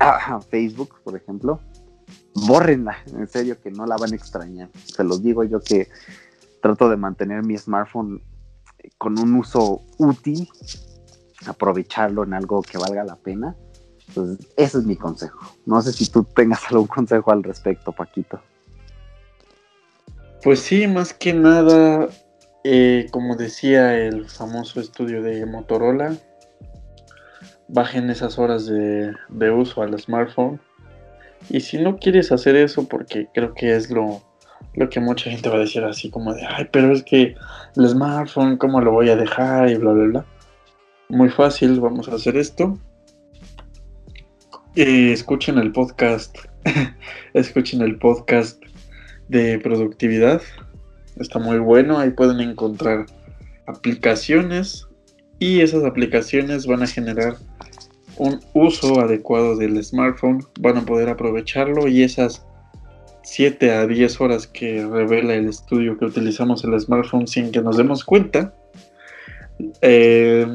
a 0.00 0.40
Facebook, 0.50 1.00
por 1.04 1.16
ejemplo, 1.16 1.60
bórrenla, 2.34 2.96
en 3.06 3.28
serio 3.28 3.60
que 3.60 3.70
no 3.70 3.86
la 3.86 3.96
van 3.96 4.12
a 4.12 4.16
extrañar. 4.16 4.68
Se 4.84 5.04
los 5.04 5.22
digo 5.22 5.44
yo 5.44 5.60
que 5.60 5.88
trato 6.60 6.88
de 6.88 6.96
mantener 6.96 7.44
mi 7.44 7.56
smartphone 7.56 8.22
con 8.98 9.18
un 9.18 9.34
uso 9.34 9.82
útil, 9.98 10.48
aprovecharlo 11.46 12.24
en 12.24 12.34
algo 12.34 12.62
que 12.62 12.78
valga 12.78 13.04
la 13.04 13.16
pena. 13.16 13.56
Entonces, 14.08 14.46
ese 14.56 14.78
es 14.78 14.84
mi 14.84 14.96
consejo. 14.96 15.38
No 15.64 15.80
sé 15.80 15.92
si 15.92 16.10
tú 16.10 16.24
tengas 16.24 16.60
algún 16.70 16.86
consejo 16.86 17.30
al 17.30 17.42
respecto, 17.42 17.92
Paquito. 17.92 18.40
Pues 20.42 20.60
sí, 20.60 20.86
más 20.86 21.14
que 21.14 21.32
nada, 21.32 22.08
eh, 22.64 23.06
como 23.10 23.36
decía 23.36 23.96
el 23.96 24.28
famoso 24.28 24.78
estudio 24.78 25.22
de 25.22 25.46
Motorola, 25.46 26.18
bajen 27.68 28.10
esas 28.10 28.38
horas 28.38 28.66
de, 28.66 29.12
de 29.30 29.50
uso 29.50 29.80
al 29.80 29.98
smartphone 29.98 30.60
y 31.50 31.60
si 31.60 31.78
no 31.78 31.98
quieres 31.98 32.32
hacer 32.32 32.56
eso, 32.56 32.88
porque 32.88 33.28
creo 33.34 33.54
que 33.54 33.76
es 33.76 33.90
lo, 33.90 34.22
lo 34.74 34.88
que 34.88 35.00
mucha 35.00 35.30
gente 35.30 35.48
va 35.48 35.56
a 35.56 35.60
decir 35.60 35.84
así 35.84 36.10
como 36.10 36.34
de, 36.34 36.44
ay, 36.46 36.68
pero 36.72 36.92
es 36.92 37.02
que 37.02 37.34
el 37.76 37.88
smartphone, 37.88 38.56
¿cómo 38.56 38.80
lo 38.80 38.92
voy 38.92 39.10
a 39.10 39.16
dejar? 39.16 39.70
Y 39.70 39.76
bla, 39.76 39.92
bla, 39.92 40.04
bla. 40.04 40.26
Muy 41.08 41.28
fácil, 41.28 41.80
vamos 41.80 42.08
a 42.08 42.14
hacer 42.14 42.36
esto. 42.36 42.78
Eh, 44.76 45.12
escuchen 45.12 45.58
el 45.58 45.70
podcast, 45.70 46.36
escuchen 47.34 47.82
el 47.82 47.98
podcast 47.98 48.60
de 49.28 49.58
productividad. 49.58 50.42
Está 51.16 51.38
muy 51.38 51.58
bueno, 51.58 51.98
ahí 51.98 52.10
pueden 52.10 52.40
encontrar 52.40 53.06
aplicaciones 53.66 54.88
y 55.38 55.60
esas 55.60 55.84
aplicaciones 55.84 56.66
van 56.66 56.82
a 56.82 56.86
generar 56.86 57.36
un 58.18 58.40
uso 58.52 59.00
adecuado 59.00 59.56
del 59.56 59.82
smartphone, 59.82 60.44
van 60.60 60.78
a 60.78 60.84
poder 60.84 61.08
aprovecharlo 61.08 61.88
y 61.88 62.02
esas 62.02 62.46
7 63.22 63.70
a 63.72 63.86
10 63.86 64.20
horas 64.20 64.46
que 64.46 64.86
revela 64.86 65.34
el 65.34 65.48
estudio 65.48 65.98
que 65.98 66.04
utilizamos 66.04 66.62
el 66.64 66.78
smartphone 66.78 67.26
sin 67.26 67.50
que 67.50 67.60
nos 67.60 67.76
demos 67.76 68.04
cuenta, 68.04 68.54
eh, 69.80 70.46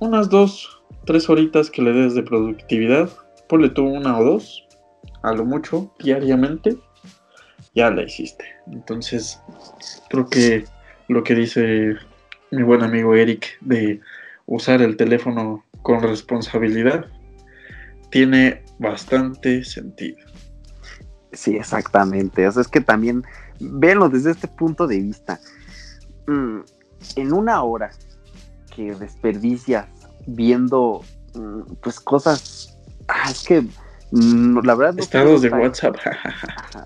unas 0.00 0.28
2, 0.28 0.82
3 1.06 1.30
horitas 1.30 1.70
que 1.70 1.82
le 1.82 1.92
des 1.92 2.14
de 2.14 2.22
productividad, 2.22 3.08
ponle 3.48 3.70
tú 3.70 3.84
una 3.84 4.18
o 4.18 4.24
dos, 4.24 4.66
a 5.22 5.32
lo 5.32 5.44
mucho, 5.44 5.92
diariamente, 5.98 6.76
ya 7.74 7.90
la 7.90 8.02
hiciste. 8.02 8.44
Entonces, 8.70 9.40
creo 10.08 10.28
que 10.28 10.64
lo 11.08 11.24
que 11.24 11.34
dice 11.34 11.94
mi 12.50 12.62
buen 12.62 12.82
amigo 12.82 13.14
Eric 13.14 13.58
de 13.60 14.00
usar 14.46 14.82
el 14.82 14.96
teléfono 14.96 15.64
con 15.82 16.02
responsabilidad 16.02 17.06
tiene 18.10 18.64
bastante 18.78 19.64
sentido. 19.64 20.18
Sí, 21.32 21.56
exactamente. 21.56 22.46
O 22.46 22.52
sea, 22.52 22.62
es 22.62 22.68
que 22.68 22.80
también, 22.80 23.22
véanlo 23.60 24.08
desde 24.08 24.32
este 24.32 24.48
punto 24.48 24.86
de 24.86 25.00
vista. 25.00 25.40
Mm, 26.26 26.60
en 27.16 27.32
una 27.32 27.62
hora 27.62 27.90
que 28.74 28.94
desperdicias 28.94 29.86
viendo 30.26 31.02
mm, 31.34 31.74
pues 31.82 32.00
cosas, 32.00 32.78
ah, 33.08 33.30
es 33.30 33.44
que 33.44 33.62
mm, 34.10 34.58
la 34.64 34.74
verdad... 34.74 34.94
No 34.94 35.02
Estados 35.02 35.42
de 35.42 35.50
WhatsApp. 35.50 35.96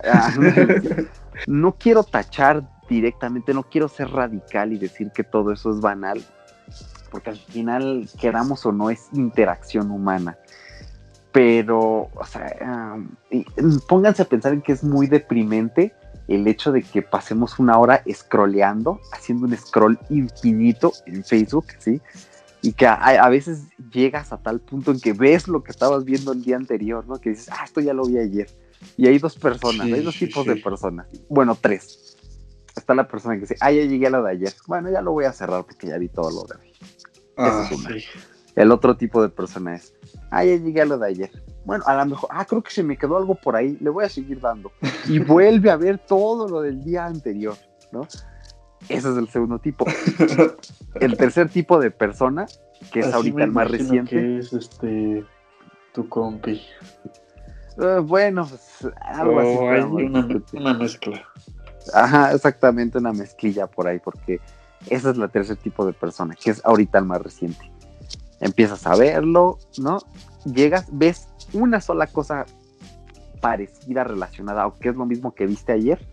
no 1.47 1.75
quiero 1.77 2.05
tachar 2.05 2.69
directamente, 2.89 3.55
no 3.55 3.63
quiero 3.63 3.89
ser 3.89 4.11
radical 4.11 4.73
y 4.73 4.79
decir 4.79 5.11
que 5.13 5.25
todo 5.25 5.53
eso 5.53 5.71
es 5.71 5.81
banal, 5.81 6.23
porque 7.15 7.31
al 7.31 7.37
final, 7.37 8.09
queramos 8.21 8.67
o 8.67 8.73
no, 8.73 8.91
es 8.91 9.07
interacción 9.13 9.93
humana. 9.93 10.37
Pero, 11.31 12.09
o 12.13 12.27
sea, 12.27 12.97
pónganse 13.87 14.23
a 14.23 14.25
pensar 14.25 14.53
en 14.53 14.63
que 14.63 14.73
es 14.73 14.83
muy 14.83 15.07
deprimente 15.07 15.95
el 16.27 16.45
hecho 16.49 16.73
de 16.73 16.83
que 16.83 17.03
pasemos 17.03 17.61
una 17.61 17.79
hora 17.79 18.03
scrolleando, 18.13 19.01
haciendo 19.13 19.47
un 19.47 19.57
scroll 19.57 19.97
infinito 20.11 20.93
en 21.07 21.23
Facebook, 21.23 21.67
¿sí? 21.79 22.03
y 22.63 22.73
que 22.73 22.85
a, 22.89 23.29
veces 23.29 23.61
llegas 23.93 24.33
a 24.33 24.39
tal 24.39 24.59
punto 24.59 24.91
en 24.91 24.99
que 24.99 25.13
ves 25.13 25.47
lo 25.47 25.63
que 25.63 25.71
estabas 25.71 26.05
viendo 26.05 26.33
el 26.33 26.43
día 26.43 26.57
anterior, 26.57 27.07
¿no? 27.07 27.21
Que 27.21 27.31
dices, 27.31 27.49
ah, 27.53 27.63
esto 27.65 27.81
ya 27.81 27.95
lo 27.95 28.07
vi 28.07 28.19
ayer. 28.19 28.51
Y 28.97 29.07
hay 29.07 29.21
dos 29.21 29.37
personas, 29.37 29.87
hay 29.87 30.03
dos 30.03 30.19
tipos 30.19 30.45
de 30.47 30.57
personas. 30.57 31.07
Bueno, 31.29 31.57
tres. 31.61 32.17
Está 32.75 32.93
la 32.97 33.07
persona 33.07 33.35
que 33.35 33.43
dice, 33.43 33.57
ah, 33.61 33.71
ya 33.71 33.83
llegué 33.83 34.09
a 34.09 34.11
lo 34.11 34.25
de 34.25 34.33
ayer. 34.33 34.53
Bueno, 34.67 34.91
ya 34.91 35.01
lo 35.01 35.13
voy 35.13 35.27
a 35.27 35.33
cerrar 35.33 35.65
porque 35.65 35.87
ya 35.87 35.99
vi 35.99 36.09
todo 36.09 36.31
lo 36.31 36.43
de 36.45 36.61
hoy. 36.61 36.73
Ah, 37.37 37.69
El 38.55 38.71
otro 38.71 38.97
tipo 38.97 39.23
de 39.23 39.29
persona 39.29 39.77
es, 39.77 39.95
ah, 40.31 40.45
ya 40.45 40.57
llegué 40.57 40.83
a 40.83 40.85
lo 40.85 40.99
de 40.99 41.09
ayer. 41.09 41.31
Bueno, 41.65 41.85
a 41.87 41.97
lo 41.97 42.07
mejor, 42.07 42.31
ah, 42.33 42.45
creo 42.45 42.63
que 42.63 42.71
se 42.71 42.83
me 42.83 42.97
quedó 42.97 43.17
algo 43.17 43.35
por 43.35 43.57
ahí, 43.57 43.77
le 43.81 43.91
voy 43.91 44.05
a 44.05 44.09
seguir 44.09 44.41
dando. 44.41 44.71
Y 45.09 45.19
vuelve 45.21 45.71
a 45.71 45.77
ver 45.77 45.99
todo 45.99 46.49
lo 46.49 46.61
del 46.61 46.83
día 46.83 47.07
anterior, 47.07 47.57
¿no? 47.93 48.03
Ese 48.89 49.11
es 49.11 49.17
el 49.17 49.29
segundo 49.29 49.59
tipo. 49.59 49.87
el 51.01 51.17
tercer 51.17 51.49
tipo 51.49 51.81
de 51.81 51.91
persona, 51.91 52.47
que 52.93 53.01
es 53.01 53.13
ahorita 53.13 53.45
el 53.45 53.51
más 53.51 53.71
reciente. 53.71 54.39
es 54.39 54.53
este 54.53 55.25
tu 55.95 56.09
compi. 56.09 56.61
Eh, 57.79 58.01
bueno, 58.03 58.47
pues 58.47 58.93
algo 59.01 59.41
así. 59.41 59.57
Oh, 59.59 59.71
hay 59.71 59.81
una, 59.81 60.75
mezcla. 60.75 61.23
Ajá, 61.95 62.33
exactamente, 62.33 62.99
una 62.99 63.13
mezclilla 63.13 63.67
por 63.67 63.87
ahí, 63.87 63.99
porque 63.99 64.41
ese 64.89 65.11
es 65.11 65.19
el 65.19 65.31
tercer 65.31 65.57
tipo 65.57 65.85
de 65.87 65.93
persona, 65.93 66.35
que 66.35 66.51
es 66.51 66.63
ahorita 66.65 66.99
el 66.99 67.05
más 67.05 67.23
reciente. 67.23 67.71
Empiezas 68.41 68.87
a 68.87 68.97
verlo, 68.97 69.59
¿no? 69.79 69.99
Llegas, 70.45 70.87
ves 70.93 71.29
una 71.53 71.81
sola 71.81 72.07
cosa 72.07 72.47
parecida, 73.41 74.05
relacionada, 74.05 74.67
o 74.67 74.75
que 74.75 74.91
es 74.91 74.97
lo 74.97 75.07
mismo 75.07 75.35
que 75.35 75.47
viste 75.47 75.73
ayer, 75.73 76.07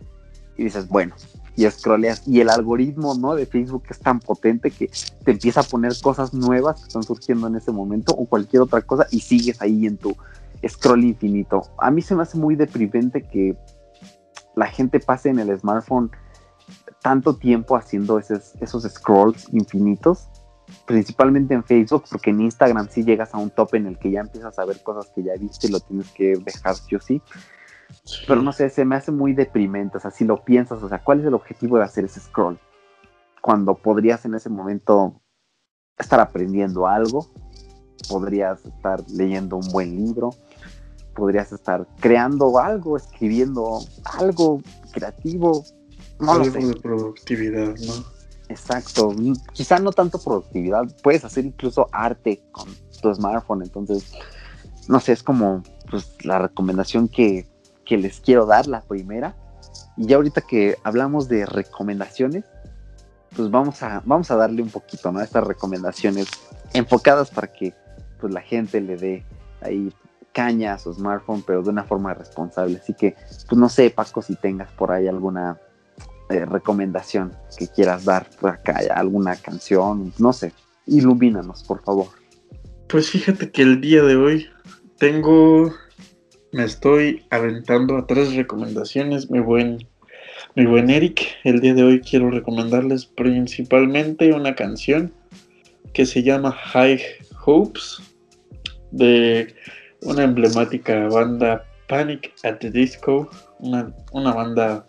y 0.57 0.63
dices, 0.63 0.87
bueno, 0.87 1.15
y 1.55 1.69
scrolleas. 1.69 2.27
Y 2.27 2.39
el 2.39 2.49
algoritmo 2.49 3.15
¿no? 3.15 3.35
de 3.35 3.45
Facebook 3.45 3.83
es 3.89 3.99
tan 3.99 4.19
potente 4.19 4.71
que 4.71 4.89
te 5.23 5.31
empieza 5.31 5.61
a 5.61 5.63
poner 5.63 5.93
cosas 6.01 6.33
nuevas 6.33 6.81
que 6.81 6.87
están 6.87 7.03
surgiendo 7.03 7.47
en 7.47 7.55
ese 7.55 7.71
momento 7.71 8.13
o 8.13 8.25
cualquier 8.25 8.61
otra 8.63 8.81
cosa 8.81 9.07
y 9.11 9.19
sigues 9.19 9.61
ahí 9.61 9.85
en 9.85 9.97
tu 9.97 10.15
scroll 10.67 11.03
infinito. 11.03 11.63
A 11.79 11.91
mí 11.91 12.01
se 12.01 12.15
me 12.15 12.23
hace 12.23 12.37
muy 12.37 12.55
deprimente 12.55 13.23
que 13.23 13.57
la 14.55 14.67
gente 14.67 14.99
pase 14.99 15.29
en 15.29 15.39
el 15.39 15.57
smartphone 15.59 16.11
tanto 17.01 17.35
tiempo 17.35 17.75
haciendo 17.75 18.19
esos, 18.19 18.55
esos 18.61 18.83
scrolls 18.83 19.47
infinitos, 19.53 20.29
principalmente 20.85 21.53
en 21.53 21.63
Facebook, 21.63 22.03
porque 22.09 22.29
en 22.29 22.41
Instagram 22.41 22.87
sí 22.89 23.03
llegas 23.03 23.33
a 23.33 23.37
un 23.37 23.49
top 23.49 23.75
en 23.75 23.87
el 23.87 23.97
que 23.97 24.11
ya 24.11 24.21
empiezas 24.21 24.57
a 24.59 24.65
ver 24.65 24.81
cosas 24.83 25.11
que 25.13 25.23
ya 25.23 25.33
viste 25.39 25.67
y 25.67 25.71
lo 25.71 25.79
tienes 25.79 26.09
que 26.11 26.35
dejar 26.37 26.75
sí 26.75 26.95
o 26.95 26.99
sí. 26.99 27.21
Pero 28.27 28.41
no 28.41 28.51
sé, 28.51 28.69
se 28.69 28.85
me 28.85 28.95
hace 28.95 29.11
muy 29.11 29.33
deprimente. 29.33 29.97
O 29.97 29.99
sea, 29.99 30.11
si 30.11 30.25
lo 30.25 30.43
piensas, 30.43 30.81
o 30.81 30.89
sea, 30.89 31.03
¿cuál 31.03 31.19
es 31.19 31.25
el 31.25 31.33
objetivo 31.33 31.77
de 31.77 31.83
hacer 31.83 32.05
ese 32.05 32.19
scroll? 32.19 32.59
Cuando 33.41 33.75
podrías 33.75 34.25
en 34.25 34.35
ese 34.35 34.49
momento 34.49 35.21
estar 35.97 36.19
aprendiendo 36.19 36.87
algo, 36.87 37.27
podrías 38.09 38.65
estar 38.65 39.03
leyendo 39.09 39.57
un 39.57 39.67
buen 39.71 39.95
libro, 39.95 40.31
podrías 41.15 41.51
estar 41.51 41.87
creando 41.99 42.59
algo, 42.59 42.97
escribiendo 42.97 43.79
algo 44.19 44.61
creativo. 44.91 45.63
No 46.21 46.31
algo 46.33 46.67
de 46.67 46.75
productividad, 46.75 47.75
¿no? 47.75 47.93
Exacto. 48.49 49.13
Quizá 49.53 49.79
no 49.79 49.91
tanto 49.91 50.19
productividad, 50.19 50.83
puedes 51.01 51.23
hacer 51.23 51.45
incluso 51.45 51.87
arte 51.91 52.41
con 52.51 52.67
tu 53.01 53.13
smartphone, 53.13 53.63
entonces, 53.63 54.11
no 54.87 54.99
sé, 54.99 55.13
es 55.13 55.23
como 55.23 55.63
pues, 55.89 56.15
la 56.23 56.39
recomendación 56.39 57.07
que 57.07 57.45
que 57.91 57.97
les 57.97 58.21
quiero 58.21 58.45
dar, 58.45 58.67
la 58.67 58.79
primera. 58.79 59.35
Y 59.97 60.07
ya 60.07 60.15
ahorita 60.15 60.39
que 60.39 60.77
hablamos 60.85 61.27
de 61.27 61.45
recomendaciones, 61.45 62.45
pues 63.35 63.51
vamos 63.51 63.83
a, 63.83 64.01
vamos 64.05 64.31
a 64.31 64.37
darle 64.37 64.61
un 64.61 64.69
poquito, 64.69 65.11
¿no? 65.11 65.19
Estas 65.19 65.43
recomendaciones 65.45 66.27
enfocadas 66.73 67.31
para 67.31 67.47
que 67.51 67.73
pues 68.17 68.33
la 68.33 68.39
gente 68.39 68.79
le 68.79 68.95
dé 68.95 69.25
ahí 69.59 69.93
caña 70.31 70.75
a 70.75 70.79
su 70.79 70.93
smartphone, 70.93 71.43
pero 71.45 71.63
de 71.63 71.69
una 71.69 71.83
forma 71.83 72.13
responsable. 72.13 72.77
Así 72.81 72.93
que, 72.93 73.13
pues 73.49 73.59
no 73.59 73.67
sé, 73.67 73.89
Paco, 73.89 74.21
si 74.21 74.37
tengas 74.37 74.71
por 74.71 74.93
ahí 74.93 75.09
alguna 75.09 75.59
eh, 76.31 76.45
recomendación 76.45 77.35
que 77.57 77.67
quieras 77.67 78.05
dar 78.05 78.27
por 78.39 78.51
acá, 78.51 78.79
alguna 78.95 79.35
canción, 79.35 80.13
no 80.17 80.33
sé, 80.33 80.53
ilumínanos, 80.87 81.63
por 81.63 81.83
favor. 81.83 82.07
Pues 82.87 83.09
fíjate 83.09 83.51
que 83.51 83.61
el 83.61 83.81
día 83.81 84.03
de 84.03 84.15
hoy 84.15 84.47
tengo 84.97 85.73
me 86.51 86.65
estoy 86.65 87.25
aventando 87.29 87.97
a 87.97 88.05
tres 88.05 88.35
recomendaciones, 88.35 89.31
mi 89.31 89.39
buen, 89.39 89.87
mi 90.55 90.65
buen 90.65 90.89
Eric. 90.89 91.21
El 91.45 91.61
día 91.61 91.73
de 91.73 91.83
hoy 91.83 92.01
quiero 92.01 92.29
recomendarles 92.29 93.05
principalmente 93.05 94.33
una 94.33 94.53
canción 94.53 95.13
que 95.93 96.05
se 96.05 96.23
llama 96.23 96.51
High 96.51 97.01
Hopes 97.45 98.01
de 98.91 99.55
una 100.01 100.23
emblemática 100.23 101.07
banda 101.07 101.65
Panic 101.87 102.33
at 102.43 102.57
the 102.59 102.69
Disco, 102.69 103.29
una, 103.59 103.93
una 104.11 104.33
banda 104.33 104.85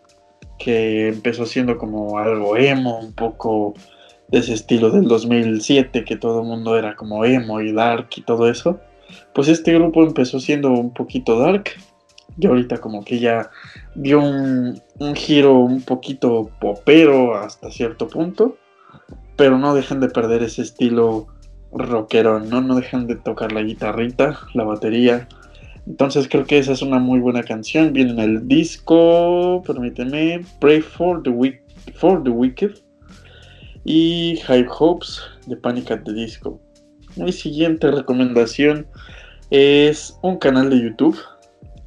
que 0.63 1.09
empezó 1.09 1.47
siendo 1.47 1.79
como 1.79 2.19
algo 2.19 2.57
emo, 2.57 2.99
un 2.99 3.13
poco 3.13 3.75
de 4.29 4.39
ese 4.39 4.55
estilo 4.55 4.91
del 4.91 5.09
2007, 5.09 6.05
que 6.05 6.17
todo 6.17 6.43
el 6.43 6.47
mundo 6.47 6.77
era 6.77 6.95
como 6.95 7.25
emo 7.25 7.61
y 7.61 7.73
dark 7.73 8.09
y 8.17 8.23
todo 8.23 8.49
eso 8.49 8.81
pues 9.35 9.49
este 9.49 9.73
grupo 9.75 10.03
empezó 10.03 10.41
siendo 10.41 10.71
un 10.71 10.93
poquito 10.93 11.39
dark 11.39 11.71
y 12.39 12.47
ahorita 12.47 12.79
como 12.79 13.05
que 13.05 13.19
ya 13.19 13.51
dio 13.95 14.21
un, 14.21 14.81
giro 15.15 15.59
un 15.59 15.83
poquito 15.83 16.51
popero 16.61 17.37
hasta 17.37 17.71
cierto 17.71 18.09
punto, 18.09 18.57
pero 19.37 19.59
no 19.59 19.75
dejan 19.75 20.01
de 20.01 20.09
perder 20.09 20.43
ese 20.43 20.63
estilo 20.63 21.27
rockero, 21.73 22.41
¿no? 22.41 22.61
No 22.63 22.75
dejan 22.75 23.07
de 23.07 23.17
tocar 23.17 23.53
la 23.53 23.63
guitarrita, 23.63 24.39
la 24.55 24.65
batería. 24.65 25.29
Entonces 25.87 26.29
creo 26.29 26.45
que 26.45 26.59
esa 26.59 26.73
es 26.73 26.83
una 26.83 26.99
muy 26.99 27.21
buena 27.21 27.43
canción. 27.43 27.93
Viene 27.93 28.13
en 28.13 28.19
el 28.21 28.49
disco, 28.49 29.63
permíteme, 29.67 30.45
Pray 30.61 30.81
for 30.81 31.23
the, 31.23 31.61
for 31.95 32.23
the 32.23 32.31
Wicked 32.31 32.75
y 33.85 34.39
High 34.45 34.67
Hopes 34.79 35.21
de 35.47 35.57
Panic 35.57 35.91
at 35.91 36.03
the 36.05 36.13
Disco. 36.13 36.61
Mi 37.17 37.33
siguiente 37.33 37.91
recomendación 37.91 38.87
es 39.51 40.19
un 40.23 40.39
canal 40.39 40.71
de 40.71 40.83
YouTube. 40.83 41.19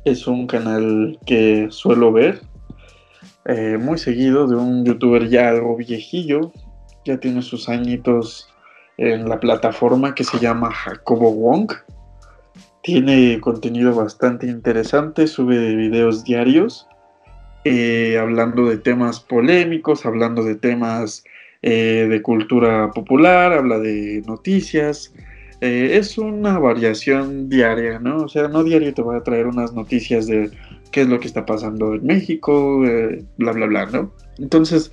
Es 0.04 0.28
un 0.28 0.46
canal 0.46 1.18
que 1.26 1.68
suelo 1.72 2.12
ver 2.12 2.42
eh, 3.46 3.78
muy 3.80 3.98
seguido 3.98 4.48
de 4.48 4.56
un 4.56 4.86
youtuber 4.86 5.30
ya 5.30 5.50
algo 5.50 5.76
viejillo. 5.78 6.52
Ya 7.06 7.20
tiene 7.20 7.42
sus 7.42 7.70
añitos 7.70 8.50
en 8.98 9.28
la 9.30 9.40
plataforma 9.40 10.14
que 10.14 10.24
se 10.24 10.40
llama 10.40 10.72
Jacobo 10.72 11.32
Wong. 11.32 11.72
Tiene 12.86 13.40
contenido 13.42 13.96
bastante 13.96 14.46
interesante, 14.46 15.26
sube 15.26 15.76
videos 15.76 16.24
diarios, 16.24 16.88
eh, 17.64 18.16
hablando 18.20 18.68
de 18.68 18.78
temas 18.78 19.20
polémicos, 19.20 20.06
hablando 20.06 20.44
de 20.44 20.54
temas 20.54 21.24
eh, 21.64 22.06
de 22.08 22.22
cultura 22.22 22.92
popular, 22.92 23.54
habla 23.54 23.80
de 23.80 24.22
noticias, 24.28 25.16
eh, 25.62 25.98
es 25.98 26.20
una 26.20 26.60
variación 26.60 27.50
diaria, 27.50 27.98
¿no? 27.98 28.18
O 28.18 28.30
sea, 28.30 28.50
no 28.50 28.64
diario 28.64 28.94
te 28.94 29.02
voy 29.02 29.18
a 29.18 29.24
traer 29.24 29.48
unas 29.48 29.74
noticias 29.74 30.28
de 30.28 30.52
qué 30.92 31.02
es 31.02 31.08
lo 31.08 31.20
que 31.20 31.26
está 31.26 31.44
pasando 31.44 31.96
en 31.96 32.06
México, 32.06 32.82
bla, 33.38 33.52
bla, 33.52 33.66
bla, 33.66 33.86
¿no? 33.88 34.14
Entonces, 34.38 34.92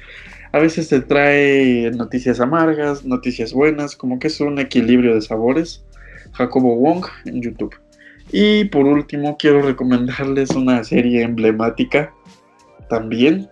a 0.53 0.59
veces 0.61 0.89
te 0.89 1.03
trae 1.03 1.91
noticias 1.91 2.41
amargas, 2.41 3.05
noticias 3.05 3.53
buenas, 3.53 3.97
como 3.97 4.19
que 4.19 4.29
es 4.29 4.41
un 4.41 4.59
equilibrio 4.59 5.15
de 5.15 5.21
sabores. 5.21 5.85
Jacobo 6.33 6.77
Wong 6.77 7.05
en 7.27 7.43
YouTube. 7.43 7.75
Y 8.31 8.65
por 8.67 8.87
último, 8.87 9.37
quiero 9.39 9.63
recomendarles 9.63 10.51
una 10.51 10.85
serie 10.85 11.23
emblemática 11.23 12.15
también, 12.89 13.49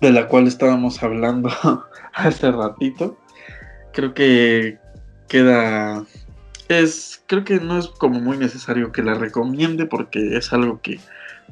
de 0.00 0.12
la 0.12 0.28
cual 0.28 0.46
estábamos 0.46 1.02
hablando 1.02 1.50
hace 2.14 2.50
ratito. 2.50 3.18
Creo 3.92 4.14
que 4.14 4.78
queda 5.28 6.04
es 6.68 7.22
creo 7.26 7.44
que 7.44 7.60
no 7.60 7.78
es 7.78 7.88
como 7.88 8.20
muy 8.20 8.36
necesario 8.36 8.92
que 8.92 9.02
la 9.02 9.14
recomiende 9.14 9.86
porque 9.86 10.36
es 10.36 10.52
algo 10.52 10.80
que 10.82 11.00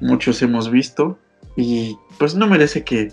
muchos 0.00 0.42
hemos 0.42 0.70
visto 0.70 1.18
y 1.56 1.96
pues 2.18 2.34
no 2.34 2.46
merece 2.46 2.84
que 2.84 3.12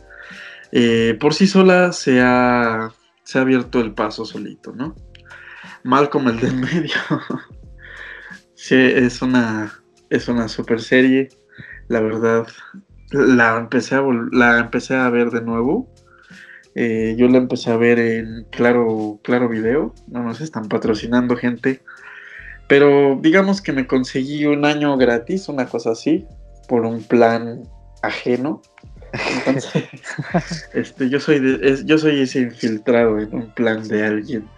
eh, 0.71 1.17
por 1.19 1.33
sí 1.33 1.47
sola 1.47 1.91
se 1.93 2.19
ha, 2.21 2.91
se 3.23 3.37
ha 3.37 3.41
abierto 3.41 3.79
el 3.79 3.93
paso 3.93 4.25
solito, 4.25 4.73
¿no? 4.73 4.95
Mal 5.83 6.09
como 6.09 6.29
el 6.29 6.39
del 6.39 6.55
medio. 6.55 6.95
sí, 8.63 8.75
es 8.75 9.21
una, 9.21 9.73
es 10.09 10.27
una 10.27 10.47
super 10.47 10.81
serie. 10.81 11.29
La 11.87 11.99
verdad, 11.99 12.47
la 13.11 13.57
empecé, 13.57 13.95
a, 13.95 14.03
la 14.31 14.59
empecé 14.59 14.95
a 14.95 15.09
ver 15.09 15.29
de 15.31 15.41
nuevo 15.41 15.93
eh, 16.75 17.15
yo 17.17 17.27
la 17.27 17.37
empecé 17.37 17.71
a 17.71 17.77
ver 17.77 17.99
en 17.99 18.45
Claro, 18.51 19.19
claro 19.23 19.49
Video. 19.49 19.93
No 20.07 20.23
nos 20.23 20.41
están 20.41 20.67
patrocinando, 20.67 21.35
gente. 21.35 21.81
Pero 22.67 23.19
digamos 23.21 23.61
que 23.61 23.73
me 23.73 23.85
conseguí 23.85 24.45
un 24.45 24.65
año 24.65 24.97
gratis, 24.97 25.49
una 25.49 25.67
cosa 25.67 25.91
así, 25.91 26.25
por 26.67 26.85
un 26.85 27.03
plan 27.03 27.63
ajeno. 28.01 28.61
Entonces, 29.45 29.83
este, 30.73 31.09
yo 31.09 31.19
soy 31.19 31.85
yo 31.85 31.97
soy 31.97 32.21
ese 32.21 32.39
infiltrado 32.39 33.19
en 33.19 33.33
un 33.33 33.53
plan 33.53 33.87
de 33.87 34.05
alguien. 34.05 34.49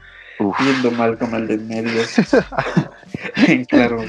viendo 0.60 0.91
mal 0.91 1.18
como 1.18 1.38
el 1.38 1.48
de 1.48 1.57
medio. 1.57 2.02
claro, 3.68 4.02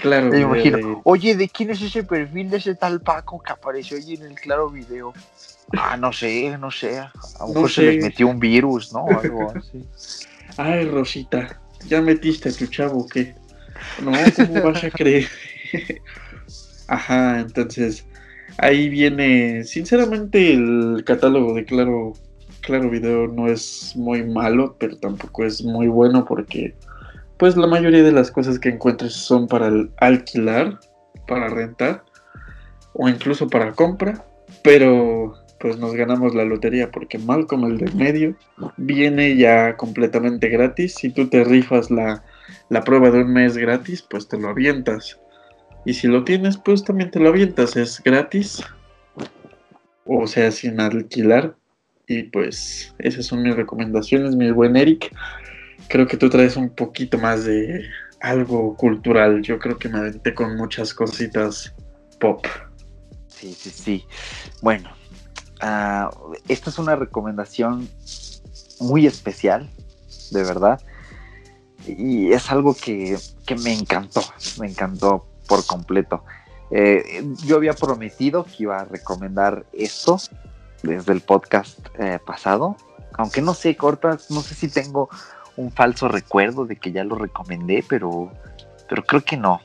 claro. 0.00 0.30
Me 0.30 0.40
imagino, 0.40 1.00
oye, 1.04 1.36
¿de 1.36 1.48
quién 1.48 1.70
es 1.70 1.82
ese 1.82 2.04
perfil 2.04 2.50
de 2.50 2.58
ese 2.58 2.74
tal 2.74 3.00
Paco 3.00 3.40
que 3.40 3.52
apareció 3.52 3.96
allí 3.96 4.14
en 4.14 4.22
el 4.22 4.34
claro 4.34 4.70
video? 4.70 5.12
Ah, 5.76 5.96
no 5.96 6.12
sé, 6.12 6.56
no 6.58 6.70
sé. 6.70 6.98
A 6.98 7.12
lo 7.40 7.48
mejor 7.48 7.70
se 7.70 7.82
les 7.82 8.04
metió 8.04 8.28
un 8.28 8.38
virus, 8.38 8.92
¿no? 8.92 9.06
Algo 9.06 9.52
así. 9.54 9.84
Ay, 10.56 10.86
Rosita, 10.86 11.60
¿ya 11.86 12.00
metiste 12.00 12.48
a 12.48 12.52
tu 12.52 12.66
chavo 12.66 13.06
qué? 13.06 13.34
No, 14.02 14.12
¿cómo 14.36 14.62
vas 14.62 14.82
a 14.82 14.90
creer? 14.90 15.28
Ajá, 16.88 17.40
entonces 17.40 18.06
ahí 18.56 18.88
viene, 18.88 19.62
sinceramente 19.64 20.52
el 20.52 21.02
catálogo 21.04 21.54
de 21.54 21.64
Claro, 21.64 22.14
Claro 22.60 22.90
Video 22.90 23.28
no 23.28 23.46
es 23.46 23.92
muy 23.94 24.24
malo, 24.24 24.76
pero 24.78 24.96
tampoco 24.96 25.44
es 25.44 25.62
muy 25.62 25.86
bueno 25.86 26.24
porque 26.24 26.74
pues 27.38 27.56
la 27.56 27.66
mayoría 27.66 28.02
de 28.02 28.12
las 28.12 28.30
cosas 28.30 28.58
que 28.58 28.68
encuentres 28.68 29.12
son 29.12 29.46
para 29.46 29.70
alquilar, 29.98 30.78
para 31.26 31.48
rentar 31.48 32.04
o 32.94 33.08
incluso 33.08 33.48
para 33.48 33.72
compra, 33.72 34.24
pero 34.62 35.34
pues 35.60 35.78
nos 35.78 35.94
ganamos 35.94 36.34
la 36.34 36.44
lotería 36.44 36.90
porque 36.90 37.18
mal 37.18 37.46
como 37.46 37.66
el 37.66 37.78
del 37.78 37.94
medio 37.94 38.36
viene 38.76 39.36
ya 39.36 39.76
completamente 39.76 40.48
gratis. 40.48 40.94
Si 40.94 41.10
tú 41.10 41.28
te 41.28 41.44
rifas 41.44 41.90
la, 41.90 42.22
la 42.68 42.82
prueba 42.82 43.10
de 43.10 43.22
un 43.22 43.32
mes 43.32 43.56
gratis, 43.56 44.02
pues 44.02 44.28
te 44.28 44.38
lo 44.38 44.48
avientas. 44.48 45.18
Y 45.84 45.94
si 45.94 46.06
lo 46.06 46.24
tienes, 46.24 46.56
pues 46.58 46.84
también 46.84 47.10
te 47.10 47.20
lo 47.20 47.28
avientas. 47.28 47.76
Es 47.76 48.02
gratis. 48.02 48.62
O 50.04 50.26
sea, 50.26 50.50
sin 50.50 50.80
alquilar. 50.80 51.56
Y 52.06 52.24
pues 52.24 52.94
esas 52.98 53.26
son 53.26 53.42
mis 53.42 53.54
recomendaciones, 53.54 54.36
mi 54.36 54.50
buen 54.50 54.76
Eric. 54.76 55.12
Creo 55.88 56.06
que 56.06 56.16
tú 56.16 56.28
traes 56.28 56.56
un 56.56 56.70
poquito 56.70 57.18
más 57.18 57.44
de 57.44 57.82
algo 58.20 58.76
cultural. 58.76 59.42
Yo 59.42 59.58
creo 59.58 59.78
que 59.78 59.88
me 59.88 59.98
aventé 59.98 60.34
con 60.34 60.56
muchas 60.56 60.92
cositas 60.94 61.74
pop. 62.20 62.46
Sí, 63.28 63.54
sí, 63.54 63.70
sí. 63.70 64.04
Bueno, 64.62 64.90
uh, 65.62 66.34
esta 66.48 66.70
es 66.70 66.78
una 66.78 66.96
recomendación 66.96 67.88
muy 68.80 69.06
especial, 69.06 69.68
de 70.30 70.42
verdad. 70.42 70.80
Y 71.86 72.32
es 72.32 72.50
algo 72.50 72.74
que, 72.74 73.16
que 73.46 73.54
me 73.56 73.72
encantó, 73.72 74.20
me 74.60 74.68
encantó 74.68 75.26
por 75.46 75.64
completo. 75.64 76.22
Eh, 76.70 77.24
yo 77.44 77.56
había 77.56 77.72
prometido 77.72 78.44
que 78.44 78.64
iba 78.64 78.78
a 78.78 78.84
recomendar 78.84 79.64
esto 79.72 80.18
desde 80.82 81.12
el 81.12 81.22
podcast 81.22 81.78
eh, 81.98 82.18
pasado, 82.24 82.76
aunque 83.14 83.40
no 83.40 83.54
sé, 83.54 83.76
cortas, 83.76 84.30
no 84.30 84.42
sé 84.42 84.54
si 84.54 84.68
tengo 84.68 85.08
un 85.58 85.72
falso 85.72 86.08
recuerdo 86.08 86.66
de 86.66 86.76
que 86.76 86.92
ya 86.92 87.04
lo 87.04 87.16
recomendé, 87.16 87.84
pero, 87.86 88.32
pero 88.88 89.04
creo 89.04 89.24
que 89.24 89.36
no. 89.36 89.60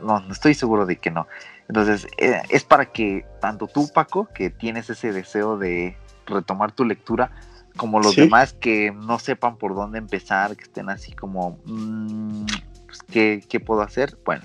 no, 0.00 0.20
no 0.20 0.32
estoy 0.32 0.54
seguro 0.54 0.86
de 0.86 0.96
que 0.96 1.10
no. 1.10 1.28
Entonces, 1.68 2.08
eh, 2.16 2.42
es 2.48 2.64
para 2.64 2.86
que 2.86 3.26
tanto 3.40 3.66
tú, 3.66 3.90
Paco, 3.92 4.28
que 4.34 4.48
tienes 4.48 4.88
ese 4.88 5.12
deseo 5.12 5.58
de 5.58 5.96
retomar 6.26 6.72
tu 6.72 6.86
lectura, 6.86 7.30
como 7.76 8.00
los 8.00 8.16
demás 8.16 8.54
que 8.54 8.90
no 8.90 9.18
sepan 9.18 9.56
por 9.56 9.74
dónde 9.74 9.98
empezar, 9.98 10.56
que 10.56 10.64
estén 10.64 10.88
así 10.88 11.12
como, 11.12 11.58
mm, 11.66 12.46
pues, 12.88 13.02
¿qué, 13.48 13.60
puedo 13.60 13.82
hacer? 13.82 14.16
Bueno. 14.24 14.42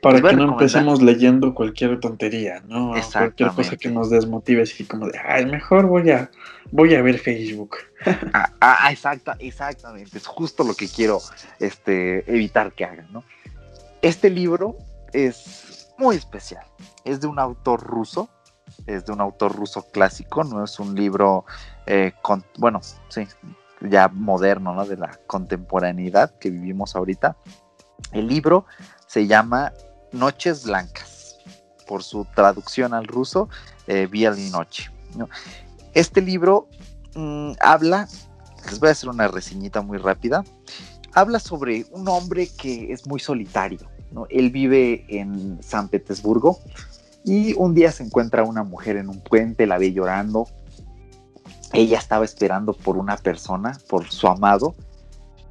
Para 0.00 0.20
que 0.20 0.34
no 0.34 0.44
empecemos 0.44 1.00
leyendo 1.00 1.54
cualquier 1.54 2.00
tontería, 2.00 2.60
¿no? 2.66 2.92
Cualquier 3.12 3.50
cosa 3.50 3.76
que 3.76 3.88
nos 3.88 4.10
desmotive, 4.10 4.62
así 4.62 4.84
como 4.84 5.06
de, 5.06 5.18
ay, 5.24 5.46
mejor 5.46 5.86
voy 5.86 6.10
a, 6.10 6.28
voy 6.72 6.94
a 6.94 7.02
ver 7.02 7.18
Facebook. 7.18 7.76
ah, 8.32 8.50
ah, 8.60 8.90
exacta, 8.90 9.36
exactamente, 9.38 10.18
es 10.18 10.26
justo 10.26 10.64
lo 10.64 10.74
que 10.74 10.88
quiero 10.88 11.20
este, 11.60 12.28
evitar 12.32 12.72
que 12.72 12.84
hagan, 12.84 13.12
¿no? 13.12 13.22
Este 14.00 14.28
libro 14.28 14.76
es 15.12 15.88
muy 15.98 16.16
especial, 16.16 16.64
es 17.04 17.20
de 17.20 17.28
un 17.28 17.38
autor 17.38 17.80
ruso, 17.84 18.28
es 18.86 19.04
de 19.06 19.12
un 19.12 19.20
autor 19.20 19.54
ruso 19.54 19.86
clásico, 19.92 20.42
no 20.42 20.64
es 20.64 20.80
un 20.80 20.96
libro, 20.96 21.44
eh, 21.86 22.12
con, 22.22 22.44
bueno, 22.58 22.80
sí, 23.08 23.28
ya 23.88 24.08
moderno, 24.08 24.74
¿no? 24.74 24.84
De 24.84 24.96
la 24.96 25.18
contemporaneidad 25.26 26.38
que 26.38 26.50
vivimos 26.50 26.96
ahorita. 26.96 27.36
El 28.10 28.26
libro 28.26 28.66
se 29.06 29.26
llama 29.26 29.72
Noches 30.12 30.64
Blancas, 30.64 31.38
por 31.86 32.02
su 32.02 32.26
traducción 32.34 32.94
al 32.94 33.06
ruso, 33.06 33.48
eh, 33.86 34.08
y 34.12 34.50
Noche. 34.50 34.90
Este 35.94 36.20
libro 36.20 36.68
mm, 37.14 37.52
habla, 37.60 38.08
les 38.64 38.80
voy 38.80 38.88
a 38.88 38.92
hacer 38.92 39.08
una 39.08 39.28
reseñita 39.28 39.82
muy 39.82 39.98
rápida, 39.98 40.44
habla 41.12 41.38
sobre 41.38 41.86
un 41.90 42.08
hombre 42.08 42.48
que 42.48 42.92
es 42.92 43.06
muy 43.06 43.20
solitario. 43.20 43.80
Él 44.28 44.50
vive 44.50 45.04
en 45.08 45.62
San 45.62 45.88
Petersburgo 45.88 46.58
y 47.24 47.54
un 47.54 47.74
día 47.74 47.92
se 47.92 48.02
encuentra 48.02 48.42
una 48.42 48.62
mujer 48.62 48.96
en 48.96 49.08
un 49.08 49.20
puente, 49.20 49.66
la 49.66 49.78
ve 49.78 49.92
llorando. 49.92 50.46
Ella 51.72 51.98
estaba 51.98 52.24
esperando 52.24 52.74
por 52.74 52.98
una 52.98 53.16
persona, 53.16 53.78
por 53.88 54.10
su 54.10 54.28
amado, 54.28 54.74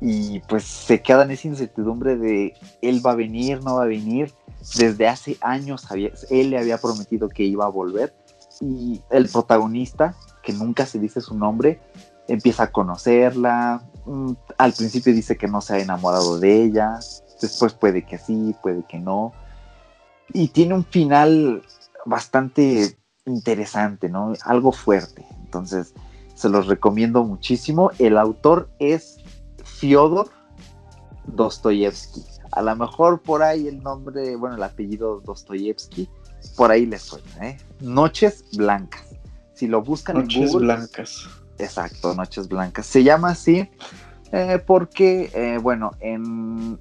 y 0.02 0.40
pues 0.42 0.64
se 0.64 1.02
queda 1.02 1.24
en 1.24 1.32
esa 1.32 1.48
incertidumbre 1.48 2.18
de 2.18 2.56
él 2.82 3.06
va 3.06 3.12
a 3.12 3.16
venir, 3.16 3.64
no 3.64 3.76
va 3.76 3.84
a 3.84 3.88
venir. 3.88 4.34
Desde 4.76 5.08
hace 5.08 5.38
años 5.42 5.88
él 6.30 6.50
le 6.50 6.58
había 6.58 6.80
prometido 6.80 7.30
que 7.30 7.44
iba 7.44 7.66
a 7.66 7.70
volver 7.70 8.14
y 8.60 9.02
el 9.10 9.28
protagonista, 9.30 10.16
que 10.44 10.54
nunca 10.54 10.86
se 10.86 11.00
dice 11.00 11.22
su 11.22 11.36
nombre, 11.36 11.80
empieza 12.28 12.64
a 12.64 12.72
conocerla. 12.72 13.84
Mm, 14.06 14.34
al 14.58 14.74
principio 14.74 15.14
dice 15.14 15.38
que 15.38 15.48
no 15.48 15.62
se 15.62 15.76
ha 15.76 15.80
enamorado 15.80 16.40
de 16.40 16.64
ella, 16.64 17.00
después 17.42 17.74
puede 17.74 18.04
que 18.04 18.18
sí, 18.18 18.56
puede 18.62 18.84
que 18.88 19.00
no. 19.00 19.34
Y 20.34 20.50
tiene 20.50 20.76
un 20.76 20.86
final 20.86 21.64
bastante 22.06 22.98
interesante, 23.26 24.10
¿no? 24.10 24.34
Algo 24.46 24.72
fuerte. 24.72 25.26
Entonces, 25.44 25.94
se 26.36 26.50
los 26.50 26.68
recomiendo 26.68 27.24
muchísimo. 27.24 27.92
El 28.00 28.18
autor 28.18 28.70
es 28.80 29.18
Fyodor 29.82 30.30
Dostoyevsky. 31.26 32.24
A 32.52 32.62
lo 32.62 32.76
mejor 32.76 33.20
por 33.20 33.42
ahí 33.42 33.68
el 33.68 33.82
nombre, 33.82 34.36
bueno, 34.36 34.56
el 34.56 34.64
apellido 34.64 35.22
Dostoyevsky, 35.22 36.08
por 36.56 36.70
ahí 36.70 36.86
les 36.86 37.02
suena, 37.02 37.50
¿eh? 37.50 37.58
Noches 37.80 38.46
Blancas. 38.56 39.04
Si 39.56 39.68
lo 39.68 39.82
buscan 39.82 40.18
en 40.18 40.24
Google. 40.26 40.42
Noches 40.42 40.62
Blancas. 40.62 41.30
Exacto, 41.58 42.14
Noches 42.14 42.48
Blancas. 42.48 42.86
Se 42.86 43.04
llama 43.04 43.30
así 43.30 43.68
eh, 44.32 44.62
porque, 44.64 45.32
eh, 45.34 45.58
bueno, 45.58 45.92
en, 46.00 46.80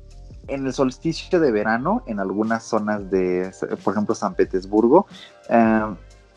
en, 0.48 0.66
el 0.66 0.72
solsticio 0.74 1.40
de 1.40 1.50
verano, 1.52 2.02
en 2.06 2.20
algunas 2.20 2.64
zonas 2.64 3.10
de, 3.10 3.50
por 3.82 3.94
ejemplo, 3.94 4.14
San 4.14 4.34
Petersburgo, 4.34 5.06
eh, 5.48 5.82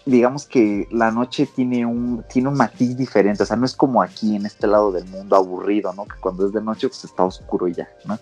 digamos 0.06 0.46
que 0.46 0.88
la 0.92 1.12
noche 1.12 1.48
tiene 1.56 1.86
un, 1.86 2.24
tiene 2.28 2.50
un 2.50 2.56
matiz 2.56 2.98
diferente, 2.98 3.44
o 3.44 3.46
sea, 3.46 3.56
no 3.56 3.66
es 3.66 3.76
como 3.76 4.02
aquí 4.02 4.36
en 4.36 4.46
este 4.46 4.68
lado 4.68 4.92
del 4.92 5.06
mundo 5.06 5.36
aburrido, 5.36 5.94
¿no? 5.94 6.06
Que 6.06 6.20
cuando 6.20 6.46
es 6.46 6.54
de 6.54 6.62
noche 6.62 6.88
pues 6.88 7.06
está 7.06 7.24
oscuro 7.24 7.68
y 7.68 7.74
ya, 7.74 7.88
¿no? 8.06 8.20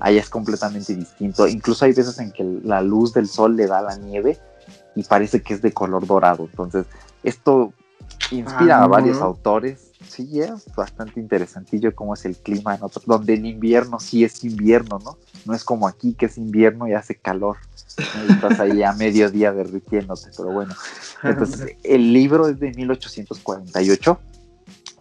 Ahí 0.00 0.16
es 0.16 0.30
completamente 0.30 0.94
distinto. 0.94 1.46
Incluso 1.46 1.84
hay 1.84 1.92
veces 1.92 2.18
en 2.18 2.32
que 2.32 2.42
la 2.64 2.80
luz 2.80 3.12
del 3.12 3.28
sol 3.28 3.54
le 3.54 3.66
da 3.66 3.82
la 3.82 3.96
nieve 3.96 4.38
y 4.94 5.04
parece 5.04 5.42
que 5.42 5.54
es 5.54 5.62
de 5.62 5.72
color 5.72 6.06
dorado. 6.06 6.44
Entonces, 6.50 6.86
esto 7.22 7.74
inspira 8.30 8.78
a 8.78 8.84
ah, 8.84 8.86
varios 8.86 9.20
autores. 9.20 9.89
Sí, 10.06 10.40
es 10.40 10.66
bastante 10.74 11.20
interesantillo 11.20 11.94
cómo 11.94 12.14
es 12.14 12.24
el 12.24 12.36
clima 12.36 12.74
en 12.74 12.82
otros, 12.82 13.04
donde 13.06 13.34
en 13.34 13.46
invierno 13.46 14.00
sí 14.00 14.24
es 14.24 14.44
invierno, 14.44 14.98
¿no? 15.04 15.18
No 15.44 15.54
es 15.54 15.62
como 15.62 15.86
aquí 15.86 16.14
que 16.14 16.26
es 16.26 16.38
invierno 16.38 16.88
y 16.88 16.94
hace 16.94 17.14
calor. 17.14 17.58
Y 17.98 18.32
estás 18.32 18.60
ahí 18.60 18.82
a 18.82 18.92
mediodía 18.92 19.52
derritiéndote, 19.52 20.30
pero 20.36 20.52
bueno. 20.52 20.74
Entonces, 21.22 21.76
el 21.84 22.12
libro 22.12 22.48
es 22.48 22.58
de 22.58 22.72
1848 22.72 24.20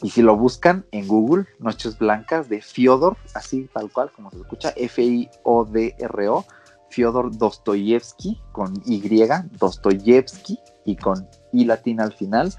y 0.02 0.10
si 0.10 0.22
lo 0.22 0.36
buscan 0.38 0.86
en 0.92 1.08
Google, 1.08 1.46
Noches 1.60 1.98
Blancas 1.98 2.48
de 2.50 2.62
Fyodor, 2.62 3.18
así 3.34 3.70
tal 3.74 3.92
cual 3.92 4.12
como 4.12 4.32
se 4.32 4.38
escucha, 4.38 4.74
F-I-O-D-R-O, 4.76 6.46
Fyodor 6.90 7.38
Dostoyevsky 7.38 8.40
con 8.52 8.82
Y, 8.86 9.02
Dostoyevsky 9.60 10.60
y 10.86 10.96
con 10.96 11.28
I 11.52 11.66
latina 11.66 12.04
al 12.04 12.14
final. 12.14 12.54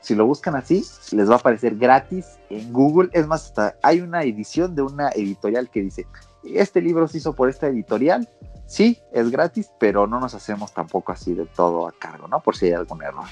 Si 0.00 0.14
lo 0.14 0.26
buscan 0.26 0.54
así, 0.54 0.84
les 1.12 1.28
va 1.28 1.34
a 1.34 1.38
aparecer 1.38 1.76
gratis 1.76 2.38
en 2.50 2.72
Google. 2.72 3.10
Es 3.12 3.26
más, 3.26 3.46
hasta 3.46 3.76
hay 3.82 4.00
una 4.00 4.22
edición 4.22 4.74
de 4.74 4.82
una 4.82 5.10
editorial 5.10 5.70
que 5.70 5.82
dice, 5.82 6.06
este 6.44 6.80
libro 6.80 7.08
se 7.08 7.18
hizo 7.18 7.34
por 7.34 7.48
esta 7.48 7.66
editorial. 7.66 8.28
Sí, 8.66 8.98
es 9.12 9.30
gratis, 9.30 9.70
pero 9.80 10.06
no 10.06 10.20
nos 10.20 10.34
hacemos 10.34 10.72
tampoco 10.72 11.12
así 11.12 11.34
de 11.34 11.46
todo 11.46 11.88
a 11.88 11.92
cargo, 11.92 12.28
¿no? 12.28 12.40
Por 12.40 12.56
si 12.56 12.66
hay 12.66 12.72
algún 12.72 13.02
error 13.02 13.26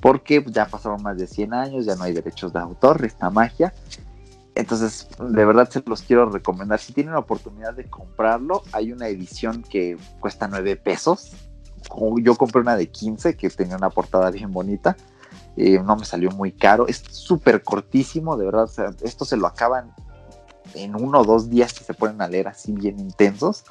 porque 0.00 0.44
ya 0.46 0.66
pasaron 0.66 1.02
más 1.02 1.18
de 1.18 1.26
100 1.26 1.54
años, 1.54 1.86
ya 1.86 1.96
no 1.96 2.04
hay 2.04 2.12
derechos 2.12 2.52
de 2.52 2.60
autor, 2.60 3.04
esta 3.04 3.30
magia. 3.30 3.74
Entonces, 4.54 5.08
de 5.18 5.44
verdad 5.44 5.68
se 5.70 5.82
los 5.86 6.02
quiero 6.02 6.30
recomendar. 6.30 6.78
Si 6.80 6.92
tienen 6.92 7.12
la 7.12 7.20
oportunidad 7.20 7.74
de 7.74 7.84
comprarlo, 7.84 8.62
hay 8.72 8.92
una 8.92 9.08
edición 9.08 9.62
que 9.62 9.96
cuesta 10.20 10.48
9 10.48 10.76
pesos. 10.76 11.32
Yo 12.22 12.34
compré 12.36 12.60
una 12.60 12.76
de 12.76 12.88
15 12.88 13.36
que 13.36 13.48
tenía 13.50 13.76
una 13.76 13.90
portada 13.90 14.30
bien 14.30 14.52
bonita. 14.52 14.96
Eh, 15.60 15.80
no 15.84 15.96
me 15.96 16.04
salió 16.04 16.30
muy 16.30 16.52
caro. 16.52 16.86
Es 16.86 17.02
súper 17.10 17.64
cortísimo, 17.64 18.36
de 18.36 18.46
verdad. 18.46 18.70
esto 19.02 19.24
se 19.24 19.36
lo 19.36 19.48
acaban 19.48 19.92
en 20.74 20.94
uno 20.94 21.20
o 21.20 21.24
dos 21.24 21.50
días 21.50 21.72
que 21.72 21.82
se 21.82 21.94
ponen 21.94 22.22
a 22.22 22.28
leer 22.28 22.46
así 22.46 22.72
bien 22.72 23.00
intensos, 23.00 23.64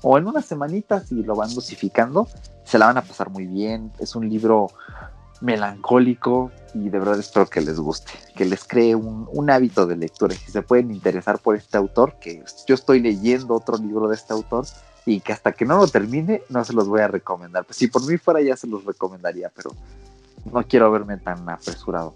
o 0.00 0.16
en 0.16 0.26
unas 0.26 0.46
semanitas 0.46 1.12
y 1.12 1.22
lo 1.22 1.34
van 1.34 1.54
dosificando, 1.54 2.28
se 2.64 2.78
la 2.78 2.86
van 2.86 2.96
a 2.96 3.02
pasar 3.02 3.28
muy 3.28 3.46
bien. 3.46 3.92
Es 3.98 4.16
un 4.16 4.26
libro 4.26 4.68
melancólico 5.42 6.50
y 6.72 6.88
de 6.88 6.98
verdad 6.98 7.18
espero 7.18 7.46
que 7.46 7.60
les 7.60 7.78
guste, 7.78 8.12
que 8.34 8.46
les 8.46 8.64
cree 8.64 8.94
un, 8.94 9.50
hábito 9.50 9.86
de 9.86 9.96
lectura. 9.96 10.34
Si 10.34 10.50
se 10.50 10.62
pueden 10.62 10.90
interesar 10.90 11.40
por 11.40 11.56
este 11.56 11.76
autor, 11.76 12.18
que 12.20 12.42
yo 12.66 12.74
estoy 12.74 13.00
leyendo 13.00 13.54
otro 13.54 13.76
libro 13.76 14.08
de 14.08 14.14
este 14.14 14.32
autor 14.32 14.64
y 15.04 15.20
que 15.20 15.34
hasta 15.34 15.52
que 15.52 15.66
no 15.66 15.76
lo 15.76 15.88
termine 15.88 16.42
no 16.48 16.64
se 16.64 16.72
los 16.72 16.88
voy 16.88 17.00
a 17.00 17.08
recomendar. 17.08 17.64
Pues 17.64 17.76
si 17.76 17.88
por 17.88 18.06
mí 18.06 18.16
fuera 18.16 18.40
ya 18.40 18.56
se 18.56 18.66
los 18.66 18.84
recomendaría, 18.84 19.50
pero 19.54 19.70
no 20.52 20.62
quiero 20.64 20.90
verme 20.90 21.16
tan 21.18 21.48
apresurado. 21.48 22.14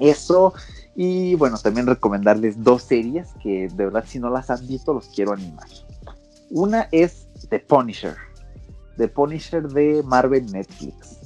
Eso, 0.00 0.54
y 0.94 1.34
bueno, 1.34 1.58
también 1.58 1.86
recomendarles 1.86 2.62
dos 2.62 2.82
series 2.82 3.28
que 3.42 3.68
de 3.68 3.84
verdad 3.84 4.04
si 4.06 4.18
no 4.18 4.30
las 4.30 4.50
han 4.50 4.66
visto 4.66 4.94
los 4.94 5.08
quiero 5.08 5.32
animar. 5.32 5.66
Una 6.50 6.88
es 6.92 7.26
The 7.48 7.60
Punisher, 7.60 8.16
The 8.96 9.08
Punisher 9.08 9.68
de 9.68 10.02
Marvel 10.04 10.46
Netflix. 10.52 11.18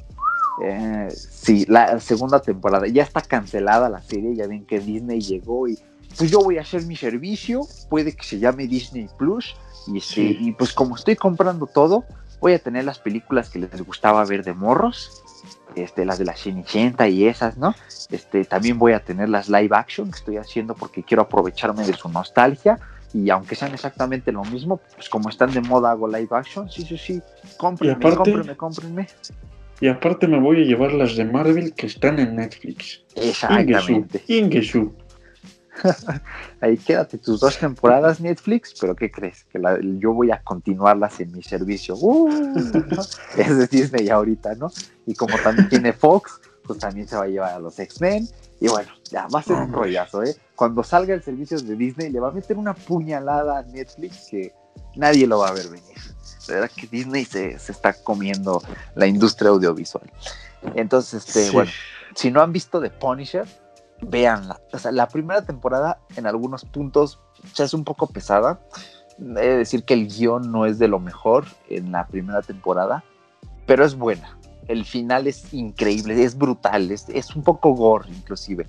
Eh, 0.62 1.08
sí, 1.10 1.66
la 1.68 2.00
segunda 2.00 2.40
temporada. 2.40 2.86
Ya 2.86 3.02
está 3.02 3.20
cancelada 3.20 3.88
la 3.88 4.00
serie, 4.00 4.34
ya 4.34 4.46
ven 4.46 4.64
que 4.64 4.80
Disney 4.80 5.20
llegó 5.20 5.68
y 5.68 5.78
pues 6.16 6.30
yo 6.30 6.40
voy 6.40 6.56
a 6.58 6.62
hacer 6.62 6.84
mi 6.86 6.96
servicio, 6.96 7.66
puede 7.90 8.16
que 8.16 8.24
se 8.24 8.38
llame 8.38 8.66
Disney 8.66 9.08
Plus 9.18 9.54
y, 9.86 10.00
y 10.16 10.52
pues 10.52 10.72
como 10.72 10.96
estoy 10.96 11.14
comprando 11.14 11.66
todo, 11.66 12.04
voy 12.40 12.54
a 12.54 12.58
tener 12.58 12.84
las 12.84 12.98
películas 12.98 13.50
que 13.50 13.58
les 13.58 13.82
gustaba 13.84 14.24
ver 14.24 14.42
de 14.44 14.54
morros, 14.54 15.22
este, 15.76 16.04
las 16.04 16.18
de 16.18 16.24
la 16.24 16.34
Cenicienta 16.34 17.08
y 17.08 17.26
esas, 17.26 17.56
¿no? 17.56 17.74
Este, 18.10 18.44
también 18.44 18.78
voy 18.78 18.92
a 18.92 19.00
tener 19.00 19.28
las 19.28 19.48
live 19.48 19.76
action 19.76 20.10
que 20.10 20.16
estoy 20.16 20.36
haciendo 20.38 20.74
porque 20.74 21.02
quiero 21.02 21.22
aprovecharme 21.22 21.86
de 21.86 21.92
su 21.92 22.08
nostalgia 22.08 22.78
y 23.12 23.30
aunque 23.30 23.54
sean 23.54 23.72
exactamente 23.72 24.32
lo 24.32 24.44
mismo, 24.44 24.78
pues 24.94 25.08
como 25.08 25.28
están 25.28 25.52
de 25.52 25.60
moda 25.60 25.90
hago 25.90 26.08
live 26.08 26.28
action, 26.30 26.70
sí, 26.70 26.82
sí, 26.82 26.98
sí, 26.98 27.22
cómprenme, 27.56 28.14
cómprenme, 28.14 28.56
cómprenme. 28.56 29.06
Y 29.80 29.88
aparte 29.88 30.26
me 30.26 30.40
voy 30.40 30.62
a 30.62 30.64
llevar 30.64 30.92
las 30.92 31.16
de 31.16 31.24
Marvel 31.24 31.74
que 31.74 31.86
están 31.86 32.18
en 32.18 32.36
Netflix. 32.36 33.04
Exactamente. 33.14 34.22
Ingesu. 34.26 34.94
Ahí 36.60 36.76
quédate 36.76 37.18
tus 37.18 37.40
dos 37.40 37.58
temporadas 37.58 38.20
Netflix, 38.20 38.74
pero 38.80 38.94
¿qué 38.94 39.10
crees? 39.10 39.44
Que 39.44 39.60
yo 39.98 40.12
voy 40.12 40.30
a 40.30 40.42
continuarlas 40.42 41.20
en 41.20 41.32
mi 41.32 41.42
servicio. 41.42 41.96
Uh, 41.96 42.28
es 43.36 43.58
de 43.58 43.66
Disney 43.66 44.08
ahorita, 44.08 44.54
¿no? 44.54 44.70
Y 45.06 45.14
como 45.14 45.36
también 45.38 45.68
tiene 45.68 45.92
Fox, 45.92 46.40
pues 46.66 46.78
también 46.78 47.06
se 47.06 47.16
va 47.16 47.24
a 47.24 47.28
llevar 47.28 47.52
a 47.54 47.58
los 47.58 47.78
X-Men. 47.78 48.28
Y 48.60 48.68
bueno, 48.68 48.90
ya 49.10 49.28
va 49.28 49.40
a 49.40 49.42
ser 49.42 49.56
un 49.56 49.72
rollazo, 49.72 50.22
¿eh? 50.22 50.34
Cuando 50.54 50.82
salga 50.82 51.14
el 51.14 51.22
servicio 51.22 51.60
de 51.60 51.76
Disney, 51.76 52.10
le 52.10 52.20
va 52.20 52.28
a 52.28 52.32
meter 52.32 52.56
una 52.56 52.74
puñalada 52.74 53.58
a 53.58 53.62
Netflix 53.62 54.28
que 54.30 54.54
nadie 54.94 55.26
lo 55.26 55.40
va 55.40 55.48
a 55.48 55.52
ver 55.52 55.68
venir. 55.68 55.96
De 56.48 56.54
verdad 56.54 56.70
que 56.74 56.86
Disney 56.86 57.24
se, 57.24 57.54
está 57.54 57.92
comiendo 57.92 58.62
la 58.94 59.06
industria 59.06 59.50
audiovisual. 59.50 60.10
Entonces, 60.74 61.26
este, 61.26 61.50
bueno, 61.50 61.70
si 62.14 62.30
no 62.30 62.40
han 62.40 62.52
visto 62.52 62.80
The 62.80 62.90
Punisher, 62.90 63.46
véanla. 64.02 64.60
O 64.72 64.78
sea, 64.78 64.92
la 64.92 65.08
primera 65.08 65.44
temporada 65.44 66.00
en 66.16 66.26
algunos 66.26 66.64
puntos 66.64 67.20
se 67.52 67.62
hace 67.62 67.76
un 67.76 67.84
poco 67.84 68.06
pesada. 68.06 68.60
He 69.18 69.24
de 69.24 69.56
decir 69.56 69.84
que 69.84 69.94
el 69.94 70.08
guion 70.08 70.50
no 70.50 70.66
es 70.66 70.78
de 70.78 70.88
lo 70.88 70.98
mejor 70.98 71.46
en 71.68 71.92
la 71.92 72.06
primera 72.06 72.42
temporada, 72.42 73.04
pero 73.66 73.84
es 73.84 73.96
buena. 73.96 74.38
El 74.68 74.84
final 74.84 75.26
es 75.26 75.54
increíble, 75.54 76.22
es 76.22 76.36
brutal, 76.36 76.90
es, 76.90 77.08
es 77.08 77.34
un 77.34 77.42
poco 77.42 77.72
gore 77.72 78.08
inclusive. 78.10 78.66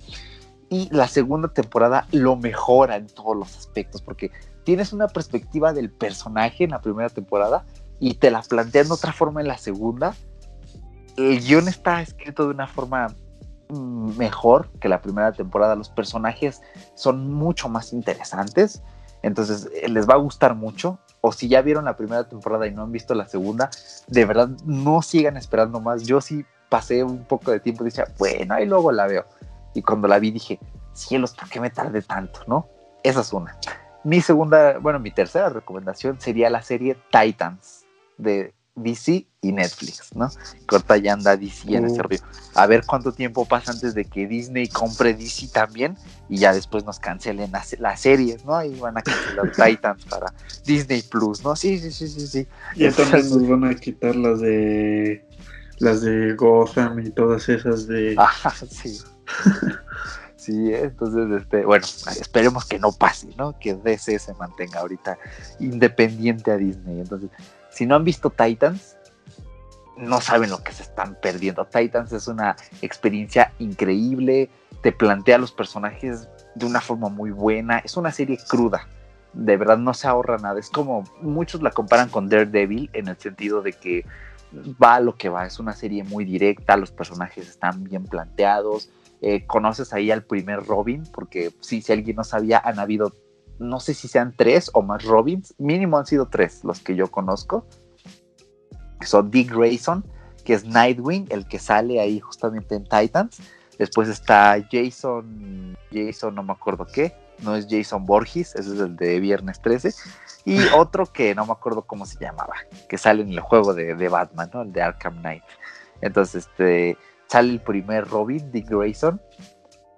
Y 0.70 0.88
la 0.94 1.08
segunda 1.08 1.48
temporada 1.48 2.06
lo 2.12 2.36
mejora 2.36 2.96
en 2.96 3.06
todos 3.06 3.36
los 3.36 3.56
aspectos, 3.56 4.02
porque 4.02 4.30
tienes 4.64 4.92
una 4.92 5.08
perspectiva 5.08 5.72
del 5.72 5.90
personaje 5.90 6.64
en 6.64 6.70
la 6.70 6.80
primera 6.80 7.08
temporada 7.08 7.64
y 8.00 8.14
te 8.14 8.30
la 8.30 8.42
plantean 8.42 8.88
de 8.88 8.94
otra 8.94 9.12
forma 9.12 9.40
en 9.40 9.48
la 9.48 9.58
segunda. 9.58 10.14
El 11.16 11.40
guion 11.40 11.68
está 11.68 12.00
escrito 12.00 12.44
de 12.44 12.50
una 12.50 12.66
forma 12.66 13.08
mejor 13.70 14.70
que 14.80 14.88
la 14.88 15.00
primera 15.00 15.32
temporada. 15.32 15.74
Los 15.74 15.88
personajes 15.88 16.62
son 16.94 17.32
mucho 17.32 17.68
más 17.68 17.92
interesantes. 17.92 18.82
Entonces 19.22 19.68
eh, 19.74 19.88
les 19.88 20.08
va 20.08 20.14
a 20.14 20.18
gustar 20.18 20.54
mucho. 20.54 20.98
O 21.20 21.32
si 21.32 21.48
ya 21.48 21.62
vieron 21.62 21.84
la 21.84 21.96
primera 21.96 22.28
temporada 22.28 22.66
y 22.66 22.70
no 22.70 22.82
han 22.82 22.92
visto 22.92 23.14
la 23.14 23.26
segunda, 23.26 23.70
de 24.06 24.24
verdad 24.24 24.48
no 24.64 25.02
sigan 25.02 25.36
esperando 25.36 25.80
más. 25.80 26.04
Yo 26.04 26.20
sí 26.20 26.44
pasé 26.68 27.02
un 27.02 27.24
poco 27.24 27.50
de 27.50 27.60
tiempo 27.60 27.82
y 27.82 27.86
decía, 27.86 28.06
bueno, 28.18 28.54
ahí 28.54 28.66
luego 28.66 28.92
la 28.92 29.06
veo. 29.06 29.24
Y 29.74 29.82
cuando 29.82 30.06
la 30.06 30.18
vi 30.18 30.30
dije, 30.30 30.60
cielos, 30.92 31.34
¿por 31.34 31.48
qué 31.48 31.60
me 31.60 31.70
tardé 31.70 32.02
tanto? 32.02 32.40
¿No? 32.46 32.68
Esa 33.02 33.20
es 33.20 33.32
una. 33.32 33.56
Mi 34.04 34.20
segunda, 34.20 34.78
bueno, 34.78 35.00
mi 35.00 35.10
tercera 35.10 35.48
recomendación 35.48 36.20
sería 36.20 36.50
la 36.50 36.62
serie 36.62 36.96
Titans 37.10 37.84
de 38.16 38.54
DC 38.82 39.26
y 39.40 39.52
Netflix, 39.52 40.14
¿no? 40.14 40.30
Corta 40.66 40.96
ya 40.96 41.12
anda 41.12 41.36
DC 41.36 41.74
en 41.74 41.86
ese 41.86 42.00
uh. 42.00 42.04
río. 42.04 42.20
A 42.54 42.66
ver 42.66 42.84
cuánto 42.86 43.12
tiempo 43.12 43.44
pasa 43.44 43.72
antes 43.72 43.94
de 43.94 44.04
que 44.04 44.26
Disney 44.26 44.68
compre 44.68 45.14
DC 45.14 45.48
también 45.48 45.96
y 46.28 46.38
ya 46.38 46.52
después 46.52 46.84
nos 46.84 46.98
cancelen 46.98 47.52
las, 47.52 48.00
series, 48.00 48.44
¿no? 48.44 48.56
Ahí 48.56 48.78
van 48.78 48.98
a 48.98 49.02
cancelar 49.02 49.52
Titans 49.56 50.04
para 50.06 50.32
Disney 50.64 51.02
Plus, 51.02 51.44
¿no? 51.44 51.54
Sí, 51.56 51.78
sí, 51.78 51.90
sí, 51.90 52.08
sí, 52.08 52.26
sí. 52.26 52.46
Y 52.74 52.84
entonces 52.84 53.30
nos 53.30 53.48
van 53.48 53.64
a 53.64 53.74
quitar 53.74 54.16
las 54.16 54.40
de 54.40 55.24
las 55.78 56.00
de 56.02 56.34
Gotham 56.34 56.98
y 57.00 57.10
todas 57.10 57.48
esas 57.48 57.86
de. 57.86 58.14
Ah, 58.18 58.54
sí. 58.70 58.98
Sí, 60.48 60.72
entonces, 60.72 61.42
este, 61.42 61.66
bueno, 61.66 61.84
esperemos 62.18 62.64
que 62.64 62.78
no 62.78 62.90
pase, 62.90 63.28
¿no? 63.36 63.58
Que 63.58 63.74
DC 63.74 64.18
se 64.18 64.32
mantenga 64.34 64.80
ahorita 64.80 65.18
independiente 65.60 66.50
a 66.50 66.56
Disney. 66.56 67.00
Entonces, 67.00 67.28
si 67.78 67.86
no 67.86 67.94
han 67.94 68.02
visto 68.02 68.30
Titans, 68.30 68.96
no 69.96 70.20
saben 70.20 70.50
lo 70.50 70.64
que 70.64 70.72
se 70.72 70.82
están 70.82 71.16
perdiendo. 71.22 71.64
Titans 71.64 72.12
es 72.12 72.26
una 72.26 72.56
experiencia 72.82 73.52
increíble, 73.60 74.50
te 74.82 74.90
plantea 74.90 75.38
los 75.38 75.52
personajes 75.52 76.28
de 76.56 76.66
una 76.66 76.80
forma 76.80 77.08
muy 77.08 77.30
buena, 77.30 77.78
es 77.78 77.96
una 77.96 78.10
serie 78.10 78.36
cruda, 78.48 78.88
de 79.32 79.56
verdad 79.56 79.78
no 79.78 79.94
se 79.94 80.08
ahorra 80.08 80.38
nada, 80.38 80.58
es 80.58 80.70
como 80.70 81.04
muchos 81.22 81.62
la 81.62 81.70
comparan 81.70 82.08
con 82.08 82.28
Daredevil 82.28 82.90
en 82.94 83.06
el 83.06 83.16
sentido 83.16 83.62
de 83.62 83.72
que 83.72 84.04
va 84.82 84.98
lo 84.98 85.14
que 85.14 85.28
va, 85.28 85.46
es 85.46 85.60
una 85.60 85.72
serie 85.72 86.02
muy 86.02 86.24
directa, 86.24 86.76
los 86.76 86.90
personajes 86.90 87.48
están 87.48 87.84
bien 87.84 88.06
planteados, 88.06 88.90
eh, 89.20 89.46
conoces 89.46 89.92
ahí 89.92 90.10
al 90.10 90.24
primer 90.24 90.66
Robin, 90.66 91.04
porque 91.12 91.52
sí, 91.60 91.80
si 91.80 91.92
alguien 91.92 92.16
no 92.16 92.24
sabía, 92.24 92.58
han 92.58 92.80
habido, 92.80 93.12
no 93.58 93.80
sé 93.80 93.94
si 93.94 94.08
sean 94.08 94.34
tres 94.36 94.70
o 94.74 94.82
más 94.82 95.04
Robins, 95.04 95.54
mínimo 95.58 95.98
han 95.98 96.06
sido 96.06 96.28
tres 96.28 96.64
los 96.64 96.80
que 96.80 96.94
yo 96.94 97.10
conozco. 97.10 97.66
Son 99.02 99.30
Dick 99.30 99.54
Grayson, 99.54 100.04
que 100.44 100.54
es 100.54 100.64
Nightwing, 100.64 101.26
el 101.30 101.46
que 101.46 101.58
sale 101.58 102.00
ahí 102.00 102.20
justamente 102.20 102.74
en 102.74 102.84
Titans. 102.84 103.40
Después 103.78 104.08
está 104.08 104.56
Jason, 104.70 105.76
Jason 105.92 106.34
no 106.34 106.42
me 106.42 106.52
acuerdo 106.52 106.86
qué, 106.86 107.14
no 107.42 107.54
es 107.54 107.68
Jason 107.70 108.04
Borges, 108.04 108.54
ese 108.56 108.74
es 108.74 108.80
el 108.80 108.96
de 108.96 109.20
Viernes 109.20 109.60
13. 109.60 109.94
Y 110.44 110.58
otro 110.76 111.06
que 111.06 111.34
no 111.34 111.46
me 111.46 111.52
acuerdo 111.52 111.82
cómo 111.82 112.06
se 112.06 112.18
llamaba, 112.18 112.54
que 112.88 112.98
sale 112.98 113.22
en 113.22 113.30
el 113.30 113.40
juego 113.40 113.74
de, 113.74 113.94
de 113.94 114.08
Batman, 114.08 114.50
¿no? 114.52 114.62
El 114.62 114.72
de 114.72 114.82
Arkham 114.82 115.20
Knight. 115.20 115.44
Entonces, 116.00 116.46
este, 116.46 116.96
sale 117.28 117.50
el 117.50 117.60
primer 117.60 118.08
Robin, 118.08 118.50
Dick 118.50 118.68
Grayson, 118.68 119.20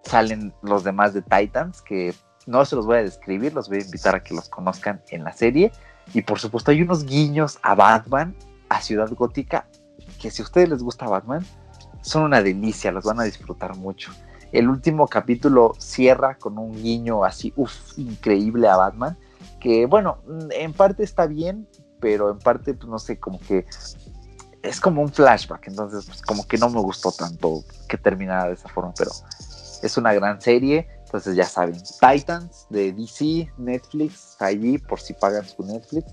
salen 0.03 0.53
los 0.62 0.85
demás 0.85 1.15
de 1.15 1.23
Titans, 1.23 1.81
que 1.82 2.15
no 2.46 2.64
se 2.64 2.76
los 2.76 2.86
voy 2.86 2.98
a 2.98 3.02
describir, 3.02 3.52
los 3.54 3.68
voy 3.68 3.78
a 3.78 3.84
invitar 3.84 4.14
a 4.14 4.22
que 4.22 4.34
los 4.34 4.48
conozcan 4.48 5.02
en 5.10 5.24
la 5.24 5.32
serie. 5.32 5.72
Y 6.12 6.22
por 6.22 6.38
supuesto 6.38 6.70
hay 6.70 6.82
unos 6.82 7.04
guiños 7.04 7.58
a 7.62 7.74
Batman, 7.74 8.34
a 8.68 8.80
Ciudad 8.80 9.10
Gótica, 9.10 9.66
que 10.20 10.30
si 10.30 10.42
a 10.42 10.44
ustedes 10.44 10.68
les 10.68 10.82
gusta 10.82 11.06
Batman, 11.06 11.44
son 12.02 12.22
una 12.22 12.42
delicia, 12.42 12.92
los 12.92 13.04
van 13.04 13.20
a 13.20 13.24
disfrutar 13.24 13.76
mucho. 13.76 14.12
El 14.52 14.68
último 14.68 15.06
capítulo 15.06 15.74
cierra 15.78 16.36
con 16.36 16.58
un 16.58 16.72
guiño 16.72 17.24
así, 17.24 17.52
uff, 17.56 17.96
increíble 17.96 18.68
a 18.68 18.76
Batman, 18.76 19.16
que 19.60 19.86
bueno, 19.86 20.18
en 20.50 20.72
parte 20.72 21.04
está 21.04 21.26
bien, 21.26 21.68
pero 22.00 22.30
en 22.30 22.38
parte, 22.38 22.74
pues 22.74 22.88
no 22.88 22.98
sé, 22.98 23.18
como 23.18 23.38
que 23.38 23.66
es 24.62 24.80
como 24.80 25.02
un 25.02 25.10
flashback, 25.10 25.68
entonces 25.68 26.06
pues, 26.06 26.22
como 26.22 26.46
que 26.46 26.58
no 26.58 26.68
me 26.68 26.80
gustó 26.80 27.12
tanto 27.12 27.62
que 27.88 27.96
terminara 27.96 28.48
de 28.48 28.54
esa 28.54 28.68
forma, 28.68 28.92
pero 28.96 29.10
es 29.82 29.96
una 29.96 30.12
gran 30.12 30.40
serie, 30.40 30.88
entonces 31.11 31.35
ya 31.35 31.45
saben, 31.45 31.77
Titans 32.01 32.66
de 32.70 32.93
DC, 32.93 33.51
Netflix, 33.59 34.37
allí 34.39 34.78
por 34.78 35.01
si 35.01 35.12
pagan 35.12 35.45
su 35.45 35.65
Netflix, 35.65 36.07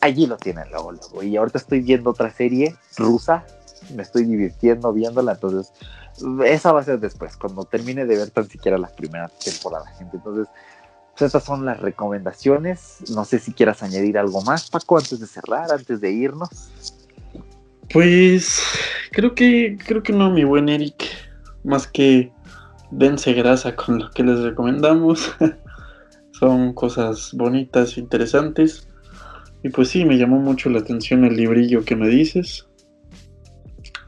allí 0.00 0.26
lo 0.26 0.36
tienen 0.36 0.64
luego, 0.70 1.22
y 1.22 1.36
ahorita 1.36 1.58
estoy 1.58 1.78
viendo 1.78 2.10
otra 2.10 2.32
serie 2.32 2.74
rusa, 2.96 3.46
me 3.94 4.02
estoy 4.02 4.24
divirtiendo 4.24 4.92
viéndola, 4.92 5.34
entonces 5.34 5.72
esa 6.44 6.72
va 6.72 6.80
a 6.80 6.82
ser 6.82 6.98
después, 6.98 7.36
cuando 7.36 7.62
termine 7.62 8.06
de 8.06 8.16
ver 8.16 8.30
tan 8.30 8.48
siquiera 8.48 8.76
la 8.76 8.88
primera 8.88 9.28
temporada, 9.28 9.86
gente, 9.96 10.16
entonces 10.16 10.48
pues 11.12 11.26
estas 11.26 11.44
son 11.44 11.64
las 11.64 11.78
recomendaciones, 11.78 12.98
no 13.10 13.24
sé 13.24 13.38
si 13.38 13.52
quieras 13.52 13.84
añadir 13.84 14.18
algo 14.18 14.42
más, 14.42 14.68
Paco, 14.68 14.98
antes 14.98 15.20
de 15.20 15.26
cerrar, 15.28 15.70
antes 15.70 16.00
de 16.00 16.10
irnos. 16.10 16.70
Pues 17.92 18.60
creo 19.12 19.34
que 19.34 19.78
creo 19.84 20.02
que 20.02 20.12
no, 20.12 20.30
mi 20.30 20.44
buen 20.44 20.68
Eric. 20.68 21.04
Más 21.64 21.88
que 21.88 22.32
dense 22.90 23.32
grasa 23.32 23.76
con 23.76 23.98
lo 23.98 24.10
que 24.10 24.22
les 24.22 24.40
recomendamos. 24.40 25.34
Son 26.32 26.72
cosas 26.72 27.32
bonitas, 27.34 27.98
interesantes. 27.98 28.88
Y 29.62 29.70
pues 29.70 29.88
sí, 29.88 30.04
me 30.04 30.18
llamó 30.18 30.38
mucho 30.38 30.70
la 30.70 30.78
atención 30.78 31.24
el 31.24 31.36
librillo 31.36 31.84
que 31.84 31.96
me 31.96 32.08
dices. 32.08 32.68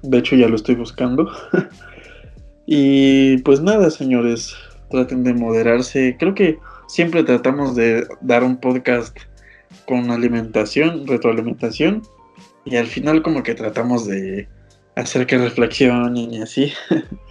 De 0.02 0.18
hecho, 0.18 0.36
ya 0.36 0.48
lo 0.48 0.56
estoy 0.56 0.76
buscando. 0.76 1.30
y 2.66 3.38
pues 3.38 3.60
nada, 3.60 3.90
señores, 3.90 4.54
traten 4.90 5.24
de 5.24 5.34
moderarse. 5.34 6.16
Creo 6.18 6.34
que 6.34 6.58
siempre 6.86 7.24
tratamos 7.24 7.74
de 7.74 8.06
dar 8.20 8.44
un 8.44 8.58
podcast 8.58 9.16
con 9.86 10.10
alimentación, 10.10 11.06
retroalimentación. 11.06 12.02
Y 12.64 12.76
al 12.76 12.86
final 12.86 13.22
como 13.22 13.42
que 13.42 13.54
tratamos 13.54 14.06
de 14.06 14.48
hacer 14.94 15.26
que 15.26 15.38
reflexionen 15.38 16.32
y 16.32 16.42
así. 16.42 16.72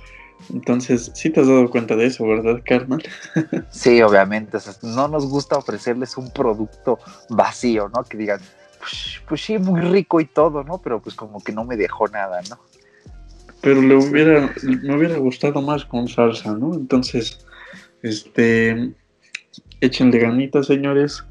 Entonces, 0.53 1.11
sí 1.13 1.29
te 1.29 1.41
has 1.41 1.47
dado 1.47 1.69
cuenta 1.69 1.95
de 1.95 2.05
eso, 2.05 2.25
¿verdad, 2.25 2.61
carnal? 2.65 3.03
sí, 3.69 4.01
obviamente. 4.01 4.57
no 4.83 5.07
nos 5.07 5.27
gusta 5.27 5.57
ofrecerles 5.57 6.17
un 6.17 6.31
producto 6.31 6.99
vacío, 7.29 7.89
¿no? 7.93 8.03
Que 8.03 8.17
digan, 8.17 8.39
pues, 8.79 9.21
pues, 9.27 9.41
sí, 9.41 9.57
muy 9.57 9.81
rico 9.81 10.19
y 10.19 10.25
todo, 10.25 10.63
¿no? 10.63 10.79
Pero 10.79 11.01
pues 11.01 11.15
como 11.15 11.43
que 11.43 11.51
no 11.51 11.65
me 11.65 11.77
dejó 11.77 12.07
nada, 12.07 12.41
¿no? 12.49 12.57
Pero 13.61 13.81
le 13.81 13.95
hubiera, 13.95 14.53
me 14.63 14.95
hubiera 14.95 15.17
gustado 15.17 15.61
más 15.61 15.83
con 15.85 16.07
salsa, 16.07 16.53
¿no? 16.53 16.73
Entonces, 16.73 17.45
este, 18.01 18.93
échenle 19.81 20.19
ganitas, 20.19 20.67
señores. 20.67 21.25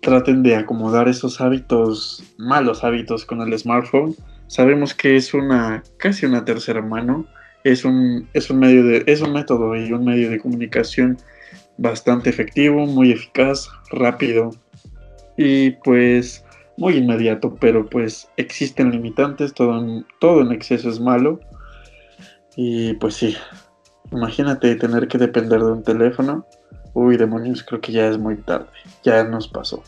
Traten 0.00 0.42
de 0.42 0.56
acomodar 0.56 1.08
esos 1.08 1.40
hábitos, 1.40 2.24
malos 2.38 2.82
hábitos 2.82 3.24
con 3.24 3.40
el 3.40 3.56
smartphone. 3.58 4.14
Sabemos 4.48 4.94
que 4.94 5.16
es 5.16 5.34
una, 5.34 5.82
casi 5.98 6.26
una 6.26 6.44
tercera 6.44 6.82
mano 6.82 7.26
es 7.72 7.84
un, 7.84 8.28
es 8.32 8.50
un 8.50 8.58
medio 8.58 8.84
de, 8.84 9.04
es 9.06 9.20
un 9.20 9.32
método 9.32 9.76
y 9.76 9.92
un 9.92 10.04
medio 10.04 10.30
de 10.30 10.38
comunicación 10.38 11.18
bastante 11.76 12.30
efectivo, 12.30 12.86
muy 12.86 13.12
eficaz, 13.12 13.68
rápido 13.90 14.50
y 15.36 15.72
pues 15.84 16.44
muy 16.76 16.96
inmediato, 16.96 17.54
pero 17.60 17.88
pues 17.88 18.28
existen 18.36 18.90
limitantes, 18.90 19.54
todo 19.54 19.78
en, 19.80 20.06
todo 20.20 20.42
en 20.42 20.52
exceso 20.52 20.88
es 20.88 21.00
malo 21.00 21.40
y 22.56 22.94
pues 22.94 23.14
sí, 23.14 23.36
imagínate 24.12 24.74
tener 24.76 25.08
que 25.08 25.18
depender 25.18 25.60
de 25.60 25.72
un 25.72 25.82
teléfono, 25.82 26.46
uy 26.94 27.16
demonios, 27.16 27.62
creo 27.62 27.80
que 27.80 27.92
ya 27.92 28.08
es 28.08 28.18
muy 28.18 28.36
tarde, 28.36 28.66
ya 29.04 29.24
nos 29.24 29.48
pasó. 29.48 29.82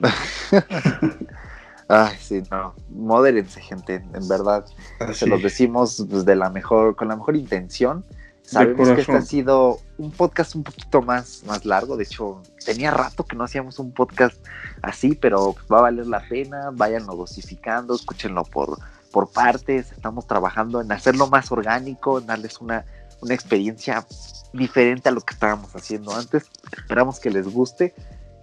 Ay, 1.88 2.16
sí, 2.18 2.42
no. 2.50 2.74
Modérense, 2.88 3.60
gente, 3.60 3.96
en 4.12 4.28
verdad. 4.28 4.64
Se 5.12 5.26
los 5.26 5.42
decimos 5.42 6.04
pues, 6.08 6.24
de 6.24 6.36
la 6.36 6.50
mejor, 6.50 6.96
con 6.96 7.08
la 7.08 7.16
mejor 7.16 7.36
intención. 7.36 8.04
Sabemos 8.42 8.90
que 8.90 9.00
este 9.00 9.12
ha 9.12 9.22
sido 9.22 9.78
un 9.96 10.10
podcast 10.10 10.54
un 10.54 10.64
poquito 10.64 11.00
más, 11.00 11.42
más 11.46 11.64
largo. 11.64 11.96
De 11.96 12.04
hecho, 12.04 12.42
tenía 12.64 12.90
rato 12.90 13.24
que 13.24 13.36
no 13.36 13.44
hacíamos 13.44 13.78
un 13.78 13.92
podcast 13.92 14.36
así, 14.82 15.14
pero 15.14 15.54
va 15.72 15.78
a 15.78 15.82
valer 15.82 16.06
la 16.06 16.20
pena. 16.28 16.70
Váyanlo 16.72 17.16
dosificando, 17.16 17.94
escúchenlo 17.94 18.44
por, 18.44 18.78
por 19.10 19.30
partes. 19.30 19.92
Estamos 19.92 20.26
trabajando 20.26 20.82
en 20.82 20.92
hacerlo 20.92 21.26
más 21.28 21.50
orgánico, 21.52 22.18
en 22.18 22.26
darles 22.26 22.60
una, 22.60 22.84
una 23.22 23.34
experiencia 23.34 24.06
diferente 24.52 25.08
a 25.08 25.12
lo 25.12 25.22
que 25.22 25.32
estábamos 25.32 25.74
haciendo 25.74 26.14
antes. 26.14 26.44
Esperamos 26.76 27.20
que 27.20 27.30
les 27.30 27.48
guste. 27.48 27.94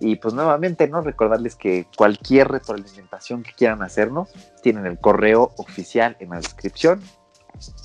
Y 0.04 0.16
pues 0.16 0.34
nuevamente, 0.34 0.88
¿no? 0.88 1.02
Recordarles 1.02 1.56
que 1.56 1.86
cualquier 1.96 2.48
retroalimentación 2.48 3.44
que 3.44 3.54
quieran 3.54 3.84
hacernos, 3.84 4.30
tienen 4.64 4.88
el 4.88 5.00
correo 5.00 5.54
oficial 5.58 6.18
en 6.20 6.32
la 6.32 6.38
descripción. 6.38 7.00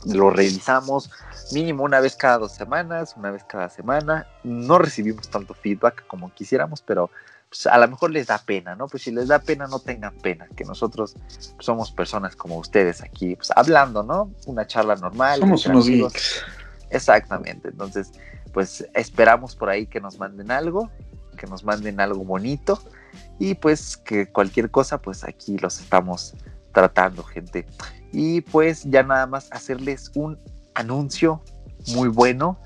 Lo 0.06 0.30
revisamos 0.30 1.10
mínimo 1.52 1.84
una 1.84 2.00
vez 2.00 2.16
cada 2.16 2.38
dos 2.38 2.52
semanas, 2.52 3.14
una 3.18 3.30
vez 3.30 3.44
cada 3.44 3.68
semana. 3.68 4.26
No 4.44 4.78
recibimos 4.78 5.28
tanto 5.28 5.52
feedback 5.52 6.06
como 6.06 6.32
quisiéramos, 6.32 6.80
pero 6.80 7.10
pues, 7.50 7.66
a 7.66 7.76
lo 7.76 7.86
mejor 7.86 8.10
les 8.12 8.28
da 8.28 8.38
pena, 8.38 8.74
¿no? 8.74 8.86
Pues 8.88 9.02
si 9.02 9.10
les 9.10 9.28
da 9.28 9.38
pena, 9.38 9.66
no 9.66 9.78
tengan 9.78 10.16
pena, 10.16 10.48
que 10.56 10.64
nosotros 10.64 11.16
somos 11.58 11.92
personas 11.92 12.34
como 12.34 12.56
ustedes 12.56 13.02
aquí, 13.02 13.36
pues 13.36 13.50
hablando, 13.54 14.02
¿no? 14.02 14.32
Una 14.46 14.66
charla 14.66 14.96
normal. 14.96 15.40
Somos 15.40 15.66
unos 15.66 15.86
geeks. 15.86 16.42
Exactamente, 16.88 17.68
entonces, 17.68 18.12
pues 18.54 18.86
esperamos 18.94 19.54
por 19.54 19.68
ahí 19.68 19.86
que 19.86 20.00
nos 20.00 20.18
manden 20.18 20.50
algo 20.50 20.90
que 21.36 21.46
nos 21.46 21.64
manden 21.64 22.00
algo 22.00 22.24
bonito 22.24 22.80
y 23.38 23.54
pues 23.54 23.96
que 23.96 24.30
cualquier 24.30 24.70
cosa, 24.70 25.00
pues 25.00 25.24
aquí 25.24 25.58
los 25.58 25.80
estamos 25.80 26.34
tratando, 26.72 27.22
gente. 27.22 27.66
Y 28.12 28.40
pues 28.40 28.84
ya 28.84 29.02
nada 29.02 29.26
más 29.26 29.48
hacerles 29.52 30.10
un 30.14 30.38
anuncio 30.74 31.42
muy 31.88 32.08
bueno 32.08 32.58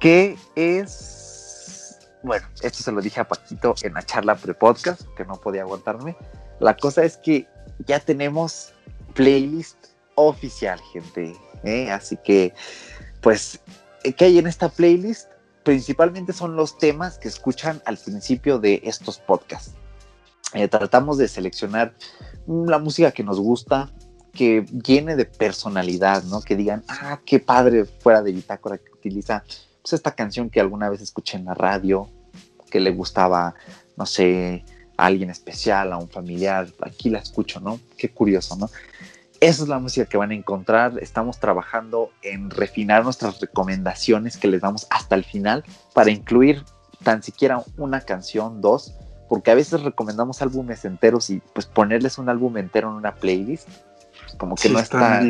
que 0.00 0.36
es, 0.56 1.98
bueno, 2.22 2.46
esto 2.62 2.82
se 2.82 2.90
lo 2.90 3.00
dije 3.00 3.20
a 3.20 3.28
Paquito 3.28 3.74
en 3.82 3.94
la 3.94 4.02
charla 4.02 4.34
pre-podcast, 4.34 5.02
que 5.16 5.24
no 5.24 5.34
podía 5.34 5.62
aguantarme. 5.62 6.16
La 6.58 6.76
cosa 6.76 7.04
es 7.04 7.18
que 7.18 7.46
ya 7.86 8.00
tenemos 8.00 8.72
playlist 9.14 9.76
oficial, 10.14 10.80
gente. 10.92 11.36
¿eh? 11.64 11.90
Así 11.90 12.16
que, 12.16 12.54
pues, 13.20 13.60
¿qué 14.16 14.24
hay 14.24 14.38
en 14.38 14.46
esta 14.46 14.68
playlist? 14.68 15.29
Principalmente 15.62 16.32
son 16.32 16.56
los 16.56 16.78
temas 16.78 17.18
que 17.18 17.28
escuchan 17.28 17.82
al 17.84 17.98
principio 17.98 18.58
de 18.58 18.80
estos 18.84 19.18
podcasts. 19.18 19.74
Eh, 20.54 20.68
tratamos 20.68 21.18
de 21.18 21.28
seleccionar 21.28 21.94
la 22.46 22.78
música 22.78 23.12
que 23.12 23.22
nos 23.22 23.38
gusta, 23.38 23.90
que 24.32 24.64
llene 24.84 25.16
de 25.16 25.24
personalidad, 25.24 26.24
¿no? 26.24 26.40
Que 26.40 26.56
digan, 26.56 26.82
ah, 26.88 27.20
qué 27.24 27.38
padre 27.38 27.84
fuera 27.84 28.22
de 28.22 28.32
Bitácora 28.32 28.78
que 28.78 28.90
utiliza 28.92 29.44
pues, 29.82 29.92
esta 29.92 30.14
canción 30.14 30.50
que 30.50 30.60
alguna 30.60 30.88
vez 30.88 31.00
escuché 31.00 31.36
en 31.36 31.44
la 31.44 31.54
radio, 31.54 32.08
que 32.70 32.80
le 32.80 32.90
gustaba, 32.90 33.54
no 33.96 34.06
sé, 34.06 34.64
a 34.96 35.06
alguien 35.06 35.30
especial, 35.30 35.92
a 35.92 35.98
un 35.98 36.08
familiar, 36.08 36.68
aquí 36.80 37.10
la 37.10 37.18
escucho, 37.18 37.60
¿no? 37.60 37.80
Qué 37.96 38.10
curioso, 38.10 38.56
¿no? 38.56 38.70
Esa 39.40 39.62
es 39.62 39.68
la 39.68 39.78
música 39.78 40.06
que 40.06 40.18
van 40.18 40.32
a 40.32 40.34
encontrar. 40.34 40.98
Estamos 41.00 41.38
trabajando 41.38 42.10
en 42.22 42.50
refinar 42.50 43.04
nuestras 43.04 43.40
recomendaciones 43.40 44.36
que 44.36 44.48
les 44.48 44.60
damos 44.60 44.86
hasta 44.90 45.14
el 45.14 45.24
final 45.24 45.64
para 45.94 46.10
incluir 46.10 46.62
tan 47.02 47.22
siquiera 47.22 47.62
una 47.78 48.02
canción, 48.02 48.60
dos, 48.60 48.94
porque 49.30 49.50
a 49.50 49.54
veces 49.54 49.82
recomendamos 49.82 50.42
álbumes 50.42 50.84
enteros 50.84 51.30
y 51.30 51.40
pues 51.54 51.64
ponerles 51.64 52.18
un 52.18 52.28
álbum 52.28 52.58
entero 52.58 52.90
en 52.90 52.96
una 52.96 53.14
playlist, 53.14 53.68
pues, 54.20 54.34
como 54.36 54.56
que 54.56 54.68
no 54.68 54.78
está... 54.78 55.22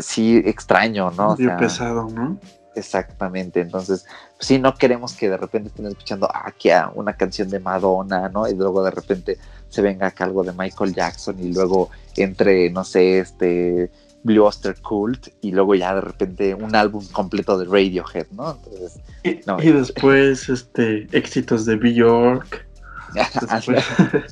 sí, 0.00 0.42
extraño, 0.44 1.12
¿no? 1.12 1.36
Medio 1.36 1.56
pesado, 1.56 2.08
¿no? 2.08 2.38
Exactamente, 2.74 3.60
entonces, 3.60 4.06
pues 4.36 4.46
sí, 4.46 4.58
no 4.58 4.74
queremos 4.74 5.14
que 5.14 5.28
de 5.28 5.36
repente 5.36 5.68
estén 5.68 5.86
escuchando 5.86 6.28
aquí 6.32 6.70
ah, 6.70 6.90
una 6.94 7.14
canción 7.14 7.50
de 7.50 7.60
Madonna, 7.60 8.30
¿no? 8.30 8.48
Y 8.48 8.54
luego 8.54 8.82
de 8.82 8.90
repente 8.90 9.38
se 9.68 9.82
venga 9.82 10.06
acá 10.06 10.24
algo 10.24 10.42
de 10.42 10.52
Michael 10.52 10.94
Jackson 10.94 11.38
y 11.38 11.52
luego 11.52 11.90
entre, 12.16 12.70
no 12.70 12.82
sé, 12.84 13.18
este 13.18 13.90
Blue 14.22 14.44
Oster 14.44 14.80
Cult 14.80 15.28
y 15.42 15.52
luego 15.52 15.74
ya 15.74 15.94
de 15.94 16.00
repente 16.00 16.54
un 16.54 16.74
álbum 16.74 17.06
completo 17.08 17.58
de 17.58 17.66
Radiohead, 17.66 18.26
¿no? 18.32 18.52
Entonces, 18.52 19.00
y, 19.22 19.70
después, 19.70 20.48
este, 20.48 21.06
éxitos 21.12 21.66
de 21.66 21.76
Bjork. 21.76 22.66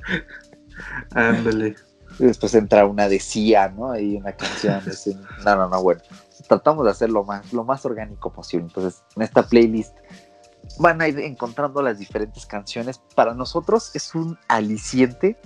Ándale. 1.14 1.74
Después 2.18 2.54
entra 2.54 2.86
una 2.86 3.08
de 3.08 3.20
Sia, 3.20 3.68
¿no? 3.68 3.98
Y 3.98 4.16
una 4.16 4.32
canción. 4.32 4.80
no, 5.44 5.56
no, 5.56 5.68
no, 5.68 5.82
bueno 5.82 6.00
tratamos 6.50 6.84
de 6.84 6.90
hacer 6.90 7.10
lo 7.10 7.22
más, 7.22 7.52
lo 7.52 7.62
más 7.62 7.86
orgánico 7.86 8.32
posible. 8.32 8.66
Entonces, 8.66 9.04
en 9.14 9.22
esta 9.22 9.44
playlist 9.44 9.96
van 10.80 11.00
a 11.00 11.06
ir 11.06 11.16
encontrando 11.20 11.80
las 11.80 12.00
diferentes 12.00 12.44
canciones. 12.44 13.00
Para 13.14 13.34
nosotros 13.34 13.94
es 13.94 14.16
un 14.16 14.36
aliciente, 14.48 15.40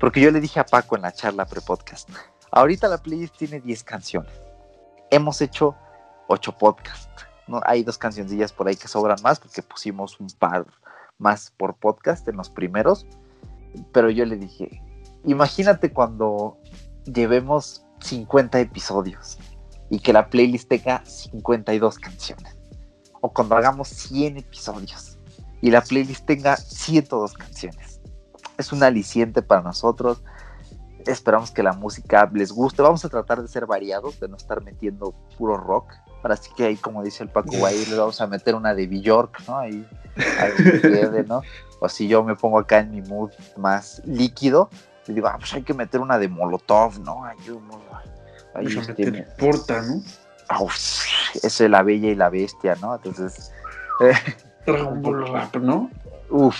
porque 0.00 0.22
yo 0.22 0.30
le 0.30 0.40
dije 0.40 0.58
a 0.58 0.64
Paco 0.64 0.96
en 0.96 1.02
la 1.02 1.12
charla 1.12 1.44
pre-podcast, 1.44 2.08
ahorita 2.50 2.88
la 2.88 2.96
playlist 2.96 3.36
tiene 3.36 3.60
10 3.60 3.84
canciones. 3.84 4.32
Hemos 5.10 5.42
hecho 5.42 5.76
8 6.28 6.56
podcasts. 6.56 7.26
¿no? 7.46 7.60
Hay 7.66 7.82
dos 7.82 7.98
cancioncillas 7.98 8.50
por 8.50 8.68
ahí 8.68 8.76
que 8.76 8.88
sobran 8.88 9.18
más, 9.22 9.38
porque 9.38 9.62
pusimos 9.62 10.18
un 10.18 10.28
par 10.30 10.64
más 11.18 11.52
por 11.58 11.74
podcast 11.74 12.26
en 12.26 12.38
los 12.38 12.48
primeros. 12.48 13.06
Pero 13.92 14.08
yo 14.08 14.24
le 14.24 14.36
dije, 14.36 14.82
imagínate 15.24 15.92
cuando 15.92 16.56
llevemos 17.04 17.84
50 18.00 18.60
episodios 18.60 19.38
y 19.90 20.00
que 20.00 20.12
la 20.12 20.28
playlist 20.28 20.68
tenga 20.68 21.04
52 21.04 21.98
canciones. 21.98 22.56
O 23.20 23.32
cuando 23.32 23.56
hagamos 23.56 23.88
100 23.88 24.38
episodios 24.38 25.18
y 25.60 25.70
la 25.70 25.82
playlist 25.82 26.24
tenga 26.26 26.56
102 26.56 27.34
canciones. 27.34 28.00
Es 28.56 28.72
un 28.72 28.82
aliciente 28.82 29.42
para 29.42 29.62
nosotros. 29.62 30.22
Esperamos 31.06 31.50
que 31.50 31.62
la 31.62 31.72
música 31.72 32.30
les 32.32 32.52
guste. 32.52 32.82
Vamos 32.82 33.04
a 33.04 33.08
tratar 33.08 33.40
de 33.42 33.48
ser 33.48 33.66
variados, 33.66 34.20
de 34.20 34.28
no 34.28 34.36
estar 34.36 34.62
metiendo 34.62 35.14
puro 35.36 35.56
rock. 35.56 35.92
Así 36.22 36.50
que 36.56 36.64
ahí, 36.64 36.76
como 36.76 37.02
dice 37.02 37.22
el 37.22 37.30
Paco 37.30 37.64
ahí 37.64 37.86
le 37.86 37.96
vamos 37.96 38.20
a 38.20 38.26
meter 38.26 38.54
una 38.54 38.74
de 38.74 38.86
Bjork, 38.86 39.46
¿no? 39.46 39.58
Ahí, 39.58 39.86
ahí 40.16 41.24
¿no? 41.26 41.42
O 41.80 41.88
si 41.88 42.08
yo 42.08 42.22
me 42.24 42.34
pongo 42.34 42.58
acá 42.58 42.80
en 42.80 42.90
mi 42.90 43.00
mood 43.02 43.30
más 43.56 44.02
líquido, 44.04 44.68
le 45.06 45.14
digo, 45.14 45.28
ah, 45.28 45.36
pues 45.38 45.54
hay 45.54 45.62
que 45.62 45.72
meter 45.72 46.00
una 46.00 46.18
de 46.18 46.28
Molotov, 46.28 47.00
¿no? 47.00 47.24
Ahí, 47.24 47.36
Ahí 48.58 49.10
me 49.10 49.18
importa, 49.18 49.82
¿no? 49.82 50.02
es 51.42 51.60
la 51.60 51.82
bella 51.82 52.08
y 52.08 52.14
la 52.14 52.30
bestia, 52.30 52.76
¿no? 52.80 52.94
Entonces, 52.94 53.52
Dragon 54.66 55.02
Ball 55.02 55.28
Rap, 55.28 55.56
¿no? 55.56 55.90
Uf, 56.30 56.56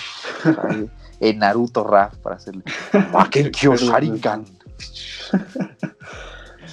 en 1.19 1.39
Naruto 1.39 1.83
Rap 1.83 2.15
para 2.17 2.35
hacerle. 2.37 2.63
Makenkyo 3.13 3.75
Sharingan. 3.75 4.45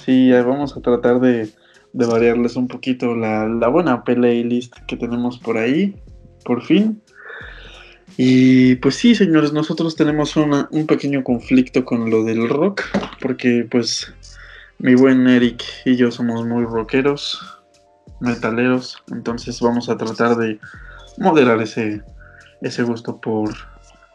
Sí, 0.05 0.31
vamos 0.31 0.77
a 0.77 0.79
tratar 0.79 1.19
de, 1.19 1.49
de 1.91 2.05
variarles 2.05 2.55
un 2.55 2.69
poquito 2.69 3.13
la, 3.13 3.45
la, 3.45 3.67
buena 3.67 4.05
playlist 4.05 4.73
que 4.87 4.95
tenemos 4.95 5.37
por 5.37 5.57
ahí, 5.57 6.01
por 6.45 6.63
fin. 6.63 7.01
Y 8.15 8.75
pues 8.77 8.95
sí, 8.95 9.15
señores, 9.15 9.51
nosotros 9.51 9.97
tenemos 9.97 10.37
una, 10.37 10.69
un 10.71 10.87
pequeño 10.87 11.25
conflicto 11.25 11.83
con 11.83 12.09
lo 12.09 12.23
del 12.23 12.47
rock, 12.47 12.83
porque 13.19 13.67
pues 13.69 14.13
mi 14.79 14.95
buen 14.95 15.27
Eric 15.27 15.63
y 15.85 15.95
yo 15.95 16.11
somos 16.11 16.45
muy 16.45 16.63
rockeros, 16.65 17.39
metaleros, 18.19 19.03
entonces 19.11 19.59
vamos 19.61 19.89
a 19.89 19.97
tratar 19.97 20.35
de 20.37 20.59
moderar 21.17 21.61
ese, 21.61 22.03
ese 22.61 22.83
gusto 22.83 23.19
por, 23.19 23.53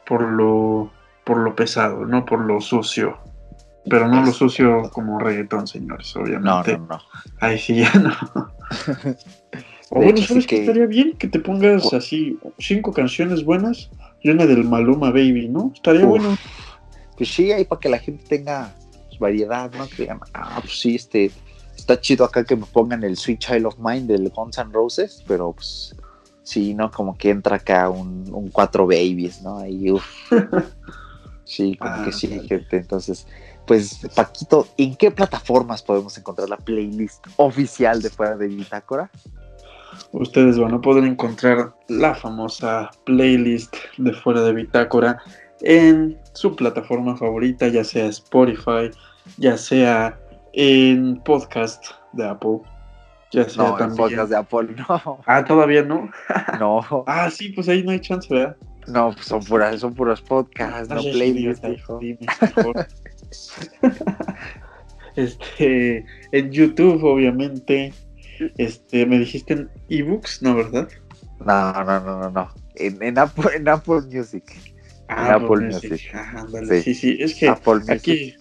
por, 0.06 0.22
lo, 0.22 0.90
por 1.24 1.38
lo 1.38 1.54
pesado, 1.54 2.06
no 2.06 2.24
por 2.24 2.40
lo 2.40 2.60
sucio. 2.60 3.18
Pero 3.90 4.06
no 4.06 4.24
lo 4.24 4.32
sucio 4.32 4.90
como 4.92 5.18
reggaetón, 5.18 5.66
señores, 5.66 6.14
obviamente. 6.14 6.78
No, 6.78 6.86
no, 6.86 6.86
no. 6.86 7.00
Ay, 7.40 7.58
sí, 7.58 7.80
ya 7.80 7.92
no. 7.94 8.12
o 9.90 10.00
bueno, 10.00 10.18
¿sabes 10.18 10.46
que... 10.46 10.60
estaría 10.60 10.86
bien? 10.86 11.16
Que 11.18 11.26
te 11.26 11.40
pongas 11.40 11.92
así 11.92 12.38
cinco 12.58 12.92
canciones 12.92 13.44
buenas 13.44 13.90
y 14.20 14.30
una 14.30 14.46
del 14.46 14.62
Maluma 14.62 15.10
Baby, 15.10 15.48
¿no? 15.48 15.72
Estaría 15.74 16.04
bueno. 16.04 16.38
Pues 17.16 17.34
sí, 17.34 17.50
ahí 17.50 17.64
para 17.64 17.80
que 17.80 17.88
la 17.88 17.98
gente 17.98 18.24
tenga 18.28 18.72
variedad, 19.22 19.72
¿no? 19.72 19.88
Que 19.88 20.08
ah, 20.34 20.58
pues 20.60 20.78
sí, 20.78 20.96
este, 20.96 21.30
está 21.76 22.00
chido 22.00 22.24
acá 22.24 22.44
que 22.44 22.56
me 22.56 22.66
pongan 22.66 23.02
el 23.04 23.16
Sweet 23.16 23.38
Child 23.38 23.66
of 23.66 23.78
Mine 23.78 24.06
del 24.06 24.28
Guns 24.28 24.58
N' 24.58 24.72
Roses, 24.72 25.24
pero 25.26 25.52
pues 25.52 25.96
sí, 26.42 26.74
¿no? 26.74 26.90
Como 26.90 27.16
que 27.16 27.30
entra 27.30 27.56
acá 27.56 27.88
un, 27.88 28.28
un 28.32 28.50
cuatro 28.50 28.86
babies, 28.86 29.42
¿no? 29.42 29.58
Ahí, 29.58 29.90
uff. 29.90 30.32
Sí, 31.44 31.76
como 31.76 31.92
ah, 31.92 32.02
que 32.04 32.12
sí, 32.12 32.28
gente. 32.48 32.76
Entonces, 32.78 33.26
pues, 33.66 34.00
Paquito, 34.14 34.66
¿en 34.76 34.96
qué 34.96 35.10
plataformas 35.10 35.82
podemos 35.82 36.16
encontrar 36.16 36.48
la 36.48 36.56
playlist 36.56 37.26
oficial 37.36 38.00
de 38.00 38.10
Fuera 38.10 38.36
de 38.36 38.48
Bitácora? 38.48 39.10
Ustedes 40.12 40.58
van 40.58 40.74
a 40.74 40.80
poder 40.80 41.04
encontrar 41.04 41.74
la 41.88 42.14
famosa 42.14 42.90
playlist 43.04 43.74
de 43.98 44.12
Fuera 44.14 44.40
de 44.42 44.52
Bitácora 44.54 45.22
en 45.60 46.18
su 46.32 46.56
plataforma 46.56 47.16
favorita, 47.16 47.68
ya 47.68 47.84
sea 47.84 48.06
Spotify, 48.06 48.90
ya 49.36 49.56
sea 49.56 50.18
en 50.52 51.20
podcast 51.20 51.84
de 52.12 52.28
Apple, 52.28 52.60
ya 53.30 53.48
sea 53.48 53.64
no, 53.64 53.76
también. 53.76 53.96
podcast 53.96 54.30
de 54.30 54.36
Apple, 54.36 54.74
no. 54.88 55.20
Ah, 55.26 55.44
todavía 55.44 55.82
no. 55.82 56.10
no. 56.58 57.04
ah, 57.06 57.30
sí, 57.30 57.50
pues 57.50 57.68
ahí 57.68 57.82
no 57.82 57.92
hay 57.92 58.00
chance, 58.00 58.32
¿verdad? 58.32 58.56
No, 58.86 59.12
pues 59.12 59.26
son 59.26 59.42
puras, 59.44 59.80
son 59.80 59.94
puros 59.94 60.20
podcasts, 60.20 60.88
no, 60.88 61.00
playlists, 61.00 61.66
hijo. 61.68 62.00
este, 65.16 66.04
en 66.32 66.50
YouTube, 66.50 67.02
obviamente. 67.04 67.92
Este, 68.58 69.06
me 69.06 69.20
dijiste 69.20 69.52
en 69.52 69.70
ebooks, 69.88 70.42
¿no, 70.42 70.56
verdad? 70.56 70.88
No, 71.44 71.72
no, 71.72 72.00
no, 72.00 72.20
no, 72.20 72.30
no. 72.30 72.48
En, 72.74 73.00
en, 73.02 73.18
Apple, 73.18 73.50
en 73.54 73.68
Apple 73.68 74.00
Music. 74.10 74.44
Ah, 75.08 75.34
Apple, 75.34 75.66
Music. 75.66 76.00
Sí. 76.00 76.82
sí. 76.82 76.94
sí, 76.94 77.16
es 77.20 77.34
que 77.34 77.48
aquí, 77.92 78.34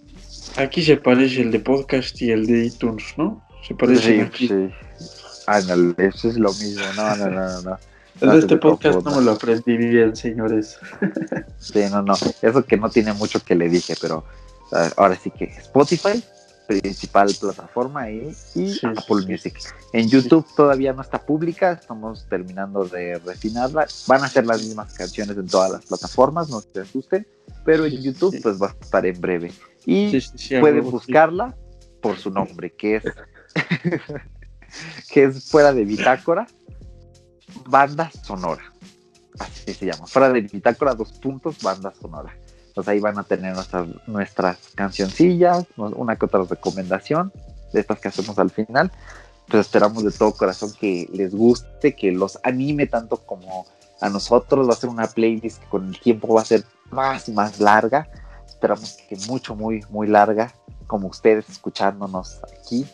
aquí 0.57 0.83
se 0.83 0.97
parece 0.97 1.41
el 1.41 1.51
de 1.51 1.59
podcast 1.59 2.21
y 2.21 2.31
el 2.31 2.45
de 2.45 2.65
iTunes, 2.65 3.03
¿no? 3.17 3.45
Se 3.67 3.75
parece 3.75 4.29
sí. 4.33 4.49
Ah, 5.47 5.59
no, 5.61 5.93
eso 5.97 6.29
es 6.29 6.37
lo 6.37 6.51
mismo. 6.53 6.83
No, 6.95 7.15
no, 7.15 7.29
no, 7.29 7.61
no. 7.61 7.77
no. 8.21 8.33
este 8.33 8.57
podcast 8.57 9.03
no 9.03 9.15
me 9.15 9.21
lo 9.21 9.31
aprendí 9.31 9.77
bien, 9.77 10.15
señores. 10.15 10.77
Sí, 11.59 11.79
no, 11.91 12.01
no. 12.01 12.15
Eso 12.41 12.65
que 12.65 12.77
no 12.77 12.89
tiene 12.89 13.13
mucho 13.13 13.43
que 13.43 13.55
le 13.55 13.69
dije, 13.69 13.95
pero 13.99 14.23
ahora 14.97 15.15
sí 15.15 15.31
que 15.31 15.45
Spotify, 15.45 16.23
principal 16.67 17.35
plataforma 17.39 18.09
y, 18.09 18.33
Apple 18.83 19.25
Music. 19.27 19.57
En 19.93 20.07
YouTube 20.07 20.45
todavía 20.55 20.93
no 20.93 21.01
está 21.01 21.19
pública, 21.19 21.73
estamos 21.73 22.25
terminando 22.29 22.85
de 22.85 23.19
refinarla. 23.19 23.87
Van 24.07 24.23
a 24.23 24.29
ser 24.29 24.45
las 24.45 24.63
mismas 24.63 24.93
canciones 24.93 25.37
en 25.37 25.47
todas 25.47 25.71
las 25.71 25.85
plataformas, 25.85 26.49
no 26.49 26.61
se 26.61 26.81
asusten, 26.81 27.27
pero 27.65 27.85
en 27.85 28.01
YouTube 28.01 28.39
pues 28.41 28.61
va 28.61 28.67
a 28.67 28.75
estar 28.79 29.05
en 29.05 29.19
breve. 29.19 29.51
Y 29.85 30.19
pueden 30.59 30.89
buscarla 30.89 31.55
por 32.01 32.17
su 32.17 32.31
nombre, 32.31 32.73
que 32.73 32.97
es 32.97 33.03
que 35.11 35.23
es 35.23 35.49
fuera 35.49 35.73
de 35.73 35.85
bitácora, 35.85 36.47
banda 37.67 38.11
sonora. 38.23 38.63
Así 39.39 39.73
se 39.73 39.85
llama, 39.85 40.07
fuera 40.07 40.29
de 40.29 40.41
bitácora, 40.41 40.93
dos 40.93 41.13
puntos, 41.13 41.61
banda 41.61 41.93
sonora 41.99 42.35
pues 42.73 42.87
ahí 42.87 42.99
van 42.99 43.17
a 43.17 43.23
tener 43.23 43.53
nuestras, 43.53 43.87
nuestras 44.07 44.57
cancioncillas, 44.75 45.65
una 45.77 46.15
que 46.15 46.25
otra 46.25 46.43
recomendación 46.43 47.31
de 47.73 47.79
estas 47.79 47.99
que 47.99 48.07
hacemos 48.07 48.37
al 48.39 48.49
final. 48.49 48.91
Pues 49.47 49.61
esperamos 49.61 50.03
de 50.03 50.11
todo 50.11 50.33
corazón 50.33 50.71
que 50.79 51.09
les 51.11 51.35
guste, 51.35 51.95
que 51.95 52.11
los 52.11 52.39
anime 52.43 52.87
tanto 52.87 53.17
como 53.17 53.65
a 53.99 54.09
nosotros. 54.09 54.67
Va 54.67 54.73
a 54.73 54.77
ser 54.77 54.89
una 54.89 55.07
playlist 55.07 55.59
que 55.59 55.67
con 55.67 55.89
el 55.89 55.99
tiempo 55.99 56.33
va 56.33 56.41
a 56.41 56.45
ser 56.45 56.63
más 56.89 57.27
y 57.27 57.33
más 57.33 57.59
larga. 57.59 58.07
Esperamos 58.61 58.99
que 59.09 59.17
mucho, 59.27 59.55
muy, 59.55 59.83
muy 59.89 60.05
larga, 60.05 60.53
como 60.85 61.07
ustedes 61.07 61.49
escuchándonos 61.49 62.39
aquí. 62.43 62.85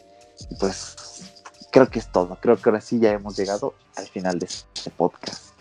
Y 0.49 0.55
pues 0.55 1.43
creo 1.73 1.89
que 1.89 1.99
es 1.99 2.09
todo. 2.09 2.37
Creo 2.39 2.55
que 2.55 2.69
ahora 2.69 2.79
sí 2.79 2.99
ya 2.99 3.11
hemos 3.11 3.35
llegado 3.35 3.73
al 3.97 4.05
final 4.05 4.39
de 4.39 4.45
este 4.45 4.89
podcast. 4.91 5.51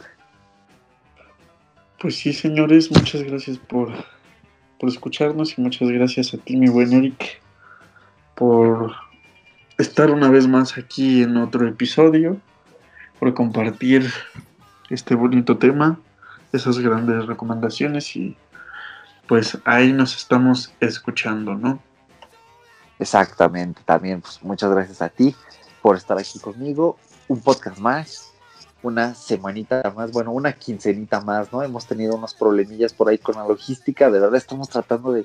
Pues 2.01 2.19
sí, 2.19 2.33
señores, 2.33 2.89
muchas 2.93 3.25
gracias 3.25 3.59
por, 3.59 3.89
por 4.79 4.89
escucharnos 4.89 5.59
y 5.59 5.61
muchas 5.61 5.89
gracias 5.89 6.33
a 6.35 6.39
ti, 6.39 6.57
mi 6.57 6.69
buen 6.69 6.93
Eric, 6.93 7.43
por 8.37 8.93
estar 9.77 10.13
una 10.13 10.31
vez 10.31 10.47
más 10.47 10.79
aquí 10.79 11.25
en 11.25 11.37
otro 11.37 11.67
episodio, 11.67 12.37
por 13.19 13.35
compartir 13.35 14.09
este 14.89 15.17
bonito 15.17 15.59
tema, 15.59 15.99
esas 16.53 16.79
grandes 16.79 17.27
recomendaciones 17.27 18.15
y 18.15 18.37
pues 19.29 19.59
ahí 19.65 19.93
nos 19.93 20.17
estamos 20.17 20.73
escuchando, 20.81 21.55
¿no? 21.55 21.79
Exactamente, 22.99 23.83
también 23.85 24.21
pues 24.21 24.43
muchas 24.43 24.71
gracias 24.71 25.03
a 25.03 25.09
ti 25.09 25.35
por 25.83 25.97
estar 25.97 26.19
aquí 26.19 26.39
conmigo, 26.39 26.97
un 27.29 27.41
podcast 27.41 27.79
más 27.79 28.33
una 28.87 29.15
semanita 29.15 29.93
más, 29.97 30.13
bueno, 30.13 30.33
una 30.33 30.53
quincenita 30.53 31.21
más, 31.21 31.53
¿no? 31.53 31.63
Hemos 31.63 31.87
tenido 31.87 32.15
unos 32.15 32.35
problemillas 32.35 32.93
por 32.93 33.09
ahí 33.09 33.19
con 33.19 33.35
la 33.35 33.47
logística, 33.47 34.11
de 34.11 34.21
verdad 34.21 34.37
estamos 34.37 34.69
tratando 34.69 35.13
de 35.13 35.23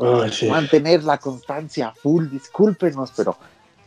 mantener 0.50 1.04
la 1.04 1.18
constancia 1.20 1.94
full, 2.02 2.28
discúlpenos, 2.30 3.12
pero 3.16 3.38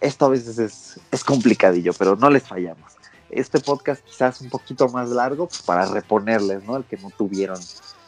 esto 0.01 0.27
a 0.27 0.29
veces 0.29 0.59
es, 0.59 1.01
es 1.11 1.25
complicadillo, 1.25 1.93
pero 1.95 2.15
no 2.15 2.31
les 2.31 2.45
fallamos. 2.45 2.93
Este 3.31 3.59
podcast 3.59 4.05
quizás 4.05 4.41
un 4.43 4.49
poquito 4.49 4.89
más 4.89 5.09
largo 5.09 5.49
pues, 5.49 5.63
para 5.63 5.87
reponerles, 5.87 6.63
¿no? 6.65 6.77
El 6.77 6.85
que 6.85 6.97
no 6.99 7.11
tuvieron 7.11 7.59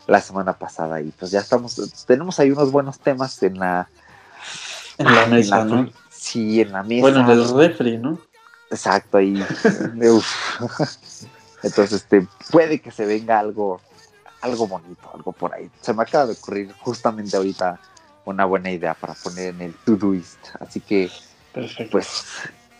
la 0.07 0.21
semana 0.21 0.53
pasada 0.53 1.01
y 1.01 1.11
pues 1.11 1.31
ya 1.31 1.41
estamos, 1.41 2.05
tenemos 2.07 2.39
ahí 2.39 2.51
unos 2.51 2.71
buenos 2.71 2.99
temas 2.99 3.43
en 3.43 3.59
la... 3.59 3.89
En 4.99 5.15
la 5.15 5.27
mesa, 5.27 5.65
¿no? 5.65 5.91
Sí, 6.11 6.61
en 6.61 6.73
la 6.73 6.83
mesa. 6.83 7.03
Bueno, 7.03 7.21
en 7.21 7.39
el 7.39 7.49
refri, 7.55 7.99
¿no? 7.99 8.19
Exacto, 8.71 9.19
ahí. 9.19 9.35
Entonces, 11.63 11.93
este, 11.93 12.27
puede 12.51 12.81
que 12.81 12.91
se 12.91 13.05
venga 13.05 13.39
algo, 13.39 13.81
algo 14.41 14.67
bonito, 14.67 15.11
algo 15.13 15.33
por 15.33 15.55
ahí. 15.55 15.71
Se 15.81 15.93
me 15.93 16.03
acaba 16.03 16.27
de 16.27 16.33
ocurrir 16.33 16.73
justamente 16.81 17.37
ahorita 17.37 17.79
una 18.25 18.45
buena 18.45 18.71
idea 18.71 18.95
para 18.95 19.15
poner 19.15 19.55
en 19.55 19.63
el 19.63 19.75
Todoist. 19.75 20.39
Así 20.61 20.81
que, 20.81 21.11
pues, 21.91 22.15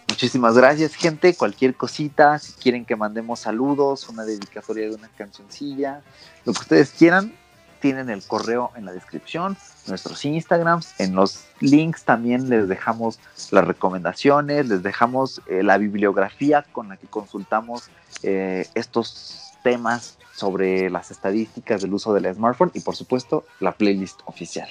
muchísimas 0.09 0.57
gracias, 0.57 0.95
gente. 0.95 1.35
Cualquier 1.35 1.75
cosita, 1.75 2.39
si 2.39 2.53
quieren 2.53 2.85
que 2.85 2.97
mandemos 2.97 3.41
saludos, 3.41 4.09
una 4.09 4.25
dedicatoria 4.25 4.89
de 4.89 4.95
una 4.95 5.09
cancioncilla, 5.17 6.03
lo 6.45 6.53
que 6.53 6.61
ustedes 6.61 6.91
quieran, 6.91 7.35
tienen 7.81 8.11
el 8.11 8.23
correo 8.23 8.71
en 8.77 8.85
la 8.85 8.93
descripción, 8.93 9.57
nuestros 9.87 10.25
Instagrams, 10.25 10.99
en 10.99 11.15
los 11.15 11.45
links 11.61 12.05
también 12.05 12.49
les 12.49 12.69
dejamos 12.69 13.19
las 13.51 13.65
recomendaciones, 13.67 14.67
les 14.67 14.83
dejamos 14.83 15.43
eh, 15.47 15.63
la 15.63 15.79
bibliografía 15.79 16.65
con 16.73 16.89
la 16.89 16.97
que 16.97 17.07
consultamos 17.07 17.91
eh, 18.23 18.67
estos 18.75 19.53
temas 19.63 20.19
sobre 20.35 20.91
las 20.91 21.11
estadísticas 21.11 21.83
del 21.83 21.95
uso 21.95 22.13
del 22.13 22.33
smartphone 22.35 22.71
y 22.75 22.81
por 22.81 22.97
supuesto 22.97 23.45
la 23.61 23.73
playlist 23.73 24.21
oficial. 24.25 24.69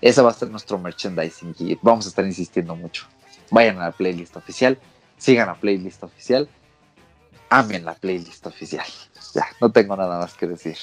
Esa 0.00 0.22
va 0.22 0.30
a 0.30 0.34
ser 0.34 0.50
nuestro 0.50 0.78
merchandising 0.78 1.54
y 1.58 1.78
vamos 1.82 2.06
a 2.06 2.08
estar 2.08 2.24
insistiendo 2.24 2.76
mucho. 2.76 3.06
Vayan 3.50 3.78
a 3.78 3.86
la 3.86 3.92
playlist 3.92 4.36
oficial, 4.36 4.78
sigan 5.16 5.48
la 5.48 5.54
playlist 5.54 6.02
oficial, 6.02 6.48
amen 7.50 7.84
la 7.84 7.94
playlist 7.94 8.46
oficial. 8.46 8.86
Ya, 9.34 9.46
no 9.60 9.70
tengo 9.72 9.96
nada 9.96 10.18
más 10.18 10.34
que 10.34 10.46
decir. 10.46 10.76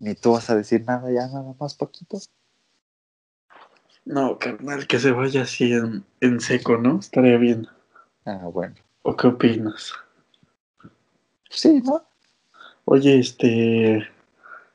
ni 0.00 0.14
tú 0.14 0.32
vas 0.32 0.50
a 0.50 0.56
decir 0.56 0.84
nada 0.84 1.10
ya, 1.12 1.28
nada 1.28 1.54
más, 1.58 1.74
Paquito. 1.74 2.18
No, 4.04 4.38
carnal, 4.38 4.86
que 4.86 4.98
se 4.98 5.12
vaya 5.12 5.42
así 5.42 5.72
en, 5.72 6.04
en 6.20 6.40
seco, 6.40 6.76
¿no? 6.78 6.98
Estaría 6.98 7.36
bien. 7.36 7.68
Ah, 8.24 8.48
bueno. 8.52 8.74
¿O 9.02 9.16
qué 9.16 9.28
opinas? 9.28 9.92
Sí, 11.48 11.82
¿no? 11.84 12.02
Oye, 12.84 13.18
este, 13.18 14.08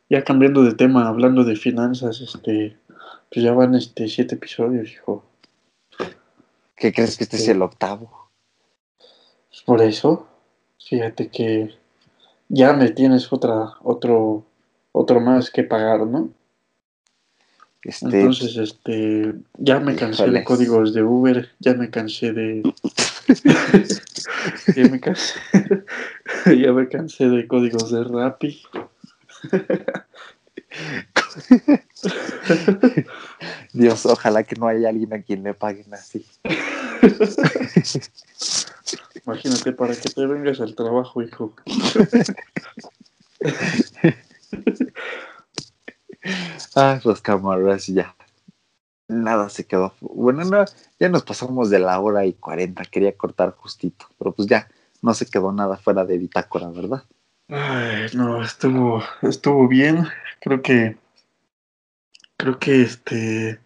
ya 0.10 0.24
cambiando 0.24 0.64
de 0.64 0.74
tema, 0.74 1.08
hablando 1.08 1.44
de 1.44 1.56
finanzas, 1.56 2.22
este, 2.22 2.78
pues 3.32 3.44
ya 3.44 3.54
van 3.54 3.76
este 3.76 4.08
siete 4.08 4.36
episodios, 4.36 4.92
hijo. 4.92 5.24
¿Qué 6.76 6.94
crees 6.94 7.18
que 7.18 7.24
este 7.24 7.38
es 7.38 7.48
el 7.48 7.62
octavo? 7.62 8.30
Pues 9.50 9.62
por 9.66 9.82
eso, 9.82 10.28
fíjate 10.80 11.30
que 11.30 11.76
ya 12.50 12.74
me 12.74 12.92
tienes 12.92 13.32
otra, 13.32 13.74
otro, 13.82 14.46
otro 14.92 15.20
más 15.20 15.50
que 15.50 15.64
pagar, 15.64 16.06
¿no? 16.06 16.30
Este, 17.86 18.08
Entonces, 18.08 18.58
este, 18.58 19.36
ya 19.60 19.80
me 19.80 19.96
cansé 19.96 20.28
de 20.32 20.44
códigos 20.44 20.96
de 20.96 21.04
Uber, 21.04 21.52
ya 21.60 21.76
me 21.76 21.92
cansé 21.92 22.34
de, 22.34 22.64
ya 24.76 24.90
me 24.90 25.00
cansé, 25.00 25.36
ya 26.58 26.74
me 26.74 26.90
cansé 26.90 27.30
de 27.30 27.48
códigos 27.48 27.92
de 27.92 28.04
Rappi. 28.04 28.64
Dios, 33.74 34.08
ojalá 34.08 34.42
que 34.42 34.56
no 34.56 34.68
haya 34.68 34.90
alguien 34.90 35.14
a 35.14 35.22
quien 35.22 35.44
le 35.44 35.54
paguen 35.54 35.94
así. 35.94 36.26
Imagínate 39.28 39.74
para 39.74 39.96
que 39.96 40.10
te 40.10 40.26
vengas 40.26 40.60
al 40.60 40.74
trabajo, 40.74 41.22
hijo. 41.22 41.54
Ah, 46.76 47.00
los 47.04 47.22
camarones 47.22 47.88
ya. 47.88 48.16
Nada 49.08 49.50
se 49.50 49.66
quedó. 49.66 49.94
Bueno, 50.02 50.44
no, 50.46 50.66
ya 51.00 51.10
nos 51.10 51.24
pasamos 51.24 51.70
de 51.70 51.80
la 51.80 52.00
hora 52.00 52.26
y 52.26 52.34
cuarenta. 52.34 52.84
Quería 52.86 53.16
cortar 53.16 53.52
justito, 53.52 54.08
pero 54.18 54.34
pues 54.34 54.48
ya 54.48 54.68
no 55.02 55.14
se 55.14 55.28
quedó 55.28 55.52
nada 55.52 55.78
fuera 55.78 56.06
de 56.06 56.18
bitácora, 56.18 56.70
¿verdad? 56.70 57.04
Ay, 57.48 58.08
no, 58.16 58.44
estuvo, 58.44 59.04
estuvo 59.22 59.68
bien. 59.68 60.08
Creo 60.42 60.62
que, 60.64 60.98
creo 62.38 62.58
que 62.58 62.82
este, 62.82 63.60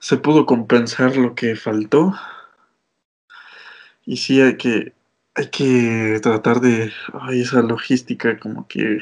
se 0.00 0.16
pudo 0.16 0.46
compensar 0.46 1.16
lo 1.16 1.36
que 1.36 1.54
faltó. 1.54 2.12
Y 4.04 4.16
sí 4.16 4.40
hay 4.40 4.56
que, 4.56 4.92
hay 5.36 5.48
que 5.50 6.18
tratar 6.20 6.60
de, 6.60 6.92
ay, 7.12 7.42
esa 7.42 7.62
logística 7.62 8.40
como 8.40 8.66
que 8.66 9.00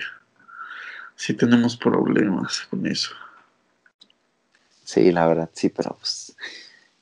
sí 1.20 1.34
tenemos 1.34 1.76
problemas 1.76 2.62
con 2.70 2.86
eso. 2.86 3.10
Sí, 4.84 5.12
la 5.12 5.26
verdad, 5.26 5.50
sí, 5.52 5.68
pero 5.68 5.94
pues 5.98 6.34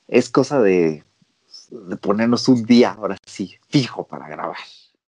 es 0.09 0.29
cosa 0.29 0.61
de, 0.61 1.05
de 1.71 1.97
ponernos 1.97 2.49
un 2.49 2.65
día, 2.65 2.91
ahora 2.91 3.17
sí, 3.25 3.57
fijo 3.69 4.09
para 4.09 4.29
grabar. 4.29 4.57